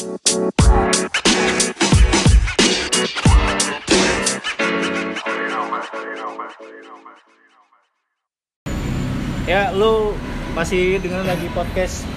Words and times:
Ya, 0.00 0.08
lu 9.76 10.16
masih 10.56 11.04
dengan 11.04 11.28
lagi 11.28 11.44
podcast 11.52 12.08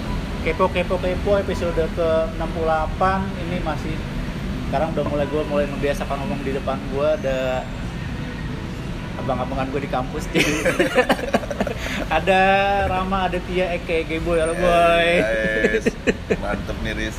Kepo 0.48 0.72
Kepo 0.72 0.96
Kepo 0.96 1.36
episode 1.36 1.76
ke 1.76 2.08
68 2.40 2.40
ini 3.44 3.60
masih 3.60 3.92
sekarang 4.72 4.96
udah 4.96 5.04
mulai 5.04 5.28
gue 5.28 5.42
mulai 5.44 5.68
membiasakan 5.68 6.24
ngomong 6.24 6.40
di 6.40 6.56
depan 6.56 6.80
gue 6.88 7.08
ada 7.20 7.68
abang-abangan 9.16 9.66
gue 9.68 9.80
di 9.80 9.88
kampus 9.88 10.24
jadi 10.28 10.54
ada 12.16 12.40
Rama 12.86 13.26
ada 13.26 13.38
Tia 13.40 13.72
Eke 13.72 14.04
Geboy 14.04 14.38
halo 14.38 14.52
boy 14.52 15.08
Guys, 15.16 15.86
mantep 16.42 16.76
nih 16.80 16.92
Riz. 16.94 17.16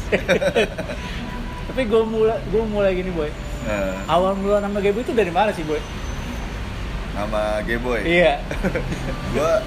tapi 1.68 1.82
gue 1.84 2.02
mulai 2.04 2.40
gue 2.46 2.64
mulai 2.66 2.92
gini 2.94 3.12
boy 3.12 3.32
Nah, 3.66 3.98
awal 4.08 4.38
mula 4.38 4.62
nama 4.62 4.78
Geboy 4.78 5.02
itu 5.02 5.10
dari 5.12 5.30
mana 5.30 5.50
sih 5.50 5.64
boy 5.64 5.82
nama 7.12 7.64
Geboy. 7.64 8.04
iya 8.04 8.38
Gua 9.32 9.64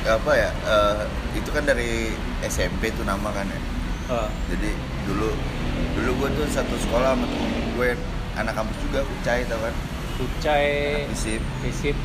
apa 0.00 0.32
ya? 0.32 0.48
eh, 0.48 0.98
itu 1.34 1.50
kan 1.50 1.60
dari 1.62 2.14
SMP 2.40 2.88
tuh 2.90 3.04
nama 3.04 3.28
kan 3.28 3.44
ya. 3.44 3.60
oh, 4.08 4.28
Jadi 4.48 4.70
dulu 5.04 5.28
dulu 5.92 6.10
gue 6.16 6.28
tuh 6.32 6.46
satu 6.48 6.72
sekolah 6.80 7.12
sama 7.12 7.26
temen 7.26 7.50
gue 7.74 7.88
anak 8.32 8.54
kampus 8.54 8.76
juga 8.80 9.04
Kucai 9.04 9.44
tau 9.44 9.60
kan 9.60 9.74
Kucai. 10.20 11.08
Fisip 11.08 11.40
Visip 11.60 11.96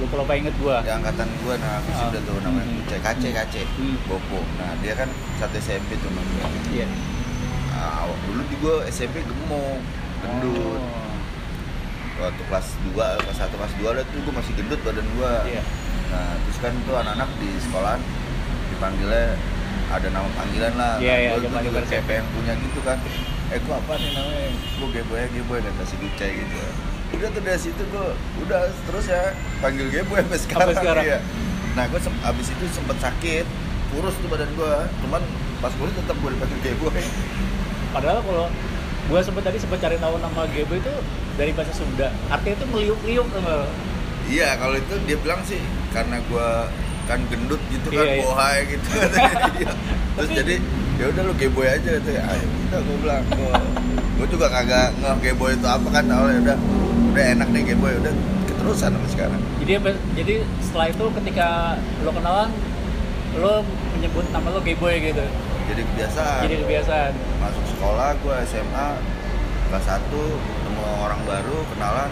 lu 0.00 0.08
kalau 0.08 0.24
apa 0.24 0.32
inget 0.32 0.56
gue 0.56 0.72
ya 0.80 0.96
angkatan 0.96 1.28
gue 1.28 1.54
nah 1.56 1.76
fisip 1.84 2.00
Ah. 2.00 2.10
udah 2.10 2.22
tuh 2.22 2.36
namanya 2.40 2.64
Hmm. 2.66 2.78
Kucai. 2.82 2.98
Kace 3.00 3.28
Kace. 3.30 3.62
Hmm. 3.70 3.96
Bopo. 4.04 4.40
Nah 4.56 4.72
dia 4.80 4.92
kan 4.94 5.08
satu 5.36 5.56
SMP 5.56 5.94
tuh 5.96 6.08
sama 6.08 6.22
iya. 6.70 6.86
Nah, 7.70 8.04
awal- 8.04 8.20
dulu 8.24 8.42
di 8.44 8.56
gue 8.56 8.74
SMP 8.88 9.20
gemuk 9.20 9.80
gendut. 10.20 10.80
Oh, 10.80 11.16
waktu 12.22 12.42
kelas 12.44 12.66
2, 12.86 13.16
kelas 13.18 13.38
1, 13.38 13.56
kelas 13.56 13.72
2 13.76 13.90
lah 13.90 14.04
tuh 14.04 14.20
gue 14.20 14.34
masih 14.34 14.52
gendut 14.54 14.80
badan 14.80 15.06
gue 15.06 15.32
iya. 15.48 15.62
Nah 16.08 16.32
terus 16.38 16.58
kan 16.58 16.72
tuh 16.82 16.94
anak-anak 16.94 17.28
di 17.36 17.48
sekolahan 17.56 18.00
dipanggilnya 18.68 19.36
ada 19.90 20.08
nama 20.08 20.28
panggilan 20.32 20.72
lah. 20.76 20.94
Iya, 20.96 21.14
iya, 21.18 21.28
gue 21.30 21.40
zaman 21.42 21.60
juga 21.62 21.80
dulu 21.82 22.06
pengen 22.06 22.24
punya 22.30 22.52
gitu 22.54 22.80
kan. 22.80 22.98
Eh 23.48 23.58
gue 23.58 23.74
apa 23.74 23.92
nih 23.96 24.10
namanya? 24.12 24.48
Gue 24.76 24.88
geboy 24.92 25.22
geboy 25.30 25.58
kata 25.58 25.82
si 25.84 25.96
Ducai 25.96 26.30
gitu 26.36 26.56
udah 27.16 27.28
tuh 27.34 27.42
dari 27.42 27.60
situ 27.60 27.82
gue 27.82 28.06
udah 28.46 28.62
terus 28.86 29.04
ya 29.10 29.34
panggil 29.58 29.86
geboy 29.90 30.22
sampai 30.22 30.38
sekarang, 30.40 30.76
sekarang. 30.78 31.04
iya. 31.04 31.18
nah 31.74 31.84
gue 31.90 32.00
abis 32.00 32.46
itu 32.54 32.64
sempet 32.70 32.96
sakit 33.02 33.46
kurus 33.90 34.14
tuh 34.22 34.28
badan 34.30 34.50
gue 34.54 34.74
cuman 35.06 35.22
pas 35.58 35.72
kulit 35.74 35.94
tetap 35.98 36.16
gue 36.18 36.30
dipanggil 36.32 36.60
geboy 36.62 37.04
Padahal 37.90 38.22
kalau 38.22 38.46
gue 39.10 39.20
sempet 39.26 39.42
tadi 39.42 39.58
sempet 39.58 39.82
cari 39.82 39.98
tahu 39.98 40.14
nama 40.22 40.46
Gebo 40.54 40.78
itu 40.78 40.94
dari 41.34 41.50
bahasa 41.50 41.74
Sunda. 41.74 42.14
Artinya 42.30 42.54
itu 42.62 42.66
meliuk-liuk 42.70 43.26
nggak? 43.26 43.66
Iya, 44.30 44.48
kalau 44.62 44.78
itu 44.78 44.94
dia 45.10 45.18
bilang 45.18 45.42
sih 45.42 45.58
karena 45.90 46.22
gua 46.30 46.70
kan 47.10 47.18
gendut 47.26 47.58
gitu 47.74 47.90
kan, 47.90 48.06
Iya, 48.06 48.14
iya. 48.14 48.22
bohai 48.22 48.58
gitu. 48.70 48.88
Terus 50.14 50.30
jadi 50.30 50.54
ya 51.02 51.04
udah 51.10 51.22
lu 51.26 51.34
geboy 51.34 51.66
aja 51.66 51.90
gitu 51.98 52.10
ya. 52.14 52.22
Ayo 52.30 52.46
udah 52.46 52.78
gua 52.86 52.96
bilang 53.02 53.24
gua, 53.34 53.54
gua 54.14 54.26
juga 54.30 54.46
kagak 54.52 54.94
ngeh 55.02 55.16
geboy 55.18 55.50
itu 55.58 55.66
apa 55.66 55.88
kan 55.90 56.04
awalnya 56.06 56.40
udah 56.46 56.58
udah 57.10 57.24
enak 57.34 57.48
nih 57.50 57.62
geboy 57.74 57.92
udah 57.98 58.14
keterusan 58.46 58.90
sampai 58.94 59.10
sekarang. 59.10 59.40
Jadi 59.58 59.72
jadi 60.14 60.34
setelah 60.62 60.86
itu 60.90 61.04
ketika 61.22 61.48
lo 62.06 62.10
kenalan 62.14 62.50
lo 63.38 63.62
menyebut 63.98 64.26
nama 64.34 64.46
lo 64.50 64.60
Geboy 64.62 64.98
gitu. 65.02 65.24
Jadi 65.70 65.82
kebiasaan. 65.86 66.40
Jadi 66.46 66.54
kebiasaan. 66.66 67.12
Masuk 67.38 67.64
sekolah 67.76 68.08
gua 68.26 68.42
SMA 68.42 68.88
kelas 69.70 69.86
1 69.86 70.02
ketemu 70.10 70.84
orang 70.98 71.20
baru 71.26 71.58
kenalan 71.74 72.10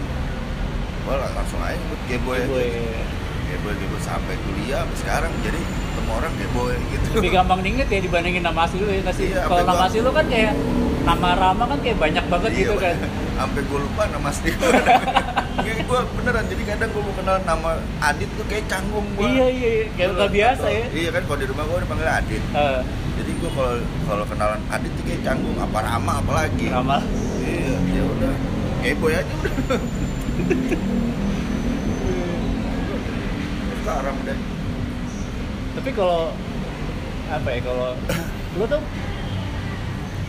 gua 1.03 1.27
langsung 1.35 1.59
aja 1.63 1.79
geboy 2.07 2.39
Geboy. 2.39 2.67
aja. 2.71 3.03
Geboy 3.49 3.73
geboy 3.75 4.01
sampai 4.01 4.35
kuliah 4.39 4.81
sampai 4.81 4.97
sekarang 4.99 5.33
jadi 5.41 5.61
ketemu 5.61 6.11
orang 6.15 6.33
geboy 6.37 6.75
gitu. 6.89 7.09
Lebih 7.15 7.31
gampang 7.33 7.61
diinget 7.61 7.89
ya 7.89 7.99
dibandingin 8.01 8.43
nama 8.43 8.61
asli 8.63 8.79
lo 8.79 8.89
ya 8.89 9.01
nggak 9.01 9.15
sih? 9.15 9.27
Iya, 9.29 9.43
Kalau 9.45 9.63
nama 9.65 9.83
asli 9.85 10.01
lo 10.01 10.11
kan 10.11 10.27
kayak 10.27 10.53
nama 11.01 11.29
Rama 11.35 11.65
kan 11.67 11.79
kayak 11.81 11.99
banyak 11.99 12.25
banget 12.27 12.51
gitu 12.55 12.77
kan. 12.77 12.95
sampai 13.35 13.63
gue 13.63 13.79
lupa 13.79 14.03
nama 14.05 14.29
asli 14.29 14.51
gue 14.51 14.71
kayak 15.57 15.79
gue 15.89 16.01
beneran 16.13 16.45
jadi 16.45 16.63
kadang 16.69 16.91
gue 16.91 17.01
mau 17.01 17.15
kenal 17.15 17.37
nama 17.41 17.71
Adit 18.03 18.27
tuh 18.35 18.45
kayak 18.45 18.67
canggung 18.67 19.07
gue 19.15 19.25
Iya 19.25 19.47
iya 19.49 19.69
iya. 19.71 19.87
kayak 19.95 20.11
nggak 20.13 20.31
biasa 20.35 20.67
ya. 20.69 20.85
iya 20.91 21.09
kan 21.09 21.23
kalau 21.23 21.39
di 21.39 21.47
rumah 21.47 21.65
gue 21.65 21.79
dipanggil 21.81 22.09
Adit 22.11 22.43
Eh, 22.51 22.81
jadi 23.15 23.31
gue 23.33 23.51
kalau 23.55 23.73
kalau 24.05 24.25
kenalan 24.27 24.61
Adit 24.69 24.91
tuh 24.93 25.05
kayak 25.07 25.23
canggung 25.23 25.55
apa 25.57 25.79
Rama 25.81 26.13
apalagi 26.19 26.67
Rama. 26.69 26.99
iya 27.41 27.73
ya 27.89 28.03
udah 28.05 28.33
kayak 28.81 28.97
boy 28.99 29.13
aja 29.13 29.33
udah 29.33 29.81
sekarang 33.89 34.17
deh 34.23 34.39
Tapi 35.73 35.91
kalau 35.93 36.29
apa 37.29 37.49
ya 37.49 37.61
kalau 37.63 37.89
lo 38.55 38.65
tuh 38.67 38.83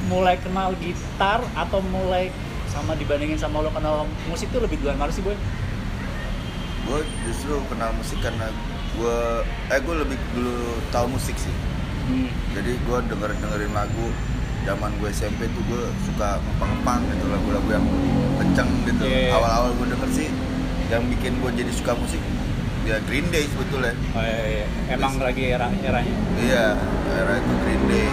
mulai 0.05 0.35
kenal 0.37 0.71
gitar 0.77 1.43
atau 1.53 1.79
mulai 1.85 2.31
sama 2.67 2.95
dibandingin 2.95 3.35
sama 3.35 3.59
lo 3.59 3.67
kenal 3.69 4.03
musik 4.25 4.47
tuh 4.49 4.59
lebih 4.59 4.79
duluan 4.79 4.95
mana 4.95 5.11
sih 5.11 5.19
boy? 5.19 5.35
gue 6.79 6.99
justru 7.21 7.59
kenal 7.67 7.91
musik 7.93 8.17
karena 8.17 8.47
gue 8.91 9.17
eh 9.67 9.77
gue 9.77 9.95
lebih 9.97 10.17
dulu 10.31 10.55
tahu 10.89 11.11
musik 11.11 11.35
sih 11.35 11.51
Hmm. 12.09 12.25
jadi 12.57 12.73
gue 12.73 12.97
denger 13.05 13.37
dengerin 13.37 13.69
lagu 13.69 14.09
zaman 14.65 14.89
gue 14.97 15.13
SMP 15.13 15.45
tuh 15.45 15.61
gue 15.61 15.83
suka 16.01 16.41
ngepang-ngepang 16.41 17.05
gitu 17.05 17.25
lagu-lagu 17.29 17.69
yang 17.69 17.85
kenceng 18.35 18.65
gitu 18.81 19.03
Iya, 19.05 19.29
iya. 19.29 19.31
awal-awal 19.31 19.77
gue 19.77 19.87
denger 19.93 20.09
sih 20.09 20.27
yang 20.89 21.05
bikin 21.05 21.37
gue 21.37 21.51
jadi 21.53 21.69
suka 21.69 21.93
musik 21.93 22.17
ya 22.89 22.97
Green 23.05 23.27
Day 23.29 23.45
sebetulnya 23.45 23.93
Oh, 24.11 24.23
iya, 24.23 24.41
iya. 24.49 24.65
Emang 24.89 25.21
lagi 25.21 25.43
era 25.47 25.69
eranya. 25.69 26.15
iya 26.41 26.65
era 27.07 27.33
itu 27.37 27.53
Green 27.61 27.83
Day 27.85 28.07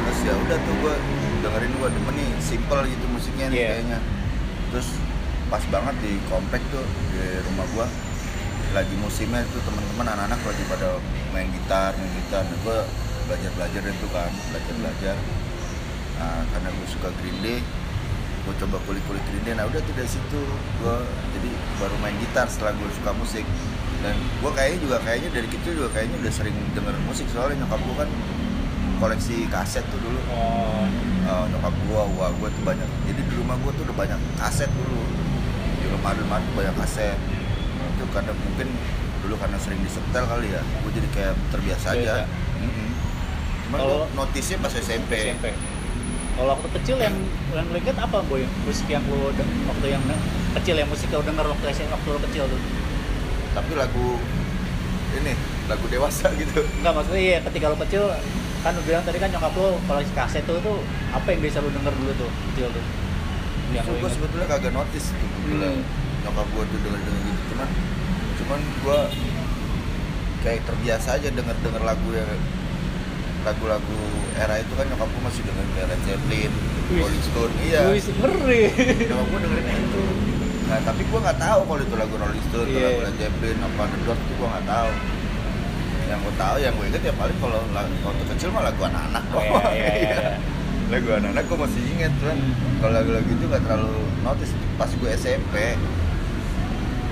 terus 0.00 0.18
ya 0.22 0.34
udah 0.36 0.58
tuh 0.60 0.74
gue 0.76 0.94
dengerin 1.40 1.72
gue 1.72 1.88
demen 1.90 2.14
nih 2.14 2.30
simple 2.38 2.80
gitu 2.84 3.04
musiknya 3.08 3.46
nih 3.48 3.56
Iya. 3.56 3.68
kayaknya 3.72 3.98
terus 4.68 4.88
pas 5.48 5.64
banget 5.66 5.96
di 5.98 6.12
komplek 6.26 6.62
tuh 6.68 6.84
di 7.10 7.20
rumah 7.42 7.66
gue 7.66 7.86
lagi 8.70 8.94
musimnya 8.96 9.42
itu 9.42 9.58
teman-teman 9.60 10.06
anak-anak 10.06 10.40
lagi 10.44 10.62
pada 10.68 10.88
main 11.32 11.48
gitar 11.50 11.90
main 11.96 12.12
gitar 12.14 12.44
nah, 12.44 12.58
gue 12.60 12.78
belajar 13.26 13.50
belajar 13.56 13.82
itu 13.82 14.06
kan 14.12 14.30
belajar 14.52 14.74
belajar 14.76 15.16
nah 16.14 16.44
karena 16.46 16.68
gue 16.70 16.86
suka 16.86 17.08
Green 17.18 17.38
Day 17.40 17.58
gue 18.50 18.66
coba 18.66 18.82
kulik-kulik 18.82 19.22
Green 19.30 19.46
Day 19.46 19.54
nah 19.54 19.70
udah 19.70 19.78
tuh 19.78 19.94
dari 19.94 20.10
situ 20.10 20.40
gue 20.82 20.96
jadi 21.38 21.50
baru 21.78 21.94
main 22.02 22.18
gitar 22.18 22.50
setelah 22.50 22.74
gue 22.74 22.90
suka 22.98 23.14
musik. 23.14 23.46
Dan 24.00 24.16
gue 24.18 24.50
kayaknya 24.50 24.78
juga 24.82 24.96
kayaknya 25.06 25.30
dari 25.30 25.46
kecil 25.46 25.72
juga 25.78 25.88
kayaknya 25.94 26.18
udah 26.18 26.32
sering 26.34 26.56
denger 26.74 26.94
musik. 27.06 27.30
Soalnya 27.30 27.62
nyokap 27.62 27.78
gue 27.78 27.96
kan 28.02 28.10
koleksi 28.98 29.46
kaset 29.46 29.86
tuh 29.94 30.02
dulu. 30.02 30.18
Oh, 30.34 30.84
Eh, 31.20 31.44
nyokap 31.54 31.74
gue 31.86 32.02
wah 32.18 32.30
gue 32.34 32.48
tuh 32.50 32.62
banyak. 32.66 32.88
Jadi 33.06 33.20
di 33.22 33.34
rumah 33.38 33.54
gue 33.62 33.70
tuh 33.78 33.86
udah 33.86 33.96
banyak 33.96 34.18
kaset 34.34 34.66
dulu. 34.66 34.98
Di 35.78 35.86
rumah 35.94 36.10
rumah 36.18 36.42
tuh 36.42 36.54
banyak 36.58 36.74
kaset. 36.74 37.18
Itu 37.94 38.04
karena 38.10 38.34
mungkin 38.34 38.68
dulu 39.22 39.34
karena 39.38 39.56
sering 39.62 39.78
disetel 39.84 40.24
kali 40.26 40.50
ya. 40.50 40.62
Gue 40.82 40.90
jadi 40.90 41.08
kayak 41.14 41.34
terbiasa 41.54 41.86
aja. 41.94 42.26
Biasa. 42.26 42.66
Mm-mm. 42.66 42.88
Cuman 43.68 43.78
gue 43.78 44.00
notisnya 44.18 44.56
pas 44.58 44.74
SMP, 44.74 45.12
SMP. 45.38 45.46
Kalau 46.36 46.56
waktu 46.56 46.68
kecil 46.80 46.96
yang 47.00 47.16
yang 47.52 47.66
lo 47.68 47.76
inget 47.78 47.98
apa 47.98 48.18
boy? 48.26 48.42
Musik 48.64 48.86
yang 48.86 49.04
lo 49.10 49.30
waktu 49.70 49.86
yang 49.90 50.02
kecil 50.58 50.74
yang 50.78 50.88
musik 50.90 51.08
lo 51.10 51.22
denger 51.22 51.46
waktu 51.46 51.64
waktu 51.70 52.08
lo 52.10 52.20
kecil 52.26 52.44
tuh? 52.50 52.60
tapi 53.50 53.72
lagu 53.74 54.14
ini 55.18 55.32
lagu 55.66 55.84
dewasa 55.90 56.30
gitu 56.40 56.62
Enggak 56.82 56.92
maksudnya 56.94 57.22
iya 57.22 57.38
ketika 57.42 57.66
lo 57.74 57.76
kecil 57.82 58.02
kan 58.60 58.76
lo 58.76 58.82
bilang 58.84 59.02
tadi 59.02 59.18
kan 59.18 59.28
nyokap 59.32 59.52
lo 59.56 59.80
koleksi 59.88 60.12
kaset 60.14 60.44
tuh 60.46 60.60
tuh 60.62 60.78
apa 61.10 61.26
yang 61.34 61.40
bisa 61.42 61.58
lo 61.58 61.70
denger 61.72 61.92
dulu 61.96 62.12
tuh 62.14 62.30
kecil 62.52 62.68
tuh? 62.70 62.84
Yang 63.74 63.86
lo 63.90 63.94
gue 64.02 64.10
sebetulnya 64.10 64.46
kagak 64.50 64.72
notice 64.74 65.08
gila. 65.46 65.70
Hmm. 65.70 65.82
nyokap 66.20 66.46
gue 66.46 66.64
tuh 66.68 66.78
denger 66.84 67.00
denger 67.00 67.22
gitu 67.26 67.42
cuman 67.54 67.68
cuman 68.38 68.60
gue 68.60 68.98
kayak 70.40 70.60
terbiasa 70.64 71.08
aja 71.18 71.28
denger 71.32 71.56
denger 71.64 71.82
lagu 71.82 72.08
yang 72.14 72.30
lagu-lagu 73.40 74.00
era 74.36 74.54
itu 74.60 74.72
kan 74.76 74.84
nyokap 74.84 75.08
gue 75.08 75.22
masih 75.24 75.42
dengerin 75.48 75.70
kayak 75.76 75.86
Led 75.88 76.02
Zeppelin. 76.04 76.52
Rolling 76.90 77.24
Stone, 77.24 77.52
iya. 77.62 77.80
Wih, 77.88 78.02
ngeri. 78.02 78.62
Nyokap 79.08 79.26
gue 79.30 79.40
dengerin 79.46 79.66
itu. 79.70 80.04
Nah 80.70 80.78
tapi 80.86 81.02
gue 81.02 81.18
nggak 81.18 81.38
tahu 81.40 81.60
kalau 81.66 81.82
itu 81.82 81.94
lagu 81.96 82.14
Rolling 82.20 82.44
Stone, 82.52 82.68
Iya. 82.68 82.84
lagu 82.84 83.00
Led 83.08 83.16
Zeppelin, 83.16 83.58
apa 83.64 83.82
The 83.88 83.98
Doors 84.04 84.20
itu 84.20 84.32
gue 84.36 84.48
nggak 84.48 84.66
tahu. 84.68 84.90
Yang 86.10 86.18
gue 86.26 86.34
tahu, 86.34 86.56
yang 86.58 86.72
gue 86.74 86.86
inget 86.90 87.02
ya 87.06 87.14
paling 87.14 87.38
kalau 87.38 87.60
waktu 88.02 88.24
kecil 88.34 88.48
mah 88.50 88.62
lagu 88.66 88.80
anak-anak 88.82 89.24
iya, 89.24 89.32
doang. 89.32 89.72
iya, 89.74 89.92
iya. 89.94 90.18
lagu 90.92 91.08
anak-anak 91.14 91.44
gue 91.46 91.58
masih 91.64 91.82
inget 91.96 92.12
kan. 92.18 92.38
Kalau 92.82 92.92
lagu-lagu 92.92 93.28
itu 93.30 93.44
nggak 93.46 93.62
terlalu 93.64 94.02
notice. 94.26 94.52
Pas 94.74 94.90
gue 94.90 95.10
SMP 95.14 95.54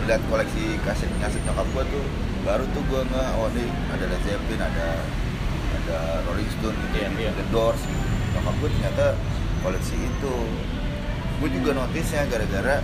lihat 0.08 0.24
koleksi 0.32 0.80
kaset 0.88 1.10
kaset 1.20 1.42
nyokap 1.44 1.68
gue 1.76 1.84
tuh 1.92 2.04
baru 2.40 2.64
tuh 2.72 2.80
gue 2.80 3.00
nggak 3.12 3.28
oh 3.36 3.48
nih 3.52 3.68
ada 3.92 4.04
Led 4.08 4.22
Zeppelin 4.24 4.56
ada 4.64 4.88
ada 5.88 6.20
Rolling 6.28 6.50
Stone 6.52 6.76
gitu 6.76 6.96
Iya, 7.00 7.08
iya. 7.16 7.30
The 7.32 7.44
Doors 7.48 7.80
nyokap 8.36 8.54
gue 8.60 8.68
ternyata 8.76 9.06
koleksi 9.64 9.96
itu 9.96 10.34
gue 11.40 11.48
juga 11.48 11.70
notisnya 11.72 12.28
gara-gara 12.28 12.76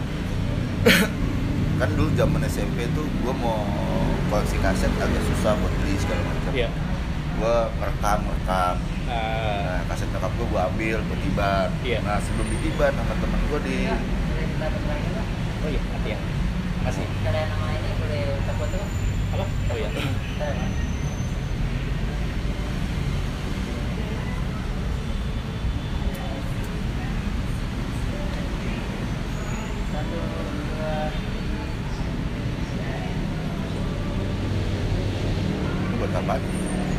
kan 1.81 1.89
dulu 1.93 2.09
zaman 2.17 2.41
SMP 2.49 2.89
tuh 2.97 3.05
gue 3.05 3.35
mau 3.37 3.61
koleksi 4.33 4.56
kaset 4.65 4.89
agak 4.97 5.21
susah 5.29 5.53
buat 5.61 5.73
beli 5.85 5.95
segala 6.01 6.23
macam 6.25 6.53
Iya. 6.56 6.69
gue 7.35 7.56
ngerekam 7.79 8.19
ngerekam 8.25 8.77
Nah, 9.05 9.21
nah 9.69 9.81
kaset 9.93 10.09
nyokap 10.09 10.33
gue 10.33 10.47
gue 10.49 10.61
ambil 10.65 10.99
gue 11.05 11.19
tiban 11.29 11.69
Iya. 11.85 11.99
nah 12.01 12.17
sebelum 12.25 12.49
ditiban 12.49 12.93
sama 12.97 13.15
temen 13.21 13.41
gue 13.53 13.61
di 13.69 13.77
oh 13.85 15.69
iya, 15.69 15.81
hati 15.93 16.09
ya. 16.12 16.19
Makasih. 16.85 17.06
Kalian 17.25 17.49
nama 17.49 17.67
ini 17.73 17.91
boleh 17.97 18.23
takut 18.45 18.69
tuh. 18.69 18.85
Apa? 19.33 19.45
Oh 19.73 19.77
iya. 19.81 19.89
Satu, 29.94 30.19
dua, 30.19 30.94
itu 35.85 35.94
buat 35.94 36.13
apa 36.13 36.35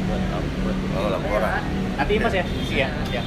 Buat 0.06 0.22
buat 0.64 0.78
oh 0.96 1.08
laporan 1.12 1.62
Nanti 1.96 2.14
mas 2.20 2.34
ya, 2.36 2.44
isi 2.46 2.76
ya. 2.80 2.90
ya. 3.10 3.24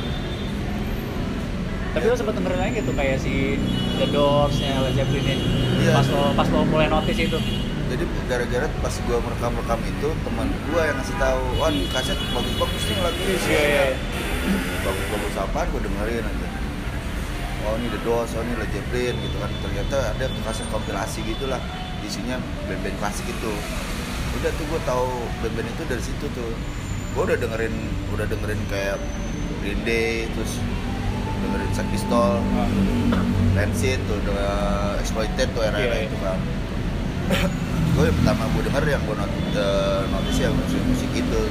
Tapi 1.88 2.04
lo 2.04 2.14
sempet 2.14 2.36
dengerin 2.36 2.60
aja 2.60 2.72
gitu 2.78 2.92
kayak 2.92 3.16
si 3.18 3.56
The 3.96 4.06
Doors-nya 4.12 4.84
Led 4.84 4.94
Zeppelin 4.94 5.40
Iya. 5.88 5.96
pas 5.96 6.08
lo 6.12 6.22
pas 6.36 6.48
lo 6.52 6.58
mulai 6.68 6.88
notice 6.92 7.16
itu. 7.16 7.38
jadi 7.88 8.04
gara-gara 8.28 8.68
pas 8.84 8.92
gue 8.92 9.16
merekam-rekam 9.16 9.80
itu 9.88 10.08
teman 10.20 10.48
gue 10.52 10.80
yang 10.84 10.96
ngasih 11.00 11.16
tahu 11.16 11.40
wah 11.56 11.72
di 11.72 11.88
kaset 11.88 12.20
bagus-bagus 12.36 12.82
nih 12.84 12.96
lagu 13.00 13.20
ini 13.24 13.32
Iya, 13.32 13.40
iya, 13.48 13.64
iya. 13.64 13.96
bagus-bagus 14.84 15.34
apaan 15.40 15.66
gue 15.72 15.80
dengerin 15.88 16.24
aja 16.28 16.48
oh 17.64 17.74
ini 17.80 17.88
The 17.88 18.00
Doors, 18.04 18.32
oh 18.36 18.44
ini 18.44 18.54
Led 18.60 18.70
Zeppelin 18.70 19.16
gitu 19.24 19.36
kan 19.40 19.50
ternyata 19.64 19.96
ada 20.12 20.24
kaset 20.44 20.68
kompilasi 20.68 21.24
gitulah 21.24 21.60
isinya 22.04 22.36
band-band 22.68 22.96
klasik 23.00 23.24
itu 23.24 23.52
udah 24.36 24.50
tuh 24.52 24.64
gue 24.68 24.80
tahu 24.84 25.08
band-band 25.40 25.68
itu 25.72 25.82
dari 25.88 26.02
situ 26.04 26.24
tuh 26.36 26.52
gue 27.16 27.22
udah 27.24 27.38
dengerin 27.40 27.74
udah 28.12 28.26
dengerin 28.28 28.60
kayak 28.68 29.00
Green 29.64 29.80
Day 29.88 30.28
terus 30.36 30.60
dengerin 31.48 31.72
Sex 31.72 31.86
Pistol 31.88 32.30
Ah, 32.54 32.68
Rancid 33.56 33.98
tuh 34.04 34.16
udah 34.22 34.52
exploited 35.00 35.48
tuh 35.50 35.62
era-era 35.64 35.88
Iya, 35.88 35.96
iya. 35.98 36.06
itu 36.06 36.16
kan. 36.20 36.38
Gue 37.92 38.04
yang 38.06 38.16
pertama 38.22 38.42
gue 38.54 38.62
denger 38.62 38.82
yang 38.86 39.02
gue 39.02 39.16
not, 39.16 39.32
eh, 39.52 40.02
notice 40.08 40.38
ya 40.38 40.48
musik 40.52 40.82
musik 40.86 41.10
itu. 41.10 41.42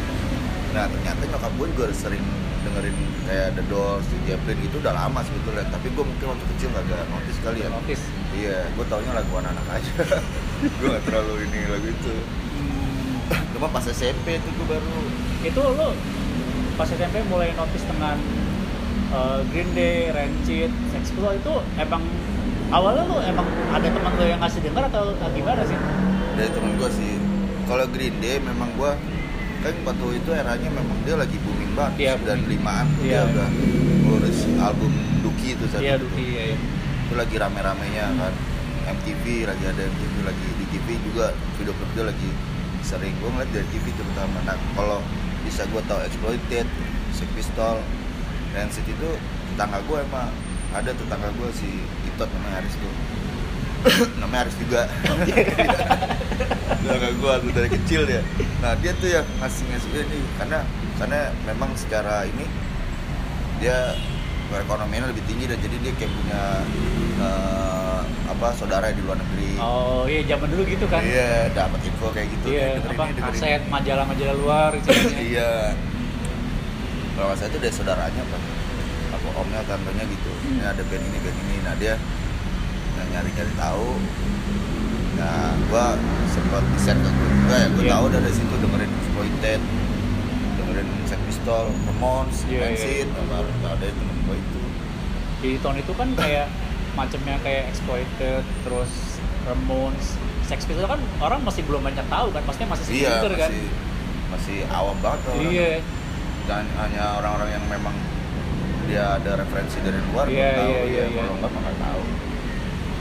Nah 0.72 0.88
ternyata 0.88 1.22
nyokap 1.28 1.52
gue 1.58 1.68
juga 1.76 1.86
sering 1.92 2.24
dengerin 2.64 2.96
kayak 3.28 3.50
The 3.56 3.64
Doors, 3.68 4.06
The 4.08 4.18
Zeppelin 4.24 4.58
gitu 4.64 4.80
udah 4.80 4.94
lama 4.96 5.20
sebetulnya. 5.22 5.68
Tapi 5.68 5.88
gue 5.92 6.04
mungkin 6.06 6.26
waktu 6.32 6.46
kecil 6.56 6.68
gak 6.72 6.86
notice 7.12 7.40
kali 7.44 7.60
ya. 7.60 7.68
Notice. 7.68 8.04
iya 8.32 8.58
gue 8.72 8.86
taunya 8.88 9.12
lagu 9.12 9.32
anak-anak 9.34 9.68
aja. 9.76 9.92
Gue 10.78 10.90
gak 10.90 11.04
terlalu 11.06 11.46
ini 11.46 11.60
lagu 11.70 11.86
itu. 11.86 12.14
Hmm, 12.58 13.46
cuma 13.54 13.70
pas 13.70 13.86
SMP 13.86 14.42
tuh 14.42 14.52
gue 14.54 14.68
baru. 14.70 14.96
Itu 15.44 15.60
lo 15.62 15.94
pas 16.74 16.86
SMP 16.86 17.22
mulai 17.28 17.54
notice 17.54 17.86
dengan 17.86 18.18
uh, 19.10 19.40
Green 19.48 19.70
Day, 19.74 20.10
Rancid, 20.10 20.72
Sex 20.90 21.12
Pistols 21.12 21.38
itu 21.38 21.54
emang 21.76 22.04
awalnya 22.68 23.04
lo 23.04 23.18
emang 23.22 23.46
ada 23.70 23.88
teman 23.88 24.12
lo 24.14 24.24
yang 24.24 24.40
ngasih 24.40 24.60
denger 24.60 24.84
atau 24.86 25.12
atau 25.14 25.30
gimana 25.32 25.62
sih? 25.64 25.78
dari 26.34 26.50
temen 26.52 26.72
gue 26.76 26.90
sih 26.92 27.14
kalau 27.66 27.86
Green 27.90 28.16
Day 28.18 28.38
memang 28.38 28.70
gue 28.74 28.92
kan 29.58 29.74
waktu 29.84 30.06
itu 30.16 30.30
eranya 30.32 30.70
memang 30.70 30.98
dia 31.02 31.18
lagi 31.18 31.34
booming 31.42 31.74
banget 31.74 31.98
Iya, 31.98 32.14
dan 32.22 32.46
limaan 32.46 32.86
tuh 32.94 33.04
Iya. 33.04 33.26
dia 33.26 33.34
udah 33.34 33.50
ngurus 34.06 34.40
album 34.60 34.94
Duki 35.20 35.58
itu 35.58 35.66
saat 35.66 35.82
Iya, 35.82 35.98
itu 35.98 36.06
Duki 36.06 36.26
ya. 36.30 36.44
ya. 36.46 36.58
itu 37.08 37.14
lagi 37.16 37.36
rame-ramenya 37.36 38.06
kan 38.14 38.34
MTV 38.88 39.24
lagi 39.50 39.64
ada 39.66 39.82
MTV 39.82 40.16
lagi 40.24 40.48
di 40.56 40.66
TV 40.70 40.88
juga 41.02 41.28
video 41.58 41.74
klip 41.74 41.90
dia 41.92 42.06
lagi 42.06 42.30
sering 42.80 43.12
gue 43.18 43.28
ngeliat 43.28 43.50
dari 43.50 43.68
TV 43.68 43.86
terutama 43.92 44.38
nah 44.46 44.56
kalau 44.72 45.00
bisa 45.42 45.66
gue 45.66 45.82
tahu 45.84 46.00
exploited 46.06 46.68
Sex 47.12 47.28
Pistol 47.34 47.82
Rancid 48.58 48.86
itu 48.90 49.10
tetangga 49.54 49.80
gue 49.86 49.98
emang 50.02 50.34
ada 50.74 50.92
tetangga 50.92 51.30
gue 51.38 51.50
si 51.54 51.70
Itot 52.10 52.30
namanya 52.34 52.66
Aris 52.66 52.76
tuh. 52.76 52.94
Namanya 54.22 54.50
Aris 54.50 54.58
juga. 54.58 54.82
Tetangga 56.82 57.10
gue 57.14 57.34
tuh 57.46 57.52
dari 57.54 57.70
kecil 57.70 58.02
dia. 58.10 58.22
Nah 58.66 58.74
dia 58.82 58.92
tuh 58.98 59.10
yang 59.14 59.26
ngasih 59.38 59.64
ngasih 59.70 59.90
ini 60.10 60.20
karena 60.42 60.60
karena 60.98 61.30
memang 61.46 61.72
secara 61.78 62.26
ini 62.26 62.46
dia 63.62 63.94
perekonomiannya 64.50 65.14
lebih 65.14 65.24
tinggi 65.30 65.46
dan 65.46 65.60
jadi 65.62 65.76
dia 65.84 65.94
kayak 65.98 66.12
punya 66.14 66.42
eh, 67.22 68.02
apa 68.28 68.48
saudara 68.58 68.90
di 68.90 69.02
luar 69.06 69.18
negeri. 69.22 69.52
Oh 69.62 70.04
iya 70.10 70.22
zaman 70.26 70.48
dulu 70.50 70.64
gitu 70.66 70.86
kan? 70.90 71.02
iya 71.06 71.50
dapat 71.54 71.80
info 71.86 72.10
kayak 72.14 72.28
gitu. 72.34 72.46
Iya, 72.54 72.82
apa 72.82 73.04
ini, 73.10 73.22
ini. 73.22 73.70
majalah-majalah 73.70 74.36
luar 74.38 74.72
iya 75.18 75.74
kalau 77.18 77.34
salah 77.34 77.50
itu 77.50 77.58
dari 77.58 77.74
saudaranya 77.74 78.22
apa 78.22 78.38
apa 79.18 79.28
omnya 79.42 79.62
tantenya 79.66 80.06
gitu. 80.06 80.30
Hmm. 80.30 80.50
ini 80.54 80.62
ada 80.62 80.84
band 80.86 81.04
ini 81.04 81.18
band 81.18 81.38
ini. 81.42 81.56
Nah 81.66 81.74
dia 81.76 81.94
nyari 83.10 83.30
nyari 83.34 83.54
tahu. 83.58 83.88
Nah 85.18 85.58
gua 85.68 85.98
sempat 86.30 86.62
di 86.62 86.78
share 86.78 87.00
ke 87.02 87.10
gue 87.10 87.28
juga 87.34 87.56
ya. 87.58 87.68
Gue 87.74 87.84
Iya. 87.84 87.94
tahu 87.98 88.06
dari 88.14 88.32
situ 88.32 88.54
dengerin 88.62 88.92
exploited 88.94 89.62
dengerin 90.58 90.90
Sex 91.06 91.20
Pistol, 91.26 91.66
Ramones, 91.90 92.38
Iya, 92.46 92.54
iya. 92.54 92.62
Rancid, 92.70 93.08
nah, 93.10 93.26
baru 93.30 93.50
tahu 93.62 93.72
ada 93.74 93.86
temen 93.90 94.18
gue 94.26 94.36
itu. 94.38 94.62
Di 95.38 95.50
tahun 95.62 95.76
itu 95.82 95.92
kan 95.98 96.10
kayak 96.14 96.48
macamnya 97.00 97.36
kayak 97.42 97.64
exploited, 97.74 98.42
terus 98.62 98.92
Ramones, 99.46 100.18
Sex 100.46 100.66
Pistols 100.66 100.90
kan 100.90 101.02
orang 101.22 101.40
masih 101.46 101.62
belum 101.66 101.82
banyak 101.82 102.06
tahu 102.10 102.28
kan, 102.34 102.42
maksudnya 102.46 102.70
masih 102.74 102.84
iya 102.94 103.22
kan? 103.22 103.32
masih 103.38 103.66
masih 104.28 104.58
awam 104.68 104.98
banget 105.00 105.20
orang 105.24 105.40
Iya, 106.48 106.56
dan 106.56 106.66
hanya 106.80 107.04
orang-orang 107.20 107.50
yang 107.60 107.66
memang 107.68 107.96
dia 108.88 109.20
ada 109.20 109.36
referensi 109.36 109.84
dari 109.84 110.00
luar 110.08 110.32
Iya, 110.32 110.48
baru 110.48 110.56
tahu 110.56 110.72
iya, 110.72 110.80
ya 110.80 110.84
iya, 110.88 111.04
iya. 111.12 111.20
kalau 111.20 111.36
mah 111.44 111.60
nggak 111.60 111.78
tahu 111.78 112.02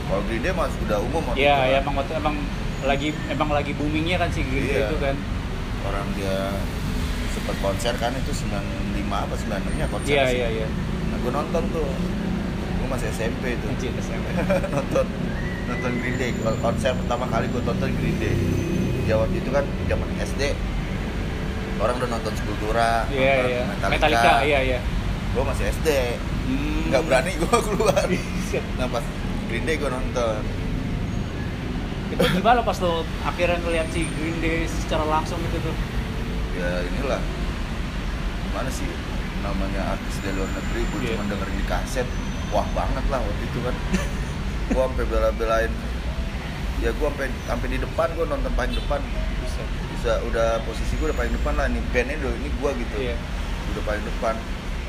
kalau 0.07 0.21
Green 0.27 0.43
Day 0.43 0.51
mas 0.51 0.73
udah 0.83 0.99
umum 0.99 1.21
waktu 1.23 1.39
iya, 1.39 1.55
itu 1.55 1.71
ya, 1.71 1.77
emang 1.79 1.95
waktu 1.95 2.13
emang 2.19 2.35
lagi 2.83 3.07
emang 3.31 3.49
lagi 3.55 3.71
boomingnya 3.71 4.17
kan 4.19 4.29
si 4.35 4.43
Green 4.43 4.67
Day 4.67 4.83
Iya. 4.83 4.87
itu 4.91 4.97
kan. 4.99 5.15
orang 5.87 6.07
dia 6.19 6.37
sempat 7.31 7.55
konser 7.63 7.93
kan 7.95 8.11
itu 8.19 8.31
95 8.35 8.51
apa 9.15 9.33
96 9.39 9.79
nya 9.79 9.85
konser 9.87 10.11
Iya, 10.11 10.23
sih. 10.27 10.37
iya, 10.43 10.47
iya. 10.51 10.67
nah 11.07 11.17
gue 11.23 11.31
nonton 11.31 11.63
tuh 11.71 11.87
gue 12.77 12.87
masih 12.91 13.07
SMP 13.15 13.55
itu 13.55 13.63
Anjir, 13.63 13.91
SMP. 13.95 14.27
nonton 14.75 15.05
nonton 15.71 15.91
Green 16.03 16.17
Day 16.19 16.35
konser 16.59 16.91
pertama 16.99 17.23
kali 17.31 17.47
gue 17.47 17.63
tonton 17.63 17.91
Green 17.95 18.19
Day 18.19 18.35
ya 19.07 19.15
waktu 19.15 19.39
itu 19.39 19.49
kan 19.55 19.63
zaman 19.87 20.07
SD 20.19 20.51
orang 21.79 21.95
udah 21.95 22.09
nonton 22.09 22.33
Sepultura 22.33 23.05
Iya, 23.07 23.33
nonton 23.33 23.47
iya. 23.47 23.61
Metallica, 23.63 23.91
Metallica, 23.91 24.33
iya, 24.43 24.59
iya. 24.63 24.79
gue 25.27 25.43
masih 25.43 25.65
SD 25.71 25.89
Hmm. 26.47 26.87
nggak 26.87 27.03
berani 27.03 27.31
gue 27.35 27.57
keluar. 27.67 28.07
Nah 28.77 28.87
pas 28.87 29.03
Green 29.45 29.63
Day 29.63 29.75
gue 29.75 29.87
nonton. 29.87 30.39
Itu 32.07 32.23
gimana 32.31 32.63
pas 32.63 32.79
lo 32.79 33.03
akhirnya 33.21 33.59
ngeliat 33.59 33.87
si 33.91 34.07
Green 34.09 34.39
Day 34.39 34.63
secara 34.63 35.03
langsung 35.03 35.35
gitu 35.41 35.59
tuh? 35.61 35.75
ya 36.55 36.81
inilah. 36.83 37.19
Gimana 38.41 38.69
sih? 38.71 38.87
Namanya 39.37 39.93
artis 39.93 40.15
dari 40.17 40.33
luar 40.33 40.49
negeri 40.49 40.81
gue 40.81 40.99
Iya. 41.03 41.13
cuma 41.13 41.23
dengerin 41.27 41.55
di 41.55 41.65
kaset. 41.65 42.07
Wah 42.47 42.65
banget 42.71 43.05
lah 43.07 43.19
waktu 43.19 43.43
itu 43.43 43.59
kan. 43.59 43.75
Gue 44.67 44.81
sampai 44.81 45.05
bela-belain. 45.05 45.71
Ya 46.79 46.91
gue 46.91 47.05
sampai 47.05 47.27
sampai 47.43 47.67
di 47.67 47.77
depan 47.77 48.07
gue 48.13 48.23
nonton 48.23 48.51
paling 48.51 48.71
depan 48.71 48.99
Bisa 50.07 50.23
udah 50.23 50.63
posisi 50.63 50.95
gue 50.95 51.11
udah 51.11 51.19
paling 51.19 51.35
depan 51.35 51.53
lah. 51.59 51.67
Nih 51.67 51.83
bandnya 51.91 52.15
udah 52.23 52.31
ini 52.39 52.47
gue 52.47 52.71
gitu. 52.79 52.95
Iya. 52.95 53.15
udah 53.75 53.83
paling 53.83 54.03
depan. 54.07 54.39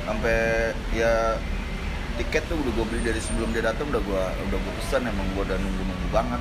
Sampai 0.06 0.38
ya 0.94 1.34
tiket 2.22 2.46
tuh 2.46 2.54
udah 2.54 2.70
gue 2.70 2.84
beli 2.86 3.02
dari 3.02 3.18
sebelum 3.18 3.50
dia 3.50 3.66
datang 3.66 3.90
udah 3.90 3.98
gue 3.98 4.22
udah 4.46 4.58
gue 4.62 4.72
pesan. 4.78 5.10
Emang 5.10 5.26
gue 5.34 5.42
udah 5.42 5.58
nunggu 5.58 5.82
nunggu 5.90 6.08
banget. 6.14 6.38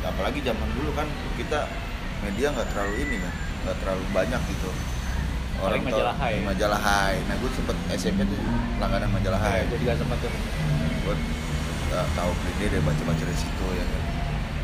Apalagi 0.00 0.40
zaman 0.40 0.64
dulu 0.80 0.96
kan 0.96 1.04
kita 1.36 1.68
media 2.24 2.56
nggak 2.56 2.72
terlalu 2.72 3.04
ini 3.04 3.16
kan 3.20 3.34
nggak 3.68 3.76
terlalu 3.84 4.04
banyak 4.16 4.40
gitu. 4.48 4.70
Paling 5.60 5.84
tahu- 5.84 5.92
majalah 5.92 6.16
Hai. 6.16 6.34
majalah 6.40 6.80
Hai 6.80 7.14
nah 7.28 7.36
gue 7.36 7.50
sempet 7.52 7.76
SMP 7.92 8.24
tuh 8.24 8.40
langganan 8.80 9.12
majalah 9.12 9.40
Hai 9.40 9.68
Gue 9.68 9.76
juga 9.76 9.92
sempat 9.92 10.16
tuh. 10.24 10.32
gue 11.04 11.14
nggak 11.92 12.06
tahu 12.16 12.32
Day 12.56 12.72
deh 12.72 12.80
baca 12.80 13.02
baca 13.04 13.22
dari 13.28 13.36
situ 13.36 13.66
ya 13.76 13.84
kan. 13.84 14.00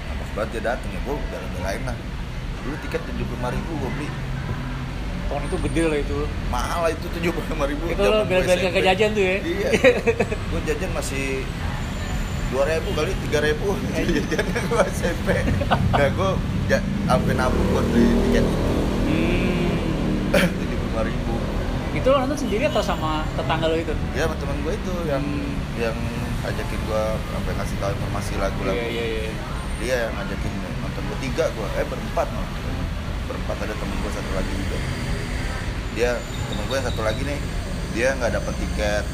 Nah, 0.09 0.15
pas 0.17 0.31
banget 0.41 0.49
dia 0.57 0.63
datang 0.73 0.89
ya 0.89 1.01
gue 1.05 1.15
bela 1.29 1.49
belain 1.61 1.85
lah 1.85 1.97
dulu 2.63 2.77
tiket 2.87 3.01
tujuh 3.03 3.25
puluh 3.27 3.51
ribu 3.51 3.71
gue 3.79 3.91
beli. 3.99 4.09
Tahun 5.27 5.43
itu 5.49 5.57
gede 5.65 5.83
lah 5.89 5.99
itu. 5.99 6.19
mahal 6.53 6.79
lah 6.85 6.91
itu 6.93 7.07
tujuh 7.09 7.31
puluh 7.33 7.65
ribu 7.65 7.83
Itu 7.89 8.03
lo 8.05 8.23
bela-belain 8.29 8.61
kagak 8.69 8.85
jajan 8.93 9.11
tuh 9.17 9.25
ya? 9.25 9.37
iya. 9.41 9.69
Gue 10.53 10.61
jajan 10.69 10.91
masih 10.93 11.41
dua 12.53 12.63
ribu 12.69 12.89
kali 12.93 13.13
tiga 13.29 13.39
ribu. 13.41 13.67
Jajannya 13.97 14.61
gue 14.69 14.83
SMP 14.93 15.29
nah 15.93 16.09
gue 16.09 16.31
ja, 16.69 16.79
sampai 17.09 17.33
nabung 17.33 17.65
buat 17.73 17.87
beli 17.91 18.13
tiket 18.29 18.45
itu. 18.45 18.73
Hmm. 19.09 19.73
tujuh 20.61 20.79
puluh 20.85 21.05
ribu. 21.09 21.35
Itu 21.93 22.07
lo 22.09 22.17
nonton 22.21 22.39
sendiri 22.39 22.65
atau 22.69 22.85
sama 22.85 23.25
tetangga 23.33 23.67
lo 23.73 23.77
itu? 23.77 23.93
Ya 24.13 24.29
sama 24.29 24.37
teman 24.37 24.57
gue 24.61 24.73
itu 24.77 24.95
yang 25.09 25.25
Hmm. 25.25 25.81
yang 25.81 25.97
ajakin 26.45 26.77
gue 26.85 27.03
sampai 27.33 27.53
ngasih 27.57 27.77
tahu 27.81 27.91
informasi 27.97 28.33
lagu-lagu. 28.37 28.77
Iya 28.77 28.89
iya 28.93 29.05
iya. 29.25 29.33
Dia 29.81 29.95
yang 30.07 30.13
ngajakin 30.21 30.53
nonton 30.93 31.09
bertiga 31.09 31.49
gue 31.49 31.69
eh 31.81 31.87
berempat 31.89 32.29
malah. 32.29 32.53
Berempat 33.25 33.57
ada 33.65 33.75
temen 33.81 33.97
gue 33.97 34.13
satu 34.13 34.31
lagi 34.37 34.53
juga. 34.61 34.79
Dia 35.97 36.11
temen 36.21 36.65
gue 36.69 36.77
yang 36.77 36.87
satu 36.93 37.01
lagi 37.01 37.23
nih 37.25 37.41
dia 37.97 38.09
nggak 38.21 38.33
dapat 38.37 38.55
tiket 38.61 39.05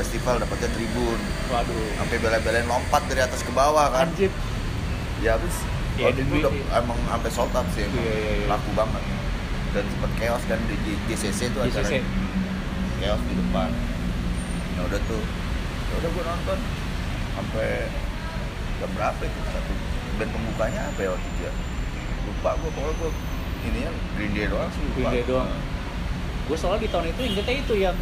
festival 0.00 0.40
dapatnya 0.40 0.72
tribun. 0.72 1.20
Waduh. 1.52 1.88
Sampai 2.00 2.16
bela-belain 2.24 2.64
lompat 2.64 3.04
dari 3.04 3.20
atas 3.20 3.44
ke 3.44 3.52
bawah 3.52 3.92
kan. 3.92 4.08
Anjir. 4.08 4.32
Ya 5.20 5.36
habis 5.36 5.52
Ya, 5.96 6.12
waktu 6.12 6.28
itu 6.28 6.44
udah 6.44 6.52
emang 6.76 7.00
sampai 7.08 7.30
sold 7.32 7.56
out 7.56 7.64
sih 7.72 7.88
emang. 7.88 8.04
Iya, 8.04 8.12
iya, 8.20 8.32
iya. 8.36 8.46
laku 8.52 8.70
banget. 8.76 9.02
Dan 9.72 9.84
sempat 9.92 10.10
chaos 10.20 10.44
kan 10.44 10.60
di, 10.68 10.76
di 10.84 10.92
GCC 11.08 11.52
itu 11.52 11.58
acaranya 11.60 12.04
chaos 13.00 13.22
di 13.28 13.34
depan. 13.36 13.70
Nah 14.76 14.82
udah 14.88 15.00
tuh. 15.08 15.24
Ya 15.88 15.94
udah 16.00 16.10
gue 16.12 16.24
nonton. 16.24 16.58
Sampai 17.36 17.68
jam 18.76 18.90
berapa 18.92 19.20
itu? 19.24 19.40
Satu 19.52 19.72
band 20.16 20.30
pembukanya 20.30 20.80
apa 20.86 21.00
ya 21.00 21.10
waktu 21.12 21.28
itu 21.28 21.40
ya? 21.42 21.52
Lupa 22.24 22.50
gue 22.56 22.70
pokoknya 22.70 22.94
gue 22.96 23.10
ini 23.64 23.78
ya 23.80 23.90
Green 24.14 24.32
Day 24.32 24.46
doang 24.46 24.70
sih 24.70 24.80
lupa. 24.82 24.94
Green 24.96 25.12
Day 25.12 25.24
doang. 25.24 25.50
gue 26.46 26.54
soalnya 26.54 26.78
di 26.78 26.88
tahun 26.88 27.06
itu 27.10 27.20
ingetnya 27.26 27.56
itu 27.58 27.74
yang 27.74 27.96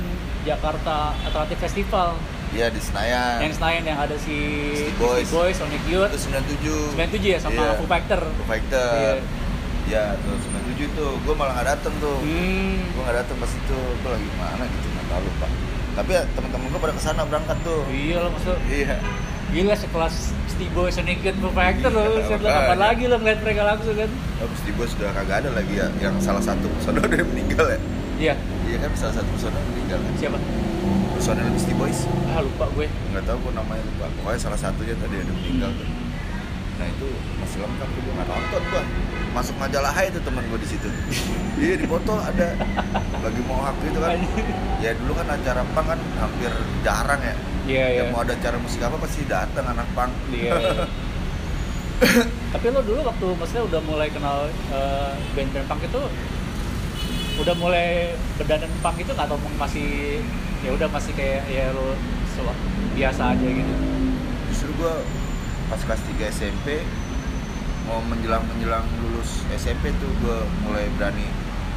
Jakarta 0.44 0.96
Atlantic 1.22 1.56
Festival. 1.58 2.12
Iya 2.52 2.68
di 2.68 2.76
Senayan. 2.78 3.40
Yang 3.40 3.54
Senayan 3.56 3.82
yang 3.82 3.98
ada 3.98 4.14
si 4.14 4.36
Beastie 4.70 4.94
Boys. 4.94 5.24
Beastie 5.24 5.34
Boys 5.34 5.56
Sonic 5.56 5.82
Youth. 5.88 6.12
Itu 6.12 6.20
97 6.28 6.94
97 6.94 7.24
ya 7.26 7.38
sama 7.40 7.56
Iya. 7.56 7.72
Foo 7.74 7.88
Fighter. 7.88 8.20
Foo 8.22 8.46
Fighter. 8.46 8.92
Iya. 8.94 9.12
ya 9.84 10.04
tuh 10.20 10.36
97 10.38 10.92
tuh. 10.92 11.12
Gue 11.24 11.34
malah 11.34 11.56
nggak 11.56 11.68
dateng 11.72 11.94
tuh. 11.98 12.16
Hmm. 12.20 12.84
gue 12.84 13.02
nggak 13.02 13.16
dateng 13.20 13.36
pas 13.40 13.48
itu. 13.50 13.78
Gue 13.98 14.10
lagi 14.12 14.28
mana 14.36 14.62
gitu 14.64 14.86
nggak 14.86 15.06
tahu 15.08 15.22
lupa. 15.24 15.46
Tapi 15.94 16.10
ya 16.12 16.22
teman-teman 16.36 16.66
gue 16.68 16.80
pada 16.80 16.92
ke 16.92 17.02
sana 17.02 17.20
berangkat 17.24 17.58
tuh. 17.64 17.80
Iya 17.88 18.16
lo 18.20 18.28
maksud 18.28 18.56
iya 18.68 18.96
gila 19.54 19.74
sekelas 19.74 20.14
Beastie 20.44 20.70
Boys 20.70 20.94
Sonic 20.94 21.22
Youth 21.22 21.38
Foo 21.38 21.50
Fighter 21.50 21.86
lo 21.88 22.02
Iya, 22.12 22.26
set 22.26 22.40
lo 22.40 22.48
kapan 22.48 22.62
makanya. 22.68 22.78
lagi 22.80 23.04
lo 23.06 23.16
ngeliat 23.16 23.40
mereka 23.40 23.62
langsung 23.64 23.94
kan? 23.94 24.10
Habis 24.36 24.60
di 24.60 24.72
bos 24.74 24.90
sudah 24.90 25.10
kagak 25.12 25.36
ada 25.40 25.50
lagi 25.52 25.74
ya 25.74 25.86
yang 26.00 26.14
salah 26.18 26.42
satu 26.42 26.66
personel 26.68 27.06
yang 27.08 27.28
meninggal 27.28 27.66
ya? 27.68 27.78
Iya. 28.16 28.34
Iya 28.64 28.76
kan 28.82 28.90
salah 28.94 29.14
satu 29.14 29.28
personel 29.30 29.62
meninggal 29.70 29.98
kan? 30.00 30.12
Siapa? 30.16 30.38
Personel 31.14 31.46
Beastie 31.48 31.74
Boys 31.74 31.98
ah 32.28 32.42
lupa 32.42 32.66
gue. 32.74 32.86
Nggak 33.10 33.24
tahu 33.24 33.36
gue 33.40 33.52
namanya 33.54 33.82
lupa. 33.86 34.04
Pokoknya 34.16 34.40
salah 34.40 34.58
satunya 34.58 34.94
tadi 34.98 35.14
ada 35.16 35.32
meninggal 35.32 35.70
tuh. 35.70 35.88
Nah 36.74 36.86
itu 36.90 37.06
masih 37.38 37.58
lengkap 37.62 37.88
tuh 37.88 38.00
gue 38.02 38.12
nggak 38.12 38.28
nonton 38.28 38.62
gue 38.66 38.82
masuk 39.30 39.54
majalah 39.58 39.90
Hai 39.90 40.10
itu 40.10 40.18
teman 40.18 40.42
gue 40.46 40.58
di 40.58 40.68
situ. 40.68 40.88
Iya 41.54 41.78
di 41.78 41.86
foto 41.86 42.18
ada. 42.18 42.58
Lagi 43.22 43.42
mau 43.46 43.62
hak 43.62 43.78
itu 43.86 43.98
kan. 43.98 44.18
Ya 44.82 44.90
dulu 44.98 45.14
kan 45.14 45.26
acara 45.30 45.62
pang 45.70 45.86
kan 45.86 46.00
hampir 46.18 46.50
jarang 46.82 47.22
ya 47.22 47.34
iya 47.64 47.86
iya 47.90 48.02
mau 48.12 48.20
ada 48.22 48.36
acara 48.36 48.56
musik 48.60 48.80
apa 48.84 48.96
pasti 49.00 49.24
datang 49.24 49.66
anak 49.72 49.88
pang 49.96 50.12
Iya. 50.32 50.52
iya. 50.60 50.84
Tapi 52.54 52.66
lo 52.74 52.82
dulu 52.82 53.00
waktu 53.06 53.26
maksudnya 53.38 53.64
udah 53.70 53.80
mulai 53.86 54.08
kenal 54.10 54.50
eh, 54.50 55.12
band-band 55.32 55.66
punk 55.70 55.82
itu 55.86 56.02
udah 57.40 57.54
mulai 57.58 58.14
berdandan 58.38 58.70
punk 58.82 58.96
itu 59.02 59.10
nggak 59.14 59.26
atau 59.26 59.38
masih 59.58 60.20
ya 60.62 60.70
udah 60.74 60.88
masih 60.90 61.12
kayak 61.18 61.42
ya 61.50 61.70
lo 61.74 61.94
biasa 62.94 63.34
aja 63.34 63.46
gitu. 63.46 63.74
justru 64.50 64.70
gue 64.78 64.94
pas 65.66 65.80
kelas 65.82 66.02
3 66.18 66.30
SMP 66.30 66.66
mau 67.84 67.98
menjelang 68.06 68.42
menjelang 68.48 68.86
lulus 69.02 69.42
SMP 69.54 69.90
tuh 69.98 70.10
gue 70.22 70.38
mulai 70.66 70.86
berani 70.96 71.26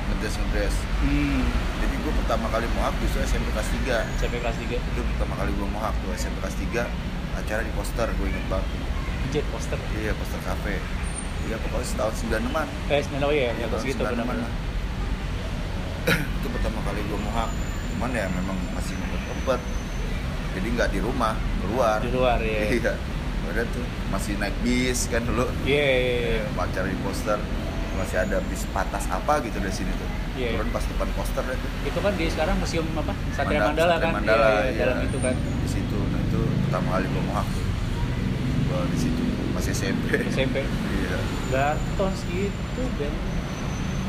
ngedress 0.08 0.36
ngedress 0.38 0.76
Hmm. 0.98 1.46
jadi 1.78 1.96
gue 1.96 2.14
pertama 2.16 2.46
kali 2.48 2.66
mohak 2.74 2.94
justru 2.98 3.22
SMP 3.22 3.48
kelas 3.50 3.70
3 3.70 4.02
Sampai 4.18 4.40
kelas 4.40 4.58
3 4.58 4.74
itu 4.74 5.00
pertama 5.08 5.34
kali 5.36 5.52
gue 5.52 5.68
mohak 5.68 5.94
tuh 6.00 6.10
SMP 6.12 6.36
kelas 6.40 6.58
3 6.58 6.84
acara 7.38 7.62
di 7.62 7.72
poster 7.72 8.08
gue 8.10 8.26
inget 8.26 8.46
banget. 8.48 8.68
Jet 9.30 9.46
poster. 9.48 9.78
iya 9.96 10.12
poster 10.12 10.40
cafe 10.42 10.82
iya 11.44 11.56
pokoknya 11.58 11.86
setahun 11.86 12.14
96an 12.24 12.68
Eh, 12.88 13.00
sebenarnya 13.00 13.30
ya, 13.30 13.52
Iya, 13.52 13.52
ya 13.54 13.68
tahun 13.70 13.84
gitu 13.84 14.00
96-an 14.00 14.14
benar-benar. 14.18 14.42
lah. 14.42 14.54
itu 16.38 16.48
pertama 16.50 16.80
kali 16.82 17.00
gue 17.04 17.20
mohak 17.22 17.50
cuman 17.90 18.10
ya 18.12 18.26
memang 18.30 18.58
masih 18.72 18.94
ngumpet-ngumpet 18.96 19.60
jadi 20.52 20.68
nggak 20.72 20.90
di 20.90 21.00
rumah 21.00 21.34
keluar 21.60 22.00
Di 22.00 22.10
luar 22.10 22.40
ya. 22.40 22.62
iya 22.74 22.94
udah 23.48 23.64
tuh 23.70 23.80
masih 24.10 24.36
naik 24.36 24.56
bis 24.60 25.08
kan 25.08 25.22
dulu 25.22 25.48
Iya, 25.64 25.88
iya, 25.88 26.18
iya. 26.34 26.44
Mau 26.52 26.64
acara 26.64 26.84
di 26.86 26.98
poster 27.00 27.40
masih 27.98 28.18
ada 28.20 28.38
bis 28.44 28.64
patas 28.68 29.04
apa 29.08 29.34
gitu 29.42 29.58
dari 29.58 29.74
sini 29.74 29.92
tuh 29.92 30.10
Iya, 30.34 30.54
turun 30.54 30.70
pas 30.70 30.84
depan 30.84 31.10
poster 31.12 31.44
tuh 31.44 31.70
Itu 31.82 31.98
kan 31.98 32.14
di 32.14 32.26
sekarang 32.28 32.56
museum 32.56 32.86
apa? 32.94 33.14
Satria 33.32 33.58
Manda- 33.60 33.68
Mandala 33.68 33.90
Satria 33.92 34.04
kan. 34.04 34.12
Mandala, 34.16 34.38
Iya, 34.40 34.54
iya, 34.54 34.70
iya. 34.70 34.80
dalam 34.80 34.98
itu 35.04 35.18
kan. 35.18 35.36
di 35.36 35.68
situ 35.68 35.98
nah 36.08 36.20
itu 36.22 36.40
pertama 36.64 36.88
kali 36.94 37.06
gue 37.08 37.24
mohak 37.24 37.46
tuh 37.48 37.66
gue 38.64 38.80
di 38.88 39.00
situ 39.00 39.24
masih 39.52 39.72
SMP 39.74 40.06
SMP. 40.30 40.56
iya 40.94 41.18
Gartons 41.48 42.20
gitu 42.28 42.82
band. 42.96 43.18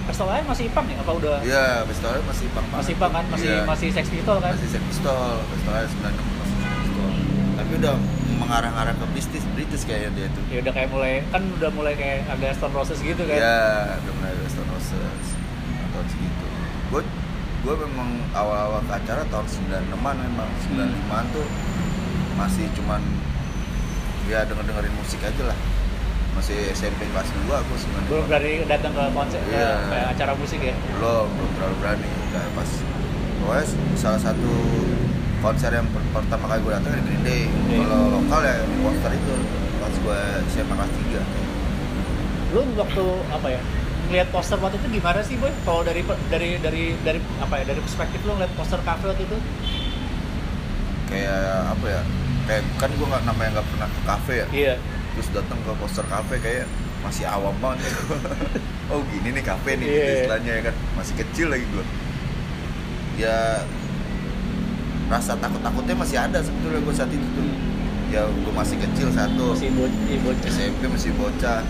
Restoran 0.04 0.40
masih 0.42 0.64
Ipang 0.66 0.86
ya? 0.86 0.96
Apa 0.98 1.12
udah 1.14 1.36
iya 1.42 1.84
pistolnya 1.84 2.20
masih 2.22 2.46
pang 2.50 2.64
masih 2.70 2.92
Ipang 2.94 3.12
kan? 3.12 3.24
Masih 3.28 3.48
Iya. 3.50 3.64
masih 3.64 3.88
Sex 3.90 4.06
Pistol 4.08 4.36
kan? 4.38 4.52
masih 4.52 4.68
set 4.70 4.82
pistol 4.84 5.20
pistolnya 5.46 5.84
96 5.84 6.00
masih 6.34 6.56
set 6.56 6.72
pistol 6.78 7.08
tapi 7.54 7.72
udah 7.76 7.94
mengarah-arah 8.38 8.94
ke 8.94 9.06
bisnis 9.10 9.44
British 9.52 9.82
kayaknya 9.82 10.10
dia 10.14 10.26
tuh 10.30 10.42
ya 10.48 10.58
udah 10.60 10.72
kayak 10.72 10.88
mulai 10.88 11.12
kan 11.28 11.42
udah 11.50 11.70
mulai 11.70 11.92
kayak 11.92 12.24
agak 12.28 12.54
Stone 12.54 12.72
Roses 12.72 12.98
gitu 12.98 13.18
kan 13.20 13.34
Iya, 13.34 13.58
udah 13.98 14.12
mulai 14.14 14.30
ada 14.32 14.46
Stone 14.46 14.70
Roses 14.70 15.24
tahun 15.90 16.06
segitu. 16.08 16.46
Gue 16.88 17.02
gue 17.58 17.74
memang 17.76 18.08
awal-awal 18.32 18.80
ke 18.80 18.92
acara 18.94 19.22
tahun 19.26 19.46
96-an 19.90 20.16
memang 20.22 20.48
95-an 20.64 21.24
tuh 21.30 21.46
masih 22.34 22.70
cuman 22.72 23.02
ya 24.24 24.44
denger 24.44 24.64
dengerin 24.64 24.94
musik 24.94 25.18
aja 25.20 25.42
lah. 25.44 25.58
Masih 26.32 26.70
SMP 26.70 27.02
kelas 27.04 27.26
2 27.26 27.50
aku 27.50 27.74
belum 28.06 28.22
95. 28.22 28.30
berani 28.30 28.50
datang 28.64 28.92
ke 28.94 29.02
konser 29.10 29.40
ke 29.42 29.50
Iya. 29.50 29.74
kayak 29.84 30.06
acara 30.14 30.32
musik 30.34 30.60
ya 30.60 30.74
Belum, 30.94 31.26
belum 31.28 31.50
terlalu 31.52 31.74
berani. 31.82 32.08
Udah 32.30 32.44
pas 32.54 32.70
pokoknya 33.38 33.64
salah 33.94 34.20
satu 34.22 34.52
konser 35.38 35.70
yang 35.70 35.86
per- 35.86 36.10
pertama 36.12 36.44
kali 36.46 36.60
gue 36.60 36.72
datang 36.72 36.92
di 36.92 37.02
Green 37.02 37.22
Day. 37.22 37.42
Iya. 37.46 37.78
Kalau 37.80 38.06
lokal 38.12 38.40
ya 38.42 38.54
di 38.60 38.76
poster 38.78 39.10
itu 39.12 39.34
pas 39.78 39.94
gue 39.96 40.18
SMA 40.48 40.74
kelas 40.74 40.92
3. 40.92 41.22
lu 42.48 42.64
waktu 42.74 43.04
apa 43.28 43.48
ya 43.50 43.60
ngeliat 44.04 44.28
poster 44.28 44.56
waktu 44.56 44.76
itu 44.78 44.88
gimana 44.94 45.20
sih 45.20 45.36
boy 45.36 45.52
kalau 45.62 45.84
dari 45.84 46.00
dari 46.26 46.56
dari 46.56 46.96
dari 46.98 47.20
apa 47.38 47.54
ya 47.56 47.64
dari 47.66 47.76
perspektif 47.78 48.24
lu 48.24 48.32
ngeliat 48.32 48.52
poster 48.54 48.80
kafe 48.80 49.04
waktu 49.06 49.22
itu 49.22 49.36
Kayak 51.06 51.40
apa 51.72 51.86
ya? 51.88 52.00
Kayak 52.44 52.62
kan 52.76 52.90
gue 52.90 53.06
nggak 53.06 53.24
namanya 53.24 53.50
nggak 53.54 53.68
pernah 53.68 53.88
ke 53.88 54.00
kafe 54.02 54.34
ya. 54.34 54.46
iya 54.50 54.74
terus 55.12 55.28
datang 55.30 55.58
ke 55.60 55.72
poster 55.76 56.06
kafe 56.06 56.34
kayak 56.38 56.64
masih 56.98 57.26
awam 57.26 57.52
banget 57.58 57.84
ya. 57.84 57.92
oh 58.90 59.00
gini 59.08 59.28
nih 59.30 59.44
kafe 59.44 59.70
nih 59.74 59.84
gitu 59.84 60.00
Iya. 60.00 60.14
istilahnya 60.16 60.52
ya 60.52 60.62
kan 60.64 60.74
masih 60.94 61.14
kecil 61.16 61.46
lagi 61.48 61.66
gue 61.66 61.84
ya 63.18 63.36
rasa 65.08 65.32
takut 65.34 65.58
takutnya 65.58 65.94
masih 65.94 66.18
ada 66.18 66.38
sebetulnya 66.38 66.80
gue 66.80 66.94
saat 66.94 67.10
itu 67.10 67.26
tuh 67.32 67.46
ya 68.08 68.24
gue 68.24 68.52
masih 68.52 68.76
kecil 68.78 69.08
satu 69.10 69.52
masih 69.52 69.68
bo 69.70 69.84
iya, 70.04 70.16
bocah 70.18 70.48
SMP 70.48 70.80
masih 70.86 71.12
bocah 71.14 71.60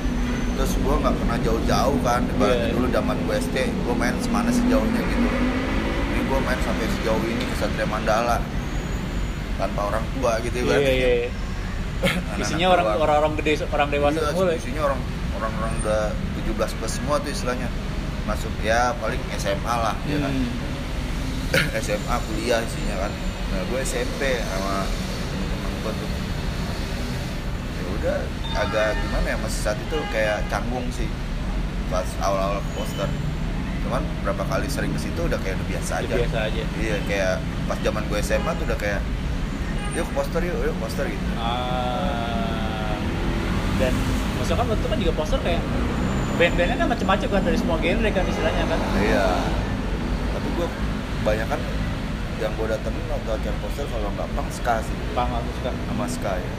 terus 0.53 0.73
gue 0.75 0.95
nggak 0.97 1.15
pernah 1.17 1.39
jauh-jauh 1.41 1.99
kan 2.01 2.23
ibaratnya 2.29 2.67
Iya. 2.67 2.75
dulu 2.75 2.87
zaman 2.89 3.17
gue 3.21 3.35
SD 3.41 3.57
gue 3.65 3.95
main 3.95 4.15
semana 4.19 4.51
sejauhnya 4.51 5.01
gitu 5.01 5.29
ini 6.09 6.21
gue 6.21 6.39
main 6.41 6.59
sampai 6.61 6.87
sejauh 6.93 7.23
ini 7.25 7.45
ke 7.45 7.55
Satria 7.57 7.87
Mandala 7.87 8.39
tanpa 9.57 9.81
orang 9.85 10.05
tua 10.13 10.33
gitu 10.41 10.57
iya 10.57 10.65
ibaratnya 10.65 10.93
iya 10.93 11.11
iya. 11.17 11.31
Anak-anak 11.99 12.39
isinya 12.41 12.67
orang 12.69 12.87
doang. 12.87 13.01
orang-orang 13.01 13.33
gede 13.37 13.53
orang 13.67 13.89
dewasa 13.89 14.17
Iya, 14.17 14.29
semua 14.29 14.45
lah. 14.45 14.55
isinya 14.57 14.83
orang 14.85 15.01
orang-orang 15.33 15.73
udah 15.79 16.03
17 16.45 16.79
plus 16.79 16.93
semua 16.93 17.17
tuh 17.19 17.31
istilahnya 17.33 17.69
masuk 18.25 18.53
ya 18.61 18.81
paling 18.97 19.19
SMA 19.37 19.75
lah 19.75 19.95
ya 20.05 20.19
kan 20.21 20.31
Hmm. 20.31 20.47
SMA 21.57 22.17
kuliah 22.29 22.61
isinya 22.61 23.09
kan. 23.09 23.13
Nah 23.49 23.61
gue 23.73 23.81
SMP 23.81 24.21
sama 24.45 24.85
temen-temen 25.33 25.73
gue 25.81 25.93
tuh. 25.97 26.11
Ya 27.79 27.85
udah 27.99 28.19
agak 28.59 28.89
gimana 29.01 29.27
ya 29.33 29.37
masih 29.41 29.61
saat 29.65 29.79
itu 29.81 29.99
kayak 30.13 30.45
canggung 30.53 30.85
sih 30.93 31.09
pas 31.89 32.05
awal-awal 32.21 32.61
ke 32.61 32.71
poster. 32.77 33.09
Cuman 33.89 34.03
berapa 34.21 34.45
kali 34.45 34.69
sering 34.69 34.93
ke 34.93 35.01
situ 35.01 35.21
udah 35.25 35.41
kayak 35.41 35.57
udah 35.57 35.69
biasa 35.73 35.93
aja. 36.05 36.15
biasa 36.21 36.39
aja. 36.53 36.63
Iya 36.77 36.97
kayak 37.09 37.35
pas 37.65 37.79
zaman 37.81 38.05
gue 38.13 38.19
SMA 38.21 38.53
tuh 38.61 38.65
udah 38.69 38.79
kayak 38.79 39.01
yuk 39.97 40.05
ke 40.05 40.13
poster 40.13 40.41
yuk 40.45 40.57
yuk 40.69 40.77
poster 40.77 41.09
gitu. 41.09 41.27
Ah, 41.41 42.93
dan 43.81 43.93
maksudnya 44.37 44.61
kan 44.61 44.67
waktu 44.69 44.83
itu 44.85 44.89
kan 44.93 44.99
juga 45.01 45.13
poster 45.17 45.41
kayak 45.41 45.63
band-bandnya 46.39 46.77
kan 46.79 46.89
macam-macam 46.93 47.29
kan 47.35 47.43
dari 47.43 47.57
semua 47.59 47.77
genre 47.81 48.11
kan 48.13 48.25
istilahnya 48.29 48.65
kan. 48.69 48.79
Iya. 49.01 49.29
Tapi 50.37 50.49
gue 50.55 50.69
kebanyakan 51.29 51.61
yang 52.41 52.53
gue 52.57 52.67
datengin 52.73 53.05
waktu 53.13 53.31
acara 53.37 53.57
poster 53.61 53.85
kalau 53.85 54.09
nggak 54.17 54.29
pang 54.33 54.49
ska 54.49 54.75
sih 54.81 54.97
pang 55.13 55.29
aku 55.29 55.51
suka 55.61 55.71
sama 55.77 56.07
ska 56.09 56.33
ya. 56.41 56.53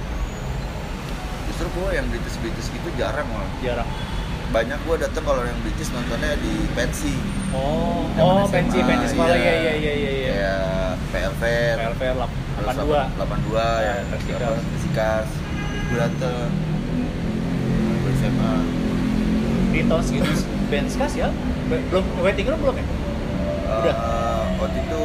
Justru 1.49 1.67
gue 1.73 1.89
yang 1.97 2.05
British 2.05 2.37
British 2.37 2.69
gitu 2.69 2.85
jarang 2.93 3.25
malah. 3.33 3.49
jarang 3.65 3.89
Banyak 4.53 4.77
gue 4.77 4.95
dateng 5.01 5.25
kalau 5.25 5.41
yang 5.41 5.57
British 5.65 5.89
nontonnya 5.89 6.37
di 6.37 6.53
pensi. 6.77 7.17
Oh, 7.49 8.05
oh, 8.13 8.45
SMA, 8.45 8.53
pensi 8.53 8.77
pensi 8.85 9.05
sekolah 9.09 9.33
ya 9.33 9.53
ya 9.57 9.73
ya 9.73 9.93
ya 9.97 10.11
ya. 10.13 10.29
kayak 11.09 11.33
PLV 11.33 11.41
PLV 11.73 12.01
terus 12.53 12.75
82. 12.77 13.25
82 13.49 13.57
ya 13.81 13.93
Persikas 14.05 15.27
gue 15.89 15.97
dateng 15.97 16.49
gue 18.05 18.11
SMA 18.21 18.53
Di 19.73 19.79
tahun 19.89 20.03
segitu 20.05 20.29
band 20.69 20.87
skas 20.93 21.13
ya? 21.17 21.33
Be- 21.65 21.81
Belum 21.89 22.05
waiting 22.21 22.45
room 22.45 22.61
belum 22.61 22.75
ya? 22.77 22.85
Udah. 23.69 23.95
Eh, 23.97 24.38
waktu 24.59 24.79
itu 24.83 25.01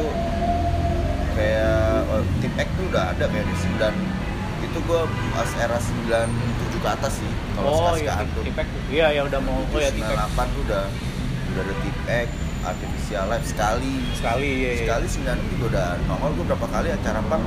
kayak 1.35 2.03
oh, 2.11 2.23
tip 2.39 2.53
X 2.55 2.67
tuh 2.75 2.85
udah 2.91 3.03
ada 3.11 3.25
kayak 3.27 3.45
di 3.47 3.55
9 3.55 4.65
itu 4.65 4.77
gue 4.81 5.01
pas 5.35 5.49
era 5.59 5.77
97 5.79 6.83
ke 6.83 6.89
atas 6.89 7.13
sih 7.19 7.31
kalau 7.55 7.69
oh 7.71 7.95
sekarang 7.95 8.27
iya, 8.27 8.35
tuh 8.35 8.43
Tipek. 8.43 8.67
Iya, 8.91 9.07
ya 9.15 9.21
udah 9.27 9.39
mau 9.43 9.59
oh 9.63 9.79
ya 9.79 9.91
Tipek 9.91 10.15
98 10.15 10.55
tuh 10.55 10.61
udah 10.67 10.83
udah 11.55 11.61
ada 11.63 11.73
tip 11.83 11.97
X 12.07 12.29
artificial 12.65 13.25
life 13.29 13.45
sekali 13.45 13.93
sekali 14.17 14.49
ya. 14.65 14.71
ya. 14.73 14.79
sekali 14.81 15.05
96 15.05 15.53
juga 15.53 15.65
udah 15.69 15.87
nongol 16.09 16.31
gue 16.33 16.45
berapa 16.49 16.67
kali 16.67 16.87
acara 16.91 17.21
pang 17.29 17.43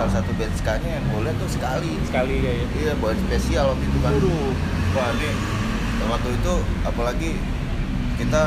salah 0.00 0.12
satu 0.16 0.30
band 0.40 0.54
skanya 0.56 0.90
yang 0.96 1.04
gue 1.12 1.20
liat 1.28 1.36
tuh 1.36 1.50
sekali 1.52 1.92
Sekali 2.08 2.34
ya. 2.40 2.52
ya. 2.56 2.66
iya 2.80 2.92
buat 2.96 3.16
spesial 3.28 3.64
waktu 3.76 3.84
itu 3.84 3.98
kan 4.00 4.12
Waduh. 4.16 4.50
wah 4.96 5.08
ini 5.12 5.30
waktu 6.08 6.28
itu 6.34 6.54
apalagi 6.82 7.30
kita 8.16 8.42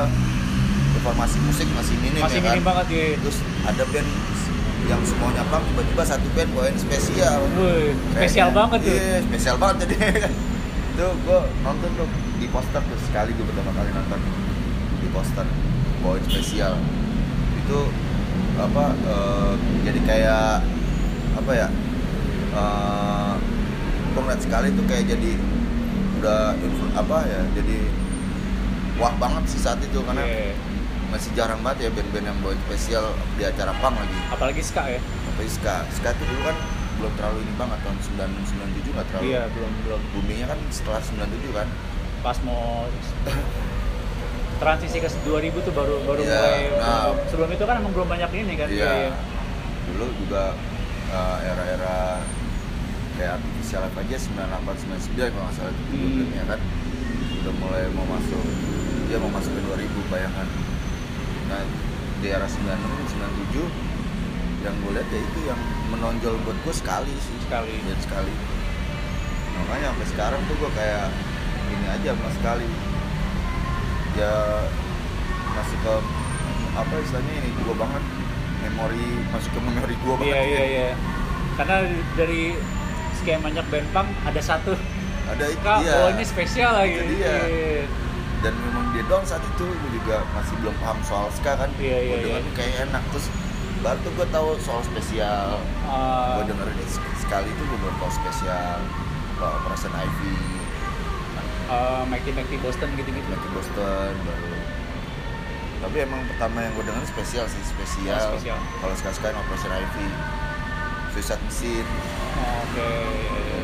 informasi 1.05 1.37
musik 1.39 1.69
masih 1.71 1.95
minim 2.01 2.17
Masih 2.17 2.41
ya 2.41 2.49
minim 2.49 2.63
kan 2.63 2.69
banget 2.73 2.85
ya. 2.89 3.05
terus 3.21 3.37
ada 3.61 3.83
band 3.85 4.09
yang 4.85 5.01
semuanya 5.01 5.43
pang 5.45 5.61
tiba-tiba 5.63 6.01
satu 6.03 6.27
band 6.33 6.49
bawain 6.51 6.73
spesial 6.75 7.45
Wih, 7.53 7.93
spesial 8.11 8.49
Kayaknya- 8.49 8.57
banget 8.57 8.79
tuh. 8.81 8.89
iya 8.91 9.17
spesial 9.21 9.55
banget 9.55 9.75
jadi 9.85 9.95
itu 10.89 11.05
gue 11.25 11.39
nonton 11.61 11.89
tuh 11.93 12.07
di 12.35 12.47
poster 12.49 12.81
tuh 12.81 12.99
sekali 13.03 13.29
gue 13.31 13.45
pertama 13.45 13.69
kali 13.71 13.89
nonton 13.91 14.19
di 14.97 15.07
poster 15.09 15.45
bawain 16.01 16.23
spesial 16.23 16.73
itu 17.55 17.79
apa 18.57 18.85
eh, 19.05 19.51
jadi 19.83 19.99
kayak 20.01 20.65
apa 21.35 21.51
ya 21.53 21.67
eh 22.51 23.33
gue 24.09 24.21
ngeliat 24.21 24.41
sekali 24.41 24.67
tuh 24.71 24.85
kayak 24.85 25.05
jadi 25.07 25.31
udah 26.17 26.57
apa 26.95 27.17
ya 27.27 27.41
jadi 27.53 27.77
wah 28.95 29.13
banget 29.15 29.43
sih 29.45 29.61
saat 29.61 29.77
itu 29.79 30.01
karena 30.01 30.25
Iya. 30.25 30.73
Masih 31.15 31.31
jarang 31.31 31.63
banget 31.63 31.87
ya 31.87 31.89
band-band 31.95 32.25
yang 32.27 32.37
bawain 32.43 32.59
spesial 32.67 33.15
di 33.39 33.43
acara 33.47 33.71
pang 33.79 33.95
lagi. 33.95 34.19
Apalagi 34.35 34.59
ska 34.59 34.83
ya. 34.91 34.99
tapi 34.99 35.47
ska. 35.47 35.87
Ska 35.95 36.11
tuh 36.11 36.27
dulu 36.27 36.41
kan 36.43 36.57
belum 36.99 37.11
terlalu 37.15 37.39
ini 37.47 37.53
banget 37.55 37.79
tahun 37.87 37.97
997 38.03 38.91
nggak 38.91 39.07
terlalu. 39.07 39.23
Iya, 39.31 39.41
belum 39.55 39.71
belum. 39.87 40.01
Boomingnya 40.11 40.47
kan 40.51 40.59
setelah 40.75 40.99
97 40.99 41.55
kan. 41.55 41.67
Pas 42.19 42.37
mau 42.43 42.83
transisi 44.59 44.97
ke 44.99 45.07
2000 45.07 45.67
tuh 45.67 45.73
baru 45.75 45.95
baru 46.03 46.21
Iya, 46.23 46.35
mulai 46.35 46.63
nah. 46.79 47.11
sebelum 47.27 47.49
itu 47.51 47.63
kan 47.67 47.75
emang 47.79 47.91
belum 47.91 48.07
banyak 48.07 48.31
ini 48.39 48.55
kan 48.55 48.71
iya. 48.71 49.11
dulu 49.83 50.07
juga 50.15 50.55
uh, 51.11 51.37
era-era 51.43 52.23
kayak 53.19 53.35
artificial 53.35 53.83
life 53.83 53.99
aja 53.99 54.15
98 54.15 55.11
99 55.11 55.35
kalau 55.35 55.43
nggak 55.43 55.55
salah 55.59 55.71
itu 55.75 55.83
Hmm. 55.91 56.07
hmm. 56.07 56.27
ya 56.39 56.43
kan. 56.47 56.59
Udah 57.43 57.53
mulai 57.59 57.83
mau 57.91 58.07
masuk 58.07 58.43
dia 59.11 59.17
mau 59.21 59.31
masuk 59.31 59.51
ke 59.53 59.61
2000 59.85 60.11
bayangan 60.11 60.47
nah 61.55 61.63
di 62.19 62.27
era 62.27 62.43
96 62.43 63.15
97 63.15 63.63
yang 64.65 64.75
gue 64.75 64.91
lihat 64.91 65.07
ya 65.07 65.19
itu 65.21 65.39
yang 65.45 65.61
menonjol 65.87 66.35
buat 66.43 66.57
gue 66.65 66.73
sekali 66.73 67.13
sih 67.21 67.37
Sekali. 67.45 67.71
Lihat 67.85 68.01
sekali 68.03 68.33
makanya 69.55 69.95
sampai 69.95 70.07
sekarang 70.11 70.41
tuh 70.51 70.55
gue 70.59 70.71
kayak 70.75 71.07
ini 71.71 71.85
aja 71.87 72.09
sama 72.11 72.29
sekali 72.35 72.67
ya 74.15 74.33
masuk 75.55 75.79
ke 75.79 75.95
apa 76.75 76.93
istilahnya 76.99 77.33
ini 77.39 77.49
gue 77.55 77.75
banget 77.75 78.03
memori 78.67 79.05
masuk 79.31 79.51
ke 79.55 79.59
memori 79.63 79.95
gue 79.95 80.13
banget 80.19 80.27
Iya 80.27 80.35
ya. 80.35 80.43
iya 80.43 80.63
iya. 80.67 80.89
Karena 81.55 81.75
dari 82.19 82.51
sekian 83.15 83.39
banyak 83.39 83.63
band 83.71 83.87
punk 83.95 84.07
ada 84.27 84.41
satu 84.43 84.75
ada 85.25 85.45
itu 85.47 85.71
iya. 85.87 85.93
oh 86.03 86.09
ini 86.11 86.23
spesial 86.27 86.75
lagi. 86.75 86.99
Itu 86.99 87.15
dia. 87.15 87.35
Dan 88.39 88.53
memang 88.57 88.91
dia 88.91 89.03
down 89.05 89.21
saat 89.21 89.41
itu 89.41 89.63
gue 89.63 89.91
juga 89.93 90.23
masih 90.31 90.55
belum 90.59 90.75
paham 90.77 90.99
soal 91.01 91.27
ska 91.31 91.55
kan. 91.55 91.69
Iya, 91.75 91.97
iya, 91.99 92.15
gue 92.17 92.29
iya. 92.35 92.51
kayak 92.53 92.75
enak. 92.85 93.03
Terus 93.09 93.27
baru 93.79 93.97
tuh 94.01 94.11
gue 94.13 94.27
tahu 94.29 94.47
soal 94.59 94.81
spesial. 94.83 95.61
Ah, 95.83 96.39
gue 96.39 96.49
dengerin 96.49 96.77
sek- 96.85 97.17
sekali 97.19 97.47
itu 97.47 97.61
gue 97.61 97.77
baru 97.77 97.95
tahu 97.97 98.11
spesial. 98.13 98.79
Uh, 99.35 99.51
Operation 99.59 99.91
Ivy. 99.91 100.35
Eh, 101.65 102.01
Mighty 102.05 102.31
Mighty 102.31 102.57
Boston 102.57 102.93
gitu-gitu. 102.93 103.25
Lucky 103.25 103.49
Boston 103.51 104.13
baru. 104.21 104.53
Tapi 105.77 105.97
emang 106.01 106.21
pertama 106.25 106.61
yang 106.61 106.73
gue 106.73 106.85
dengerin 106.85 107.05
spesial 107.05 107.45
sih 107.45 107.61
spesial, 107.61 108.15
Oh, 108.15 108.33
spesial. 108.33 108.57
kalau 108.79 108.95
sekarang 108.95 109.15
sekarang 109.15 109.37
Operation 109.39 109.71
Ivy. 109.71 110.07
Suicide 111.11 111.41
Machine. 111.41 111.89
Oh, 112.35 112.63
Oke. 112.65 112.89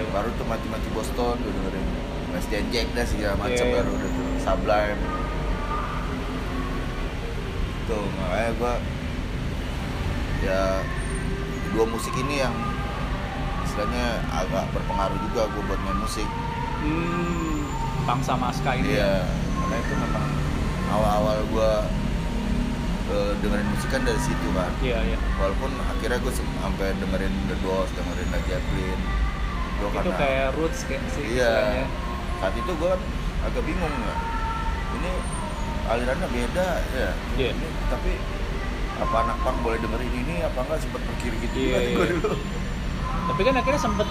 baru 0.10 0.30
tuh 0.34 0.46
mati-mati 0.46 0.88
Boston 0.92 1.36
gue 1.38 1.52
dengerin. 1.52 1.88
West 2.32 2.48
Jack 2.48 2.88
dah 2.96 3.04
segala 3.04 3.36
macam 3.38 3.52
Iya, 3.52 3.64
iya. 3.66 3.76
baru 3.76 3.90
udah 3.92 4.12
Sublime 4.42 5.00
tuh 7.86 8.06
makanya 8.16 8.52
gue 8.56 8.74
ya 10.42 10.62
dua 11.72 11.86
musik 11.86 12.14
ini 12.16 12.40
yang 12.40 12.56
istilahnya 13.62 14.08
agak 14.28 14.66
berpengaruh 14.72 15.20
juga 15.24 15.42
gue 15.48 15.64
buat 15.66 15.82
main 15.82 16.00
musik 16.00 16.28
Hmm, 16.82 17.62
punk 18.10 18.26
sama 18.26 18.50
ska 18.50 18.74
ini. 18.74 18.98
Iya, 18.98 19.22
karena 19.22 19.76
itu 19.78 19.94
memang 19.94 20.26
awal-awal 20.90 21.38
gua 21.54 21.86
eh, 23.06 23.38
dengerin 23.38 23.70
musik 23.70 23.94
kan 23.94 24.02
dari 24.02 24.18
situ 24.18 24.48
kan. 24.50 24.66
Iya 24.82 24.98
iya. 25.06 25.18
Walaupun 25.38 25.70
akhirnya 25.78 26.18
gue 26.18 26.34
sampai 26.34 26.98
dengerin 26.98 27.30
The 27.46 27.58
Doors, 27.62 27.86
dengerin 27.94 28.34
Led 28.34 28.44
Zeppelin. 28.50 28.98
Itu 29.78 29.86
karena- 29.94 30.18
kayak 30.18 30.48
roots 30.58 30.82
kayak 30.90 31.06
sih 31.14 31.38
iya. 31.38 31.86
Saat 32.42 32.58
itu 32.58 32.72
gue 32.74 32.94
agak 33.46 33.62
bingung 33.62 33.94
ya. 33.94 34.16
Ini 35.02 35.12
alirannya 35.88 36.28
beda 36.30 36.68
ya. 36.94 37.10
Iya. 37.36 37.50
Ini 37.52 37.68
tapi 37.90 38.12
apa 39.02 39.16
anak 39.20 39.38
punk 39.42 39.58
boleh 39.60 39.82
dengerin 39.82 40.14
ini 40.16 40.36
apa 40.42 40.62
enggak 40.62 40.80
sempet 40.80 41.02
berkiri 41.02 41.38
gitu 41.42 41.56
Iya, 41.58 41.74
kan 41.74 41.82
iya. 41.82 41.96
gue 41.98 42.08
dulu. 42.16 42.32
Tapi 43.28 43.42
kan 43.42 43.54
akhirnya 43.58 43.82
sempet 43.82 44.08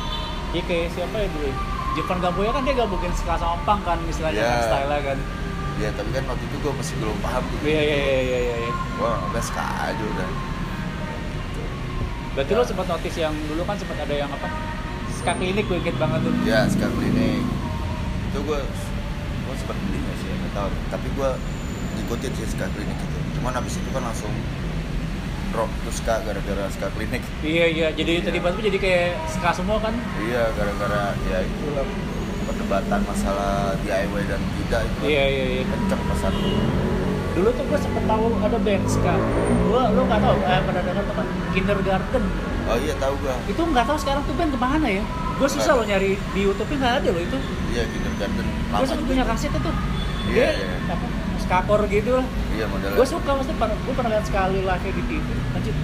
ya 0.50 0.62
kayak 0.66 0.86
siapa 0.90 1.16
ya 1.16 1.28
dulu? 1.30 1.50
Jepang 1.90 2.18
Gamboya 2.18 2.50
kan 2.50 2.62
dia 2.62 2.74
gabungin 2.74 3.12
ska 3.12 3.34
sama 3.34 3.56
punk 3.62 3.82
kan 3.82 3.98
istilahnya 4.04 4.34
Iya. 4.36 4.50
kan 4.50 4.62
style 4.66 4.98
kan. 5.00 5.18
Ya 5.78 5.88
tapi 5.94 6.10
kan 6.10 6.24
waktu 6.26 6.44
itu 6.44 6.56
gue 6.58 6.72
masih 6.74 6.94
belum 6.98 7.16
paham 7.20 7.42
tuh. 7.46 7.58
Iya 7.62 7.80
iya 7.80 7.96
iya 7.96 8.20
iya 8.20 8.38
iya. 8.40 8.56
iya. 8.60 8.72
Wah, 8.98 9.16
udah 9.30 9.40
ska 9.40 9.62
aja 9.80 10.02
udah. 10.04 10.28
Berarti 12.30 12.52
Ya. 12.52 12.58
lo 12.58 12.62
sempat 12.62 12.86
notice 12.86 13.16
yang 13.16 13.34
dulu 13.46 13.62
kan 13.62 13.76
sempat 13.78 13.96
ada 13.96 14.14
yang 14.16 14.28
apa? 14.28 14.46
Ska 15.14 15.32
klinik 15.34 15.64
gue 15.66 15.78
inget 15.78 15.96
banget 15.96 16.20
tuh. 16.20 16.32
Ya, 16.42 16.66
sekarang 16.66 16.94
klinik 16.94 17.42
itu 18.26 18.38
gue 18.40 18.60
gue 19.40 19.54
sempat 19.56 19.76
beli 19.80 19.98
nggak 20.50 20.66
sih 20.66 20.74
nggak 20.76 20.90
tahu 20.90 20.90
tapi 20.90 21.06
gue 21.08 21.30
ngikutin 21.96 22.32
sih 22.34 22.46
ska 22.48 22.66
klinik 22.68 22.96
itu 22.96 23.18
cuman 23.36 23.52
habis 23.52 23.74
itu 23.76 23.88
kan 23.90 24.02
langsung 24.02 24.32
drop 25.50 25.70
tuh 25.82 25.92
ska 25.92 26.14
gara-gara 26.22 26.64
ska 26.70 26.86
klinik 26.90 27.22
Iya 27.40 27.66
iya, 27.66 27.86
jadi 27.90 28.12
Iya. 28.20 28.30
tiba-tiba 28.30 28.62
jadi 28.64 28.78
kayak 28.78 29.08
ska 29.28 29.50
semua 29.52 29.78
kan. 29.78 29.94
iya 30.22 30.46
gara-gara 30.54 31.14
ya 31.26 31.38
itulah 31.42 31.86
perdebatan 32.46 33.00
masalah 33.02 33.74
DIY 33.80 34.22
dan 34.26 34.40
tidak 34.58 34.80
itu 34.84 34.98
Iya 35.04 35.24
iya 35.26 35.44
iya. 35.52 35.62
kenceng 35.66 36.02
pesan 36.06 36.34
Dulu 37.30 37.48
tuh 37.48 37.62
gue 37.64 37.78
sempet 37.78 38.04
tahu 38.04 38.26
ada 38.42 38.58
band 38.58 38.84
ska. 38.84 39.14
Gue 39.64 39.82
lo 39.86 40.02
nggak 40.02 40.18
tahu, 40.20 40.36
eh 40.42 40.60
pernah 40.60 40.82
dengar 40.82 41.04
teman 41.04 41.26
Kindergarten. 41.50 42.24
oh 42.66 42.76
iya 42.76 42.94
tahu 42.98 43.14
gue 43.16 43.34
Itu 43.48 43.62
nggak 43.64 43.86
tahu 43.86 43.98
sekarang 43.98 44.22
tuh 44.26 44.34
band 44.34 44.50
ke 44.50 44.58
mana 44.58 44.86
ya? 44.90 45.02
Gue 45.34 45.48
susah 45.48 45.72
lo 45.72 45.82
nyari 45.82 46.14
di 46.14 46.40
YouTube 46.42 46.68
nggak 46.68 46.94
ada 47.00 47.08
lo 47.08 47.18
itu. 47.18 47.38
iya 47.70 47.86
kindergarten 47.86 48.44
Gue 48.44 48.86
sempet 48.86 49.06
punya 49.06 49.22
itu. 49.22 49.30
kaset 49.30 49.50
itu. 49.50 49.70
Iya, 50.30 50.48
Dia 50.54 50.62
iya. 50.62 50.94
apa? 50.94 51.06
Skakor 51.40 51.80
gitu 51.86 52.10
lah. 52.14 52.26
iya 52.54 52.64
modelnya 52.66 52.96
Gue 52.96 53.06
suka 53.06 53.30
pernah 53.34 53.74
gue 53.74 53.94
pernah 53.94 54.10
lihat 54.14 54.24
sekali 54.24 54.58
live 54.62 54.84
di 54.86 55.02
TV. 55.04 55.26
Anjir. 55.52 55.74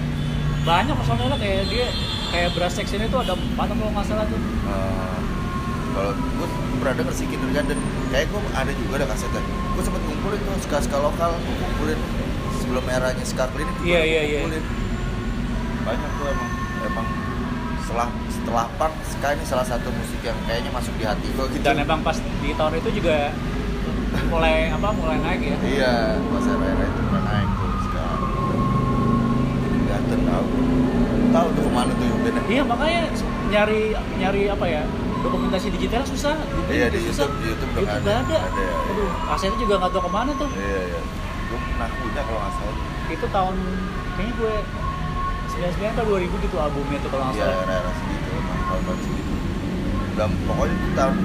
Banyak 0.63 0.95
personelnya 0.95 1.37
kayak 1.37 1.63
dia 1.67 1.87
kayak 2.27 2.49
brass 2.53 2.73
section 2.75 2.99
itu 2.99 3.15
ada 3.15 3.33
empat 3.33 3.67
kalau 3.69 3.91
nggak 3.91 4.05
salah 4.05 4.25
tuh. 4.27 4.39
Eh, 4.39 5.19
kalau 5.91 6.11
gue 6.13 6.47
pernah 6.77 6.93
denger 6.93 7.13
sih 7.15 7.25
kindergarten 7.25 7.79
kayak 8.07 8.25
gue 8.29 8.41
ada 8.53 8.71
juga 8.71 8.93
ada 9.01 9.07
kasetnya 9.09 9.41
gue 9.73 9.81
sempet 9.81 10.01
ngumpulin 10.05 10.37
tuh 10.37 10.53
ska 10.61 10.77
ska 10.79 10.97
lokal 11.01 11.33
kumpulin 11.41 11.97
sebelum 12.61 12.85
eranya 12.85 13.25
ska 13.25 13.49
klinik 13.49 13.73
Iya, 13.81 13.97
gua 13.97 14.05
iya, 14.05 14.21
iya. 14.21 14.39
kumpulin 14.45 14.63
banyak 15.81 16.11
tuh 16.13 16.25
emang 16.29 16.49
emang 16.85 17.07
setelah 17.81 18.07
setelah 18.29 18.65
punk 18.77 18.93
ska 19.09 19.27
ini 19.33 19.43
salah 19.47 19.65
satu 19.65 19.89
musik 19.89 20.21
yang 20.21 20.37
kayaknya 20.45 20.69
masuk 20.69 20.93
di 21.01 21.05
hati 21.07 21.27
gue 21.33 21.45
gitu 21.49 21.63
Dan 21.65 21.81
emang 21.81 21.99
pas 22.05 22.17
di 22.21 22.51
tahun 22.53 22.73
itu 22.77 22.89
juga 23.01 23.33
mulai 24.27 24.55
apa 24.67 24.87
mulai 24.91 25.17
naik 25.17 25.41
ya. 25.41 25.57
iya 25.63 25.93
pas 26.19 26.45
era 26.45 26.65
era 26.67 26.83
itu 26.85 27.01
pernah 27.01 27.23
naik 27.25 27.49
tuh 27.49 27.71
ska 27.81 28.05
kindergarten 29.63 30.19
tahu 30.23 30.45
tahu 31.29 31.47
tuh 31.49 31.63
ke 31.63 31.71
mana 31.71 31.91
tuh 31.93 32.07
bandnya 32.17 32.41
Iya 32.47 32.63
makanya 32.63 33.01
nyari 33.47 33.81
nyari 34.17 34.41
apa 34.47 34.65
ya 34.65 34.83
dokumentasi 35.17 35.67
digital 35.73 36.05
susah. 36.05 36.37
Google 36.45 36.71
Iya, 36.71 36.87
di 36.87 36.99
susah. 37.01 37.25
YouTube- 37.25 37.37
di 37.37 37.45
YouTube 37.49 37.71
udah 37.73 37.81
YouTube 37.81 38.05
ada. 38.05 38.13
ada. 38.21 38.37
Ada, 38.39 38.61
ya, 38.61 38.75
Aduh, 38.87 39.09
asetnya 39.27 39.57
juga 39.57 39.73
nggak 39.77 39.91
tahu 39.91 40.03
ke 40.03 40.11
mana 40.13 40.31
tuh. 40.33 40.49
iya 40.53 40.81
iya 40.87 41.01
gue 41.47 41.57
pernah 41.57 41.87
punya 41.89 42.21
kalau 42.21 42.39
nggak 42.39 42.53
salah 42.53 42.75
itu 43.07 43.25
tahun 43.29 43.55
kayaknya 44.13 44.33
gue 44.35 44.53
99 45.49 45.95
atau 45.95 46.05
2000 46.05 46.43
gitu 46.43 46.55
albumnya 46.57 46.97
tuh 46.99 47.09
kalau 47.09 47.23
nggak 47.25 47.35
ya 47.35 47.45
salah 47.45 47.63
era-era 47.65 47.91
segitu 47.93 48.27
emang 48.29 48.59
tahun-tahun 48.67 48.99
segitu 49.01 49.33
dan 50.13 50.29
pokoknya 50.43 50.75
itu 50.75 50.87
tahun 50.93 51.15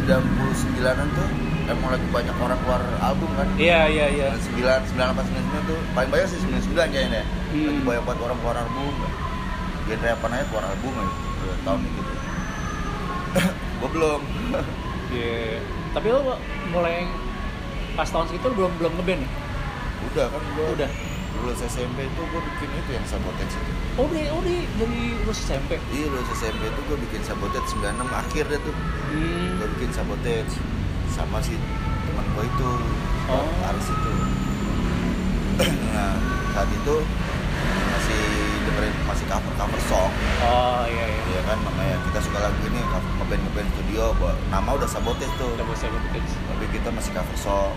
99an 0.00 1.08
tuh 1.12 1.28
emang 1.70 1.90
lagi 1.90 2.06
banyak 2.08 2.36
orang 2.36 2.58
keluar 2.60 2.82
album 3.00 3.30
kan 3.32 3.46
iya 3.56 3.86
iya 3.86 4.06
iya 4.08 4.26
99, 4.36 4.92
98, 4.92 5.22
99 5.56 5.70
tuh 5.70 5.78
paling 5.92 6.10
banyak 6.10 6.26
sih 6.26 6.38
99 6.42 6.76
kayaknya 6.88 7.22
Hmm. 7.50 7.66
lagi 7.66 7.82
banyak 7.82 8.02
banget 8.04 8.20
orang 8.22 8.38
keluar 8.38 8.56
album 8.58 8.92
genre 9.82 10.08
apa 10.08 10.24
namanya 10.24 10.46
keluar 10.46 10.64
album 10.66 10.92
ya 10.92 11.06
udah 11.40 11.56
tahun 11.60 11.80
itu 11.82 12.02
gue 13.78 13.88
belum 13.90 14.20
Iya. 15.10 15.58
tapi 15.90 16.06
lo 16.08 16.38
mulai 16.70 17.02
pas 17.92 18.06
tahun 18.06 18.26
segitu 18.26 18.46
lo 18.46 18.54
belum 18.56 18.72
belum 18.76 18.92
ngeband 18.96 19.20
ya? 19.20 19.30
udah 20.06 20.26
kan 20.28 20.42
gue 20.48 20.66
Udah. 20.72 20.90
lulus 21.32 21.60
SMP 21.64 21.98
itu 22.00 22.20
gue 22.22 22.40
bikin 22.44 22.68
itu 22.76 22.90
yang 22.92 23.02
sabotage 23.04 23.50
itu 23.52 23.72
Oh 23.96 24.06
di, 24.06 24.22
oh 24.28 24.40
di 24.40 24.62
dari 24.76 25.00
lulus 25.16 25.42
SMP. 25.42 25.82
iya 25.90 26.06
lulus 26.06 26.30
SMP 26.32 26.62
itu 26.64 26.80
gue 26.84 26.98
bikin 27.00 27.20
sabotage 27.20 27.66
96 27.72 27.82
akhir 28.06 28.44
deh 28.46 28.60
tuh 28.60 28.74
Hmm. 29.10 29.48
gue 29.56 29.68
bikin 29.74 29.90
sabotage 29.90 30.54
sama 31.10 31.38
si 31.38 31.54
teman 32.06 32.26
gue 32.34 32.44
itu 32.46 32.70
Oh. 33.30 33.46
Aris 33.62 33.86
itu 33.86 34.12
nah 35.94 36.18
saat 36.50 36.66
itu 36.66 36.94
masih 37.94 38.22
dengerin 38.66 38.94
masih 39.06 39.22
cover 39.30 39.54
cover 39.54 39.80
song 39.86 40.10
Oh 40.42 40.82
iya 40.90 41.04
iya. 41.06 41.22
ya 41.30 41.40
kan 41.46 41.58
namanya 41.62 41.94
kita 42.10 42.18
suka 42.26 42.42
lagu 42.42 42.58
ini 42.66 42.80
cover 42.90 43.06
ngeband 43.22 43.42
ngeband 43.46 43.68
studio 43.70 44.10
bahwa 44.18 44.34
nama 44.50 44.70
udah 44.74 44.88
sabotage 44.90 45.30
tuh 45.38 45.46
Udah 45.54 45.62
bikin. 45.62 46.22
tapi 46.26 46.64
kita 46.74 46.88
masih 46.90 47.10
cover 47.14 47.38
song 47.38 47.72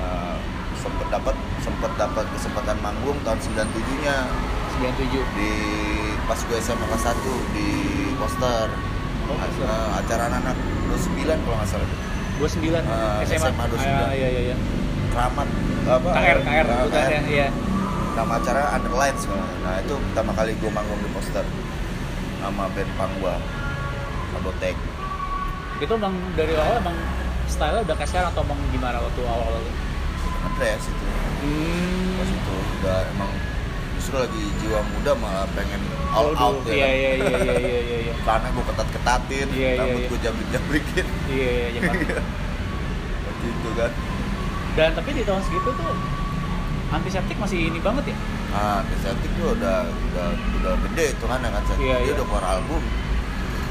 nah, 0.00 0.40
sempet 0.80 1.06
dapat 1.12 1.36
sempet 1.60 1.90
dapat 2.00 2.24
kesempatan 2.32 2.76
manggung 2.80 3.18
tahun 3.20 3.36
97 3.44 3.68
nya 4.00 4.16
97. 4.80 5.36
di 5.36 5.52
pas 6.24 6.40
gue 6.40 6.56
SMA 6.56 6.86
kelas 6.88 7.04
1 7.04 7.20
di 7.52 7.68
poster 8.16 8.68
Oh. 9.24 9.40
Nah, 9.40 10.04
acara 10.04 10.28
anak-anak 10.28 10.52
29 10.92 11.24
kalau 11.48 11.56
nggak 11.56 11.64
salah 11.64 11.88
29 12.36 12.82
Ah, 12.82 13.22
SMA. 13.22 13.46
SMA 13.46 13.64
29. 13.64 13.78
Ah, 13.80 14.12
iya 14.12 14.28
iya 14.28 14.42
iya. 14.48 14.56
keramat 15.08 15.46
apa 15.84 16.08
KR 16.10 16.38
KR 16.40 16.66
bukan 16.82 17.06
ya? 17.06 17.20
Iya. 17.24 17.48
nama 18.14 18.32
acara 18.34 18.62
Underlines 18.72 19.22
nah 19.60 19.74
itu 19.76 19.94
pertama 20.10 20.30
kali 20.32 20.52
gue 20.54 20.66
manggung 20.68 20.98
di 20.98 21.10
poster 21.10 21.46
sama 22.40 22.66
band 22.68 22.90
punk 22.94 23.12
gua 23.18 23.34
Sabotek 24.30 24.74
Itu 25.76 25.92
emang 25.92 26.14
dari 26.34 26.54
awal 26.54 26.78
emang 26.78 26.96
style 27.46 27.80
udah 27.80 27.94
kayak 27.94 28.08
sekarang 28.08 28.30
atau 28.30 28.42
emang 28.42 28.58
gimana 28.68 28.98
waktu 28.98 29.20
awal-awal? 29.22 29.62
ngedress 30.44 30.82
itu 30.84 31.04
Hmm. 31.36 32.16
pas 32.16 32.26
itu 32.26 32.54
udah 32.74 32.98
emang 33.10 33.30
justru 34.14 34.30
lagi 34.30 34.44
jiwa 34.62 34.80
muda 34.94 35.12
malah 35.18 35.46
pengen 35.58 35.82
all 36.14 36.30
Waduh, 36.30 36.62
out 36.62 36.70
Iya 36.70 36.86
ya 36.86 36.90
iya 36.94 37.10
iya 37.18 37.34
iya 37.34 37.54
iya 37.58 37.78
iya. 37.82 37.98
iya. 38.06 38.14
karena 38.22 38.46
gue 38.54 38.64
ketat 38.70 38.88
ketatin 38.94 39.48
Iya, 39.50 39.58
iya, 39.58 39.80
rambut 39.82 39.98
iya. 39.98 40.08
gue 40.08 40.18
jabrik 40.22 40.48
jabrikin 40.54 41.06
Iya 41.26 41.50
iya 41.50 41.66
iya. 41.74 41.80
Waktu 43.26 43.44
itu 43.50 43.68
kan 43.74 43.90
Dan 44.78 44.90
tapi 44.94 45.10
di 45.18 45.22
tahun 45.26 45.42
segitu 45.42 45.70
tuh 45.74 45.94
antiseptik 46.94 47.36
masih 47.42 47.58
ini 47.74 47.78
banget 47.82 48.14
ya? 48.14 48.16
ah 48.54 48.78
Desertik 48.86 49.30
tuh 49.34 49.50
udah 49.58 49.82
udah 49.82 50.28
udah 50.62 50.72
gede 50.86 51.06
itu 51.18 51.24
kan 51.26 51.42
kan 51.42 51.62
saat 51.66 51.78
Iya, 51.82 51.96
dia 51.98 52.06
iya. 52.06 52.12
udah 52.14 52.26
keluar 52.30 52.44
album 52.46 52.82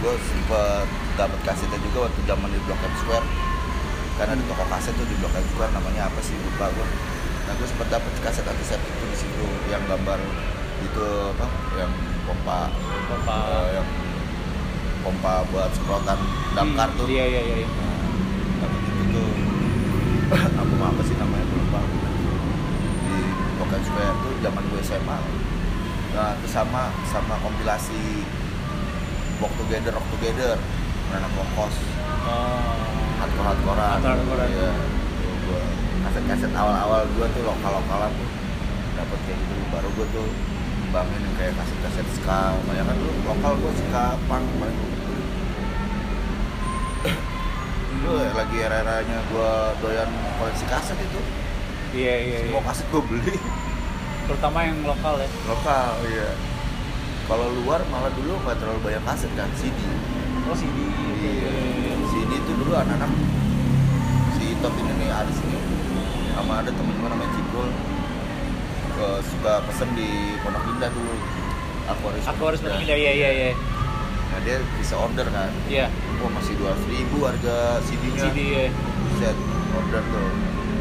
gue 0.04 0.14
sempet 0.28 0.88
dapat 1.16 1.40
kasetnya 1.48 1.80
juga 1.80 2.12
waktu 2.12 2.20
zaman 2.28 2.52
di 2.52 2.60
Blok 2.68 2.84
M 2.84 2.94
Square 3.00 3.28
karena 4.20 4.34
di 4.36 4.44
toko 4.44 4.64
kaset 4.68 4.92
tuh 5.00 5.08
di 5.08 5.16
Blok 5.24 5.32
M 5.32 5.46
Square 5.56 5.72
namanya 5.72 6.12
apa 6.12 6.20
sih 6.20 6.36
lupa 6.36 6.68
gue 6.76 6.88
nah 7.54 7.62
gue 7.62 7.70
sempet 7.70 7.86
dapet 7.86 8.10
kaset 8.26 8.42
antiseptik 8.50 8.94
tuh 8.98 9.08
di 9.14 9.18
situ 9.22 9.46
yang 9.70 9.86
gambar 9.86 10.18
itu 10.82 11.06
apa 11.38 11.46
yang 11.78 11.92
pompa 12.26 12.66
Pompa. 13.06 13.38
eh, 13.46 13.78
yang 13.78 13.88
pompa 15.06 15.46
buat 15.54 15.70
semprotan 15.70 16.18
damkar 16.58 16.90
Hmm, 16.90 16.98
tuh 16.98 17.06
Iya 17.14 17.26
iya 17.30 17.42
iya. 17.46 17.56
iya. 17.62 17.70
dapet 18.58 18.82
itu 18.90 19.04
tuh 19.14 19.30
album 20.66 20.82
apa 20.82 21.02
sih 21.06 21.14
namanya 21.14 21.46
gue 21.46 21.62
lupa 21.62 21.82
di 23.06 23.18
M 23.62 23.70
Square 23.86 24.16
tuh 24.18 24.34
zaman 24.42 24.64
gue 24.74 24.82
SMA 24.82 25.18
nah 26.18 26.34
itu 26.34 26.48
sama 26.50 26.90
sama 27.06 27.38
kompilasi 27.38 28.26
Walk 29.38 29.54
Together 29.62 29.94
Rock 29.94 30.10
Together 30.18 30.58
anak 31.14 31.30
kos 31.54 31.78
Oh. 32.24 32.74
hardcore 33.22 33.46
hardcorean 33.46 34.00
iya 34.50 34.72
Tuh 35.22 35.36
gua 35.46 35.62
kaset 36.04 36.24
kaset 36.26 36.52
awal 36.54 36.76
awal 36.76 37.02
gua 37.14 37.28
tuh 37.30 37.44
lokal 37.44 37.72
lokalan 37.74 38.12
tuh 38.12 38.30
dapet 38.94 39.20
kayak 39.26 39.38
gitu 39.40 39.54
baru 39.70 39.88
gua 39.94 40.08
tuh 40.12 40.28
ngembangin 40.84 41.20
yang 41.22 41.36
kayak 41.36 41.54
kaset 41.56 41.78
kaset 41.82 42.08
ska 42.14 42.40
banyak 42.64 42.84
kan 42.84 42.96
dulu 42.96 43.12
lokal 43.26 43.54
gua 43.58 43.72
ska 43.74 44.04
punk 44.26 44.46
paling 44.60 44.78
beli. 44.78 45.24
Dulu 47.94 48.14
ya, 48.20 48.30
lagi 48.34 48.58
era 48.60 48.78
eranya 48.82 49.18
gua 49.28 49.50
doyan 49.80 50.10
koleksi 50.38 50.66
kaset 50.68 50.98
itu 50.98 51.22
Iya 51.94 52.14
iya 52.20 52.38
iya. 52.42 52.50
semua 52.50 52.64
kaset 52.64 52.86
gua 52.90 53.02
beli 53.02 53.36
Terutama 54.24 54.58
yang 54.64 54.80
lokal 54.84 55.20
ya. 55.20 55.30
lokal 55.46 55.88
iya 56.08 56.30
kalau 57.24 57.48
luar 57.56 57.80
malah 57.88 58.12
dulu 58.12 58.36
nggak 58.44 58.60
terlalu 58.60 58.80
banyak 58.84 59.04
kaset 59.04 59.32
kan 59.34 59.48
CD 59.56 59.80
Oh 60.44 60.52
CD. 60.52 60.76
Iya. 61.24 61.52
CD 62.06 62.32
itu 62.36 62.52
dulu 62.54 62.76
anak-anak 62.76 63.08
si 64.36 64.52
Top 64.60 64.76
ini 64.76 64.92
nih 64.94 65.08
Aris 65.10 65.40
ini 65.40 65.56
sama 66.34 66.54
ada 66.60 66.72
temen 66.72 66.94
gue 66.94 67.10
namanya 67.10 67.32
Cikul. 67.34 67.70
Ke 68.94 69.08
suka 69.26 69.54
pesen 69.66 69.90
di 69.94 70.10
Pondok 70.42 70.64
Indah 70.70 70.90
dulu. 70.90 71.14
Aku 71.84 72.02
harus 72.10 72.24
Aku 72.26 72.42
harus 72.48 72.60
pindah 72.60 72.80
iya 72.96 73.12
iya 73.12 73.30
iya. 73.32 73.52
nah 74.34 74.42
dia 74.42 74.58
bisa 74.82 74.98
order 74.98 75.28
kan? 75.30 75.52
Iya. 75.70 75.94
gua 76.18 76.30
masih 76.34 76.58
dua 76.58 76.74
ribu 76.90 77.22
harga 77.22 77.78
CD-nya 77.86 78.24
CD 78.32 78.40
ya. 78.50 78.66
set 79.20 79.38
order 79.76 80.02
tuh. 80.02 80.30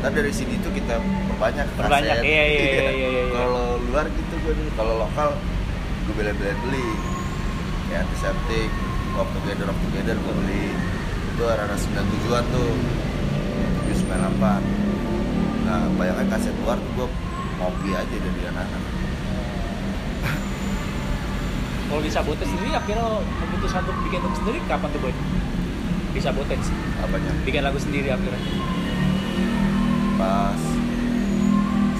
Ntar 0.00 0.10
dari 0.14 0.32
sini 0.32 0.56
tuh 0.62 0.72
kita 0.72 0.96
perbanyak 1.28 1.66
Perbanyak, 1.76 2.16
kaset. 2.16 2.24
iya, 2.24 2.44
iya, 2.48 2.62
iya, 2.64 2.90
iya, 2.96 3.08
iya. 3.12 3.24
kalau 3.28 3.76
luar 3.90 4.06
gitu 4.08 4.34
gue 4.40 4.52
dulu 4.56 4.70
kalau 4.72 4.94
lokal 5.04 5.28
gue 6.06 6.14
bela-bela 6.16 6.54
beli. 6.64 6.88
Kayak 7.86 8.08
antiseptik 8.08 8.70
Walk 9.12 9.28
Together 9.36 9.66
Rock 9.68 9.78
Together 9.84 10.16
gue 10.16 10.34
beli. 10.38 10.64
Itu 11.34 11.42
era-era 11.44 11.76
97an 11.76 12.44
tuh. 12.48 12.72
7 13.84 14.00
98 14.00 14.91
nah 15.62 15.87
bayangkan 15.94 16.27
kaset 16.29 16.55
luar 16.61 16.77
tuh 16.77 16.92
gue 16.96 17.07
mau 17.57 17.70
beli 17.79 17.92
aja 17.92 18.11
dari 18.12 18.42
anak-anak 18.44 18.83
Kalau 21.83 22.01
di 22.01 22.09
Sabotage 22.09 22.48
sendiri 22.48 22.72
akhirnya 22.72 23.05
lo 23.05 23.20
memutuskan 23.20 23.85
untuk 23.85 24.01
bikin 24.03 24.25
lagu 24.25 24.33
sendiri 24.35 24.59
kapan 24.64 24.88
tuh 24.88 25.01
boy? 25.03 25.12
Di 26.11 26.20
Sabotage 26.20 26.68
apanya 26.98 27.33
bikin 27.44 27.61
lagu 27.61 27.77
sendiri 27.77 28.09
akhirnya. 28.09 28.40
pas 30.16 30.57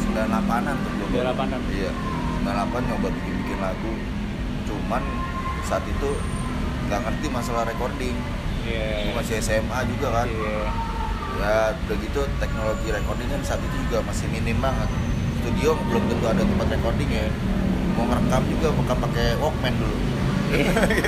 98an 0.07 0.77
tuh 0.79 0.93
gue 1.03 1.21
98-an. 1.21 1.61
iya 1.69 1.91
98 2.41 2.89
nyoba 2.89 3.09
bikin-bikin 3.11 3.59
lagu 3.61 3.93
cuman 4.65 5.03
saat 5.63 5.85
itu 5.85 6.11
nggak 6.89 7.01
ngerti 7.03 7.27
masalah 7.29 7.65
recording 7.65 8.17
Iya. 8.63 9.11
gue 9.11 9.15
masih 9.19 9.43
SMA 9.43 9.79
juga 9.91 10.09
kan 10.15 10.27
Iya. 10.27 10.61
Ya 11.41 11.73
udah 11.73 11.97
gitu 11.97 12.21
teknologi 12.37 12.89
recording 12.93 13.29
kan 13.33 13.41
saat 13.43 13.61
itu 13.65 13.77
juga 13.89 14.05
masih 14.05 14.27
minim 14.29 14.59
banget 14.61 14.89
studio 15.41 15.75
belum 15.89 16.03
tentu 16.07 16.27
ada 16.29 16.43
tempat 16.45 16.69
recording 16.71 17.11
ya 17.11 17.27
mau 17.93 18.05
ngerekam 18.09 18.43
juga 18.49 18.69
bukan 18.73 18.97
pakai 19.09 19.27
Walkman 19.41 19.75
dulu 19.77 19.97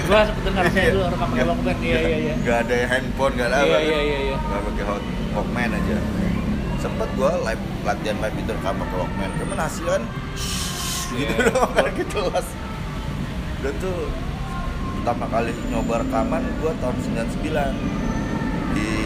Gua 0.08 0.24
sempet 0.24 0.42
dengar 0.48 0.64
saya 0.72 0.88
dulu 0.88 1.04
rekam 1.04 1.28
pakai 1.28 1.44
Walkman. 1.44 1.76
Iya 1.84 1.98
iya 2.00 2.16
iya. 2.16 2.34
nggak 2.40 2.58
ada 2.64 2.76
handphone 2.88 3.32
nggak 3.36 3.48
ada 3.52 3.56
Iya 3.60 3.68
apa 3.68 3.78
iya 3.84 4.00
iya 4.00 4.18
iya. 4.32 4.36
nggak 4.40 4.62
pakai 4.72 4.84
hot 4.88 5.02
Walkman 5.36 5.70
aja 5.76 5.96
sempet 6.80 7.08
gua 7.16 7.32
live 7.44 7.64
latihan 7.84 8.16
live 8.24 8.36
itu 8.40 8.50
rekam 8.56 8.74
pakai 8.80 8.96
Walkman 9.00 9.30
cuman 9.40 9.58
hasil 9.60 9.86
kan 9.86 10.02
gitu 11.14 11.20
Iya. 11.30 11.46
doang 11.52 11.70
nggak 11.76 12.06
jelas 12.10 12.46
dan 13.62 13.74
tuh 13.78 13.98
pertama 14.98 15.26
kali 15.30 15.52
nyoba 15.68 15.94
rekaman 16.02 16.42
gua 16.58 16.72
tahun 16.80 16.96
99 17.04 17.44
di 17.44 17.50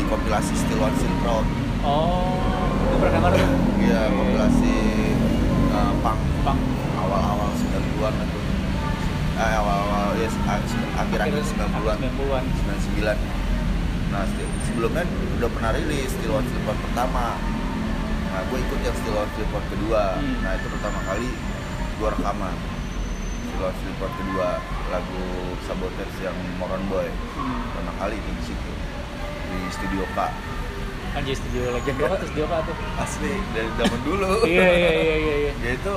kompilasi 0.08 0.52
Still 0.54 0.80
One 0.80 0.94
Still 0.96 1.16
Proud 1.20 1.46
Oh, 1.78 2.34
itu 2.82 2.96
pernah 2.98 3.30
dengar? 3.30 3.32
Iya, 3.78 4.00
kompilasi 4.10 4.74
uh, 5.70 5.92
punk 6.02 6.18
Bang. 6.42 6.58
awal-awal 6.98 7.48
90-an 7.54 8.14
itu. 8.18 8.40
Eh, 9.38 9.52
awal-awal 9.54 10.18
ya 10.18 10.28
akhir-akhir 10.98 11.40
90-an, 11.46 11.96
90-an. 12.02 12.44
99. 12.98 13.14
Nah, 14.10 14.26
se- 14.26 14.52
sebelumnya 14.66 15.06
udah 15.38 15.50
pernah 15.54 15.70
rilis 15.72 16.10
Still 16.10 16.34
One 16.34 16.44
Still 16.44 16.64
Proud 16.66 16.80
pertama. 16.82 17.38
Nah, 18.28 18.42
gue 18.50 18.58
ikut 18.58 18.78
yang 18.82 18.96
Still 18.98 19.14
One 19.14 19.30
Still 19.32 19.48
Proud 19.48 19.66
kedua. 19.70 20.02
Hmm. 20.18 20.36
Nah, 20.42 20.52
itu 20.58 20.66
pertama 20.68 20.98
kali 21.06 21.28
gue 21.96 22.08
rekaman. 22.10 22.54
Still 23.46 23.62
One 23.62 23.76
Still 23.78 23.94
Proud 23.96 24.14
kedua 24.18 24.48
lagu 24.90 25.22
Sabotage 25.64 26.16
yang 26.20 26.36
Moron 26.58 26.82
Boy. 26.90 27.06
Hmm. 27.38 27.62
Pertama 27.70 27.92
kali 27.96 28.18
itu 28.18 28.30
di 28.34 28.44
situ 28.44 28.72
di 29.48 29.70
studio 29.70 30.04
K. 30.08 30.18
Anjir 31.10 31.34
studio 31.34 31.72
legend 31.72 31.96
banget 31.98 32.18
tuh 32.18 32.28
studio 32.28 32.44
apa 32.46 32.62
tuh 32.62 32.76
asli 32.96 33.32
dari 33.50 33.70
zaman 33.74 34.00
dulu 34.02 34.30
iya 34.46 34.68
iya 34.68 34.90
iya 34.92 35.14
iya 35.16 35.34
iya 35.40 35.52
ya 35.58 35.70
itu 35.74 35.94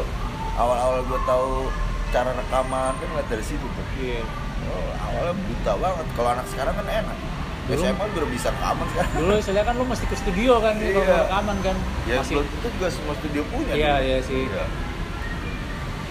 awal-awal 0.54 1.04
gue 1.04 1.20
tahu 1.22 1.68
cara 2.10 2.32
rekaman 2.34 2.94
kan 2.94 3.08
ngeliat 3.08 3.28
dari 3.28 3.42
situ 3.42 3.62
tuh 3.62 3.86
iya 3.96 4.24
oh, 4.66 4.92
awalnya 5.02 5.36
buta 5.38 5.72
banget 5.78 6.06
kalau 6.12 6.30
anak 6.32 6.48
sekarang 6.48 6.74
kan 6.74 6.88
enak 6.88 7.18
Dulu- 7.62 7.78
SMA 7.80 8.04
udah 8.10 8.30
bisa 8.30 8.48
rekaman 8.50 8.86
sekarang 8.90 9.12
dulu 9.16 9.34
saya 9.38 9.62
kan 9.62 9.74
lu 9.74 9.86
mesti 9.86 10.06
ke 10.06 10.16
studio 10.16 10.54
kan 10.58 10.74
Iya. 10.76 10.92
kalau 10.98 11.18
rekaman 11.22 11.58
kan 11.62 11.76
ya 12.04 12.16
masih 12.18 12.36
tentu 12.42 12.68
juga 12.72 12.88
semua 12.90 13.14
studio 13.16 13.42
punya 13.48 13.74
Iya, 13.74 13.94
dulu. 13.94 14.08
iya 14.08 14.18
sih. 14.22 14.42
Iya. 14.44 14.66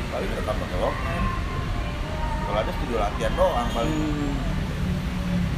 paling 0.08 0.30
rekam 0.32 0.54
pakai 0.56 0.78
Walkman 0.78 1.24
kalau 2.42 2.58
ada 2.58 2.72
studio 2.72 2.96
latihan 2.98 3.32
doang 3.32 3.68
paling 3.70 3.96
Hmm. 3.96 4.49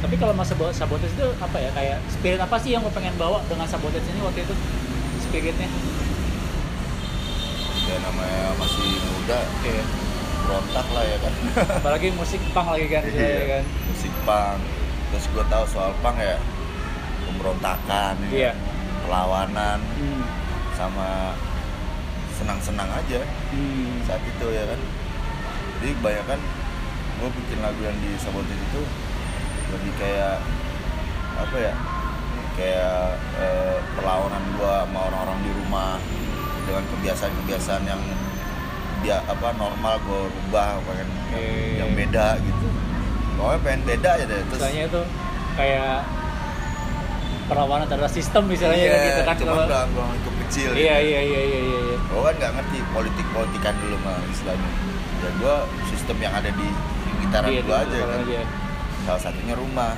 Tapi 0.03 0.15
kalau 0.15 0.33
masa 0.33 0.51
bawa 0.53 0.69
sabotage 0.69 1.11
itu 1.11 1.27
apa 1.37 1.57
ya 1.57 1.71
kayak 1.71 1.97
spirit 2.07 2.37
apa 2.37 2.55
sih 2.59 2.69
yang 2.69 2.83
lo 2.83 2.91
pengen 2.91 3.15
bawa 3.15 3.39
dengan 3.45 3.63
sabotage 3.65 4.03
ini 4.05 4.19
waktu 4.19 4.43
itu 4.43 4.53
spiritnya? 5.21 5.69
ya 7.83 7.97
namanya 7.99 8.55
masih 8.55 8.79
muda 9.05 9.39
Iya. 9.61 9.83
berontak 10.41 10.87
lah 10.89 11.03
ya 11.03 11.17
kan 11.19 11.33
Apalagi 11.79 12.07
musik 12.13 12.39
punk 12.49 12.67
lagi 12.69 12.87
kan, 12.89 13.03
Iya. 13.05 13.27
ya 13.33 13.45
kan. 13.49 13.63
musik 13.85 14.13
punk 14.23 14.59
terus 15.09 15.25
gue 15.29 15.45
tahu 15.45 15.63
soal 15.67 15.91
punk 15.99 16.15
ya 16.17 16.39
pemberontakan 17.23 18.15
ya. 18.23 18.31
Iya. 18.31 18.51
perlawanan 19.01 19.79
Hmm. 19.93 20.23
sama 20.73 21.35
senang-senang 22.33 22.87
aja 22.89 23.19
Hmm. 23.51 23.99
saat 24.03 24.19
itu 24.21 24.45
ya 24.47 24.63
kan 24.63 24.79
jadi 25.77 25.91
kebanyakan 25.93 26.39
gue 27.13 27.29
bikin 27.35 27.59
lagu 27.59 27.81
yang 27.81 27.97
di 27.99 28.15
sabotage 28.15 28.63
itu 28.63 28.81
lebih 29.73 29.93
kayak 29.97 30.37
apa 31.33 31.55
ya 31.57 31.73
kayak 32.53 33.17
eh, 33.41 33.77
perlawanan 33.97 34.43
gue 34.53 34.73
sama 34.85 34.99
orang-orang 35.09 35.39
di 35.41 35.51
rumah 35.57 35.97
dengan 36.63 36.83
kebiasaan-kebiasaan 36.93 37.83
yang 37.89 38.01
dia 39.03 39.19
apa 39.27 39.51
normal 39.59 39.99
gue 40.05 40.21
rubah 40.31 40.79
pengen 40.87 41.09
yang, 41.09 41.11
Oke. 41.35 41.45
yang 41.81 41.91
beda 41.91 42.27
gitu 42.39 42.67
pokoknya 43.35 43.59
pengen 43.65 43.81
beda 43.83 44.09
aja 44.15 44.25
deh 44.29 44.39
terus 44.47 44.61
Misalnya 44.61 44.83
itu 44.87 45.01
kayak 45.59 45.95
perlawanan 47.43 47.85
terhadap 47.91 48.11
sistem 48.13 48.43
misalnya 48.47 48.79
iya, 48.79 48.93
kan 48.95 49.03
gitu 49.03 49.21
kan 49.27 49.35
cuma 49.35 49.51
kalau 49.51 49.65
dalam 49.67 49.89
lingkup 49.91 50.35
kecil 50.47 50.69
Iya 50.71 50.95
gitu. 51.03 51.09
iya 51.11 51.21
iya 51.21 51.41
iya 51.43 51.59
iya. 51.59 51.79
iya. 51.83 51.97
gue 51.99 52.21
kan 52.23 52.33
nggak 52.39 52.51
ngerti 52.55 52.77
politik 52.95 53.27
politikan 53.35 53.73
dulu 53.83 53.95
mah 54.07 54.17
istilahnya 54.31 54.69
ya 55.19 55.29
gue 55.39 55.55
sistem 55.91 56.17
yang 56.23 56.33
ada 56.35 56.49
di 56.51 56.67
sekitaran 57.11 57.49
Iya, 57.51 57.61
gue 57.63 57.67
itu 57.67 57.73
aja 57.75 57.97
kan. 58.07 58.21
Salah 59.03 59.21
satunya 59.21 59.55
rumah 59.55 59.93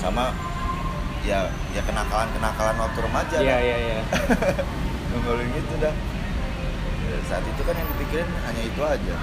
sama 0.00 0.32
ya 1.20 1.44
ya 1.76 1.82
kenakalan 1.84 2.28
kenakalan 2.32 2.76
waktu 2.80 2.98
remaja 3.04 3.36
Iya 3.36 3.56
kan 3.56 3.60
iya 3.64 3.76
iya. 3.76 3.98
gitu 5.56 5.74
dah 5.80 5.94
Ya, 7.10 7.18
saat 7.26 7.42
itu 7.42 7.58
kan 7.66 7.74
yang 7.74 7.90
dipikirin 7.90 8.28
hanya 8.46 8.62
itu 8.62 8.80
aja 8.86 9.16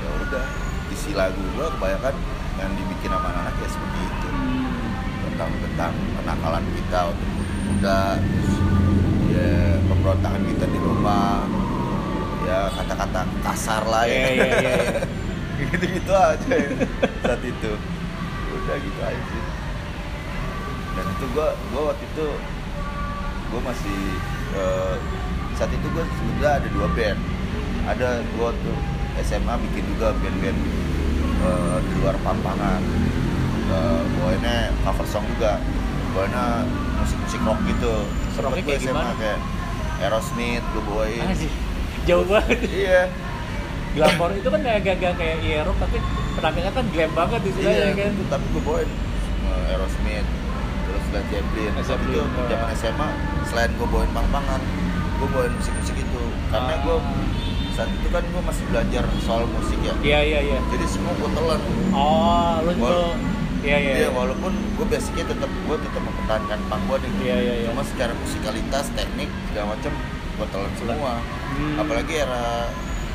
ya 0.00 0.08
udah 0.24 0.44
isi 0.88 1.12
lagu 1.12 1.36
gue 1.36 1.68
kebanyakan 1.68 2.16
yang 2.56 2.72
dibikin 2.72 3.12
sama 3.12 3.28
anak 3.28 3.54
ya 3.60 3.68
seperti 3.68 4.00
itu 4.08 4.28
Hmm. 4.32 4.88
tentang 5.28 5.52
tentang 5.60 5.92
kenakalan 6.16 6.64
kita 6.72 6.98
waktu 7.12 7.26
muda 7.68 8.00
terus 8.16 8.52
ya 9.28 9.52
pemberontakan 9.84 10.42
kita 10.48 10.64
di 10.64 10.78
rumah 10.80 11.44
ya 12.48 12.58
kata-kata 12.72 13.20
kasar 13.44 13.82
lah 13.84 14.04
ya 14.08 14.16
iya 14.16 14.28
iya. 14.32 14.44
iya. 14.64 14.76
gitu-gitu 15.60 16.12
aja 16.16 16.54
ya, 16.56 16.70
saat 17.20 17.42
itu 17.44 17.70
udah 18.56 18.76
gitu 18.80 19.00
aja 19.00 19.22
sih 19.22 19.42
dan 20.96 21.04
itu 21.06 21.24
gua 21.32 21.48
gua 21.70 21.82
waktu 21.92 22.04
itu 22.06 22.26
gua 23.48 23.60
masih 23.62 24.00
eh, 24.54 24.94
saat 25.54 25.70
itu 25.70 25.86
gua 25.92 26.04
sudah 26.04 26.50
ada 26.58 26.68
dua 26.72 26.88
band 26.92 27.20
ada 27.86 28.08
gua 28.34 28.50
tuh 28.52 28.78
SMA 29.22 29.54
bikin 29.68 29.84
juga 29.92 30.12
band-band 30.16 30.58
eh, 31.40 31.78
di 31.80 31.92
luar 32.00 32.16
pampangan 32.20 32.80
uh, 33.66 34.02
bawainnya 34.18 34.70
cover 34.82 35.06
song 35.06 35.24
juga 35.36 35.58
bawainnya 36.12 36.64
musik-musik 37.00 37.40
rock 37.42 37.58
gitu 37.66 37.94
Sempet 38.32 38.60
gua 38.60 38.64
kayak 38.66 38.80
gimana? 38.80 39.12
kayak 39.16 39.38
Aerosmith 39.98 40.64
gua 40.72 40.82
bawain 40.84 41.24
Anjir. 41.24 41.52
Jauh 42.06 42.22
banget. 42.22 42.58
iya 42.70 43.00
Glamour 43.96 44.30
itu 44.36 44.46
kan 44.46 44.60
kayak 44.60 44.78
agak 44.84 45.14
kayak 45.16 45.36
iya 45.42 45.58
rock 45.64 45.76
tapi 45.80 45.98
penampilannya 46.36 46.72
kan 46.72 46.84
glam 46.86 47.12
banget 47.12 47.40
istilahnya 47.44 47.80
iya 47.82 47.92
kan. 47.96 48.12
tapi 48.28 48.44
gue 48.48 48.62
bawain 48.62 48.90
Aerosmith 49.66 50.28
terus 50.84 51.04
Led 51.08 51.26
Zeppelin 51.26 51.72
Tapi 51.76 52.04
itu 52.08 52.20
zaman 52.46 52.68
SMA 52.74 53.08
selain 53.44 53.70
gue 53.72 53.86
bawain 53.86 54.10
pang-pangan 54.10 54.60
gue 55.16 55.28
bawain 55.28 55.52
musik-musik 55.52 55.96
itu 55.96 56.22
karena 56.46 56.72
Ah. 56.72 56.78
gue 56.78 56.96
saat 57.72 57.90
itu 57.90 58.08
kan 58.08 58.22
gue 58.22 58.42
masih 58.42 58.64
belajar 58.66 59.04
soal 59.20 59.44
musik 59.46 59.76
ya 59.80 59.92
Iya 59.98 60.20
iya 60.22 60.40
iya. 60.46 60.58
jadi 60.66 60.86
semua 60.86 61.12
gue 61.14 61.30
telan 61.30 61.60
Oh, 61.90 62.60
lu 62.62 62.72
Wal- 62.74 62.88
tuh 62.90 63.12
iya 63.62 63.76
iya. 63.78 63.92
Iya, 63.98 64.08
walaupun 64.10 64.48
gue 64.76 64.86
basicnya 64.86 65.24
tetap 65.26 65.48
gue 65.50 65.76
tetap 65.78 66.00
mempertahankan 66.00 66.58
pang 66.66 66.82
gue 66.82 66.96
nih 66.98 67.10
Iya 67.22 67.36
iya 67.36 67.54
iya. 67.56 67.66
cuma 67.66 67.82
secara 67.82 68.12
musikalitas 68.14 68.86
teknik 68.92 69.28
segala 69.46 69.66
macam 69.72 69.92
gue 70.36 70.46
telan 70.46 70.72
semua 70.74 71.12
Hmm. 71.48 71.76
apalagi 71.78 72.14
era 72.14 72.68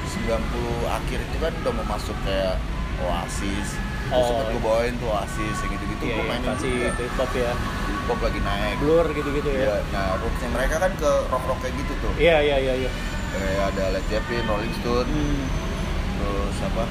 90 0.07 0.41
akhir 0.89 1.19
itu 1.21 1.38
kan 1.38 1.53
udah 1.55 1.73
mau 1.73 1.88
masuk 1.89 2.17
kayak 2.21 2.57
Oasis. 3.04 3.70
Oh. 4.12 4.28
sempet 4.28 4.46
gue 4.52 4.62
bawain 4.62 4.94
tuh 5.00 5.08
Oasis 5.08 5.56
yang 5.62 5.72
gitu-gitu. 5.72 6.04
Iya 6.04 6.12
gue 6.12 6.20
iya, 6.20 6.30
mainin 6.30 6.48
pasti 6.50 6.68
juga. 6.68 6.90
Hip 6.92 7.14
hop 7.16 7.32
ya. 7.32 7.52
pop 8.02 8.20
lagi 8.20 8.40
naik. 8.42 8.76
Blur 8.82 9.06
gitu-gitu 9.10 9.50
ya. 9.50 9.62
Iya, 9.62 9.76
nah 9.90 10.06
rootsnya 10.18 10.50
mereka 10.52 10.76
kan 10.78 10.92
ke 10.94 11.12
rock 11.30 11.44
rock 11.46 11.60
kayak 11.62 11.76
gitu 11.78 11.94
tuh. 12.00 12.14
Iya 12.18 12.38
iya 12.42 12.58
iya 12.60 12.74
iya. 12.78 12.92
kayak 13.32 13.64
ada 13.72 13.84
Led 13.96 14.06
Zeppelin, 14.06 14.44
Rolling 14.44 14.76
Stone, 14.76 15.08
Hmm. 15.08 15.44
terus 16.18 16.58
apa? 16.62 16.84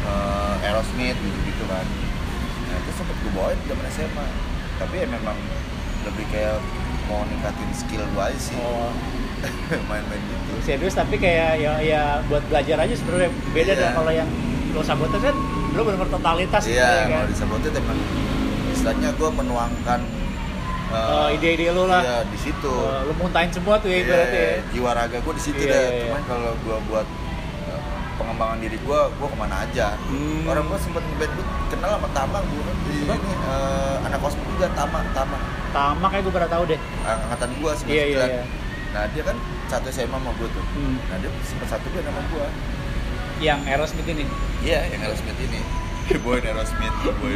Eh, 0.00 0.54
Aerosmith 0.64 1.18
gitu 1.18 1.38
gitu 1.44 1.64
kan. 1.66 1.84
Nah 2.64 2.76
itu 2.78 2.90
sempet 2.94 3.16
gue 3.18 3.32
bawain 3.32 3.58
zaman 3.64 3.84
SMA 3.90 4.26
tapi 4.78 4.94
ya 4.96 5.06
memang 5.06 5.34
lebih 6.04 6.24
kayak 6.30 6.56
mau 7.04 7.26
ningkatin 7.26 7.70
skill 7.74 8.00
gue 8.06 8.22
aja 8.22 8.38
sih. 8.38 8.56
Oh, 8.56 8.88
main-main 9.90 10.22
gitu. 10.22 10.52
Serius 10.64 10.94
tapi 10.94 11.18
kayak 11.18 11.58
ya 11.58 11.72
ya 11.78 12.02
buat 12.24 12.40
belajar 12.46 12.80
aja 12.80 12.94
sebenarnya. 12.94 13.28
Beda 13.50 13.72
Iya. 13.72 13.82
dah 13.82 13.90
kalau 13.92 14.12
yang 14.14 14.28
lo 14.70 14.80
sabotage 14.80 15.24
kan 15.24 15.36
lo 15.70 15.80
benar-benar 15.80 16.10
totalitas 16.12 16.62
gitu 16.62 16.74
iya 16.74 16.84
ya 16.84 17.00
kan. 17.00 17.08
kalau 17.10 17.26
di 17.26 17.34
Sabotage 17.34 17.76
emang 17.76 17.98
istilahnya 18.68 19.10
gue 19.12 19.28
menuangkan 19.32 20.00
Oh, 20.88 21.28
ide-ide 21.28 21.68
lu 21.68 21.84
lah. 21.84 22.00
iya 22.00 22.18
di 22.24 22.38
situ 22.38 22.64
Oh, 22.64 23.04
lo 23.04 23.12
muntahin 23.14 23.50
semua 23.50 23.76
tuh 23.76 23.86
ya 23.86 23.98
Iya, 23.98 24.04
ibaratnya. 24.04 24.40
ya. 24.40 24.56
jiwa 24.72 24.90
raga 24.90 25.18
gue 25.18 25.34
di 25.34 25.42
situ 25.42 25.60
Iya, 25.60 25.68
deh 25.68 25.76
iya, 25.76 25.88
iya. 25.90 26.02
cuman 26.02 26.22
kalau 26.24 26.50
gue 26.58 26.76
buat 26.86 27.06
pengembangan 28.14 28.58
diri 28.58 28.78
gue 28.78 28.98
gue 29.12 29.28
ke 29.28 29.36
mana 29.36 29.56
aja 29.62 29.94
Hmm. 30.02 30.42
orang 30.44 30.64
gue 30.64 30.78
sempet 30.80 31.02
ngeband 31.04 31.32
gue 31.34 31.44
kenal 31.68 31.90
sama 31.92 32.08
Tamang 32.10 32.44
bu 32.46 32.58
di 32.82 32.96
Siapa? 32.98 33.14
ini 33.14 33.30
eh, 33.30 33.96
anak 34.02 34.18
kosmik 34.18 34.46
juga 34.48 34.66
Tamang 34.72 35.06
Tamang 35.12 35.42
Tama 35.68 36.06
kayak 36.08 36.22
gue 36.24 36.32
pernah 36.32 36.50
tahu 36.50 36.62
deh. 36.66 36.80
angkatan 37.04 37.48
gue 37.54 37.72
sembilan 37.74 37.94
Iya 37.94 38.04
iya 38.08 38.24
iya. 38.26 38.42
nah 38.88 39.04
dia 39.06 39.22
kan 39.22 39.36
satu 39.68 39.86
SMA 39.88 40.08
sama 40.10 40.30
gue 40.34 40.48
tuh 40.48 40.64
Hmm. 40.72 40.96
nah 41.04 41.16
dia 41.16 41.30
sempet 41.42 41.68
satu 41.68 41.86
band 41.90 42.06
sama 42.06 42.20
gue 42.26 42.46
Yang 43.38 43.60
Aerosmith 43.64 44.08
ini. 44.08 44.24
iya 44.60 44.82
yang 44.86 45.00
Aerosmith 45.00 45.38
ini 45.38 45.60
boy 46.24 46.38
Aerosmith 46.38 46.94
boy 47.14 47.34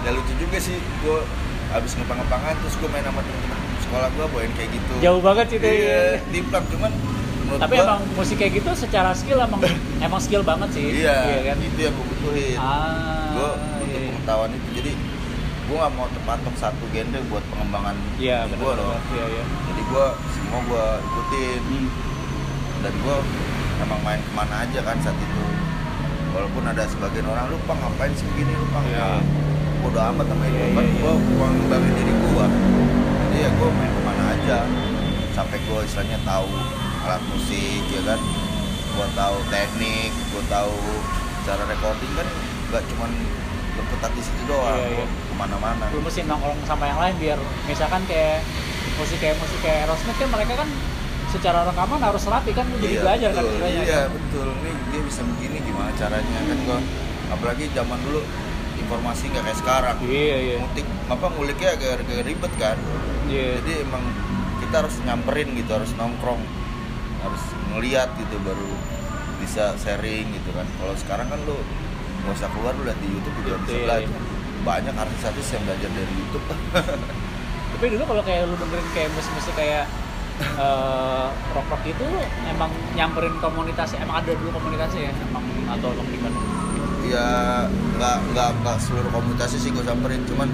ya 0.00 0.10
lucu 0.10 0.32
juga 0.36 0.58
sih 0.58 0.74
gue 0.76 1.18
abis 1.70 1.92
ngepang-ngepangan 1.94 2.54
terus 2.58 2.74
gue 2.74 2.88
main 2.88 3.02
sama 3.02 3.20
temen-temen 3.20 3.58
sekolah 3.80 4.08
gue 4.10 4.24
bawain 4.26 4.52
kayak 4.52 4.70
gitu 4.70 4.92
Jauh 4.98 5.20
banget 5.20 5.46
sih 5.48 5.58
itu. 5.58 5.68
iya 5.68 6.22
dimplak 6.28 6.64
cuman 6.68 6.90
menurut 7.40 7.60
Tapi 7.60 7.74
gua- 7.74 7.86
emang 7.86 8.00
musik 8.14 8.36
kayak 8.36 8.52
gitu 8.56 8.70
secara 8.74 9.10
skill 9.12 9.38
emang 9.38 9.60
emang 10.06 10.18
skill 10.18 10.42
banget 10.42 10.68
sih. 10.70 11.00
Iya, 11.00 11.16
kan. 11.44 11.56
itu 11.58 11.80
yang 11.80 11.92
gue 11.92 12.06
butuhin. 12.10 12.56
Ah. 12.56 13.32
gue 13.32 13.48
iya, 13.48 13.48
butuh 13.78 13.88
iya. 13.94 14.08
pengetahuan 14.10 14.50
itu. 14.52 14.68
Jadi 14.74 14.92
gue 15.64 15.76
nggak 15.76 15.92
mau 15.92 16.06
terpatok 16.08 16.54
satu 16.56 16.84
genre 16.88 17.20
buat 17.28 17.44
pengembangan 17.46 17.96
Iya, 18.16 18.38
gue 18.46 18.72
loh. 18.74 18.96
Iya, 19.10 19.24
iya. 19.30 19.44
Jadi 19.64 19.80
gue 19.82 20.06
semua 20.30 20.60
gue 20.62 20.84
ikutin 21.02 21.60
Hmm. 21.62 21.88
dan 22.78 22.92
gue 22.94 23.16
emang 23.80 24.00
main 24.00 24.18
ke 24.18 24.32
mana 24.32 24.54
aja 24.62 24.80
kan 24.82 24.96
saat 24.98 25.16
itu. 25.16 25.44
Walaupun 26.28 26.62
ada 26.62 26.84
sebagian 26.84 27.24
orang 27.24 27.48
lupa 27.48 27.72
ngapain 27.74 28.12
sih 28.12 28.26
begini 28.28 28.52
lupa 28.54 28.78
Iya. 28.84 28.96
ya. 28.96 29.10
Bodoh 29.78 30.02
amat 30.12 30.26
sama 30.26 30.44
itu 30.44 30.56
Iya, 30.56 30.68
kan 30.72 30.84
iya, 30.84 30.94
gue 30.96 31.12
uang 31.32 31.52
ngembangin 31.56 31.92
diri 31.94 32.12
gue. 32.14 32.46
Jadi 33.20 33.36
ya 33.38 33.48
gue 33.50 33.68
main 33.70 33.90
ke 33.90 34.02
mana 34.02 34.24
aja 34.30 34.58
sampai 35.30 35.58
gue 35.60 35.78
istilahnya 35.80 36.18
tahu 36.22 36.50
alat 37.00 37.22
musik 37.28 37.82
ya 37.86 38.02
kan 38.04 38.20
gue 38.88 39.06
tahu 39.14 39.36
teknik 39.46 40.10
gue 40.10 40.42
tahu 40.44 40.74
cara 41.44 41.62
recording 41.64 42.12
kan 42.12 42.26
nggak 42.68 42.82
cuman 42.84 43.10
berkutat 43.72 44.10
di 44.12 44.20
situ 44.20 44.42
doang 44.44 44.74
Iya, 44.74 44.86
iya. 44.90 44.96
gua 44.98 45.06
ke 45.06 45.34
mana-mana 45.38 45.84
lu 45.88 46.02
mesti 46.02 46.26
nongkrong 46.26 46.58
sama 46.66 46.84
yang 46.84 46.98
lain 46.98 47.14
biar 47.16 47.38
misalkan 47.64 48.02
kayak 48.04 48.42
musik 48.98 49.16
kayak 49.16 49.38
musik 49.38 49.62
kayak 49.62 49.86
Aerosmith 49.86 50.18
kan 50.18 50.28
mereka 50.28 50.52
kan 50.58 50.68
secara 51.28 51.60
rekaman 51.64 52.00
harus 52.00 52.24
rapi 52.24 52.50
kan 52.52 52.64
jadi 52.80 52.96
belajar 53.00 53.30
kan 53.30 53.42
betul. 53.42 53.52
istilahnya 53.52 53.82
iya 53.84 54.00
kan? 54.00 54.08
betul 54.16 54.48
ini 54.48 54.72
dia 54.88 55.00
bisa 55.04 55.20
begini 55.22 55.58
gimana 55.60 55.90
caranya 55.94 56.38
kan 56.42 56.58
gua 56.64 56.78
apalagi 57.28 57.64
zaman 57.72 57.98
dulu 58.00 58.20
informasi 58.78 59.24
nggak 59.28 59.44
kayak 59.44 59.58
sekarang 59.60 59.96
Iya, 60.00 60.36
iya. 60.40 60.56
ngutik 60.64 60.86
apa 61.06 61.26
nguliknya 61.28 61.68
agak, 61.76 61.90
agak 62.00 62.20
ribet 62.24 62.52
kan 62.56 62.76
Iya. 63.28 63.60
jadi 63.60 63.72
emang 63.84 64.04
kita 64.58 64.74
harus 64.80 64.94
nyamperin 65.04 65.48
gitu 65.52 65.70
harus 65.70 65.92
nongkrong 65.94 66.40
harus 67.20 67.42
ngeliat 67.74 68.08
gitu 68.16 68.36
baru 68.40 68.70
bisa 69.38 69.76
sharing 69.76 70.32
gitu 70.32 70.50
kan 70.56 70.64
kalau 70.80 70.94
sekarang 70.96 71.28
kan 71.28 71.38
lu 71.44 71.56
nggak 72.24 72.34
usah 72.34 72.48
keluar 72.50 72.72
lu 72.74 72.88
lihat 72.88 72.98
di 72.98 73.08
YouTube 73.08 73.36
juga 73.44 73.56
Gitu, 73.58 73.64
bisa 73.64 73.76
iya, 73.76 73.84
belajar 73.84 74.10
banyak 74.58 74.94
artis-artis 74.96 75.46
yang 75.54 75.62
belajar 75.64 75.90
dari 75.92 76.12
YouTube 76.16 76.46
Tapi 77.78 77.84
dulu 77.94 78.04
kalau 78.10 78.22
kayak 78.26 78.42
lu 78.48 78.54
dengerin 78.58 78.88
kayak 78.90 79.10
musik-musik 79.14 79.54
kayak 79.54 79.84
eh, 80.38 81.26
rock-rock 81.50 81.82
itu 81.84 82.02
lu 82.02 82.20
emang 82.46 82.68
nyamperin 82.92 83.34
komunitas, 83.38 83.94
emang 83.94 84.20
ada 84.20 84.32
dulu 84.32 84.50
komunitasnya 84.52 85.08
ya? 85.08 85.12
Emang 85.22 85.44
atau 85.68 85.88
emang 85.90 86.08
gimana? 86.08 86.38
ya 87.08 87.64
nggak 87.96 88.16
nggak 88.30 88.50
nggak 88.60 88.76
seluruh 88.78 89.08
komunitas 89.08 89.56
sih 89.56 89.72
gue 89.72 89.80
samperin 89.80 90.20
cuman 90.28 90.44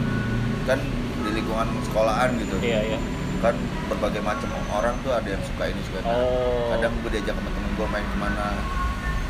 kan 0.63 0.79
di 1.27 1.31
lingkungan 1.35 1.67
sekolahan 1.83 2.31
gitu 2.39 2.55
Iya, 2.63 2.95
iya. 2.95 2.99
kan 3.43 3.59
berbagai 3.85 4.23
macam 4.23 4.47
orang 4.71 4.95
tuh 5.03 5.11
ada 5.11 5.27
yang 5.27 5.43
suka 5.43 5.67
ini 5.67 5.83
suka 5.83 5.99
itu 5.99 6.07
Oh. 6.07 6.71
kadang 6.71 6.95
gue 7.03 7.11
diajak 7.11 7.35
sama 7.35 7.51
temen 7.51 7.71
gue 7.75 7.87
main 7.91 8.07
ke 8.07 8.17
mana 8.23 8.47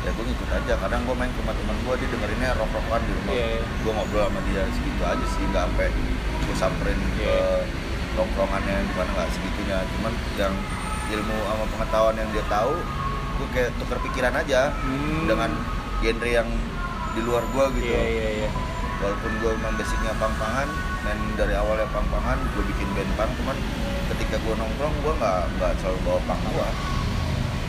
ya 0.05 0.13
gue 0.13 0.21
ngikut 0.23 0.49
aja 0.53 0.73
kadang 0.77 1.01
gue 1.01 1.15
main 1.17 1.31
ke 1.33 1.39
rumah 1.41 1.55
temen 1.57 1.77
gue 1.81 1.93
dia 1.97 2.09
dengerinnya 2.13 2.49
rock 2.53 2.71
rockan 2.77 3.01
di 3.01 3.11
rumah 3.17 3.33
Iya, 3.33 3.45
iya. 3.49 3.61
gue 3.65 3.91
ngobrol 3.97 4.23
sama 4.29 4.39
dia 4.45 4.61
segitu 4.69 5.01
aja 5.01 5.25
sih 5.25 5.43
nggak 5.49 5.63
sampai 5.65 5.87
gue 6.45 6.55
samperin 6.55 6.99
ke 7.17 7.33
Iya. 8.15 8.21
nongkrongannya 8.23 8.75
di 8.81 8.93
mana 8.95 9.09
nggak 9.11 9.29
segitunya 9.29 9.77
cuman 9.91 10.13
yang 10.35 10.53
ilmu 11.05 11.35
sama 11.43 11.65
pengetahuan 11.69 12.15
yang 12.15 12.29
dia 12.31 12.45
tahu 12.47 12.73
gue 13.35 13.47
kayak 13.51 13.71
tukar 13.75 13.99
pikiran 13.99 14.33
aja 14.33 14.71
Hmm. 14.71 15.27
dengan 15.27 15.51
genre 15.99 16.29
yang 16.31 16.47
di 17.11 17.21
luar 17.21 17.43
gue 17.45 17.65
gitu 17.75 17.91
Iya, 17.91 18.03
iya, 18.07 18.27
iya. 18.41 18.49
walaupun 18.95 19.31
gue 19.39 19.51
memang 19.59 19.75
basicnya 19.75 20.15
pang-pangan 20.15 20.67
dan 21.03 21.17
dari 21.35 21.53
awalnya 21.53 21.87
pang-pangan 21.91 22.39
gue 22.55 22.63
bikin 22.71 22.87
band 22.95 23.11
pang 23.19 23.31
cuman 23.35 23.57
ketika 24.07 24.39
gue 24.39 24.55
nongkrong 24.55 24.95
gue 25.03 25.13
nggak 25.19 25.39
nggak 25.59 25.71
selalu 25.83 25.99
bawa 26.07 26.19
pang 26.23 26.41
gue 26.47 26.67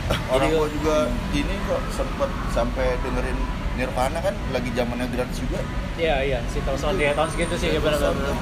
orang 0.33 0.49
gue 0.49 0.67
juga 0.79 0.95
ini 1.35 1.55
kok 1.67 1.81
sempet 1.91 2.31
sampai 2.55 2.95
dengerin 3.03 3.35
Nirvana 3.77 4.17
kan 4.17 4.33
lagi 4.49 4.71
zamannya 4.73 5.05
gratis 5.11 5.37
juga 5.43 5.59
Iya, 5.97 6.15
iya. 6.23 6.39
Si 6.49 6.61
dia 6.61 7.13
tahun 7.13 7.29
segitu 7.33 7.53
sih 7.57 7.73
ya 7.73 7.79
benar-benar. 7.81 8.37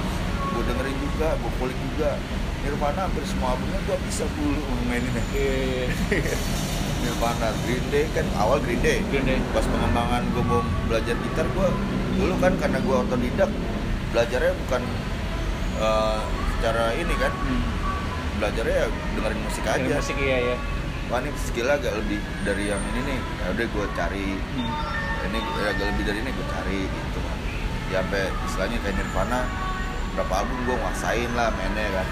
Gue 0.56 0.64
dengerin 0.66 0.98
juga 1.02 1.28
gue 1.36 1.52
kulik 1.56 1.78
juga 1.86 2.10
Nirvana 2.62 3.00
hampir 3.06 3.24
semua 3.24 3.54
albumnya 3.54 3.80
gue 3.84 3.98
bisa 4.06 4.24
dulu 4.32 4.58
mainin 4.86 5.12
ya 5.12 5.24
Iya, 5.30 5.54
iya. 6.10 6.36
Nirvana 7.02 7.48
Green 7.62 7.86
Day 7.90 8.06
kan 8.10 8.26
awal 8.36 8.58
Green 8.60 8.80
Day 8.80 9.04
Green 9.06 9.28
Day. 9.28 9.38
pas 9.52 9.62
pengembangan 9.64 10.24
gue 10.26 10.44
mau 10.44 10.60
belajar 10.86 11.16
gitar 11.20 11.46
gue 11.46 11.68
dulu 12.16 12.34
kan 12.40 12.54
karena 12.56 12.80
gue 12.80 12.96
otodidak 12.98 13.52
belajarnya 14.10 14.54
bukan 14.58 14.82
eh, 15.78 16.20
secara 16.56 16.96
ini 16.96 17.14
kan 17.16 17.34
Hmm. 17.36 17.62
belajarnya 18.36 18.76
ya 18.78 18.88
dengerin 19.14 19.40
musik 19.42 19.64
aja 19.64 19.78
Dari 19.78 19.92
musik 19.94 20.18
iya, 20.18 20.38
iya. 20.42 20.58
wah 21.08 21.20
ini 21.20 21.30
skill 21.38 21.68
agak 21.70 21.94
lebih 21.96 22.18
dari 22.42 22.68
yang 22.68 22.82
ini 22.90 23.02
nih 23.06 23.20
ya 23.38 23.46
udah 23.52 23.66
gue 23.66 23.86
cari 23.94 24.28
Hmm. 24.56 24.72
ini 25.26 25.40
agak 25.62 25.86
lebih 25.90 26.04
dari 26.06 26.20
ini 26.20 26.32
gue 26.32 26.48
cari 26.50 26.80
gitu 26.84 27.20
kan 27.22 27.38
ya 27.86 28.00
sampai 28.02 28.24
istilahnya 28.42 28.78
kayak 28.82 28.96
Nirvana 28.98 29.40
berapa 30.16 30.34
album 30.38 30.58
gue 30.64 30.76
nguasain 30.76 31.32
lah 31.34 31.52
mainnya 31.54 31.88
kan 31.94 32.08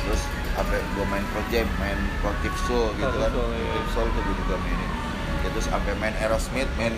terus 0.00 0.22
sampai 0.52 0.78
gue 0.78 1.04
main 1.06 1.24
Pro 1.26 1.42
Jam 1.46 1.66
main 1.76 1.98
Positive 2.18 2.56
Soul 2.62 2.88
gitu 2.94 3.12
kan 3.14 3.30
Soul, 3.30 3.48
iya. 3.50 3.64
Positive 3.66 3.90
Soul 3.90 4.06
tuh 4.08 4.22
gue 4.22 4.34
juga 4.38 4.54
mainin 4.58 4.90
ya, 5.36 5.48
terus 5.50 5.66
sampai 5.66 5.92
main 5.94 6.14
Aerosmith 6.16 6.70
main 6.76 6.94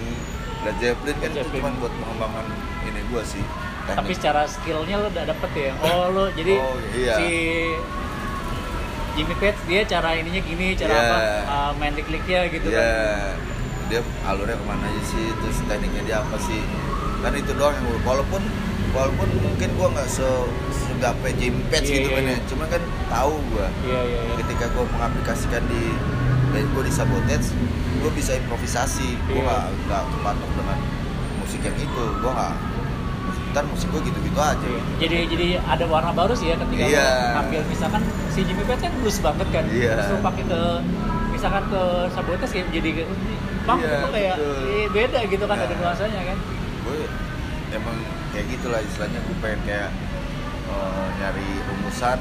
Led 0.61 0.77
Zeppelin 0.77 1.17
kan 1.17 1.31
itu 1.33 1.49
cuma 1.53 1.71
buat 1.77 1.93
pengembangan 1.93 2.47
ini 2.83 3.01
gue 3.05 3.23
sih 3.25 3.45
Tapi 3.87 3.95
teknik 4.05 4.17
secara 4.17 4.43
skillnya 4.45 4.97
lo 4.97 5.09
udah 5.09 5.25
dapet 5.25 5.51
ya. 5.55 5.73
Oh 5.81 6.11
lo 6.11 6.25
jadi 6.31 6.55
Oh, 6.55 6.77
iya. 6.93 7.15
si 7.17 7.31
Jimmy 9.15 9.35
Page 9.35 9.59
dia 9.65 9.81
cara 9.83 10.15
ininya 10.15 10.39
gini, 10.41 10.75
cara 10.75 10.93
Iya. 10.93 11.03
apa 11.03 11.19
uh, 11.49 11.71
main 11.75 11.93
klik-kliknya 11.93 12.47
gitu 12.49 12.69
ya 12.69 12.79
kan. 12.79 13.35
dia 13.89 14.01
alurnya 14.23 14.55
ke 14.55 14.65
mana 14.65 14.85
aja 14.85 15.03
sih 15.03 15.25
terus 15.35 15.59
tekniknya 15.65 16.03
dia 16.05 16.17
apa 16.19 16.37
sih 16.39 16.61
kan 17.19 17.33
itu 17.33 17.51
doang 17.51 17.73
yang 17.73 17.85
gua- 17.89 18.05
walaupun 18.07 18.43
walaupun 18.91 19.29
mungkin 19.39 19.69
gua 19.75 19.89
nggak 19.91 20.09
se 20.09 20.27
segape 20.71 21.31
Page 21.31 21.43
Iya, 21.85 21.95
gitu 21.95 22.09
iya, 22.09 22.17
kan 22.17 22.23
ya 22.25 22.31
iya. 22.31 22.39
cuman 22.47 22.67
kan 22.69 22.83
tahu 23.09 23.35
gua 23.51 23.69
Iya 23.83 24.01
iya 24.03 24.21
iya. 24.23 24.35
ketika 24.39 24.65
gua 24.73 24.85
mengaplikasikan 24.89 25.63
di 25.67 25.83
band 26.49 26.69
gua 26.73 26.83
di 26.83 26.93
Sabotage 26.93 27.49
gua 27.99 28.11
bisa 28.13 28.33
improvisasi 28.35 29.09
gua 29.25 29.35
Iya. 29.35 29.43
nggak 29.43 29.65
nggak 29.85 30.03
kepatok 30.11 30.51
dengan 30.55 30.79
musik 31.39 31.61
yang 31.61 31.77
itu 31.77 32.03
gua 32.19 32.33
nggak 32.33 32.55
ntar 33.49 33.65
musik 33.65 33.89
gua 33.89 34.01
gitu-gitu 34.03 34.39
aja 34.39 34.61
Iya. 34.63 34.83
Jadi 34.99 35.17
jadi 35.29 35.47
ada 35.63 35.85
warna 35.85 36.11
baru 36.11 36.33
sih 36.33 36.49
ya 36.49 36.57
ketika 36.57 36.85
Iya. 36.85 37.05
lo 37.05 37.27
ngambil 37.35 37.61
misalkan 37.67 38.03
si 38.29 38.41
Jimmy 38.43 38.63
Page 38.63 38.83
kan 38.83 38.93
blues 38.97 39.19
banget 39.19 39.49
kan. 39.51 39.65
Iya. 39.67 39.93
Terus 39.99 40.21
pakai 40.23 40.45
ke 40.45 40.61
misalkan 41.31 41.65
ke 41.67 41.83
Sabotage 42.11 42.53
kayak 42.53 42.67
jadi 42.73 42.91
bang 43.63 43.79
Iya, 43.79 43.93
itu 43.95 44.09
kayak 44.11 44.35
betul. 44.35 44.57
eh, 44.67 44.87
beda 44.91 45.19
gitu 45.27 45.45
kan 45.45 45.55
Nah. 45.55 45.65
ada 45.65 45.75
nuansanya 45.77 46.21
kan. 46.25 46.39
gue 46.79 46.99
emang 47.71 47.97
kayak 48.31 48.47
gitulah 48.49 48.81
istilahnya 48.81 49.21
gue 49.21 49.37
pengen 49.39 49.61
kayak 49.65 49.91
eh, 50.67 51.07
nyari 51.17 51.49
rumusan 51.65 52.19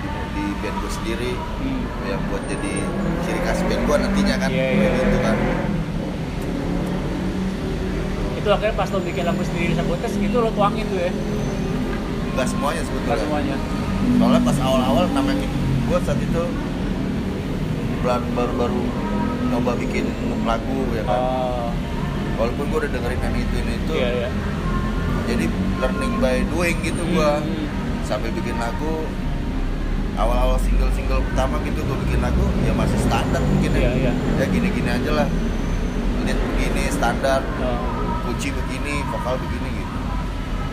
di, 0.00 0.08
di 0.32 0.44
band 0.58 0.76
gue 0.76 0.92
sendiri 0.92 1.32
Hmm. 1.34 1.82
yang 2.04 2.20
buat 2.28 2.44
jadi 2.44 2.74
ciri 3.22 3.40
khas 3.40 3.60
band 3.62 3.82
gue 3.82 3.96
nantinya 3.98 4.36
kan 4.36 4.48
Iya, 4.48 4.60
kayak 4.60 4.76
iya, 4.76 4.90
gitu 5.00 5.16
iya. 5.16 5.24
kan 5.24 5.36
Itu 8.34 8.48
akhirnya 8.50 8.74
pas 8.74 8.88
lo 8.88 8.98
bikin 9.00 9.24
lagu 9.24 9.42
sendiri 9.42 9.72
di 9.72 9.74
Sabotage 9.74 10.16
itu 10.18 10.36
lo 10.36 10.50
tuangin 10.50 10.84
tuh 10.86 11.00
ya. 11.00 11.12
nggak 12.34 12.46
semuanya 12.46 12.82
sebetulnya 12.82 13.16
semuanya. 13.16 13.56
soalnya 14.12 14.40
pas 14.42 14.58
awal-awal 14.58 15.04
namanya 15.08 15.46
gue 15.84 15.98
saat 16.02 16.18
itu 16.18 16.42
bulan 18.00 18.20
baru-baru 18.34 18.82
nyoba 19.48 19.72
bikin 19.78 20.04
lagu 20.42 20.78
ya 20.92 21.02
kan 21.04 21.14
Oh, 21.16 21.70
walaupun 22.36 22.64
gue 22.68 22.78
udah 22.80 22.90
dengerin 22.90 23.20
yang 23.22 23.36
itu 23.38 23.54
ini 23.56 23.72
itu 23.78 23.92
iya 23.94 24.08
iya. 24.18 24.28
Jadi 25.24 25.46
learning 25.78 26.14
by 26.18 26.40
doing 26.46 26.76
gitu 26.80 27.02
gue 27.02 27.30
Hmm. 27.34 27.66
sambil 28.02 28.30
bikin 28.30 28.56
lagu 28.56 29.04
awal-awal 30.14 30.54
single-single 30.56 31.24
pertama 31.24 31.58
gitu 31.62 31.80
gue 31.80 31.96
bikin 32.04 32.20
lagu 32.20 32.44
ya 32.62 32.72
masih 32.72 32.98
standar 33.00 33.40
mungkin 33.40 33.70
ya 33.72 33.90
iya. 33.90 34.12
ya 34.36 34.44
gini-gini 34.46 34.86
aja 34.86 35.10
lah 35.14 35.28
lead 36.22 36.38
begini 36.46 36.82
standar 36.88 37.40
Oh. 37.58 38.22
kunci 38.24 38.48
begini 38.48 39.04
vokal 39.06 39.36
begini 39.36 39.68
gitu 39.74 39.98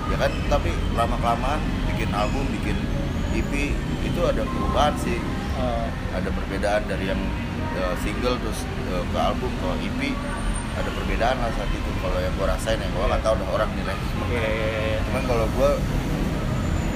ya 0.07 0.17
kan 0.17 0.31
tapi 0.47 0.69
lama 0.93 1.15
kelamaan 1.17 1.59
bikin 1.87 2.09
album 2.11 2.45
bikin 2.51 2.77
EP 3.31 3.51
itu 4.03 4.21
ada 4.21 4.43
perubahan 4.43 4.93
sih 4.97 5.17
Oh. 5.53 5.87
ada 6.11 6.29
perbedaan 6.29 6.83
dari 6.85 7.07
yang 7.07 7.21
eh, 7.73 7.95
single 7.99 8.35
terus 8.37 8.61
eh, 8.89 9.03
ke 9.03 9.17
album 9.17 9.51
ke 9.53 9.67
EP 9.81 9.99
ada 10.71 10.89
perbedaan 10.89 11.37
lah 11.37 11.51
saat 11.51 11.71
itu 11.71 11.89
kalau 11.99 12.17
yang 12.17 12.33
gue 12.33 12.47
rasain 12.47 12.79
ya 12.79 12.87
gue 12.87 13.03
nggak 13.03 13.21
tahu 13.21 13.35
dah 13.37 13.49
orang 13.51 13.69
nilai 13.75 13.95
Iya 14.31 14.41
iya 14.41 14.67
iya. 14.71 14.97
cuman 15.05 15.23
kalau 15.27 15.45
gue 15.51 15.69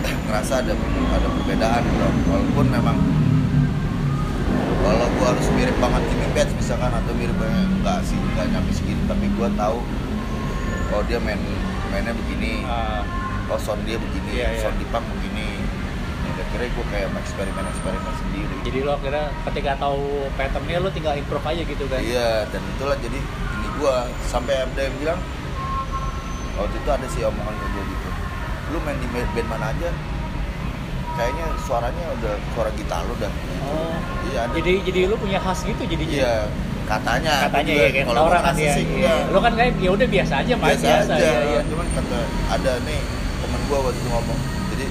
ngerasa 0.05 0.53
ada 0.61 0.73
ada 1.11 1.27
perbedaan 1.33 1.81
bro. 1.83 2.09
walaupun 2.29 2.65
memang 2.71 2.97
kalau 4.85 5.07
gue 5.09 5.27
harus 5.27 5.47
mirip 5.57 5.77
banget 5.81 6.01
Jimmy 6.07 6.29
Page 6.31 6.51
misalkan 6.53 6.91
atau 6.93 7.13
mirip 7.17 7.35
banget 7.41 7.67
enggak 7.73 7.99
sih 8.05 8.17
enggak 8.17 8.45
nyampe 8.53 8.71
segitu 8.71 9.01
tapi 9.09 9.25
gue 9.27 9.49
tahu 9.57 9.79
oh 10.93 11.01
dia 11.09 11.17
main 11.19 11.41
mainnya 11.89 12.13
begini 12.13 12.61
Ah, 12.63 13.01
oh 13.49 13.57
sound 13.57 13.81
dia 13.83 13.97
begini 13.97 14.29
Iya, 14.39 14.47
iya. 14.53 14.61
sound 14.61 14.77
di 14.77 14.85
punk 14.93 15.05
begini 15.09 15.61
ya 16.25 16.43
akhirnya 16.45 16.67
gue 16.67 16.85
kayak 16.91 17.07
eksperimen 17.15 17.63
eksperimen 17.67 18.13
sendiri 18.19 18.55
jadi 18.67 18.77
lo 18.83 18.91
akhirnya 18.95 19.25
ketika 19.47 19.71
tahu 19.79 20.03
patternnya 20.35 20.77
lo 20.83 20.89
tinggal 20.91 21.15
improve 21.15 21.45
aja 21.45 21.61
gitu 21.63 21.83
kan. 21.87 21.99
iya 22.01 22.43
dan 22.49 22.61
itulah 22.75 22.97
jadi 22.99 23.19
gue 23.75 23.95
sampai 24.25 24.55
ada 24.61 24.81
yang 24.81 24.95
bilang 24.97 25.19
waktu 26.55 26.75
itu 26.75 26.89
ada 26.89 27.07
sih 27.09 27.21
omongan 27.21 27.53
ke 27.53 27.65
gue 27.67 27.83
gitu 27.85 28.07
lu 28.71 28.77
main 28.81 28.97
di 28.97 29.07
band 29.11 29.47
mana 29.47 29.65
aja 29.69 29.89
kayaknya 31.15 31.45
suaranya 31.63 32.03
udah 32.15 32.33
suara 32.51 32.69
gitar 32.73 33.01
lu 33.03 33.15
dah 33.17 33.31
Oh. 33.65 33.97
iya 34.29 34.45
ada 34.45 34.53
Jadi 34.53 34.85
jadi 34.85 34.99
lo 35.09 35.17
punya 35.17 35.41
khas 35.41 35.65
gitu 35.65 35.81
jadi 35.83 36.05
iya 36.05 36.33
katanya 36.85 37.49
katanya 37.49 37.73
ya 37.73 37.87
kayak 37.89 38.05
kalau 38.05 38.29
orang 38.29 38.43
kan 38.45 38.53
ya. 38.53 38.77
sih 38.77 38.85
iya. 38.85 39.09
enggak. 39.09 39.33
Lo 39.33 39.39
kan 39.41 39.53
kayak 39.57 39.71
ya 39.81 39.89
udah 39.89 40.05
biasa 40.07 40.33
aja 40.45 40.53
biasa, 40.53 40.85
biasa, 40.85 41.13
aja 41.17 41.25
iya, 41.25 41.39
iya. 41.49 41.61
cuman 41.65 41.87
kata 41.97 42.19
ada 42.45 42.71
nih 42.85 42.99
temen 43.41 43.61
gue 43.65 43.77
waktu 43.81 43.97
itu 43.97 44.09
ngomong 44.13 44.39
jadi 44.69 44.87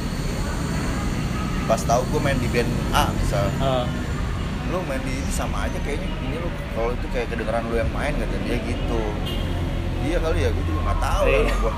pas 1.65 1.81
tahu 1.81 2.03
gue 2.11 2.21
main 2.21 2.35
di 2.37 2.49
band 2.51 2.71
A 2.91 3.05
misal 3.15 3.47
Ah, 3.63 3.87
lu 4.69 4.83
main 4.85 5.01
di 5.01 5.15
sama 5.31 5.71
aja 5.71 5.79
kayaknya 5.81 6.09
ini 6.21 6.37
lu 6.37 6.51
kalau 6.75 6.91
itu 6.91 7.07
kayak 7.15 7.27
kedengeran 7.31 7.63
lu 7.71 7.75
yang 7.79 7.91
main 7.95 8.13
kata 8.19 8.37
dia 8.43 8.59
gitu. 8.61 9.03
Iya 10.05 10.19
kali 10.21 10.39
ya 10.45 10.49
gue 10.53 10.65
juga 10.69 10.81
nggak 10.91 11.01
tahu 11.01 11.25
lah 11.33 11.57
gue 11.57 11.73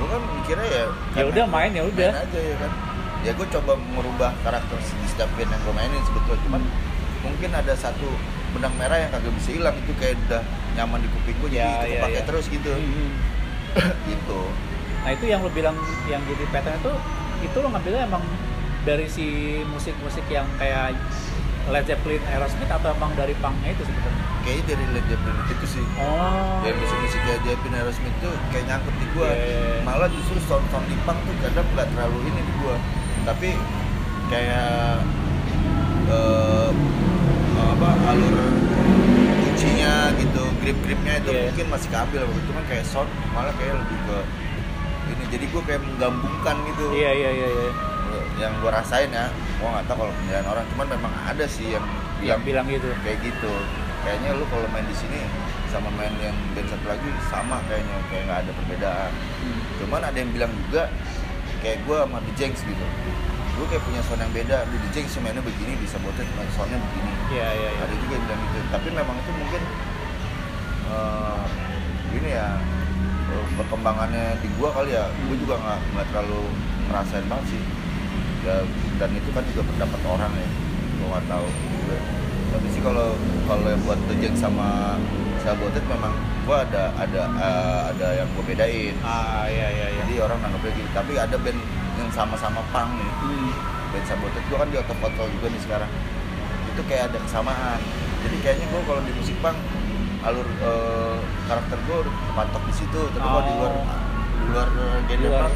gue 0.00 0.06
kan 0.08 0.22
mikirnya 0.32 0.68
ya 0.72 0.84
ya 1.12 1.24
udah 1.28 1.44
main 1.44 1.70
ya 1.76 1.82
udah. 1.84 2.10
main 2.10 2.24
aja 2.24 2.40
ya 2.40 2.56
kan. 2.56 2.72
Ya 3.20 3.30
gue 3.36 3.46
coba 3.52 3.72
merubah 3.76 4.32
karakter 4.40 4.76
setiap 5.12 5.28
band 5.36 5.52
yang 5.52 5.62
gue 5.62 5.74
mainin 5.76 6.02
sebetulnya. 6.08 6.40
Cuman 6.48 6.62
mungkin 7.20 7.50
ada 7.52 7.72
satu 7.76 8.08
benang 8.56 8.72
merah 8.80 8.96
yang 8.96 9.10
kagak 9.12 9.32
bisa 9.36 9.50
hilang. 9.52 9.76
Itu 9.76 9.92
kayak 10.00 10.16
udah 10.26 10.42
nyaman 10.80 11.04
di 11.04 11.08
kuping 11.12 11.36
gue 11.44 11.50
jadi 11.52 11.60
Ya, 11.60 11.72
itu 11.84 11.88
ya, 11.92 12.00
pakai 12.08 12.16
ya. 12.16 12.24
terus 12.24 12.44
gitu. 12.48 12.72
Hmm. 12.72 13.12
gitu. 14.10 14.40
Nah 15.00 15.00
nah 15.00 15.10
itu 15.16 15.24
yang 15.28 15.40
lo 15.44 15.50
bilang 15.52 15.76
yang 16.08 16.20
jadi 16.24 16.44
pattern 16.48 16.76
itu 16.80 16.92
itu 17.40 17.56
lo 17.60 17.68
ngambilnya 17.72 18.02
emang 18.08 18.24
dari 18.84 19.06
si 19.08 19.60
musik-musik 19.68 20.24
yang 20.32 20.48
kayak 20.56 20.96
Led 21.68 21.84
Zeppelin, 21.84 22.22
Aerosmith 22.26 22.66
atau 22.66 22.88
emang 22.90 23.12
dari 23.14 23.36
punknya 23.36 23.70
itu 23.70 23.84
sebenarnya? 23.84 24.24
kayaknya 24.40 24.64
dari 24.66 24.84
Led 24.90 25.04
Zeppelin 25.06 25.36
itu 25.46 25.66
sih 25.68 25.84
Oh. 25.94 26.64
ya 26.64 26.72
musik-musik 26.72 27.20
kayak 27.20 27.40
Zeppelin 27.44 27.74
Aerosmith 27.76 28.16
tuh 28.18 28.32
kayak 28.48 28.64
nyangkut 28.66 28.94
di 28.94 29.06
gua 29.12 29.28
Iya, 29.28 29.36
iya, 29.36 29.58
iya. 29.60 29.80
malah 29.82 30.08
justru 30.08 30.36
sound 30.42 30.64
sound 30.68 30.86
di 30.86 30.96
punk 31.02 31.18
tuh 31.20 31.34
kadang 31.38 31.66
nggak 31.70 31.88
terlalu 31.90 32.18
ini 32.26 32.40
di 32.40 32.54
gua 32.58 32.76
tapi 33.22 33.50
kayak 34.26 35.04
eh, 36.08 36.70
apa 37.60 37.88
alur 38.08 38.34
kuncinya 39.40 39.92
gitu 40.16 40.42
grip 40.58 40.78
gripnya 40.80 41.12
itu 41.18 41.30
Iya. 41.30 41.42
mungkin 41.46 41.66
masih 41.68 41.88
keambil 41.90 42.20
itu 42.24 42.50
kan 42.50 42.64
kayak 42.66 42.84
sound 42.84 43.10
malah 43.30 43.52
kayak 43.54 43.76
lebih 43.76 43.98
ke 44.00 44.18
ini 45.10 45.24
jadi 45.28 45.44
gua 45.50 45.62
kayak 45.64 45.82
menggabungkan 45.84 46.56
gitu 46.66 46.84
Iya 46.90 47.10
iya 47.12 47.30
iya. 47.30 47.48
iya. 47.50 47.70
Yang 48.40 48.56
gua 48.64 48.72
rasain 48.80 49.12
ya 49.12 49.28
gua 49.60 49.68
nggak 49.76 49.84
tahu 49.92 49.96
kalau 50.02 50.12
penilaian 50.16 50.46
orang 50.48 50.64
cuman 50.72 50.86
memang 50.96 51.12
ada 51.28 51.44
sih 51.44 51.76
yang 51.76 51.84
Yang 52.20 52.40
bilang 52.44 52.66
gitu. 52.68 52.88
kayak 53.00 53.18
gitu. 53.24 53.52
Kayaknya 54.04 54.36
lu 54.36 54.44
kalau 54.52 54.68
main 54.72 54.84
di 54.84 54.96
sini 54.96 55.24
sama 55.72 55.88
main 55.96 56.12
yang 56.20 56.36
band 56.52 56.68
satu 56.68 56.84
lagi 56.84 57.08
sama 57.32 57.56
kayaknya 57.64 57.96
kayak 58.12 58.22
nggak 58.28 58.38
ada 58.44 58.52
perbedaan. 58.56 59.12
Hmm. 59.40 59.60
cuman 59.80 60.00
ada 60.04 60.16
yang 60.20 60.30
bilang 60.36 60.52
juga 60.68 60.92
kayak 61.64 61.80
gue 61.88 61.96
sama 61.96 62.18
The 62.20 62.32
Jengs 62.36 62.60
gitu. 62.60 62.86
Gue 63.56 63.66
kayak 63.72 63.84
punya 63.88 64.00
sound 64.04 64.20
yang 64.20 64.32
beda 64.36 64.56
di 64.68 64.76
The 64.76 64.88
Jengs 64.92 65.12
mainnya 65.24 65.40
begini 65.44 65.72
bisa 65.80 65.96
botet 66.04 66.28
soundnya 66.56 66.76
begini. 66.76 67.12
Iya 67.32 67.48
iya 67.56 67.70
iya. 67.72 67.82
ada 67.88 67.94
juga 67.96 68.12
yang 68.20 68.24
bilang 68.28 68.40
gitu. 68.44 68.58
Tapi 68.68 68.88
memang 68.92 69.16
itu 69.16 69.30
mungkin 69.32 69.62
eh 70.92 71.42
gini 72.12 72.30
ya 72.36 72.48
eh, 73.32 73.44
perkembangannya 73.56 74.26
di 74.44 74.48
gua 74.60 74.68
kali 74.76 74.92
ya. 74.92 75.08
Gue 75.28 75.36
juga 75.40 75.56
nggak 75.56 75.78
nggak 75.96 76.06
terlalu 76.12 76.42
ngerasain 76.90 77.24
banget 77.30 77.46
sih 77.56 77.62
ya 78.40 78.64
dan 78.96 79.10
itu 79.12 79.28
kan 79.32 79.44
juga 79.52 79.62
pendapat 79.68 80.00
orang 80.08 80.32
ya 80.32 80.48
gue 81.00 81.06
nggak 81.08 81.24
tahu 81.28 81.46
juga. 81.48 81.96
Tapi 82.50 82.66
sih 82.74 82.82
kalau 82.82 83.08
kalau 83.46 83.66
yang 83.70 83.82
buat 83.86 84.00
Jengs 84.20 84.40
sama 84.42 84.98
Sabotet 85.40 85.84
memang 85.88 86.12
gua 86.44 86.66
ada 86.66 86.92
ada 86.98 87.22
eh, 87.40 87.80
ada 87.94 88.08
yang 88.20 88.28
gue 88.36 88.44
bedain. 88.44 88.94
Ah 89.00 89.48
iya 89.48 89.68
iya 89.72 89.86
iya. 89.96 90.02
jadi 90.04 90.26
orang 90.28 90.38
nanggapnya 90.44 90.72
gitu 90.76 90.90
tapi 90.92 91.12
ada 91.16 91.36
band 91.40 91.60
yang 91.96 92.10
sama-sama 92.12 92.60
punk 92.74 92.90
nih 93.00 93.10
Hmm. 93.22 93.52
band 93.92 94.04
Sabotet 94.04 94.42
gua 94.50 94.64
kan 94.64 94.68
di 94.68 94.76
control 94.84 95.28
juga 95.40 95.46
nih 95.48 95.60
sekarang. 95.62 95.90
Itu 96.74 96.82
kayak 96.84 97.02
ada 97.14 97.18
kesamaan. 97.24 97.80
Jadi 98.26 98.36
kayaknya 98.44 98.66
gua 98.72 98.82
kalau 98.84 99.00
di 99.04 99.12
musik 99.16 99.36
punk 99.40 99.56
alur 100.20 100.44
eh, 100.44 101.16
karakter 101.48 101.78
gua 101.88 101.96
udah 102.04 102.12
kepatok 102.12 102.62
di 102.68 102.74
situ. 102.76 103.00
Tapi 103.14 103.24
kalau 103.24 103.44
di 103.46 103.52
luar 103.56 103.72
Oh. 103.72 104.09
Di 104.40 104.46
luar 104.48 104.68
eh, 104.70 104.98
Di 105.04 105.14
luar 105.20 105.50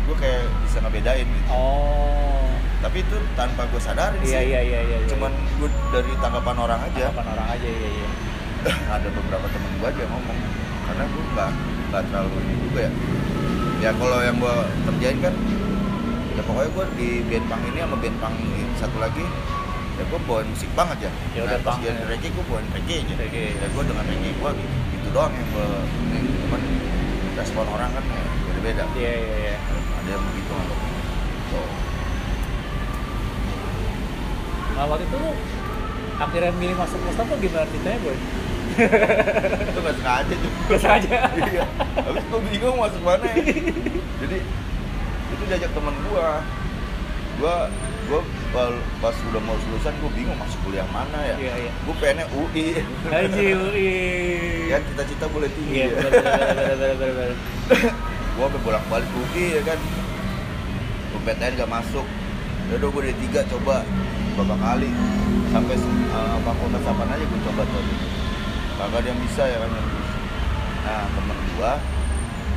gua 0.00 0.16
kayak 0.16 0.42
bisa 0.64 0.78
ngebedain 0.80 1.26
gitu 1.28 1.48
Oh. 1.52 2.50
tapi 2.80 3.04
itu 3.04 3.16
tanpa 3.34 3.68
gua 3.68 3.78
sadarin 3.78 4.18
Iya 4.20 4.40
sih 4.40 4.48
iya 4.50 4.60
iya 4.64 4.80
iya. 4.82 4.96
iya. 4.98 5.08
cuman 5.08 5.30
gua 5.56 5.68
dari 5.92 6.12
tanggapan 6.18 6.56
orang 6.58 6.80
aja 6.82 7.04
Tanggapan 7.06 7.26
orang 7.30 7.48
aja 7.52 7.68
iya 7.68 7.88
iya. 7.92 8.08
ada 8.96 9.08
beberapa 9.08 9.46
temen 9.46 9.70
gua 9.78 9.88
aja 9.88 10.04
ngomong 10.04 10.38
karena 10.84 11.04
gua 11.06 11.24
nggak 11.30 11.50
nggak 11.90 12.02
terlalu 12.08 12.36
ini 12.40 12.54
juga 12.60 12.80
ya 12.80 12.92
ya 13.80 13.90
kalau 13.94 14.18
yang 14.20 14.36
gua 14.36 14.54
kerjain 14.84 15.18
kan 15.20 15.34
ya 16.30 16.42
pokoknya 16.42 16.70
gua 16.72 16.84
di 16.96 17.08
band 17.24 17.46
punk 17.46 17.62
ini 17.66 17.78
sama 17.78 17.96
band 17.96 18.16
punk 18.18 18.34
ini 18.36 18.60
satu 18.76 18.96
lagi 18.98 19.24
ya 19.94 20.04
gua 20.08 20.20
bawain 20.24 20.48
musik 20.48 20.70
punk 20.72 20.88
aja 20.90 21.10
Ya 21.30 21.40
nah, 21.40 21.46
udah, 21.46 21.58
pas 21.60 21.76
dia 21.78 21.92
ya. 21.92 22.02
reggae 22.08 22.30
gua 22.32 22.44
bawain 22.48 22.66
reggae 22.72 22.98
aja 23.04 23.14
Reggae. 23.20 23.48
ya 23.54 23.66
gua 23.70 23.82
dengan 23.84 24.04
reggae 24.08 24.32
gua 24.40 24.50
gitu, 24.56 24.68
gitu 24.90 25.08
doang 25.12 25.32
yang 25.32 25.48
ini 26.10 26.18
cuman 26.40 26.60
respon 27.40 27.64
orang 27.66 27.90
kan 27.90 28.04
beda-beda. 28.46 28.84
Iya 28.94 29.12
iya 29.16 29.36
iya. 29.40 29.56
ada 29.96 30.08
yang 30.12 30.24
begitu. 30.28 30.50
Nganggapnya 30.52 31.02
so, 31.50 31.60
Nah 34.76 34.84
waktu 34.86 35.04
itu 35.04 35.16
lu 35.16 35.30
akhirnya 36.20 36.52
milih 36.54 36.76
masuk 36.76 36.98
Mustafa 37.02 37.34
gimana 37.36 37.64
ceritanya 37.68 37.98
boy? 38.04 38.16
itu 38.70 39.78
nggak 39.82 39.96
sengaja 39.98 40.34
juga 40.38 40.56
Gak 40.70 40.78
sengaja. 40.80 41.16
iya. 41.42 41.64
Habis 42.00 42.24
gue 42.24 42.40
bingung 42.54 42.76
masuk 42.78 43.02
mana 43.02 43.24
ya. 43.24 43.36
Jadi 44.22 44.38
itu 45.30 45.42
diajak 45.48 45.70
temen 45.74 45.94
gua. 46.06 46.40
Gua 47.40 47.56
gua 48.08 48.20
pas 48.50 49.14
udah 49.30 49.42
mau 49.46 49.54
lulusan 49.54 49.94
gua 50.02 50.10
bingung 50.10 50.34
masuk 50.34 50.58
kuliah 50.66 50.86
mana 50.90 51.18
ya. 51.22 51.34
Iya 51.38 51.54
iya. 51.66 51.72
gua 51.86 51.94
pengennya 52.02 52.26
UI 52.34 52.66
Haji 53.06 53.46
UI. 53.62 53.90
ya 54.74 54.78
cita-cita 54.82 55.26
boleh 55.30 55.46
tinggi 55.54 55.86
Iya 55.86 55.94
ya. 55.94 56.10
gua 58.34 58.44
sampai 58.50 58.60
bolak-balik 58.66 59.10
UI 59.14 59.44
ya 59.54 59.62
kan. 59.62 59.78
UPTN 61.14 61.52
gak 61.62 61.70
masuk. 61.70 62.06
Ya 62.70 62.74
udah 62.82 62.88
gua 62.90 63.02
dari 63.06 63.16
tiga 63.22 63.40
coba 63.46 63.86
beberapa 64.34 64.56
kali. 64.58 64.90
Sampai 65.54 65.76
uh, 66.10 66.38
fakultas 66.42 66.84
apa 66.86 67.02
aja 67.06 67.24
gua 67.24 67.40
coba 67.50 67.62
tuh. 67.70 67.84
Kagak 68.82 68.98
ada 68.98 69.08
yang 69.14 69.20
bisa 69.22 69.42
ya 69.46 69.58
kan. 69.62 69.70
Nah 70.82 71.02
temen 71.14 71.38
gua 71.54 71.72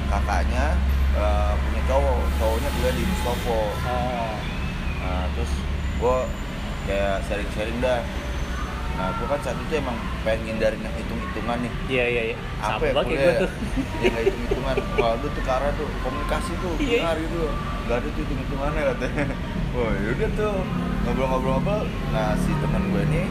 kakaknya 0.10 0.66
uh, 1.14 1.54
punya 1.62 1.82
cowok. 1.86 2.18
Cowoknya 2.42 2.70
kuliah 2.82 2.94
di 2.98 3.04
Mustopo 3.06 3.60
Oh. 3.86 4.34
nah 5.04 5.28
terus 5.36 5.52
gua 6.04 6.28
kayak 6.84 7.24
sharing-sharing 7.24 7.80
dah. 7.80 8.04
Nah 8.94 9.08
gua 9.16 9.28
kan 9.32 9.40
saat 9.40 9.56
itu 9.58 9.74
emang 9.80 9.96
pengen 10.22 10.40
ngindarin 10.46 10.84
yang 10.84 10.96
hitung-hitungan 11.00 11.58
nih. 11.64 11.72
Iya 11.88 12.06
iya 12.12 12.22
iya. 12.28 12.38
apa 12.60 12.84
ya 12.84 12.92
kuliah 12.94 13.08
gue 13.08 13.32
ya? 13.32 13.40
nggak 14.04 14.24
hitung 14.28 14.44
hitungan 14.44 14.76
waduh 15.02 15.30
tuh 15.32 15.44
Kara 15.48 15.70
tuh 15.80 15.88
komunikasi 16.04 16.52
tuh 16.60 16.74
Iya. 16.78 17.00
benar 17.00 17.16
gitu. 17.18 17.40
Nggak 17.88 17.96
ada 18.04 18.08
tuh 18.12 18.22
hitung 18.22 18.40
hitungannya 18.44 18.82
katanya. 18.92 19.24
Wah 19.80 19.94
yaudah 19.98 20.30
tuh 20.38 20.54
ngobrol-ngobrol-ngobrol 21.04 21.84
nah 22.14 22.36
si 22.38 22.52
teman 22.62 22.84
gue 22.92 23.04
ini 23.10 23.22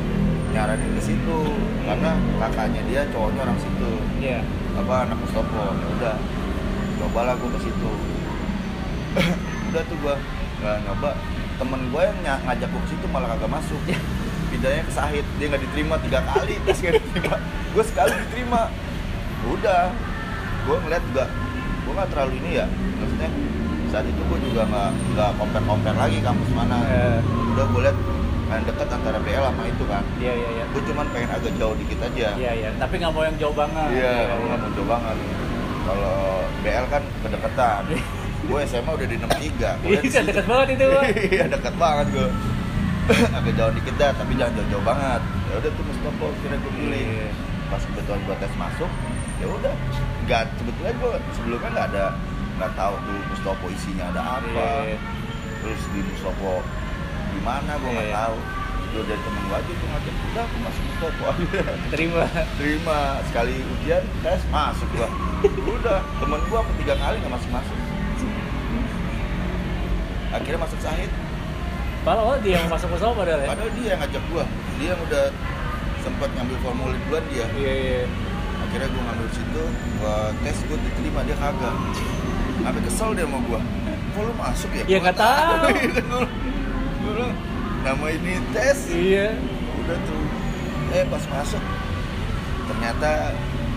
nyaranin 0.52 0.90
ke 0.96 1.02
situ. 1.04 1.38
Karena 1.84 2.10
kakaknya 2.40 2.80
dia 2.88 3.00
cowoknya 3.12 3.40
orang 3.44 3.58
situ. 3.60 3.90
Iya. 4.18 4.40
apa 4.72 5.04
anak 5.04 5.20
Mustopo 5.20 5.62
ya 5.76 5.86
udah 6.00 6.16
cobalah 6.98 7.36
gue 7.36 7.50
ke 7.52 7.60
situ. 7.60 7.92
Udah 9.68 9.82
tuh 9.84 9.96
gue 10.00 10.14
nggak 10.60 10.76
nyoba 10.88 11.10
temen 11.62 11.80
gue 11.88 12.02
yang 12.02 12.18
ngajak 12.42 12.68
gue 12.68 12.80
ke 12.82 12.88
situ 12.90 13.06
malah 13.06 13.28
kagak 13.30 13.50
masuk 13.54 13.78
pindahnya 14.50 14.82
ke 14.82 14.92
Sahid 14.92 15.22
dia 15.38 15.46
nggak 15.46 15.62
diterima 15.62 15.94
tiga 16.02 16.20
kali 16.26 16.58
tes 16.66 16.78
nggak 16.82 16.94
diterima 16.98 17.36
gue 17.70 17.84
sekali 17.86 18.12
diterima 18.18 18.60
udah 19.46 19.82
gue 20.66 20.76
ngeliat 20.82 21.02
juga 21.06 21.24
gue 21.82 21.92
nggak 21.94 22.10
terlalu 22.10 22.32
ini 22.42 22.50
ya 22.58 22.66
maksudnya 22.98 23.30
saat 23.94 24.06
itu 24.10 24.18
gue 24.18 24.38
juga 24.42 24.62
nggak 24.66 24.90
nggak 25.14 25.30
compare 25.38 25.64
compare 25.64 25.98
lagi 25.98 26.18
kampus 26.18 26.50
mana 26.50 26.76
Eh, 26.82 27.18
udah 27.54 27.64
gue 27.70 27.80
liat 27.86 27.98
main 28.50 28.62
dekat 28.66 28.88
antara 28.90 29.18
BL 29.22 29.44
sama 29.46 29.62
itu 29.64 29.84
kan 29.86 30.02
Iya 30.18 30.32
iya 30.34 30.48
iya. 30.58 30.64
gue 30.66 30.82
cuman 30.82 31.06
pengen 31.14 31.30
agak 31.30 31.52
jauh 31.56 31.74
dikit 31.78 31.98
aja 32.02 32.28
Iya 32.34 32.50
iya. 32.58 32.68
Tapi 32.74 32.94
nggak 32.98 33.12
mau 33.14 33.22
yang 33.22 33.36
jauh 33.38 33.54
banget. 33.54 33.88
Iya, 33.94 34.34
aku 34.34 34.42
nggak 34.44 34.60
mau 34.60 34.70
jauh 34.74 34.88
banget. 34.90 35.16
Kalau 35.82 36.18
BL 36.60 36.86
kan 36.90 37.02
kedekatan. 37.22 37.82
Gue 38.42 38.58
SMA 38.64 38.90
udah 38.90 39.06
di 39.06 39.16
63. 39.16 39.80
Gua 39.80 39.90
Iya 39.92 40.00
situ. 40.02 40.18
dekat 40.24 40.46
banget 40.46 40.68
itu. 40.72 40.86
Iya, 41.28 41.44
dekat 41.48 41.74
banget 41.76 42.06
gue. 42.10 42.28
Agak 43.36 43.52
jauh 43.52 43.72
dikit 43.72 43.94
dah, 43.96 44.10
tapi 44.12 44.32
jangan 44.32 44.52
jauh-jauh 44.56 44.84
banget. 44.84 45.20
Ya 45.44 45.54
udah 45.56 45.70
tuh 45.72 45.84
Mustopo 45.84 46.24
kira 46.38 46.56
gue 46.56 46.72
pilih. 46.72 47.02
Iya. 47.04 47.28
Pas 47.66 47.82
kebetulan 47.82 48.20
gue 48.22 48.36
tes 48.36 48.52
masuk, 48.54 48.90
ya 49.36 49.46
udah. 49.48 49.74
Nggak 50.22 50.42
sebetulnya 50.54 50.92
gue 50.94 51.12
sebelumnya 51.32 51.68
nggak 51.70 51.86
ada 51.88 52.04
nggak 52.52 52.72
tahu 52.74 52.94
tuh 53.00 53.18
Mustopo 53.28 53.64
isinya 53.68 54.04
ada 54.08 54.22
apa. 54.36 54.66
Iya. 54.84 54.98
Terus 55.58 55.82
di 55.88 56.00
Mustopo 56.04 56.52
gimana 57.32 57.72
gue 57.74 57.90
nggak 57.90 58.08
Iya. 58.08 58.18
tahu. 58.20 58.36
Udah 58.92 59.04
dari 59.08 59.16
temen 59.18 59.42
gue 59.42 59.56
aja 59.56 59.72
tuh 59.72 59.86
ngajak, 59.88 60.14
udah 60.22 60.42
aku 60.44 60.56
masuk 60.60 60.82
Mustopo 60.84 61.22
aja 61.24 61.60
Terima. 61.96 62.24
terima 62.54 62.98
sekali 63.24 63.54
ujian 63.64 64.02
tes 64.20 64.40
masuk 64.46 64.88
gua 64.92 65.08
udah 65.80 65.98
temen 66.20 66.40
gua 66.46 66.58
apa 66.60 66.72
tiga 66.76 66.94
kali 66.94 67.16
nggak 67.18 67.32
masuk 67.32 67.50
masuk 67.50 67.71
akhirnya 70.32 70.60
masuk 70.60 70.80
sahid 70.80 71.10
Padahal 72.02 72.34
dia 72.42 72.58
yang 72.58 72.66
masuk 72.66 72.90
Mustafa 72.90 73.14
padahal 73.14 73.38
ya. 73.38 73.48
padahal 73.48 73.70
dia 73.72 73.86
yang 73.88 74.00
ngajak 74.02 74.22
gua 74.26 74.44
dia 74.74 74.88
yang 74.90 75.00
udah 75.00 75.24
sempat 76.02 76.28
ngambil 76.34 76.56
formulir 76.58 76.98
duluan 77.06 77.24
dia 77.30 77.46
Iya 77.52 77.72
iya. 77.78 78.00
akhirnya 78.58 78.88
gua 78.90 79.02
ngambil 79.06 79.28
situ 79.30 79.62
gua 79.96 80.14
tes 80.42 80.56
gua 80.66 80.78
diterima 80.80 81.20
dia 81.22 81.36
kagak 81.36 81.74
sampai 82.58 82.82
kesel 82.82 83.10
dia 83.12 83.24
sama 83.24 83.38
gua 83.44 83.60
kok 84.12 84.20
lu 84.20 84.32
masuk 84.34 84.70
ya 84.72 84.82
Ya. 84.82 84.98
Iya 84.98 85.00
gua 86.10 86.22
bilang, 87.12 87.32
nama 87.82 88.06
ini 88.08 88.32
tes 88.50 88.78
Iya. 88.88 89.26
udah 89.78 89.96
tuh 90.02 90.22
eh 90.92 91.04
pas 91.06 91.24
masuk 91.24 91.62
ternyata 92.62 93.10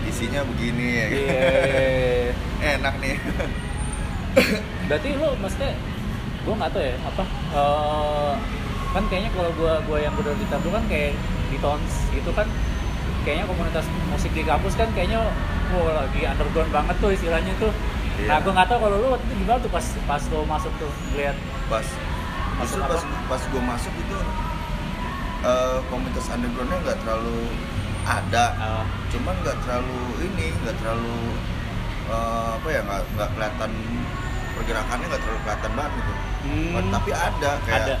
isinya 0.04 0.40
begini 0.46 0.86
ya 0.88 1.06
kan? 1.06 1.18
Iya. 1.20 2.30
enak 2.74 2.94
nih 2.98 3.16
Berarti 4.86 5.08
lu 5.14 5.28
maksudnya 5.36 5.72
gua 6.46 6.54
nggak 6.62 6.70
tahu 6.70 6.82
ya 6.86 6.94
apa 7.02 7.24
eh, 7.52 8.32
kan 8.94 9.02
kayaknya 9.10 9.30
kalau 9.34 9.50
gua 9.58 9.82
gua 9.84 9.98
yang 9.98 10.14
udah 10.14 10.32
di 10.38 10.46
tabung 10.46 10.72
kan 10.72 10.84
kayak 10.86 11.12
di 11.50 11.58
tons 11.58 11.94
gitu 12.14 12.30
kan 12.30 12.46
kayaknya 13.26 13.44
komunitas 13.50 13.86
musik 14.06 14.30
di 14.30 14.46
kampus 14.46 14.78
kan 14.78 14.86
kayaknya 14.94 15.18
wah 15.74 16.06
lagi 16.06 16.22
underground 16.22 16.70
banget 16.70 16.96
tuh 17.02 17.10
istilahnya 17.10 17.50
tuh. 17.58 17.74
Iya. 18.16 18.28
Nah, 18.30 18.38
gue 18.38 18.52
nggak 18.54 18.68
tahu 18.70 18.78
kalau 18.80 18.96
lu 19.02 19.08
waktu 19.12 19.26
itu 19.28 19.34
gimana 19.44 19.58
tuh 19.60 19.72
pas 19.74 19.86
pas 20.06 20.22
lo 20.30 20.38
masuk 20.46 20.72
tuh 20.78 20.90
ngeliat? 21.12 21.36
Pas. 21.66 21.86
Justru 22.62 22.80
pas 22.80 23.02
pas 23.02 23.42
gue 23.42 23.62
masuk 23.66 23.92
itu 23.98 24.16
eh, 25.44 25.78
komunitas 25.90 26.24
undergroundnya 26.30 26.78
nggak 26.86 26.98
terlalu 27.02 27.40
ada. 28.06 28.44
Uh, 28.54 28.84
cuman 29.10 29.34
nggak 29.42 29.58
terlalu 29.66 30.00
ini 30.22 30.54
nggak 30.62 30.78
terlalu 30.78 31.18
eh, 32.06 32.50
apa 32.54 32.68
ya 32.70 32.80
nggak 32.86 33.02
nggak 33.18 33.28
kelihatan 33.34 33.70
pergerakannya 34.54 35.06
nggak 35.10 35.22
terlalu 35.26 35.40
kelihatan 35.42 35.72
banget 35.74 35.92
gitu 35.98 36.12
hmm, 36.42 36.90
tapi 36.90 37.10
ada 37.10 37.50
kayak 37.62 37.82
ada. 37.86 37.96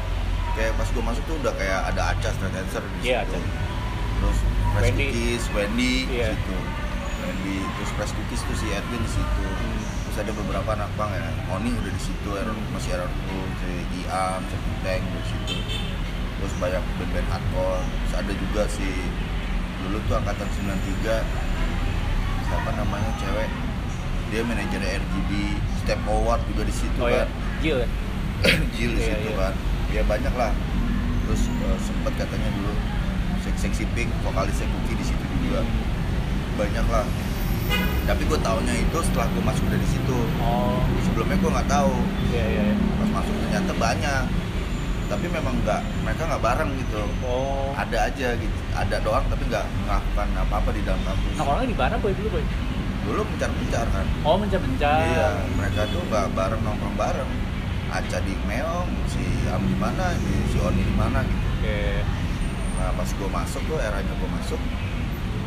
kayak 0.52 0.72
pas 0.74 0.88
gue 0.88 1.04
masuk 1.04 1.22
tuh 1.24 1.36
udah 1.38 1.54
kayak 1.54 1.80
ada 1.86 2.02
Aca 2.10 2.28
Street 2.30 2.50
Dancer 2.50 2.82
di 2.82 2.98
Iya, 3.04 3.20
situ. 3.22 3.36
Aca. 3.36 3.50
terus 4.16 4.38
Fresh 4.72 4.82
Wendy. 4.82 5.04
Cookies 5.06 5.44
Wendy 5.50 5.94
Iya. 6.06 6.26
di 6.26 6.36
situ 6.36 6.56
Wendy 7.18 7.56
terus 7.74 7.90
Fresh 7.92 8.12
Cookies 8.12 8.42
tuh 8.42 8.56
si 8.56 8.66
Edwin 8.68 8.98
di 8.98 9.10
situ 9.10 9.44
Hmm. 9.46 9.80
terus 10.02 10.16
ada 10.18 10.32
beberapa 10.32 10.70
anak 10.72 10.90
bang 10.94 11.10
ya 11.12 11.24
Oni 11.50 11.70
udah 11.70 11.90
di 11.90 12.02
situ 12.02 12.28
Aaron 12.30 12.56
masih 12.70 12.90
Aaron 12.92 13.12
Cool 13.22 13.48
si 13.58 13.70
Iam 14.00 14.40
si 14.42 14.54
udah 14.56 14.96
di 14.96 15.22
situ 15.26 15.56
terus 16.36 16.52
banyak 16.56 16.82
band-band 16.96 17.28
hardcore 17.30 17.80
terus 17.82 18.14
ada 18.14 18.32
juga 18.32 18.62
si 18.66 18.88
dulu 19.78 19.96
tuh 20.02 20.14
angkatan 20.14 20.48
93 20.48 21.20
siapa 22.42 22.70
namanya 22.74 23.10
cewek 23.16 23.48
dia 24.26 24.40
manajer 24.42 24.82
RGB 24.82 25.30
Step 25.80 26.00
Howard 26.04 26.42
juga 26.46 26.62
di 26.62 26.74
situ 26.74 26.98
oh 26.98 27.06
ya, 27.06 27.22
kan 27.22 27.28
Jill 27.58 27.78
ya? 27.80 27.88
Jill 28.74 28.92
di 28.94 29.02
Iya, 29.02 29.16
situ 29.16 29.30
iya. 29.32 29.36
kan. 29.38 29.54
Ya 29.92 30.02
banyak 30.04 30.34
lah 30.34 30.52
terus 31.26 31.42
eh, 31.50 31.78
sempet 31.82 32.12
katanya 32.14 32.48
dulu 32.54 32.70
Sex 33.42 33.54
Sexy 33.66 33.84
Pink 33.94 34.10
vokalisnya 34.22 34.66
Kuki 34.70 34.94
di 34.98 35.04
situ 35.04 35.24
juga. 35.42 35.62
Banyak 36.56 36.86
lah 36.90 37.06
tapi 38.06 38.22
gue 38.22 38.38
taunya 38.38 38.74
itu 38.78 38.98
setelah 39.02 39.26
gue 39.34 39.42
masuk 39.42 39.66
dari 39.66 39.86
situ. 39.90 40.18
Oh, 40.38 40.78
sebelumnya 41.02 41.36
gue 41.42 41.50
nggak 41.50 41.66
tahu. 41.66 41.94
Iya 42.30 42.44
iya. 42.46 42.62
iya. 42.70 42.74
pas 43.02 43.10
masuk 43.22 43.34
ternyata 43.42 43.72
banyak. 43.74 44.24
Tapi 45.06 45.26
memang 45.30 45.54
nggak 45.66 45.82
mereka 46.06 46.22
nggak 46.30 46.42
bareng 46.42 46.70
gitu. 46.78 47.02
Oh, 47.26 47.74
ada 47.74 48.06
aja 48.06 48.28
gitu. 48.38 48.58
Ada 48.78 48.96
doang 49.02 49.26
tapi 49.26 49.42
nggak 49.50 49.66
melakukan 49.86 50.28
apa 50.38 50.54
apa 50.62 50.70
di 50.70 50.82
dalam 50.86 51.02
kampus. 51.02 51.34
Nah 51.34 51.44
orangnya 51.50 51.68
di 51.74 51.78
mana 51.78 51.94
boy 51.98 52.12
dulu 52.14 52.30
boy? 52.38 52.44
dulu 53.06 53.22
mencar 53.22 53.50
mencar 53.54 53.86
kan. 53.94 54.06
Oh, 54.26 54.34
mencah-mencah. 54.34 54.98
iya 55.06 55.28
mereka 55.54 55.86
tuh 55.94 56.02
nggak 56.10 56.26
bareng 56.34 56.58
nongkrong 56.66 56.96
bareng 56.98 57.30
Aca 57.96 58.20
di 58.20 58.36
Meong 58.44 58.92
si 59.08 59.24
Am 59.48 59.64
di 59.64 59.72
mana 59.80 60.12
si 60.52 60.60
Oni 60.60 60.84
di 60.84 60.92
mana 60.92 61.24
gitu. 61.24 61.48
Oke. 61.56 62.04
nah 62.76 62.92
pas 62.92 63.08
gue 63.08 63.28
masuk 63.32 63.62
tuh 63.64 63.80
eranya 63.80 64.12
gue 64.20 64.30
masuk 64.36 64.60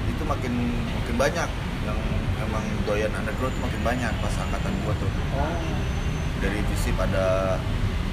itu 0.10 0.24
makin 0.26 0.54
makin 0.98 1.16
banyak. 1.22 1.50
Yang 1.86 2.00
emang 2.42 2.66
doyan 2.90 3.14
underground 3.14 3.54
makin 3.62 3.82
banyak 3.86 4.14
pas 4.18 4.34
angkatan 4.42 4.74
gue 4.82 4.94
tuh. 4.98 5.12
Oh, 5.38 5.54
dari 6.42 6.60
visip 6.74 6.98
ada 6.98 7.62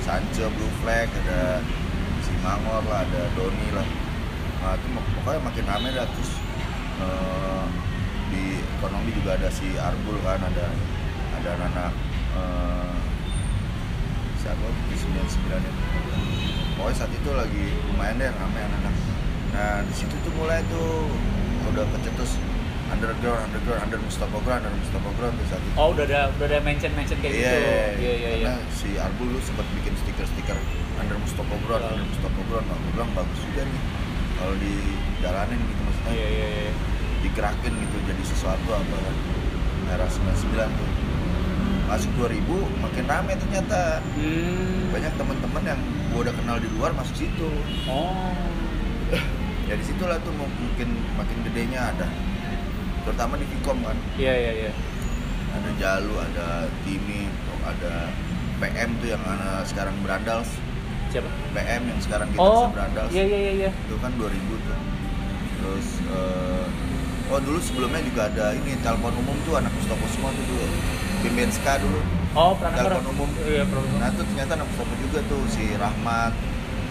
Sancho 0.05 0.53
Blue 0.53 0.73
Flag 0.85 1.09
ada 1.25 1.65
si 2.21 2.37
Mangor 2.45 2.85
lah 2.93 3.09
ada 3.09 3.33
Doni 3.33 3.73
lah. 3.73 3.89
Nah, 4.61 4.77
itu 4.77 4.87
pokoknya 5.17 5.41
makin 5.41 5.65
rame 5.65 5.89
dah. 5.97 6.05
Terus 6.13 6.33
eh, 7.01 7.65
di 8.29 8.61
ekonomi 8.61 9.17
juga 9.17 9.41
ada 9.41 9.49
si 9.49 9.65
Arbul 9.81 10.21
kan 10.21 10.45
ada 10.45 10.69
ada 11.41 11.51
anak 11.57 11.93
eh, 14.47 14.55
siapa 14.55 14.67
di 14.87 14.97
sembilan 14.97 15.27
sembilan 15.27 15.61
itu 15.61 15.83
pokoknya 16.77 16.95
saat 16.95 17.11
itu 17.11 17.31
lagi 17.35 17.65
lumayan 17.91 18.15
deh 18.17 18.31
rame 18.31 18.61
anak-anak 18.63 18.95
nah 19.51 19.75
di 19.83 19.95
situ 19.97 20.15
tuh 20.23 20.33
mulai 20.39 20.63
tuh 20.71 21.11
udah 21.67 21.83
kecetus 21.99 22.39
underground 22.87 23.43
underground 23.51 23.83
under 23.83 23.99
Mustafa 23.99 24.39
Ground 24.47 24.63
under 24.63 24.79
Mustafa 24.79 25.11
Ground 25.19 25.35
tuh 25.35 25.47
saat 25.51 25.63
itu 25.67 25.75
oh 25.75 25.89
udah 25.91 26.05
ada 26.07 26.21
udah 26.39 26.47
ada 26.47 26.59
mention 26.63 26.93
mention 26.95 27.19
kayak 27.19 27.35
gitu. 27.35 27.51
Iya 27.51 28.15
iya 28.15 28.31
iya. 28.39 28.55
si 28.71 28.95
Arbul 28.95 29.35
lu 29.35 29.41
sempat 29.43 29.67
bikin 29.75 29.99
stiker-stiker 29.99 30.55
under 31.03 31.19
Mustafa 31.19 31.57
Ground, 31.67 31.83
Oh. 31.83 31.91
under 31.91 32.07
Mustafa 32.07 32.41
Ground. 32.47 32.67
Nah, 32.71 32.77
gue 32.79 32.93
bilang 32.95 33.11
bagus 33.19 33.39
juga 33.43 33.63
nih 33.67 33.83
kalau 34.39 34.55
dijalanin 34.63 35.59
gitu 35.59 35.81
maksudnya 35.83 36.13
Iya 36.15 36.29
iya 36.31 36.49
iya. 36.63 36.73
digerakin 37.27 37.73
gitu 37.75 37.97
jadi 38.07 38.23
sesuatu 38.23 38.69
apa 38.71 38.97
kan. 39.03 39.17
Era 39.91 40.07
99 40.07 40.79
tuh. 40.79 40.89
Masuk 41.87 42.11
2000 42.17 42.43
makin 42.77 43.05
rame 43.05 43.33
ternyata. 43.37 44.03
Hmm. 44.13 44.91
Banyak 44.91 45.13
teman-teman 45.15 45.63
yang 45.65 45.81
gue 46.11 46.21
udah 46.21 46.35
kenal 46.35 46.57
di 46.59 46.69
luar 46.73 46.91
masuk 46.93 47.15
situ. 47.17 47.51
Oh. 47.87 48.35
Ya 49.67 49.75
di 49.75 49.83
situlah 49.83 50.19
tuh 50.21 50.31
mu- 50.31 50.51
mungkin 50.53 50.89
makin 51.15 51.39
gedenya 51.43 51.91
ada. 51.91 52.07
Terutama 53.03 53.35
di 53.35 53.47
Vicom 53.47 53.79
kan. 53.81 53.95
Iya 54.15 54.35
iya 54.35 54.53
iya. 54.61 54.73
Ada 55.53 55.71
Jalu, 55.77 56.15
ada 56.17 56.47
Timi, 56.83 57.31
ada 57.63 58.11
PM 58.59 58.91
tuh 58.99 59.09
yang 59.09 59.23
sekarang 59.65 59.95
berandals. 60.03 60.51
Siapa? 61.07 61.31
PM 61.53 61.83
yang 61.87 62.01
sekarang 62.01 62.29
kita 62.29 62.43
Oh. 62.43 62.67
berandal 62.69 63.07
Iya 63.09 63.25
iya 63.25 63.39
iya 63.41 63.53
iya. 63.57 63.71
itu 63.71 63.95
kan 63.97 64.11
2000 64.13 64.27
tuh 64.59 64.79
terus 65.57 65.87
eh, 66.05 66.67
oh 67.27 67.39
dulu 67.39 67.59
sebelumnya 67.59 68.03
juga 68.03 68.27
ada 68.27 68.47
ini 68.53 68.75
telepon 68.77 69.15
umum 69.17 69.39
tuh 69.43 69.55
anak 69.55 69.71
Mustafa 69.73 70.03
semua 70.09 70.31
tuh 70.31 70.45
dulu 70.45 70.67
Bim 71.19 71.51
Ska 71.51 71.79
dulu 71.79 72.01
Oh, 72.33 72.53
telepon 72.53 73.01
umum 73.11 73.29
Iya, 73.41 73.65
pernah. 73.65 73.97
nah 73.97 74.11
tuh 74.13 74.25
ternyata 74.27 74.53
anak 74.55 74.67
Mustafa 74.69 74.95
juga 75.01 75.19
tuh 75.25 75.41
si 75.49 75.65
Rahmat 75.73 76.33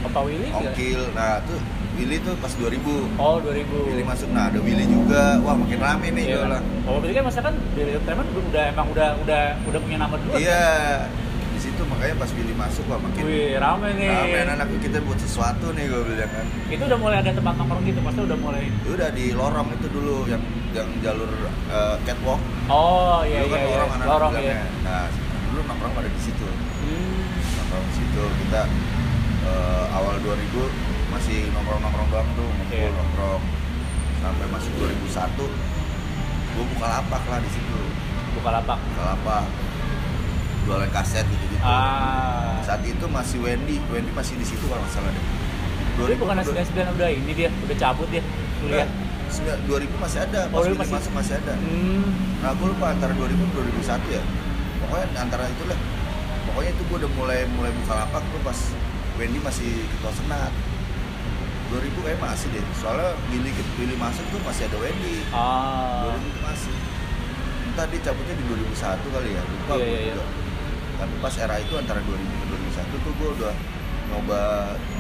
Opa 0.04 0.20
Willy? 0.22 0.50
Ongkil 0.50 1.02
nah 1.14 1.38
tuh 1.44 1.62
Willy 1.96 2.18
tuh 2.20 2.34
pas 2.36 2.50
2000 2.52 2.82
Oh, 3.16 3.38
2000. 3.40 3.88
Willy 3.88 4.04
masuk 4.04 4.28
nah 4.30 4.50
ada 4.50 4.58
Willy 4.58 4.86
juga 4.86 5.38
wah 5.40 5.54
makin 5.54 5.78
rame 5.78 6.08
nih 6.12 6.24
Iya. 6.26 6.36
gue 6.36 6.46
bilang. 6.46 6.66
Oh, 6.84 6.98
berarti 6.98 7.14
kan 7.14 7.24
masa 7.24 7.40
kan 7.42 7.54
Billy 7.72 7.92
Entertainment 7.92 8.30
udah 8.34 8.64
emang 8.68 8.88
udah 8.90 9.10
udah 9.20 9.42
udah 9.64 9.80
punya 9.80 9.98
nama 10.00 10.16
dulu. 10.16 10.32
iya 10.36 10.66
di 11.48 11.60
situ 11.62 11.82
makanya 11.86 12.16
pas 12.20 12.30
Willy 12.32 12.52
masuk 12.52 12.84
wah 12.86 13.00
makin 13.00 13.22
Wih, 13.24 13.56
rame 13.56 13.90
nih. 13.96 14.10
rame 14.12 14.40
anak 14.52 14.68
kita 14.76 14.98
buat 15.00 15.16
sesuatu 15.18 15.72
nih 15.72 15.86
gue 15.88 16.02
bilang 16.04 16.28
kan 16.28 16.46
Itu 16.68 16.84
udah 16.84 17.00
mulai 17.00 17.18
ada 17.22 17.32
tempat 17.32 17.54
nongkrong 17.56 17.84
gitu, 17.86 18.00
maksudnya 18.02 18.26
udah 18.28 18.40
mulai. 18.42 18.64
udah 18.84 19.10
di 19.10 19.26
lorong 19.32 19.68
itu 19.72 19.88
dulu 19.88 20.26
yang 20.28 20.42
yang 20.76 20.90
jalur 21.00 21.32
eh, 21.70 21.96
catwalk 22.04 22.42
Oh, 22.66 23.22
iya 23.22 23.40
dulu 23.40 23.48
iya 23.48 23.54
kan 23.54 23.60
iya. 23.62 23.70
lorong 23.72 23.92
anak 23.92 24.06
Lorong 24.06 24.32
bilangnya. 24.34 24.58
ya. 24.58 24.66
nah 24.84 25.04
dulu 25.46 25.60
nongkrong 25.64 25.94
pada 25.94 26.10
di 26.10 26.22
situ 26.22 26.46
Hmm. 26.46 27.24
nongkrong 27.56 27.86
di 27.86 27.94
situ 27.96 28.22
kita 28.42 28.62
eh, 29.44 29.86
awal 29.92 30.16
2000 30.20 30.36
masih 31.10 31.38
nongkrong 31.50 31.80
nongkrong 31.80 32.10
doang 32.10 32.30
tuh 32.34 32.50
ngumpul 32.50 32.76
Iya. 32.78 32.90
nongkrong 32.92 33.44
sampai 34.18 34.46
masuk 34.50 34.74
2001 34.76 35.48
gue 36.52 36.66
buka 36.70 36.86
lapak 36.90 37.24
lah 37.24 37.40
di 37.40 37.50
situ 37.50 37.80
Buka 38.34 38.50
lapak. 38.52 38.80
buka 38.82 39.04
lapak 39.08 39.44
jualan 40.62 40.90
kaset 40.90 41.26
gitu 41.26 41.46
gitu 41.48 41.62
Ah. 41.62 42.58
saat 42.60 42.82
itu 42.82 43.06
masih 43.06 43.38
Wendy 43.40 43.78
Wendy 43.88 44.10
masih 44.12 44.34
di 44.34 44.44
situ 44.44 44.66
kalau 44.66 44.82
nggak 44.82 44.92
salah 44.92 45.10
deh 45.10 45.26
Tapi 45.96 46.16
bukan 46.18 46.36
99 46.38 46.92
udah 46.92 47.08
ini 47.08 47.32
dia, 47.32 47.48
udah 47.48 47.78
cabut 47.78 48.08
dia 48.10 48.20
kuliah. 48.58 48.84
2000 49.38 49.68
masih 49.96 50.20
ada 50.22 50.42
Oh, 50.46 50.52
pas 50.52 50.60
2000 50.62 50.66
Willy 50.66 50.80
masih- 50.80 50.96
masuk 50.96 51.14
masih 51.14 51.34
ada 51.36 51.54
Hmm. 51.56 52.04
Nah, 52.40 52.52
gue 52.52 52.68
lupa 52.68 52.86
antara 52.90 53.12
2000 53.12 53.42
dan 53.42 53.52
2001 53.54 54.08
ya. 54.10 54.24
Pokoknya 54.78 55.06
antara 55.18 55.44
itu 55.46 55.64
lah. 55.66 55.80
Pokoknya 56.46 56.72
itu 56.72 56.84
gue 56.84 56.98
udah 57.00 57.12
mulai 57.12 57.40
mulai 57.50 57.72
buka 57.74 57.94
lapak 57.96 58.22
tuh 58.24 58.42
pas 58.42 58.60
Wendy 59.16 59.40
masih 59.40 59.66
ketua 59.90 60.12
senat. 60.14 60.52
2000 61.68 61.98
kayak 62.00 62.20
masih 62.20 62.48
deh. 62.52 62.62
Soalnya 62.76 63.10
Billy 63.28 63.50
Billy 63.76 63.96
masuk 63.96 64.22
tuh 64.30 64.40
masih 64.40 64.70
ada 64.70 64.78
Wendy. 64.78 65.26
Ah. 65.32 66.06
2000 66.08 66.30
tuh 66.30 66.44
masih. 66.44 66.74
Entah 67.66 67.86
dia 67.88 68.00
cabutnya 68.02 68.34
di 68.34 68.44
2001 68.46 69.08
kali 69.10 69.30
ya. 69.32 69.42
Lupa 69.44 69.74
Iya, 69.74 69.82
gue 69.82 69.90
iya, 69.90 70.00
iya. 70.00 70.14
juga. 70.14 70.26
Tapi 70.96 71.14
pas 71.20 71.36
era 71.36 71.56
itu 71.58 71.74
antara 71.76 72.00
2000 72.00 72.24
ke 72.32 72.46
2001 72.48 72.96
tuh 73.02 73.12
gue 73.12 73.30
udah 73.36 73.54
nyoba 74.06 74.42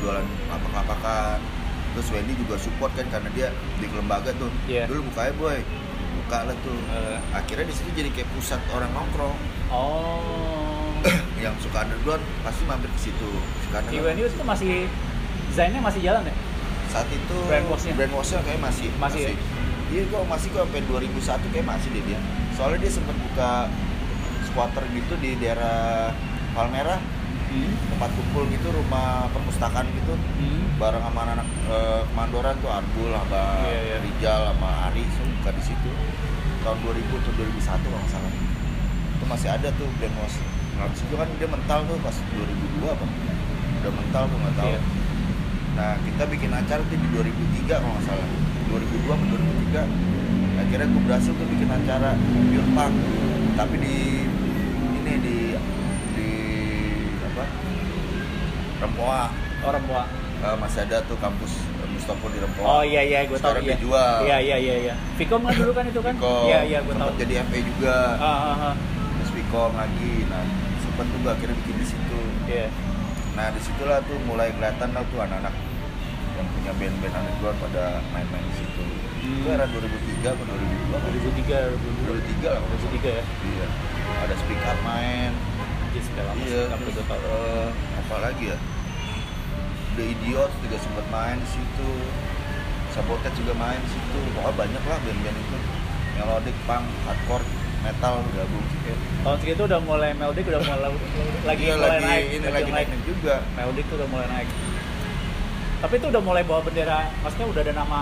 jualan 0.01 0.25
lapak-lapakan. 0.49 1.37
Terus 1.95 2.07
Wendy 2.11 2.33
juga 2.35 2.55
support 2.55 2.91
kan 2.91 3.07
karena 3.07 3.29
dia 3.31 3.47
di 3.79 3.87
lembaga 3.87 4.35
tuh. 4.35 4.51
Iya. 4.65 4.85
Dulu 4.85 5.07
bukanya 5.09 5.33
boy. 5.35 5.59
Buka 6.15 6.39
lah 6.43 6.55
tuh 6.59 6.79
Eh, 6.89 7.17
akhirnya 7.31 7.65
di 7.65 7.75
situ 7.75 7.89
jadi 7.91 8.09
kayak 8.09 8.25
pusat 8.33 8.57
orang 8.71 8.89
nongkrong 8.91 9.35
oh. 9.69 10.89
yang 11.43 11.53
suka 11.59 11.85
underground 11.85 12.23
pasti 12.41 12.63
mampir 12.65 12.89
ke 12.89 12.99
situ 13.03 13.29
suka 13.61 13.77
Di 13.83 13.93
underground. 13.93 14.05
Wendy 14.09 14.21
itu 14.25 14.41
masih 14.41 14.69
desainnya 15.47 15.79
masih 15.79 16.01
jalan 16.01 16.23
ya? 16.25 16.35
saat 16.89 17.07
itu 17.11 17.37
Brainwash-nya? 17.45 17.93
brainwash-nya 17.93 18.39
kayak 18.41 18.57
masih 18.57 18.87
Masih 18.95 19.21
ya? 19.21 19.31
iya 19.91 20.01
kok 20.07 20.23
masih 20.25 20.47
kok 20.49 20.63
sampai 20.63 20.81
2001 20.87 21.53
kayak 21.53 21.67
masih 21.67 21.87
deh 21.91 22.03
dia 22.07 22.19
soalnya 22.55 22.79
dia 22.81 22.91
sempat 22.91 23.15
buka 23.21 23.51
squatter 24.47 24.83
gitu 24.89 25.13
di 25.19 25.31
daerah 25.37 26.09
Palmerah 26.55 26.97
Hmm. 27.55 27.71
tempat 27.89 28.11
kumpul 28.11 28.43
gitu 28.47 28.67
rumah 28.69 29.31
perpustakaan 29.31 29.87
gitu 29.89 30.13
Hmm. 30.35 30.75
bareng 30.75 30.99
sama 31.01 31.21
anak 31.25 31.47
eh, 31.65 32.01
kemandoran 32.05 32.55
tuh 32.59 32.67
Arbul 32.69 33.09
sama 33.09 33.63
Iya, 33.63 33.79
iya. 33.81 33.97
Rijal 34.01 34.39
sama 34.51 34.69
Ari 34.85 35.03
buka 35.07 35.49
di 35.51 35.63
situ 35.63 35.89
tahun 36.61 36.77
2000 36.81 36.91
atau 37.15 37.31
2001 37.33 37.55
kalau 37.85 38.07
salah 38.09 38.33
itu 39.15 39.23
masih 39.23 39.49
ada 39.49 39.69
tuh 39.71 39.87
brainwash 39.95 40.37
nah 40.75 40.85
di 40.85 40.97
situ 40.97 41.13
kan 41.13 41.29
dia 41.31 41.47
mental 41.47 41.79
tuh 41.85 41.95
pas 42.01 42.11
2002 42.11 42.83
apa 42.89 43.05
udah 43.77 43.93
mental 43.93 44.23
tuh 44.25 44.37
nggak 44.37 44.55
tahu 44.55 44.67
Iya. 44.67 44.79
nah 45.75 45.91
kita 46.01 46.23
bikin 46.27 46.51
acara 46.51 46.81
tuh 46.83 46.97
di 46.97 47.07
2003 47.09 47.79
kalau 47.79 47.93
nggak 47.93 48.05
salah 48.05 48.27
2002 48.67 49.07
atau 49.07 49.25
2003 49.31 49.85
akhirnya 50.57 50.87
gue 50.87 51.01
berhasil 51.03 51.31
tuh 51.31 51.47
bikin 51.47 51.69
acara 51.69 52.09
pure 52.49 52.69
punk 52.73 52.93
tapi 53.55 53.75
di 53.77 53.95
Rempoa. 58.81 59.31
Orang 59.65 59.83
tua 59.87 60.03
Eh, 60.45 60.55
masih 60.61 60.83
ada 60.85 60.99
tuh 61.09 61.17
kampus 61.17 61.63
eh, 61.81 61.87
Mustopo 61.89 62.27
di 62.29 62.37
Rempoa. 62.37 62.65
Oh 62.67 62.83
iya 62.85 63.01
iya 63.01 63.25
gue 63.25 63.33
tahu 63.39 63.55
Sekarang 63.55 63.65
iya. 63.65 63.75
dijual. 63.79 64.15
iya 64.27 64.37
iya 64.43 64.57
iya 64.61 64.75
iya. 64.91 64.93
Vicom 65.17 65.41
kan 65.41 65.53
dulu 65.57 65.71
kan 65.73 65.83
itu 65.89 66.01
kan? 66.03 66.13
Vkom. 66.19 66.45
iya 66.45 66.59
iya 66.67 66.79
gue 66.85 66.93
tahu. 66.93 67.09
jadi 67.17 67.33
FA 67.47 67.59
juga. 67.63 67.95
Ah 68.19 68.27
ah 68.53 68.55
ah. 68.69 68.73
Terus 69.17 69.31
Vkom 69.31 69.71
lagi. 69.73 70.13
Nah 70.29 70.43
sempet 70.85 71.05
tuh 71.07 71.19
gue 71.23 71.31
akhirnya 71.33 71.55
bikin 71.65 71.75
di 71.81 71.87
situ. 71.87 72.19
Iya. 72.45 72.67
Nah 73.33 73.45
di 73.55 73.59
situlah 73.63 73.99
tuh 74.05 74.17
mulai 74.27 74.51
kelihatan 74.53 74.89
lah 74.93 75.03
tuh 75.09 75.19
anak-anak 75.23 75.55
yang 76.35 76.47
punya 76.51 76.71
band-band 76.75 77.15
underground 77.15 77.57
pada 77.63 77.83
main-main 78.11 78.43
di 78.43 78.55
situ. 78.59 78.83
Hmm. 79.25 79.41
itu 79.41 79.47
era 79.49 79.65
2003 79.65 80.35
atau 80.37 80.45
2002 80.45 80.93
kan? 80.93 81.09
2003 81.09 81.57
2003 82.05 82.53
lah. 82.53 82.59
Kalau 82.61 82.67
nggak 82.69 82.79
2003 83.01 83.17
ya? 83.17 83.23
Iya. 83.25 83.67
Ada 84.29 84.35
speak 84.37 84.61
up 84.61 84.79
main 84.85 85.31
Jadi 85.95 86.11
sudah 86.11 86.23
lama 86.27 86.43
iya 86.43 86.59
sih, 86.59 86.71
tapi 86.75 86.83
terus 86.91 87.07
eh, 87.07 87.67
apa 88.03 88.15
lagi 88.19 88.43
ya? 88.51 88.57
The 89.95 90.03
Idiot 90.11 90.51
juga 90.59 90.77
sempat 90.83 91.07
main 91.07 91.39
di 91.39 91.47
situ. 91.47 91.89
Sabotage 92.91 93.39
juga 93.39 93.55
main 93.55 93.79
di 93.79 93.89
situ. 93.95 94.19
Pokoknya 94.35 94.59
banyak 94.59 94.83
lah 94.91 94.97
band-band 94.99 95.37
itu. 95.39 95.57
Melodic 96.19 96.55
punk 96.67 96.83
hardcore 97.07 97.47
metal 97.79 98.13
gabung 98.35 98.65
sih. 98.75 98.91
Tahun 99.23 99.37
segitu 99.39 99.61
udah 99.71 99.79
mulai 99.87 100.11
melodic 100.19 100.43
udah 100.51 100.59
mulai 100.67 100.91
lagi 101.47 101.63
Iya, 101.63 101.75
mulai 101.79 101.87
lagi 101.87 102.03
naik 102.03 102.25
ini 102.27 102.47
lagi 102.51 102.71
naik 102.75 102.87
juga. 103.07 103.35
Melodic 103.55 103.83
tuh 103.87 103.95
udah 103.95 104.09
mulai 104.11 104.27
naik. 104.35 104.49
Tapi 105.79 105.93
itu 105.95 106.05
udah 106.11 106.21
mulai 106.27 106.43
bawa 106.43 106.59
bendera 106.59 107.07
maksudnya 107.23 107.47
udah 107.55 107.61
ada 107.63 107.71
nama 107.71 107.99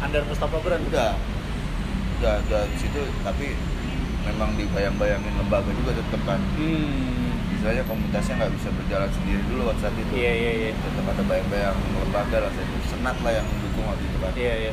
Under 0.00 0.24
Mustafa 0.24 0.56
Brand 0.64 0.88
udah. 0.88 1.12
Udah 2.16 2.34
udah 2.48 2.62
di 2.64 2.76
situ. 2.80 3.04
Tapi 3.20 3.52
memang 4.24 4.56
dibayang-bayangin 4.56 5.36
lembaga 5.36 5.68
juga 5.76 6.00
tetap 6.00 6.24
kan. 6.24 6.40
Hmm 6.56 7.25
misalnya 7.56 7.82
komunitasnya 7.88 8.34
nggak 8.36 8.52
bisa 8.60 8.68
berjalan 8.68 9.10
sendiri 9.10 9.42
dulu 9.48 9.62
waktu 9.72 9.80
saat 9.80 9.96
itu. 9.96 10.12
Iya 10.12 10.32
iya 10.36 10.52
iya. 10.52 10.70
Tetap 10.76 11.04
ada 11.08 11.22
bayang-bayang 11.24 11.76
lembaga 12.04 12.36
lah 12.44 12.52
itu 12.52 12.76
senat 12.92 13.16
lah 13.24 13.32
yang 13.32 13.46
mendukung 13.48 13.84
waktu 13.88 14.04
itu 14.04 14.18
kan 14.20 14.32
iya 14.36 14.54
iya. 14.68 14.72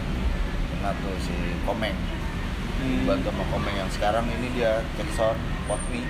Senat 0.75 0.95
tuh 0.99 1.15
si 1.23 1.36
Komeng. 1.63 1.95
Hmm. 1.95 2.99
dibantu 2.99 3.31
sama 3.31 3.43
Komeng. 3.55 3.75
Yang 3.79 3.91
sekarang 3.95 4.25
ini 4.27 4.47
dia 4.51 4.71
Jackson 4.99 5.36
Potmi 5.65 6.03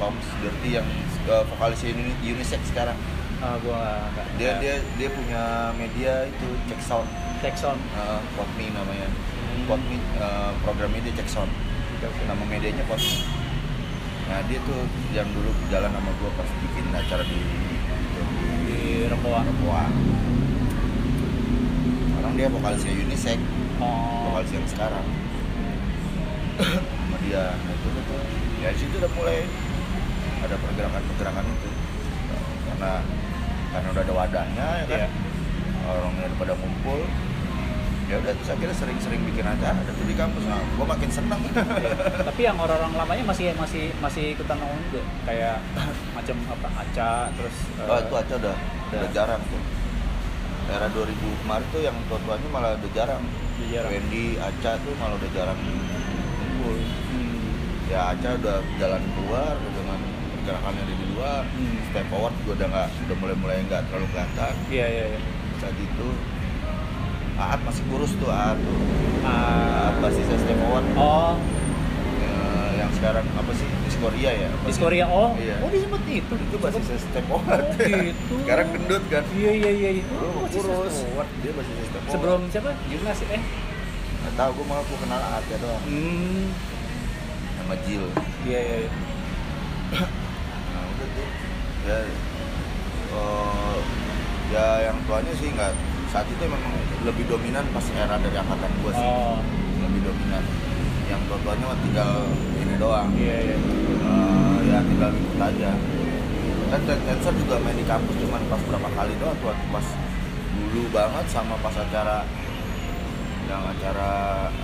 Toms 0.00 0.26
Dirty 0.40 0.70
yang 0.80 0.88
uh, 1.28 1.44
vokalisnya 1.52 1.92
uni, 1.92 2.12
unisex 2.24 2.60
sekarang. 2.72 2.96
Ah 3.38 3.54
gua 3.62 4.08
nggak 4.16 4.26
dia 4.40 4.52
dia 4.58 4.74
dia 4.98 5.08
punya 5.12 5.70
media 5.76 6.26
itu 6.26 6.48
Check 6.66 6.80
Sound 6.80 7.08
Jackson. 7.44 7.76
Uh, 7.94 8.18
Potmi 8.34 8.72
namanya. 8.72 9.06
Hmm. 9.06 9.68
Potmi 9.68 10.00
uh, 10.16 10.56
programnya 10.64 11.04
dia 11.04 11.14
Check 11.22 11.28
Sound 11.28 11.52
oke. 12.02 12.22
nama 12.26 12.42
medianya 12.46 12.82
Potmi 12.88 13.47
nah 14.28 14.44
dia 14.44 14.60
tuh 14.68 14.80
yang 15.16 15.28
dulu 15.32 15.50
jalan 15.72 15.88
sama 15.88 16.10
gua 16.20 16.30
pas 16.36 16.48
bikin 16.60 16.84
acara 16.92 17.24
di 17.24 17.40
itu, 17.40 18.22
di 18.68 18.78
Rempoa 19.08 19.40
Papua 19.40 19.88
sekarang 22.28 22.44
dia 22.44 22.48
vokalisnya 22.52 22.92
unisex. 22.92 23.40
Oh. 23.80 24.28
Vokalis 24.28 24.52
yang 24.52 24.66
sekarang. 24.68 25.06
Sama 26.60 27.16
dia. 27.24 27.56
Nah, 27.56 27.72
itu 27.72 27.88
tuh. 27.88 28.22
Ya 28.60 28.68
situ 28.76 28.94
udah 29.00 29.12
mulai 29.16 29.48
ada 30.44 30.54
pergerakan-pergerakan 30.60 31.44
itu. 31.48 31.70
Karena 32.68 32.92
karena 33.72 33.88
udah 33.96 34.02
ada 34.04 34.14
wadahnya 34.18 34.66
ya 34.82 34.86
kan? 34.92 35.00
Iya. 35.00 35.08
orangnya 35.88 36.24
udah 36.28 36.36
pada 36.36 36.52
ngumpul 36.52 37.00
ya 38.08 38.16
udah 38.16 38.32
terus 38.32 38.48
akhirnya 38.48 38.72
sering-sering 38.74 39.20
bikin 39.22 39.44
acara 39.44 39.76
ada 39.76 39.92
tuh 39.92 40.02
di 40.02 40.14
kampus 40.14 40.40
nah 40.42 40.60
gua 40.74 40.86
makin 40.88 41.08
seneng 41.08 41.40
Iya. 41.44 41.92
tapi 42.28 42.40
yang 42.42 42.56
orang-orang 42.56 42.96
lamanya 42.96 43.24
masih 43.26 43.52
masih 43.54 43.92
masih 43.98 44.32
ikutan 44.32 44.56
nongol 44.56 44.80
juga 44.88 45.04
kayak 45.24 45.56
macam 46.16 46.36
apa 46.48 46.68
Aca 46.78 47.12
terus 47.30 47.56
oh 47.78 47.98
itu 47.98 48.14
aja 48.14 48.34
udah 48.38 48.56
udah 48.56 48.98
udah. 48.98 49.10
jarang 49.12 49.42
tuh 49.44 49.62
era 50.68 50.84
2000 50.86 51.04
kemarin 51.38 51.66
tuh 51.66 51.80
yang 51.80 51.96
tua-tuanya 52.04 52.48
malah 52.50 52.70
udah 52.74 52.90
jarang 52.92 53.24
jarang. 53.66 53.90
Wendy, 53.90 54.36
Aca 54.38 54.72
tuh 54.78 54.92
malah 54.96 55.14
udah 55.14 55.30
jarang 55.30 55.58
ngumpul 55.60 56.76
Hmm. 57.08 57.88
ya 57.88 58.12
Aca 58.12 58.28
udah 58.34 58.56
jalan 58.76 59.02
keluar 59.10 59.52
dengan 59.58 59.98
pergerakannya 60.32 60.82
di 60.86 61.06
luar 61.10 61.42
Hmm. 61.46 61.76
step 61.86 62.04
forward 62.08 62.32
juga 62.38 62.52
udah 62.56 62.66
nggak 62.68 62.88
udah 63.04 63.16
mulai 63.16 63.36
mulai 63.36 63.56
nggak 63.62 63.82
terlalu 63.84 64.06
kelihatan 64.08 64.54
iya 64.68 64.86
iya 64.86 65.04
iya 65.10 65.20
saat 65.56 65.76
itu 65.76 66.08
Aat 67.38 67.60
masih 67.62 67.82
kurus 67.86 68.12
tuh 68.18 68.26
Aat 68.28 68.58
tuh. 68.58 68.78
Aat 69.22 69.94
basisnya 70.02 70.36
step 70.42 70.58
forward 70.58 70.86
oh. 70.98 71.38
Ya, 72.18 72.82
yang 72.82 72.90
sekarang 72.98 73.24
apa 73.38 73.52
sih 73.54 73.66
di 73.70 73.90
Korea 73.98 74.30
ya? 74.30 74.48
Apa 74.50 74.66
di 74.66 74.74
sih? 74.74 74.82
Korea 74.82 75.04
oh. 75.06 75.30
Iya. 75.38 75.54
Oh 75.62 75.70
disebut 75.70 76.02
itu. 76.10 76.34
Itu 76.34 76.56
basisnya 76.58 76.98
step 76.98 77.24
forward 77.30 77.66
Oh, 77.70 77.78
gitu. 77.78 78.34
sekarang 78.42 78.66
gendut 78.74 79.04
kan? 79.06 79.22
Iya 79.38 79.52
iya 79.54 79.70
iya 79.70 79.90
iya. 80.02 80.04
Oh, 80.18 80.42
masih 80.42 80.60
kurus. 80.66 80.96
Dia 81.46 81.52
basisnya 81.54 81.84
step 81.86 82.02
forward 82.02 82.14
sebelum 82.18 82.40
siapa? 82.50 82.70
Jumnas 82.90 83.20
eh? 83.30 83.42
Nggak 84.18 84.34
tahu 84.34 84.50
gue 84.58 84.64
malah 84.66 84.82
gue 84.82 84.98
kenal 84.98 85.20
Aat 85.22 85.44
ya 85.46 85.56
doang. 85.62 85.82
Hmm. 85.86 86.46
Sama 87.62 87.74
Jill. 87.86 88.04
Iya 88.42 88.60
iya 88.66 88.76
iya. 88.82 88.90
nah 90.74 90.82
udah 90.90 91.08
tuh. 91.14 91.28
Ya 91.86 91.98
eh, 93.08 93.78
ya 94.52 94.66
yang 94.90 94.98
tuanya 95.08 95.32
sih 95.38 95.48
nggak 95.54 95.72
saat 96.08 96.26
itu 96.28 96.42
memang 96.44 96.72
lebih 97.04 97.24
dominan 97.28 97.64
pas 97.72 97.84
era 97.92 98.16
dari 98.20 98.36
angkatan 98.36 98.70
gua 98.80 98.92
sih. 98.92 99.08
Oh. 99.08 99.38
Lebih 99.84 100.00
dominan. 100.08 100.42
Yang 101.08 101.22
mah 101.40 101.78
tinggal 101.80 102.12
ini 102.60 102.74
doang. 102.76 103.08
Iya 103.16 103.36
iya. 103.52 103.56
Eh, 103.56 104.56
ya 104.68 104.78
tinggal 104.84 105.10
ikut 105.12 105.40
aja. 105.40 105.70
Kan 106.68 106.80
Ten- 106.84 107.04
Tensor 107.08 107.32
juga 107.32 107.56
main 107.64 107.76
di 107.76 107.86
kampus 107.88 108.16
cuman 108.20 108.44
pas 108.52 108.60
berapa 108.60 108.88
kali 108.92 109.12
doang 109.16 109.36
tuh 109.40 109.56
pas 109.72 109.86
dulu 110.52 110.82
banget 110.92 111.24
sama 111.32 111.56
pas 111.64 111.72
acara 111.72 112.28
yang 113.48 113.64
acara 113.64 114.10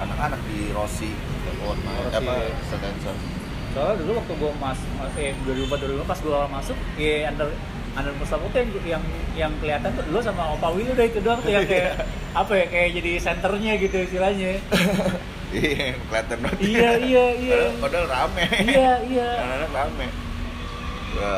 anak-anak 0.04 0.40
di 0.52 0.68
Rossi. 0.76 1.16
Buat 1.64 1.80
main 1.80 2.00
Rossi, 2.04 2.16
apa 2.20 2.32
iya. 2.44 2.76
Tensor 2.76 3.16
soalnya 3.74 4.06
dulu 4.06 4.10
waktu 4.22 4.32
gue 4.38 4.52
mas 4.62 4.78
eh 5.18 5.34
2004 5.42 5.98
2005 5.98 6.06
pas 6.06 6.18
gue 6.22 6.38
masuk 6.54 6.78
ya 6.94 7.26
under 7.34 7.50
under 7.94 8.14
Mustafa 8.18 8.44
tuh 8.50 8.58
yang 8.58 8.70
yang 8.84 9.02
yang 9.34 9.52
kelihatan 9.62 9.90
tuh 9.94 10.04
dulu 10.10 10.18
sama 10.18 10.42
Opa 10.58 10.68
Willy 10.74 10.90
udah 10.90 11.06
itu 11.06 11.18
doang 11.22 11.40
tuh 11.40 11.52
yang 11.54 11.66
kayak 11.66 12.02
apa 12.40 12.52
ya 12.58 12.66
kayak 12.66 12.88
jadi 13.00 13.12
senternya 13.22 13.72
gitu 13.78 13.96
istilahnya. 14.02 14.50
Iya 15.54 15.94
kelihatan 16.10 16.38
banget. 16.42 16.58
Iya 16.66 16.90
iya 16.98 17.24
iya. 17.38 17.54
Padahal, 17.54 17.78
padahal 17.78 18.06
rame. 18.10 18.44
Iya 18.58 18.92
iya. 19.06 19.28
Anak-anak 19.46 19.70
rame. 19.70 20.06
Gua, 21.14 21.34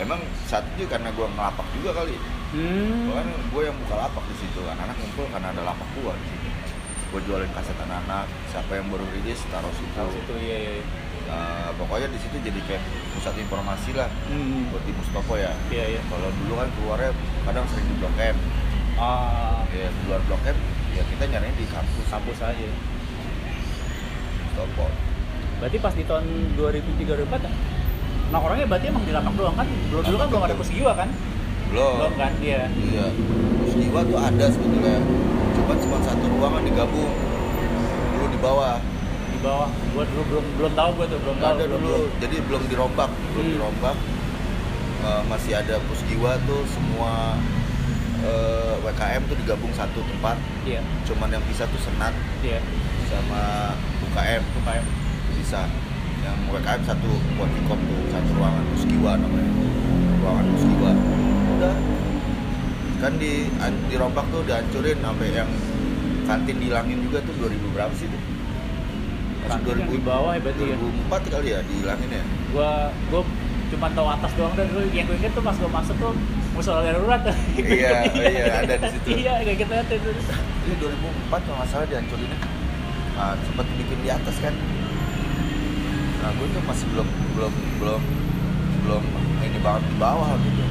emang 0.00 0.20
saat 0.48 0.64
itu 0.72 0.88
karena 0.88 1.12
gua 1.12 1.28
ngelapak 1.28 1.68
juga 1.76 2.00
kali. 2.00 2.16
Hmm. 2.56 3.12
Gua 3.12 3.20
kan 3.20 3.28
gue 3.28 3.62
yang 3.68 3.76
buka 3.76 3.94
lapak 4.00 4.24
di 4.24 4.34
situ. 4.40 4.64
Anak-anak 4.64 4.96
ngumpul 4.96 5.28
karena 5.36 5.52
ada 5.52 5.62
lapak 5.68 5.88
gua 6.00 6.16
di 6.16 6.26
situ. 6.32 6.48
Gue 7.12 7.20
jualin 7.28 7.50
kaset 7.52 7.76
anak-anak 7.76 8.24
siapa 8.48 8.72
yang 8.72 8.88
baru 8.88 9.04
rilis 9.12 9.40
taruh 9.52 9.74
situ. 9.76 9.92
Tahu 9.92 10.08
situ 10.16 10.34
iya 10.40 10.56
iya 10.56 10.72
iya. 10.80 10.84
Nah, 11.30 11.70
pokoknya 11.78 12.10
di 12.10 12.18
situ 12.18 12.36
jadi 12.42 12.60
kayak 12.66 12.82
pusat 13.14 13.38
informasi 13.38 13.94
lah 13.94 14.10
hmm. 14.26 14.74
buat 14.74 14.82
di 14.82 14.92
Mustopo 14.98 15.38
ya. 15.38 15.54
Iya 15.70 15.98
iya. 15.98 16.02
Kalau 16.10 16.28
dulu 16.42 16.52
kan 16.58 16.68
keluarnya 16.74 17.10
kadang 17.46 17.64
sering 17.70 17.86
di 17.86 17.94
blok 18.02 18.14
M. 18.18 18.36
Ah. 18.98 19.62
Ya 19.70 19.86
di 19.86 20.02
luar 20.10 20.18
blok 20.26 20.42
M 20.42 20.58
ya 20.98 21.02
kita 21.06 21.24
nyarinya 21.30 21.54
di 21.54 21.66
kampus. 21.70 22.06
Kampus 22.10 22.38
aja. 22.42 22.68
Mustopo 24.42 25.10
berarti 25.60 25.76
pas 25.76 25.92
di 25.92 26.04
tahun 26.08 26.24
2003 26.56 27.04
2004 27.28 27.44
ya? 27.44 27.52
nah 28.32 28.38
orangnya 28.40 28.66
berarti 28.70 28.86
emang 28.88 29.04
di 29.04 29.12
lapak 29.12 29.34
doang 29.34 29.56
kan? 29.58 29.66
Belum 29.90 30.02
dulu 30.06 30.16
kan 30.16 30.28
belum 30.30 30.42
ada 30.46 30.54
Pusigiwa 30.54 30.92
kan? 30.94 31.08
Belum. 31.68 31.94
Belum 31.98 32.14
kan? 32.14 32.32
Iya. 32.38 32.62
Iya, 32.70 33.06
terus 33.58 33.74
jiwa 33.74 34.00
tuh 34.06 34.18
ada 34.22 34.46
sebetulnya. 34.54 34.96
Cuma 35.58 35.74
cuma 35.74 35.96
satu 35.98 36.24
ruangan 36.30 36.62
digabung. 36.62 37.10
Dulu 38.14 38.26
di 38.30 38.38
bawah. 38.38 38.78
Bawah 39.40 39.68
gua 39.90 40.04
dulu 40.04 40.22
belum 40.26 40.44
belum 40.54 40.72
tahu 40.74 40.90
gua 40.94 41.06
tuh 41.06 41.18
belum 41.18 41.36
tahu 41.38 41.50
ada 41.50 41.64
belum- 41.64 41.82
dulu, 41.82 42.00
jadi 42.18 42.36
belum 42.42 42.62
dirombak, 42.66 43.10
belum 43.30 43.44
Hmm. 43.44 43.54
dirombak. 43.54 43.96
Eh, 45.00 45.22
masih 45.26 45.52
ada 45.54 45.80
pusjiwa 45.82 46.36
tuh 46.44 46.60
semua 46.66 47.40
eh, 48.20 48.74
WKM 48.82 49.22
tuh 49.24 49.36
digabung 49.38 49.72
satu 49.72 50.04
tempat. 50.04 50.36
iya 50.62 50.84
Cuman 51.02 51.28
yang 51.30 51.40
bisa 51.42 51.64
tuh 51.64 51.80
senat 51.80 52.12
iya 52.40 52.60
sama 53.06 53.72
UKM 54.04 54.44
UKM 54.54 54.84
bisa. 55.34 55.64
Yang 56.20 56.36
WKM 56.52 56.82
satu 56.84 57.08
buat 57.34 57.48
pikom 57.48 57.80
tuh 57.80 58.00
satu 58.12 58.30
ruangan 58.36 58.64
pusjiwa 58.70 59.12
namanya. 59.16 59.52
Ruangan 60.20 60.46
pusjiwa. 60.52 60.90
Udah 61.50 61.74
kan 63.00 63.12
di 63.16 63.48
dirombak 63.88 64.28
tuh 64.28 64.44
dihancurin 64.44 65.00
sampai 65.00 65.28
yang 65.32 65.48
kantin 66.22 66.60
dihilangin 66.60 67.00
juga 67.00 67.24
tuh 67.24 67.32
2000 67.34 67.72
berapa 67.72 67.94
sih 67.96 68.04
tuh? 68.04 68.20
Kantin 69.48 69.76
yang 69.80 69.90
di 69.90 70.00
bawah 70.02 70.30
ya 70.36 70.40
berarti 70.42 70.62
ya? 70.64 70.76
2004 70.76 71.32
kali 71.32 71.48
ya 71.52 71.60
dihilangin 71.64 72.10
ya? 72.12 72.24
gua 72.50 72.70
gua 73.08 73.22
cuma 73.70 73.86
tahu 73.94 74.08
atas 74.10 74.32
doang 74.34 74.54
dan 74.58 74.66
dulu 74.66 74.82
yang 74.90 75.06
gue 75.06 75.16
inget 75.22 75.30
tuh 75.30 75.42
pas 75.46 75.54
gua 75.54 75.70
masuk 75.70 75.94
tuh 76.02 76.12
musola 76.50 76.82
darurat. 76.82 77.22
Iya, 77.54 78.10
iya, 78.10 78.44
ada 78.66 78.74
di 78.74 78.88
situ. 78.90 79.08
iya 79.22 79.38
kayak 79.46 79.62
gitu 79.62 79.72
aja 79.72 79.84
tuh 79.86 80.12
Ini 80.66 80.74
2004 80.82 81.46
kalau 81.46 81.56
nggak 81.62 81.68
salah 81.70 81.86
dihancurinnya. 81.86 82.38
Nah, 83.14 83.38
sempat 83.46 83.66
bikin 83.78 83.98
di 84.02 84.10
atas 84.10 84.36
kan. 84.42 84.54
Nah, 86.20 86.30
gue 86.34 86.46
tuh 86.50 86.62
masih 86.66 86.86
belum 86.90 87.08
belum 87.38 87.52
belum 87.78 88.02
belum 88.84 89.04
ini 89.40 89.58
banget 89.62 89.82
di 89.86 89.96
bawah 89.96 90.34
gitu. 90.40 90.62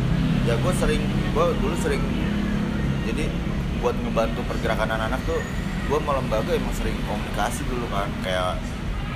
ya 0.48 0.54
gue 0.58 0.74
sering 0.82 1.02
gue 1.06 1.46
dulu 1.62 1.76
sering 1.78 2.02
jadi 3.06 3.30
buat 3.80 3.96
ngebantu 3.96 4.42
pergerakan 4.50 4.90
anak-anak 4.98 5.22
tuh 5.30 5.40
gue 5.90 6.00
mau 6.06 6.14
lembaga 6.14 6.54
emang 6.54 6.76
sering 6.78 6.94
komunikasi 7.10 7.66
dulu 7.66 7.90
kan 7.90 8.06
kayak 8.22 8.62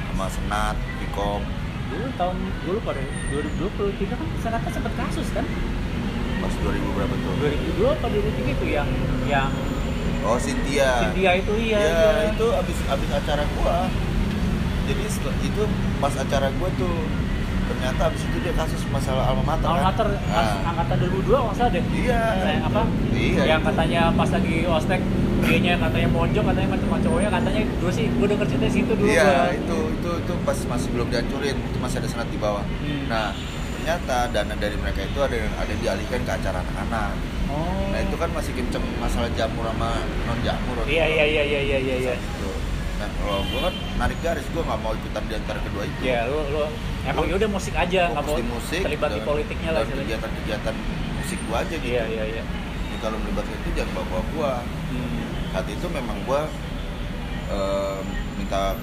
sama 0.09 0.25
senat 0.25 0.75
pikom 0.97 1.45
dulu 1.93 2.07
tahun 2.17 2.37
dulu 2.65 2.79
pada 2.81 3.01
2023 3.29 4.09
kan 4.09 4.27
Senata 4.41 4.69
sempat 4.73 4.93
kasus 4.97 5.27
kan? 5.29 5.45
Pas 6.41 6.53
2000 6.65 6.95
berapa 6.97 7.13
tuh? 7.13 7.33
2002 7.77 7.93
apa 7.93 8.07
2003 8.09 8.55
itu 8.57 8.65
yang 8.73 8.89
yang 9.29 9.49
oh 10.25 10.37
Cynthia. 10.41 10.89
Cynthia 11.07 11.31
itu 11.37 11.53
iya 11.61 11.77
ya 11.77 11.91
iya. 11.93 12.11
itu 12.33 12.47
abis 12.49 12.77
abis 12.89 13.09
acara 13.13 13.43
gua. 13.59 13.87
Jadi 14.83 15.03
itu 15.45 15.63
pas 16.01 16.13
acara 16.17 16.47
gua 16.57 16.69
tuh 16.75 16.97
ternyata 17.63 18.01
abis 18.11 18.21
itu 18.27 18.37
dia 18.43 18.53
kasus 18.57 18.81
masalah 18.91 19.31
alma 19.31 19.43
mater 19.55 19.67
Alma 19.69 19.77
kan? 19.79 19.85
Mater 19.93 20.07
pas 20.27 20.49
Nah, 20.59 20.69
angkatan 20.73 20.97
2002 21.07 21.29
nggak 21.29 21.55
salah 21.55 21.71
deh? 21.71 21.83
Iya. 21.93 22.21
Saya 22.41 22.57
apa? 22.65 22.81
Iya 23.13 23.43
yang 23.47 23.61
itu. 23.61 23.67
katanya 23.69 24.01
pas 24.17 24.29
lagi 24.33 24.55
ospek 24.67 24.99
dia 25.43 25.75
katanya 25.75 26.07
monjok 26.09 26.43
katanya 26.51 26.69
macam 26.71 26.87
cowoknya 27.03 27.29
katanya 27.29 27.61
dulu 27.79 27.91
sih 27.91 28.05
gue 28.07 28.27
denger 28.27 28.47
cerita 28.47 28.67
situ 28.71 28.91
dulu 28.95 29.07
iya 29.09 29.23
gua. 29.23 29.47
itu 29.51 29.77
itu 29.99 30.09
itu 30.23 30.33
pas 30.47 30.57
masih 30.71 30.87
belum 30.95 31.07
dihancurin 31.11 31.57
itu 31.57 31.77
masih 31.83 31.97
ada 31.99 32.09
senat 32.09 32.27
di 32.31 32.37
bawah. 32.39 32.63
Hmm. 32.63 33.03
nah 33.11 33.27
ternyata 33.75 34.17
dana 34.31 34.53
dari 34.55 34.75
mereka 34.79 35.03
itu 35.03 35.19
ada 35.19 35.35
yang 35.35 35.51
ada 35.59 35.69
yang 35.75 35.81
dialihkan 35.83 36.23
ke 36.23 36.31
acara 36.31 36.63
anak-anak. 36.63 37.11
Oh. 37.51 37.91
Nah 37.91 37.99
itu 37.99 38.15
kan 38.15 38.29
masih 38.31 38.55
kenceng 38.55 38.85
masalah 38.95 39.27
jamur 39.35 39.67
sama 39.67 39.99
non 40.23 40.39
jamur 40.39 40.75
iya 40.87 41.03
iya 41.03 41.25
iya 41.27 41.43
iya 41.43 41.59
iya 41.59 41.77
iya. 41.83 41.95
Iya 42.15 42.15
nah 43.03 43.09
kalau 43.19 43.43
gua 43.51 43.59
kan 43.67 43.75
narik 43.99 44.19
garis 44.23 44.47
gua 44.55 44.63
nggak 44.63 44.79
mau 44.79 44.93
ikutan 44.95 45.23
di 45.27 45.33
antara 45.35 45.59
kedua 45.59 45.83
itu. 45.83 45.99
Ya 46.07 46.19
lu 46.31 46.39
lu 46.55 46.63
emang 47.03 47.25
ya 47.27 47.35
udah 47.35 47.49
musik 47.51 47.75
aja 47.75 48.01
nggak 48.15 48.23
mau 48.23 48.35
di 48.39 48.45
musik 48.47 48.81
terlibat 48.87 49.09
di 49.11 49.19
dan- 49.19 49.27
politiknya 49.27 49.69
lah 49.75 49.81
kegiatan-kegiatan 49.83 50.75
musik 51.19 51.39
gua 51.51 51.57
aja 51.67 51.75
gitu. 51.75 51.91
Iya 51.91 52.03
iya 52.07 52.23
iya. 52.39 52.43
Kalau 53.03 53.19
melibatkan 53.19 53.59
itu 53.59 53.69
jangan 53.75 53.91
bawa 53.99 54.05
bawa 54.07 54.23
gua. 54.31 54.53
Hmm. 54.95 55.22
Saat 55.53 55.69
itu 55.69 55.85
memang 55.93 56.17
gua 56.25 56.49
eh, 57.53 57.99
minta 58.41 58.73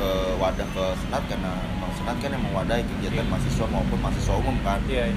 eh, 0.00 0.32
wadah 0.40 0.64
ke 0.72 0.84
senat 1.04 1.22
karena 1.28 1.52
emang 1.76 1.92
senat 1.92 2.16
kan 2.24 2.30
emang 2.32 2.52
wadah 2.56 2.80
kegiatan 2.80 3.20
Iya. 3.20 3.28
mahasiswa 3.28 3.66
maupun 3.68 3.98
mahasiswa 4.00 4.34
umum 4.40 4.56
kan. 4.64 4.80
Iya 4.88 5.12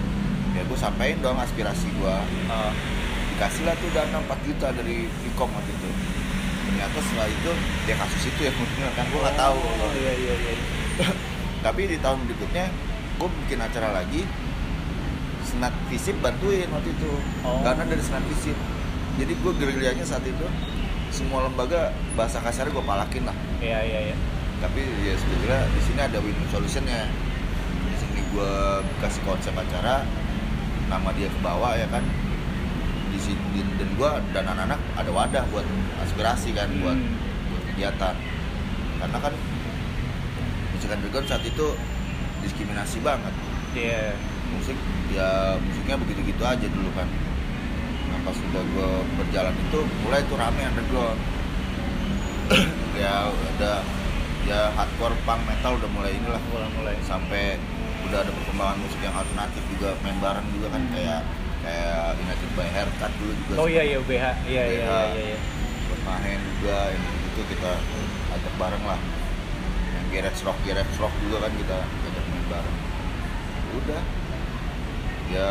ya 0.60 0.62
gua 0.68 0.76
sampein 0.76 1.16
dong 1.24 1.40
aspirasi 1.40 1.88
gua. 1.98 2.20
Ah. 2.52 2.76
dikasih 3.40 3.64
lah 3.64 3.76
tuh 3.80 3.88
dana 3.96 4.20
4 4.20 4.36
juta 4.44 4.68
dari 4.76 5.08
Vicom 5.24 5.48
waktu 5.48 5.72
itu. 5.72 5.90
Ternyata 6.68 7.00
setelah 7.00 7.32
itu 7.32 7.52
dia 7.88 7.96
kasus 7.96 8.24
itu 8.28 8.40
ya 8.44 8.52
mungkin 8.52 8.92
kan 8.92 9.06
gua 9.16 9.20
nggak 9.24 9.38
tahu. 9.40 9.60
Oh 9.64 9.92
iya 9.96 10.14
iya 10.20 10.34
iya. 10.36 10.54
Tapi 11.66 11.82
di 11.88 11.96
tahun 12.04 12.20
berikutnya 12.28 12.68
gue 13.16 13.30
bikin 13.48 13.60
acara 13.64 13.96
lagi. 13.96 14.28
Senat 15.48 15.72
visip 15.88 16.20
bantuin 16.20 16.68
waktu 16.68 16.92
itu. 16.92 17.12
Oh. 17.48 17.64
karena 17.64 17.88
dari 17.88 18.04
senat 18.04 18.24
visip. 18.28 18.60
Jadi 19.16 19.34
gue 19.40 19.54
gerilyanya 19.56 20.04
saat 20.04 20.24
itu 20.28 20.48
semua 21.10 21.46
lembaga 21.46 21.90
bahasa 22.14 22.38
kasar 22.40 22.70
gue 22.70 22.84
palakin 22.84 23.26
lah. 23.26 23.36
Iya 23.60 23.80
iya 23.84 24.00
iya. 24.12 24.18
Tapi 24.60 24.82
ya 25.04 25.14
sebetulnya 25.16 25.62
di 25.72 25.82
sini 25.84 26.00
ada 26.04 26.18
win 26.22 26.38
solutionnya. 26.54 27.10
Di 27.90 27.96
sini 27.98 28.20
gue 28.32 28.54
kasih 29.02 29.22
konsep 29.26 29.54
acara 29.56 30.06
nama 30.90 31.10
dia 31.18 31.30
ke 31.30 31.40
bawah 31.42 31.74
ya 31.74 31.88
kan? 31.90 32.04
Di 33.10 33.20
sini 33.20 33.66
dan 33.82 33.90
gue 33.98 34.12
dan 34.36 34.44
anak-anak 34.46 34.80
ada 34.98 35.12
wadah 35.12 35.44
buat 35.50 35.66
aspirasi 36.06 36.54
kan 36.54 36.70
buat 36.82 36.98
Hmm. 36.98 37.16
buat 37.50 37.64
kegiatan. 37.74 38.16
Karena 39.00 39.18
kan 39.18 39.34
musik 40.76 40.90
underground 40.92 41.28
saat 41.28 41.44
itu 41.44 41.68
diskriminasi 42.46 43.00
banget. 43.02 43.34
Iya. 43.74 44.14
Musik 44.50 44.78
ya 45.14 45.58
musiknya 45.62 45.96
begitu-gitu 45.98 46.44
aja 46.46 46.68
dulu 46.70 46.90
kan 46.94 47.06
pas 48.30 48.38
udah 48.46 48.62
gue 48.62 48.90
berjalan 49.18 49.56
itu 49.58 49.80
mulai 50.06 50.22
tuh 50.30 50.38
rame 50.38 50.62
underground 50.62 51.18
ya 53.02 53.26
ada 53.58 53.82
ya 54.46 54.70
hardcore 54.78 55.18
punk 55.26 55.42
metal 55.50 55.82
udah 55.82 55.90
mulai 55.90 56.14
inilah. 56.14 56.38
Mulai 56.50 56.70
mulai. 56.78 56.96
Sampai 57.06 57.58
udah 58.06 58.22
ada 58.22 58.30
perkembangan 58.30 58.78
musik 58.82 59.02
yang 59.02 59.18
alternatif 59.18 59.62
juga 59.74 59.98
main 60.06 60.18
bareng 60.22 60.46
juga 60.54 60.68
kan 60.74 60.82
Hmm. 60.82 60.94
kayak 60.94 61.22
kayak 61.66 62.06
United 62.22 62.50
by 62.54 62.68
Haircut 62.70 63.12
dulu 63.18 63.34
juga 63.36 63.54
oh 63.60 63.68
iya 63.68 63.84
iya 63.84 63.98
UBH 64.00 64.26
iya 64.46 64.64
iya 64.64 64.86
UBH. 64.86 64.94
iya 64.94 65.22
iya. 65.34 65.40
Bermain 65.90 66.40
juga 66.54 66.78
yang 66.94 67.06
itu 67.34 67.42
kita 67.50 67.72
ajak 68.30 68.54
bareng 68.62 68.84
lah. 68.86 69.00
Yang 69.90 70.06
garage 70.14 70.42
rock 70.46 70.58
garage 70.66 70.96
rock 71.02 71.14
juga 71.26 71.38
kan 71.50 71.54
kita 71.58 71.78
ajak 71.82 72.24
main 72.30 72.46
bareng. 72.46 72.78
Udah. 73.74 74.02
Ya 75.30 75.50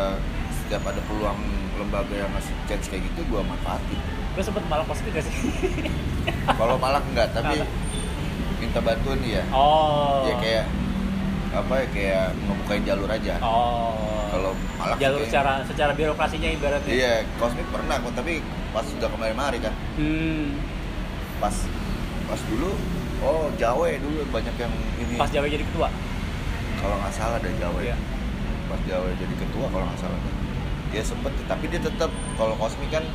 setiap 0.63 0.83
ada 0.87 0.99
peluang 1.07 1.39
lembaga 1.79 2.13
yang 2.13 2.29
ngasih 2.29 2.53
chance 2.65 2.87
kayak 2.87 3.07
gitu 3.07 3.23
gua 3.27 3.41
manfaatin. 3.41 3.99
Gue 4.29 4.43
sempet 4.43 4.63
malah 4.67 4.85
positif 4.85 5.09
gak 5.09 5.25
sih? 5.25 5.33
Kalau 6.59 6.75
malah 6.75 7.01
enggak 7.01 7.31
tapi 7.31 7.63
minta 8.59 8.79
bantuan 8.79 9.19
ya 9.23 9.43
oh. 9.49 10.27
Ya 10.27 10.35
kayak 10.37 10.65
apa 11.49 11.73
ya 11.75 11.87
kayak 11.89 12.25
ngebukain 12.37 12.83
jalur 12.85 13.09
aja. 13.09 13.33
Oh. 13.41 13.95
Kalau 14.29 14.51
malah 14.77 14.95
jalur 14.95 15.19
kayak- 15.19 15.31
secara 15.31 15.51
secara 15.65 15.91
birokrasinya 15.95 16.49
ibaratnya. 16.51 16.91
Iya 16.91 17.13
kosmik 17.35 17.65
pernah 17.67 17.97
kok 17.97 18.13
tapi 18.13 18.43
pas 18.69 18.85
sudah 18.85 19.09
kemarin 19.09 19.35
mari 19.35 19.57
kan. 19.57 19.73
Hmm. 19.95 20.53
pas 21.39 21.55
pas 22.27 22.41
dulu 22.45 22.75
oh 23.23 23.47
Jawa 23.55 23.95
dulu 23.95 24.27
banyak 24.29 24.55
yang 24.55 24.73
ini. 24.99 25.15
Pas 25.15 25.31
Jawa 25.31 25.47
jadi 25.47 25.63
ketua? 25.63 25.87
Kalau 26.79 26.95
nggak 26.95 27.13
salah 27.15 27.39
ada 27.39 27.49
Jawa 27.57 27.79
Iya. 27.81 27.95
pas 28.69 28.79
Jawa 28.85 29.09
jadi 29.17 29.33
ketua 29.33 29.65
kalau 29.67 29.83
nggak 29.83 29.99
salah 29.99 30.19
dia 30.89 31.03
sempet 31.05 31.31
tapi 31.45 31.69
dia 31.69 31.81
tetap 31.81 32.09
kalau 32.35 32.53
kosmik 32.57 32.89
kan 32.89 33.05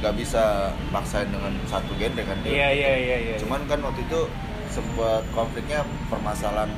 nggak 0.00 0.14
bisa 0.20 0.68
paksain 0.92 1.28
dengan 1.32 1.52
satu 1.64 1.96
genre 1.96 2.22
kan 2.22 2.36
dia. 2.44 2.52
iya 2.52 2.68
iya 2.70 2.92
iya 2.96 3.16
iya 3.32 3.36
cuman 3.40 3.64
kan 3.64 3.80
waktu 3.80 4.04
itu 4.04 4.20
sempet 4.68 5.24
konfliknya 5.32 5.80
permasalahan 6.12 6.68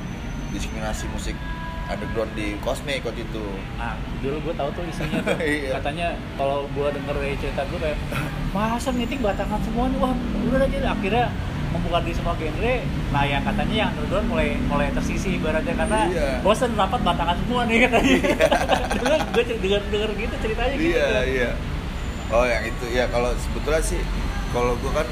diskriminasi 0.55 1.11
musik 1.11 1.35
underground 1.87 2.31
di 2.35 2.55
kosmik 2.63 3.03
waktu 3.03 3.23
itu 3.23 3.43
Nah, 3.79 3.95
dulu 4.19 4.37
gue 4.47 4.53
tahu 4.59 4.69
tuh 4.75 4.83
isunya 4.91 5.19
tuh. 5.23 5.39
Iya. 5.43 5.71
Katanya 5.79 6.07
kalau 6.35 6.67
gue 6.71 6.87
denger 6.91 7.15
dari 7.15 7.35
cerita 7.39 7.63
gue 7.67 7.79
kayak 7.79 7.97
masa 8.51 8.89
meeting 8.91 9.23
batangan 9.23 9.59
semua 9.63 9.87
nih, 9.87 9.99
wah 10.01 10.11
udah 10.51 10.67
aja 10.67 10.79
akhirnya 10.91 11.25
membuka 11.69 11.99
di 12.01 12.11
semua 12.11 12.33
genre. 12.33 12.75
Nah, 13.09 13.23
yang 13.23 13.41
katanya 13.41 13.75
yang 13.77 13.89
underground 13.91 14.27
mulai 14.27 14.49
mulai 14.63 14.87
tersisi 14.91 15.35
ibaratnya 15.35 15.73
karena 15.73 16.01
Iya. 16.07 16.29
bosen 16.41 16.71
rapat 16.73 17.01
batangan 17.01 17.37
semua 17.39 17.61
nih 17.63 17.77
katanya. 17.83 18.17
dulu 18.97 19.15
gue 19.31 19.43
denger 19.57 19.81
denger 19.87 20.11
gitu 20.15 20.35
ceritanya 20.41 20.73
gitu. 20.73 20.89
iya 20.89 21.09
iya 21.23 21.49
oh 22.27 22.43
yang 22.43 22.63
itu 22.65 22.85
ya 22.91 23.07
kalau 23.07 23.31
sebetulnya 23.37 23.79
sih 23.79 24.01
kalau 24.49 24.75
gua 24.81 24.99
kan 24.99 25.07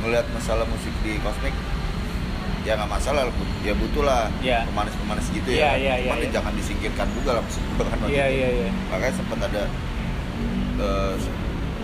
ngelihat 0.00 0.26
masalah 0.32 0.66
musik 0.66 0.90
di 1.00 1.14
kosmik 1.20 1.54
ya 2.64 2.74
nggak 2.74 2.90
masalah 2.90 3.28
ya 3.60 3.76
butuh 3.76 4.02
lah 4.02 4.32
Iya. 4.40 4.64
pemanis-pemanis 4.66 5.26
gitu 5.30 5.48
Iya, 5.52 5.62
ya 5.62 5.70
iya, 5.76 5.94
iya, 5.94 5.94
cuman 6.02 6.16
ya 6.16 6.24
iya. 6.24 6.32
jangan 6.32 6.52
disingkirkan 6.56 7.06
juga 7.12 7.30
lah 7.36 7.42
musik 7.44 7.62
gua 7.70 7.84
kan 7.86 7.98
Iya 8.02 8.24
itu. 8.26 8.34
iya 8.34 8.48
iya. 8.50 8.68
makanya 8.90 9.14
sempat 9.14 9.38
ada 9.44 9.62
eh, 10.80 11.14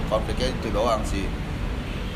konfliknya 0.09 0.49
itu 0.51 0.69
doang 0.73 1.03
sih 1.05 1.25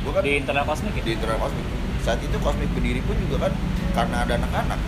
gua 0.05 0.13
kan 0.15 0.23
Di 0.23 0.33
internal 0.37 0.65
kosmik 0.65 0.95
ya? 0.95 1.03
di 1.03 1.13
internal 1.13 1.39
kosmik 1.41 1.67
saat 2.01 2.21
itu 2.21 2.37
kosmik 2.39 2.69
berdiri 2.71 3.01
pun 3.01 3.17
juga 3.17 3.49
kan 3.49 3.53
karena 3.93 4.17
ada 4.23 4.33
anak-anak 4.37 4.81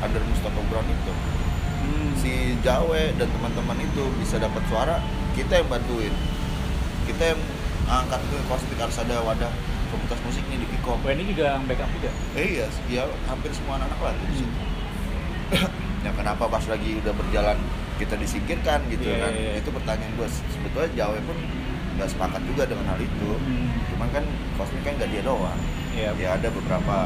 under 0.00 0.22
Mustafa 0.24 0.60
Brown 0.66 0.86
itu 0.86 1.12
Hmm. 1.84 2.16
si 2.16 2.56
Jawe 2.64 3.12
dan 3.12 3.28
teman-teman 3.28 3.76
itu 3.76 4.08
bisa 4.16 4.40
dapat 4.40 4.64
suara 4.72 5.04
kita 5.36 5.60
yang 5.60 5.68
bantuin 5.68 6.16
kita 7.04 7.36
yang 7.36 7.40
angkat 7.84 8.24
ke 8.24 8.36
kosmik 8.48 8.80
harus 8.80 8.96
ada 8.96 9.20
wadah 9.20 9.52
komunitas 9.92 10.16
musik 10.24 10.40
nih 10.48 10.64
di 10.64 10.66
Wah, 10.80 11.12
ini 11.12 11.28
juga 11.28 11.56
yang 11.56 11.64
backup 11.64 11.88
juga. 11.92 12.08
eh 12.34 12.56
iya 12.56 12.66
ya 12.88 13.04
hampir 13.28 13.52
semua 13.52 13.76
anak-anak 13.76 14.00
lah 14.00 14.12
di 14.16 14.36
situ 14.36 14.56
ya 16.04 16.10
kenapa 16.16 16.48
pas 16.48 16.64
lagi 16.64 16.96
udah 17.04 17.12
berjalan 17.12 17.56
kita 18.00 18.16
disingkirkan 18.16 18.80
gitu 18.88 19.04
Iya, 19.04 19.16
kan 19.20 19.32
iya, 19.32 19.44
iya. 19.44 19.60
itu 19.60 19.68
pertanyaan 19.68 20.12
gue 20.16 20.28
sebetulnya 20.28 20.90
Jawa 20.96 21.20
pun 21.20 21.36
nggak 21.94 22.08
sepakat 22.08 22.42
juga 22.44 22.62
dengan 22.64 22.86
hal 22.86 22.98
itu 22.98 23.30
Hmm. 23.36 23.70
cuman 23.88 24.08
kan 24.10 24.24
kosmik 24.54 24.82
kan 24.82 24.92
nggak 24.94 25.10
dia 25.10 25.22
doang 25.22 25.58
Iya. 25.90 26.10
ya 26.16 26.28
ada 26.32 26.48
beberapa 26.48 26.96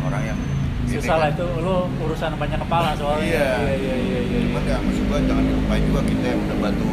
orang 0.00 0.22
yang 0.24 0.38
Susah 0.84 1.16
lah 1.16 1.28
kan. 1.28 1.36
itu 1.36 1.46
lu 1.60 1.74
urusan 2.00 2.32
banyak 2.34 2.58
kepala 2.58 2.96
soalnya. 2.96 3.28
Iya. 3.28 3.50
iya 3.60 3.74
iya 3.76 3.94
iya. 3.96 4.18
iya. 4.24 4.38
cuman 4.42 4.62
ya 4.64 4.76
maksud 4.80 5.04
gua 5.04 5.18
jangan 5.20 5.44
dilupain 5.44 5.82
juga 5.84 6.00
kita 6.02 6.24
yang 6.26 6.40
udah 6.42 6.58
bantu 6.60 6.90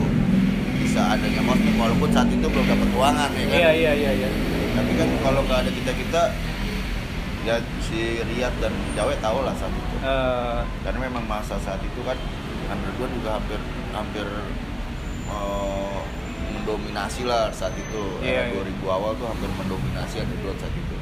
bisa 0.77 1.01
adanya 1.07 1.41
kosmik 1.43 1.75
walaupun 1.75 2.09
saat 2.09 2.29
itu 2.29 2.45
belum 2.45 2.65
dapat 2.67 2.87
ruangan 2.91 3.29
ya 3.31 3.43
kan 3.43 3.55
Iya 3.55 3.69
iya 3.73 3.91
iya 3.95 4.11
iya. 4.15 4.29
tapi 4.71 4.91
kan 4.93 5.07
kalau 5.19 5.39
nggak 5.41 5.59
ada 5.59 5.71
kita 5.71 5.91
kita 5.93 6.21
ya 7.43 7.55
si 7.79 7.99
Riyad 8.19 8.53
dan 8.59 8.73
Jawe 8.93 9.15
tahu 9.19 9.39
lah 9.41 9.53
saat 9.53 9.71
itu 9.71 9.95
Eh, 9.97 10.59
karena 10.83 10.99
memang 11.01 11.25
masa 11.25 11.57
saat 11.57 11.79
itu 11.79 11.99
kan 12.01 12.13
underground 12.67 13.13
juga 13.15 13.29
hampir 13.33 13.57
hampir 13.91 14.27
eh, 15.27 15.99
mendominasi 16.65 17.21
lah 17.23 17.53
saat 17.53 17.77
itu 17.77 18.01
Iya, 18.19 18.49
era 18.49 18.49
iya. 18.49 18.65
2000 18.65 18.89
awal 18.89 19.13
tuh 19.13 19.29
hampir 19.29 19.45
mendominasi 19.53 20.17
underground 20.17 20.57
saat 20.57 20.73
itu 20.73 20.97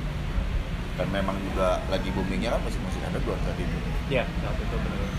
dan 0.93 1.07
memang 1.09 1.39
juga 1.41 1.79
lagi 1.87 2.11
boomingnya 2.11 2.51
kan 2.51 2.61
musik-musik 2.61 2.99
underground 3.01 3.39
saat 3.41 3.55
itu 3.55 3.77
Iya, 4.11 4.27
saat 4.37 4.57
itu 4.59 4.75
benar. 4.75 4.99
ya 4.99 5.09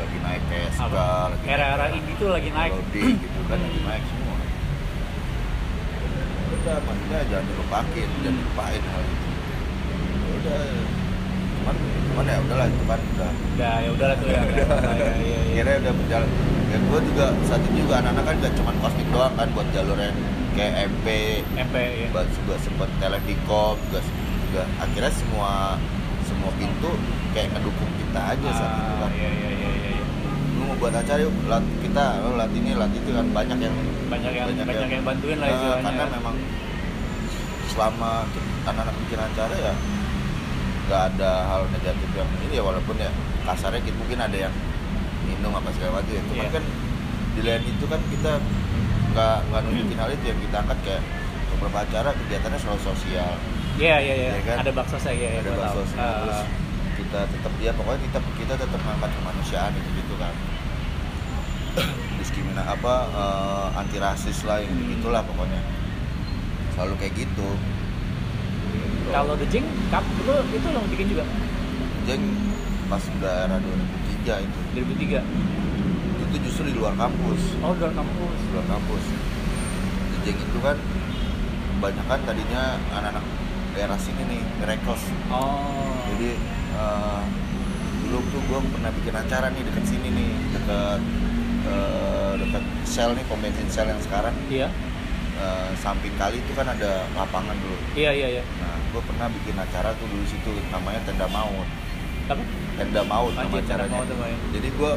lagi 0.00 0.18
naik 0.18 0.42
kayak 0.48 0.70
lagi 0.72 1.44
Era-era 1.46 1.86
indie 1.92 2.16
tuh 2.16 2.28
lagi 2.32 2.48
naik. 2.50 2.72
melodi 2.72 3.04
gitu 3.20 3.40
kan 3.46 3.58
lagi 3.60 3.76
Hmm. 3.76 3.86
naik 3.86 4.04
semua 4.08 4.34
udah 6.54 6.76
maksudnya 6.80 7.20
jangan 7.26 7.44
dilupain 7.44 7.86
jangan 8.16 8.34
dilupain 8.34 8.82
hal 8.82 9.02
itu 9.04 9.28
Ya 10.22 10.32
udah 10.32 10.60
cuman 11.52 11.76
cuman 12.08 12.24
ya 12.24 12.36
udahlah 12.40 12.66
itu 12.66 12.82
kan 12.82 13.00
udah 13.12 13.30
Udah 13.52 13.74
ya 13.78 13.90
udahlah 13.92 14.16
tuh 14.16 14.26
ya. 14.26 14.40
ya, 14.40 14.46
ya, 14.48 15.06
ya, 15.12 15.12
ya. 15.20 15.40
kira 15.52 15.70
udah 15.76 15.92
berjalan 15.92 16.30
ya 16.72 16.78
gue 16.80 16.98
juga 17.06 17.26
saat 17.44 17.60
itu 17.62 17.78
juga 17.78 17.94
anak-anak 17.98 18.24
kan 18.24 18.34
gak 18.40 18.54
cuman 18.56 18.74
kosmik 18.80 19.08
doang 19.12 19.34
kan 19.36 19.48
buat 19.52 19.68
jalurnya 19.70 20.10
kayak 20.52 20.72
MP 20.86 21.06
MP 21.54 21.74
ya. 21.76 22.06
juga, 22.08 22.22
juga 22.30 22.54
sempet 22.58 22.88
telekom 22.96 23.76
juga 23.86 24.00
juga 24.42 24.62
akhirnya 24.78 25.12
semua 25.12 25.76
semua 26.22 26.50
pintu 26.56 26.90
kayak 27.30 27.52
ngedukung 27.52 27.92
kita 27.94 28.20
aja 28.26 28.48
saat 28.50 28.72
itu 28.74 28.92
Ah, 28.92 28.98
kan 28.98 29.10
iya 29.12 29.30
iya 29.30 29.50
iya 29.50 29.70
iya. 29.70 29.90
iya. 29.92 30.04
lu 30.50 30.62
mau 30.62 30.76
buat 30.78 30.94
acara 30.94 31.20
yuk 31.20 31.34
lat 31.46 31.64
kita 31.78 32.04
lu 32.20 32.30
lat 32.34 32.52
ini 32.52 32.70
lat 32.72 32.90
itu 32.90 33.10
kan 33.10 33.26
banyak 33.30 33.58
yang 33.60 33.76
Banyak 34.08 34.28
yang 34.30 34.46
Banyak 34.46 34.66
banyak, 34.66 34.76
yang- 34.78 34.92
yang 34.92 35.04
bantuin 35.06 35.36
lah 35.36 35.46
Eh, 35.46 35.54
istilahnya. 35.54 35.84
karena 35.88 36.04
memang 36.14 36.36
selama 37.66 38.10
anak-anak 38.62 38.94
bikin 38.98 39.18
acara 39.18 39.54
ya 39.58 39.74
nggak 40.82 41.02
ada 41.10 41.30
hal 41.46 41.62
negatif 41.70 42.08
yang 42.12 42.28
ini 42.42 42.54
ya 42.54 42.62
walaupun 42.62 42.96
ya 42.96 43.08
kasarnya 43.42 43.80
kita 43.80 43.96
mungkin 43.96 44.18
ada 44.20 44.36
yang 44.38 44.54
minum 45.42 45.58
apa 45.58 45.74
segala 45.74 45.98
macam 45.98 46.12
ya 46.12 46.22
cuman 46.22 46.38
Iya. 46.38 46.54
kan 46.54 46.64
di 47.32 47.40
lain 47.42 47.62
itu 47.66 47.84
kan 47.84 48.00
kita 48.06 48.32
nggak 49.10 49.36
nggak 49.44 49.60
nunjukin 49.66 49.98
hal 49.98 50.10
itu 50.10 50.24
yang 50.24 50.38
kita 50.38 50.56
angkat 50.56 50.78
kayak 50.86 51.02
beberapa 51.50 51.78
acara 51.82 52.10
kegiatannya 52.14 52.58
selalu 52.58 52.80
sosial 52.84 53.34
Iya 53.74 53.96
iya 53.98 54.14
iya. 54.14 54.30
Iya 54.30 54.42
kan? 54.44 54.56
Ada 54.60 54.70
bakso 54.70 54.96
saya 54.96 55.16
ya. 55.18 55.40
ada 55.40 55.50
gua 55.50 55.64
tahu. 55.66 55.80
bakso 55.80 55.96
Ah, 55.96 56.14
terus 56.20 56.40
kita 56.94 57.20
tetap 57.26 57.52
ya 57.58 57.72
pokoknya 57.72 58.00
kita 58.04 58.18
kita 58.38 58.54
tetap 58.54 58.78
mengangkat 58.78 59.10
kemanusiaan 59.12 59.72
itu 59.72 59.90
gitu 59.96 60.14
kan 60.14 60.34
diskriminasi 62.18 62.68
apa 62.70 62.94
eh, 63.10 63.68
anti 63.74 63.98
rasis 63.98 64.38
lah 64.44 64.60
yang 64.60 64.70
Hmm. 64.70 64.92
gitulah 64.92 65.22
pokoknya 65.24 65.58
selalu 66.72 66.94
kayak 66.96 67.14
gitu 67.18 67.48
Kalau 69.04 69.34
The 69.34 69.44
Jing, 69.46 69.66
kap 69.88 70.00
itu 70.06 70.24
itu 70.54 70.68
lo 70.68 70.80
bikin 70.88 71.06
juga 71.10 71.24
jeng 72.04 72.22
pas 72.88 73.02
udah 73.10 73.34
era 73.44 73.56
2003 74.22 74.44
itu 74.44 74.58
2003. 74.72 75.22
itu 76.22 76.36
justru 76.42 76.62
di 76.64 76.74
luar 76.74 76.94
kampus 76.94 77.40
Oh, 77.60 77.72
luar 77.72 77.92
kampus. 77.92 78.36
di 78.38 78.48
luar 78.50 78.66
kampus 78.68 79.04
di 79.04 80.18
jeng 80.22 80.38
itu 80.38 80.58
kan 80.58 80.76
kebanyakan 81.72 82.20
tadinya 82.22 82.62
anak-anak 82.90 83.24
daerah 83.72 83.98
sini 83.98 84.22
nih 84.24 84.40
Miracles 84.56 85.02
Oh. 85.28 85.98
jadi 86.08 86.30
eh, 86.72 87.22
dulu 88.02 88.18
tuh 88.28 88.40
gue 88.40 88.58
pernah 88.70 88.90
bikin 88.92 89.14
acara 89.14 89.46
nih 89.48 89.62
deket 89.62 89.84
sini 89.84 90.08
nih 90.08 90.30
deket 90.52 91.00
eh, 91.64 92.32
deket 92.38 92.64
sel 92.84 93.10
nih 93.12 93.24
pom 93.26 93.36
bensin 93.36 93.66
sel 93.66 93.86
yang 93.86 94.00
sekarang 94.00 94.32
Iya. 94.46 94.68
eh, 95.34 95.68
samping 95.76 96.14
kali 96.14 96.38
itu 96.38 96.52
kan 96.52 96.64
ada 96.66 97.04
lapangan 97.12 97.56
dulu 97.56 97.76
Iya 97.92 98.10
iya 98.14 98.28
iya. 98.30 98.42
nah 98.56 98.72
gue 98.86 99.02
pernah 99.02 99.26
bikin 99.32 99.56
acara 99.56 99.90
tuh 99.92 100.06
dulu 100.06 100.24
situ 100.24 100.52
namanya 100.68 101.02
tenda 101.02 101.26
maut 101.26 101.66
Apa? 102.32 102.44
tenda 102.74 103.00
maut 103.02 103.32
nama 103.32 103.44
Anjir, 103.44 103.58
tenda 103.58 103.68
acaranya 103.76 103.94
maut 103.94 104.08
namanya. 104.08 104.38
jadi 104.50 104.68
gue 104.70 104.92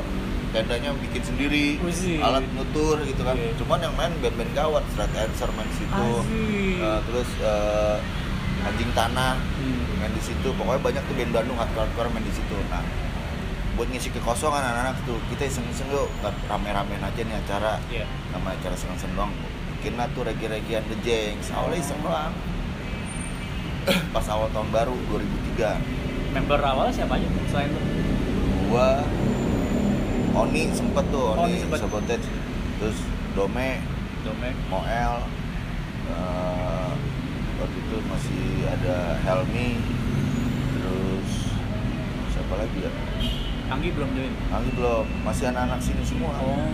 tendanya 0.48 0.90
bikin 0.98 1.22
sendiri 1.22 1.66
Wih. 1.78 2.18
alat 2.18 2.46
nutur 2.52 2.96
gitu 3.02 3.22
kan 3.22 3.36
Iya. 3.36 3.52
cuman 3.58 3.80
yang 3.82 3.94
main 3.94 4.14
band-band 4.18 4.52
gawat 4.54 4.84
Straight 4.90 5.12
Answer 5.14 5.52
main 5.52 5.68
di 5.68 5.76
situ. 5.76 6.06
Eh, 6.80 7.00
terus 7.04 7.30
eh, 7.42 7.98
anjing 8.64 8.92
tanah 8.92 9.36
Hmm. 9.36 10.00
main 10.00 10.10
di 10.10 10.24
situ 10.24 10.48
pokoknya 10.50 10.80
banyak 10.82 11.04
tuh 11.04 11.14
band 11.14 11.32
Bandung 11.34 11.56
hardcore 11.56 11.86
hardcore 11.86 12.10
main 12.10 12.24
di 12.24 12.32
situ 12.32 12.56
nah 12.66 12.82
buat 13.76 13.86
ngisi 13.86 14.08
kekosongan 14.10 14.64
anak-anak 14.64 15.04
tuh 15.04 15.20
kita 15.28 15.44
iseng-iseng 15.46 15.92
yuk 15.92 16.08
rame-ramein 16.48 17.04
aja 17.04 17.20
nih 17.20 17.36
acara 17.38 17.76
Iya. 17.86 18.08
nama 18.32 18.56
acara 18.56 18.74
seneng-seneng 18.74 19.14
doang 19.14 19.34
bikin 19.76 19.94
lah 19.96 20.08
tuh 20.10 20.24
regi-regian 20.24 20.82
The 20.86 20.98
Jengs 21.02 21.52
awalnya 21.52 21.78
iseng 21.78 22.00
doang 22.00 22.32
pas 24.16 24.26
awal 24.26 24.48
tahun 24.50 24.72
baru 24.72 24.96
2003 25.06 25.76
Member 26.36 26.60
awalnya 26.60 26.94
siapa 26.94 27.16
aja 27.16 27.28
selain 27.48 27.72
itu? 27.72 27.82
gua 28.68 29.00
Oni 30.36 30.68
sempet 30.70 31.06
tuh 31.08 31.32
Oni 31.34 31.48
Oni, 31.48 31.58
sempet. 31.58 31.80
Sabotage 31.80 32.28
terus 32.76 32.98
Dome 33.32 33.80
Domek. 34.22 34.56
Moel 34.68 35.14
eh, 36.10 36.90
waktu 37.56 37.78
itu 37.80 37.98
masih 38.04 38.44
ada 38.68 39.16
Helmi 39.22 39.80
terus 40.76 41.30
siapa 42.30 42.54
lagi 42.58 42.80
ya 42.84 42.92
Anggi 43.66 43.90
belum 43.90 44.14
join. 44.14 44.30
Anggi 44.54 44.72
belum 44.78 45.06
masih 45.24 45.50
anak-anak 45.50 45.80
sini 45.82 46.04
semua 46.04 46.36
Oh. 46.38 46.70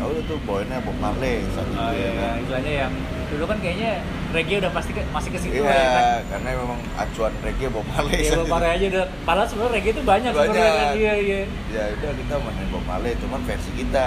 ya 0.00 0.08
udah 0.08 0.24
tuh 0.24 0.40
poinnya 0.48 0.80
Bob 0.80 0.96
Marley 0.96 1.44
saat 1.52 1.68
itu 1.68 1.76
Oh 1.76 1.92
ya 1.92 1.92
iya, 1.92 2.08
iya. 2.08 2.20
kan 2.24 2.32
istilahnya 2.40 2.72
yang 2.86 2.92
dulu 3.28 3.44
kan 3.44 3.58
kayaknya 3.60 3.92
reggae 4.30 4.56
udah 4.58 4.70
pasti 4.70 4.90
ke, 4.90 5.02
masih 5.08 5.30
ke 5.30 5.38
situ 5.38 5.54
iya 5.56 5.64
lah 5.64 5.74
ya 5.74 5.88
kan. 5.90 6.20
karena 6.30 6.48
memang 6.56 6.80
acuan 6.94 7.32
reggae 7.40 7.68
Bob 7.68 7.86
Marley 7.86 8.14
Iya, 8.16 8.30
saat 8.30 8.38
Bob. 8.40 8.50
Marley 8.52 8.70
aja 8.70 8.86
udah. 8.88 9.04
Padahal 9.22 9.46
sebenarnya 9.46 9.72
reggae 9.74 9.90
itu 9.90 10.02
banyak, 10.02 10.30
sebenarnya 10.30 10.50
kan. 10.52 10.70
Banyak. 10.70 10.94
Iya, 10.96 11.12
iya. 11.18 11.40
ya 11.68 11.84
udah 11.92 12.10
kita 12.14 12.34
mainin 12.38 12.68
Bob 12.68 12.84
Marley 12.84 13.12
cuman 13.16 13.40
versi 13.42 13.70
kita 13.74 14.06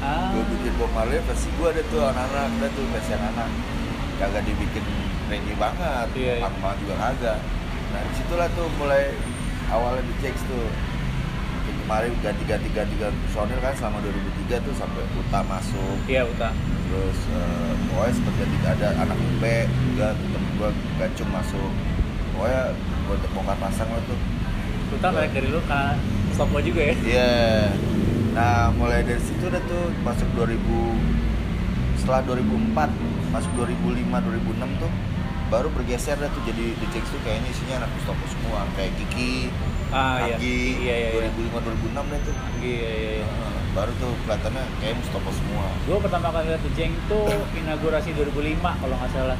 Ah. 0.00 0.32
gue 0.32 0.44
bikin 0.48 0.72
Bob 0.74 0.90
Marley 0.90 1.20
versi 1.20 1.48
gue 1.52 1.68
ada 1.68 1.82
tuh 1.86 2.00
anak-anak 2.02 2.48
ada 2.50 2.68
tuh 2.72 2.84
versi 2.88 3.12
anak-anak 3.12 3.48
kagak 4.16 4.42
dibikin 4.44 4.84
reggae 5.28 5.52
banget 5.54 6.06
Iya, 6.10 6.32
iya. 6.32 6.34
punk 6.40 6.56
banget 6.58 6.76
juga 6.80 6.94
kagak 6.98 7.38
nah 7.90 8.00
di 8.00 8.12
situlah 8.14 8.48
tuh 8.50 8.66
mulai 8.74 9.12
awalnya 9.68 10.00
di 10.00 10.14
checks 10.18 10.40
tuh 10.42 10.64
kemarin 11.90 12.14
ganti-ganti 12.22 12.70
ganti 12.70 12.94
personil 13.02 13.58
kan 13.58 13.74
selama 13.74 13.98
2003 14.46 14.62
tuh 14.62 14.74
sampai 14.78 15.02
Uta 15.10 15.42
masuk 15.42 15.98
Iya, 16.06 16.22
Uta. 16.22 16.54
terus 16.86 17.18
eh, 17.34 17.72
pokoknya 17.90 18.12
sempet 18.14 18.34
ganti 18.38 18.56
ada 18.62 18.88
anak 18.94 19.18
UP 19.18 19.42
juga 19.90 20.14
temen 20.14 20.42
gue 20.54 20.70
gacung 21.02 21.30
masuk 21.34 21.70
pokoknya 22.30 22.62
gue 22.78 23.16
bongkar 23.34 23.58
pasang 23.58 23.90
lah 23.90 24.02
tuh 24.06 24.14
Uta 24.94 25.08
narik 25.10 25.34
dari 25.34 25.50
lu 25.50 25.58
karena 25.66 25.98
stop 26.30 26.54
juga 26.62 26.80
ya. 26.82 26.94
Iya. 27.02 27.34
Nah, 28.38 28.70
mulai 28.78 29.02
dari 29.02 29.18
situ 29.18 29.50
udah 29.50 29.62
tuh 29.66 29.90
masuk 30.06 30.30
2000 30.38 30.62
setelah 31.98 32.22
2004 32.22 33.34
masuk 33.34 33.50
2005 33.66 33.98
2006 33.98 34.78
tuh 34.78 34.92
baru 35.50 35.68
bergeser 35.68 36.14
dah 36.14 36.30
tuh 36.30 36.42
jadi 36.44 36.64
The 36.74 36.86
Jacks 36.88 37.10
tuh 37.10 37.20
kayaknya 37.20 37.48
isinya 37.48 37.74
anak 37.82 37.90
Mustopo 37.92 38.24
semua 38.24 38.62
kayak 38.72 38.94
Kiki, 38.96 39.50
Ah, 39.90 40.22
iya. 40.22 40.38
Agi, 40.38 40.58
Iya, 40.78 40.94
iya, 40.96 41.08
iya. 41.10 41.30
2005 41.34 41.66
2006 41.66 42.06
deh 42.06 42.20
tuh. 42.22 42.34
Iya, 42.60 42.70
iya, 42.94 43.10
iya. 43.12 43.26
Heeh, 43.26 43.54
baru 43.72 43.90
tuh 43.98 44.12
kelihatannya 44.20 44.64
kayak 44.78 44.94
Mustopo 44.96 45.30
semua. 45.32 45.66
Gue 45.82 45.98
pertama 45.98 46.26
kali 46.30 46.46
lihat 46.46 46.62
The 46.62 46.72
Jeng 46.72 46.94
tuh 47.04 47.26
inaugurasi 47.52 48.10
2005 48.12 48.30
kalau 48.76 48.94
nggak 48.94 49.10
salah. 49.10 49.38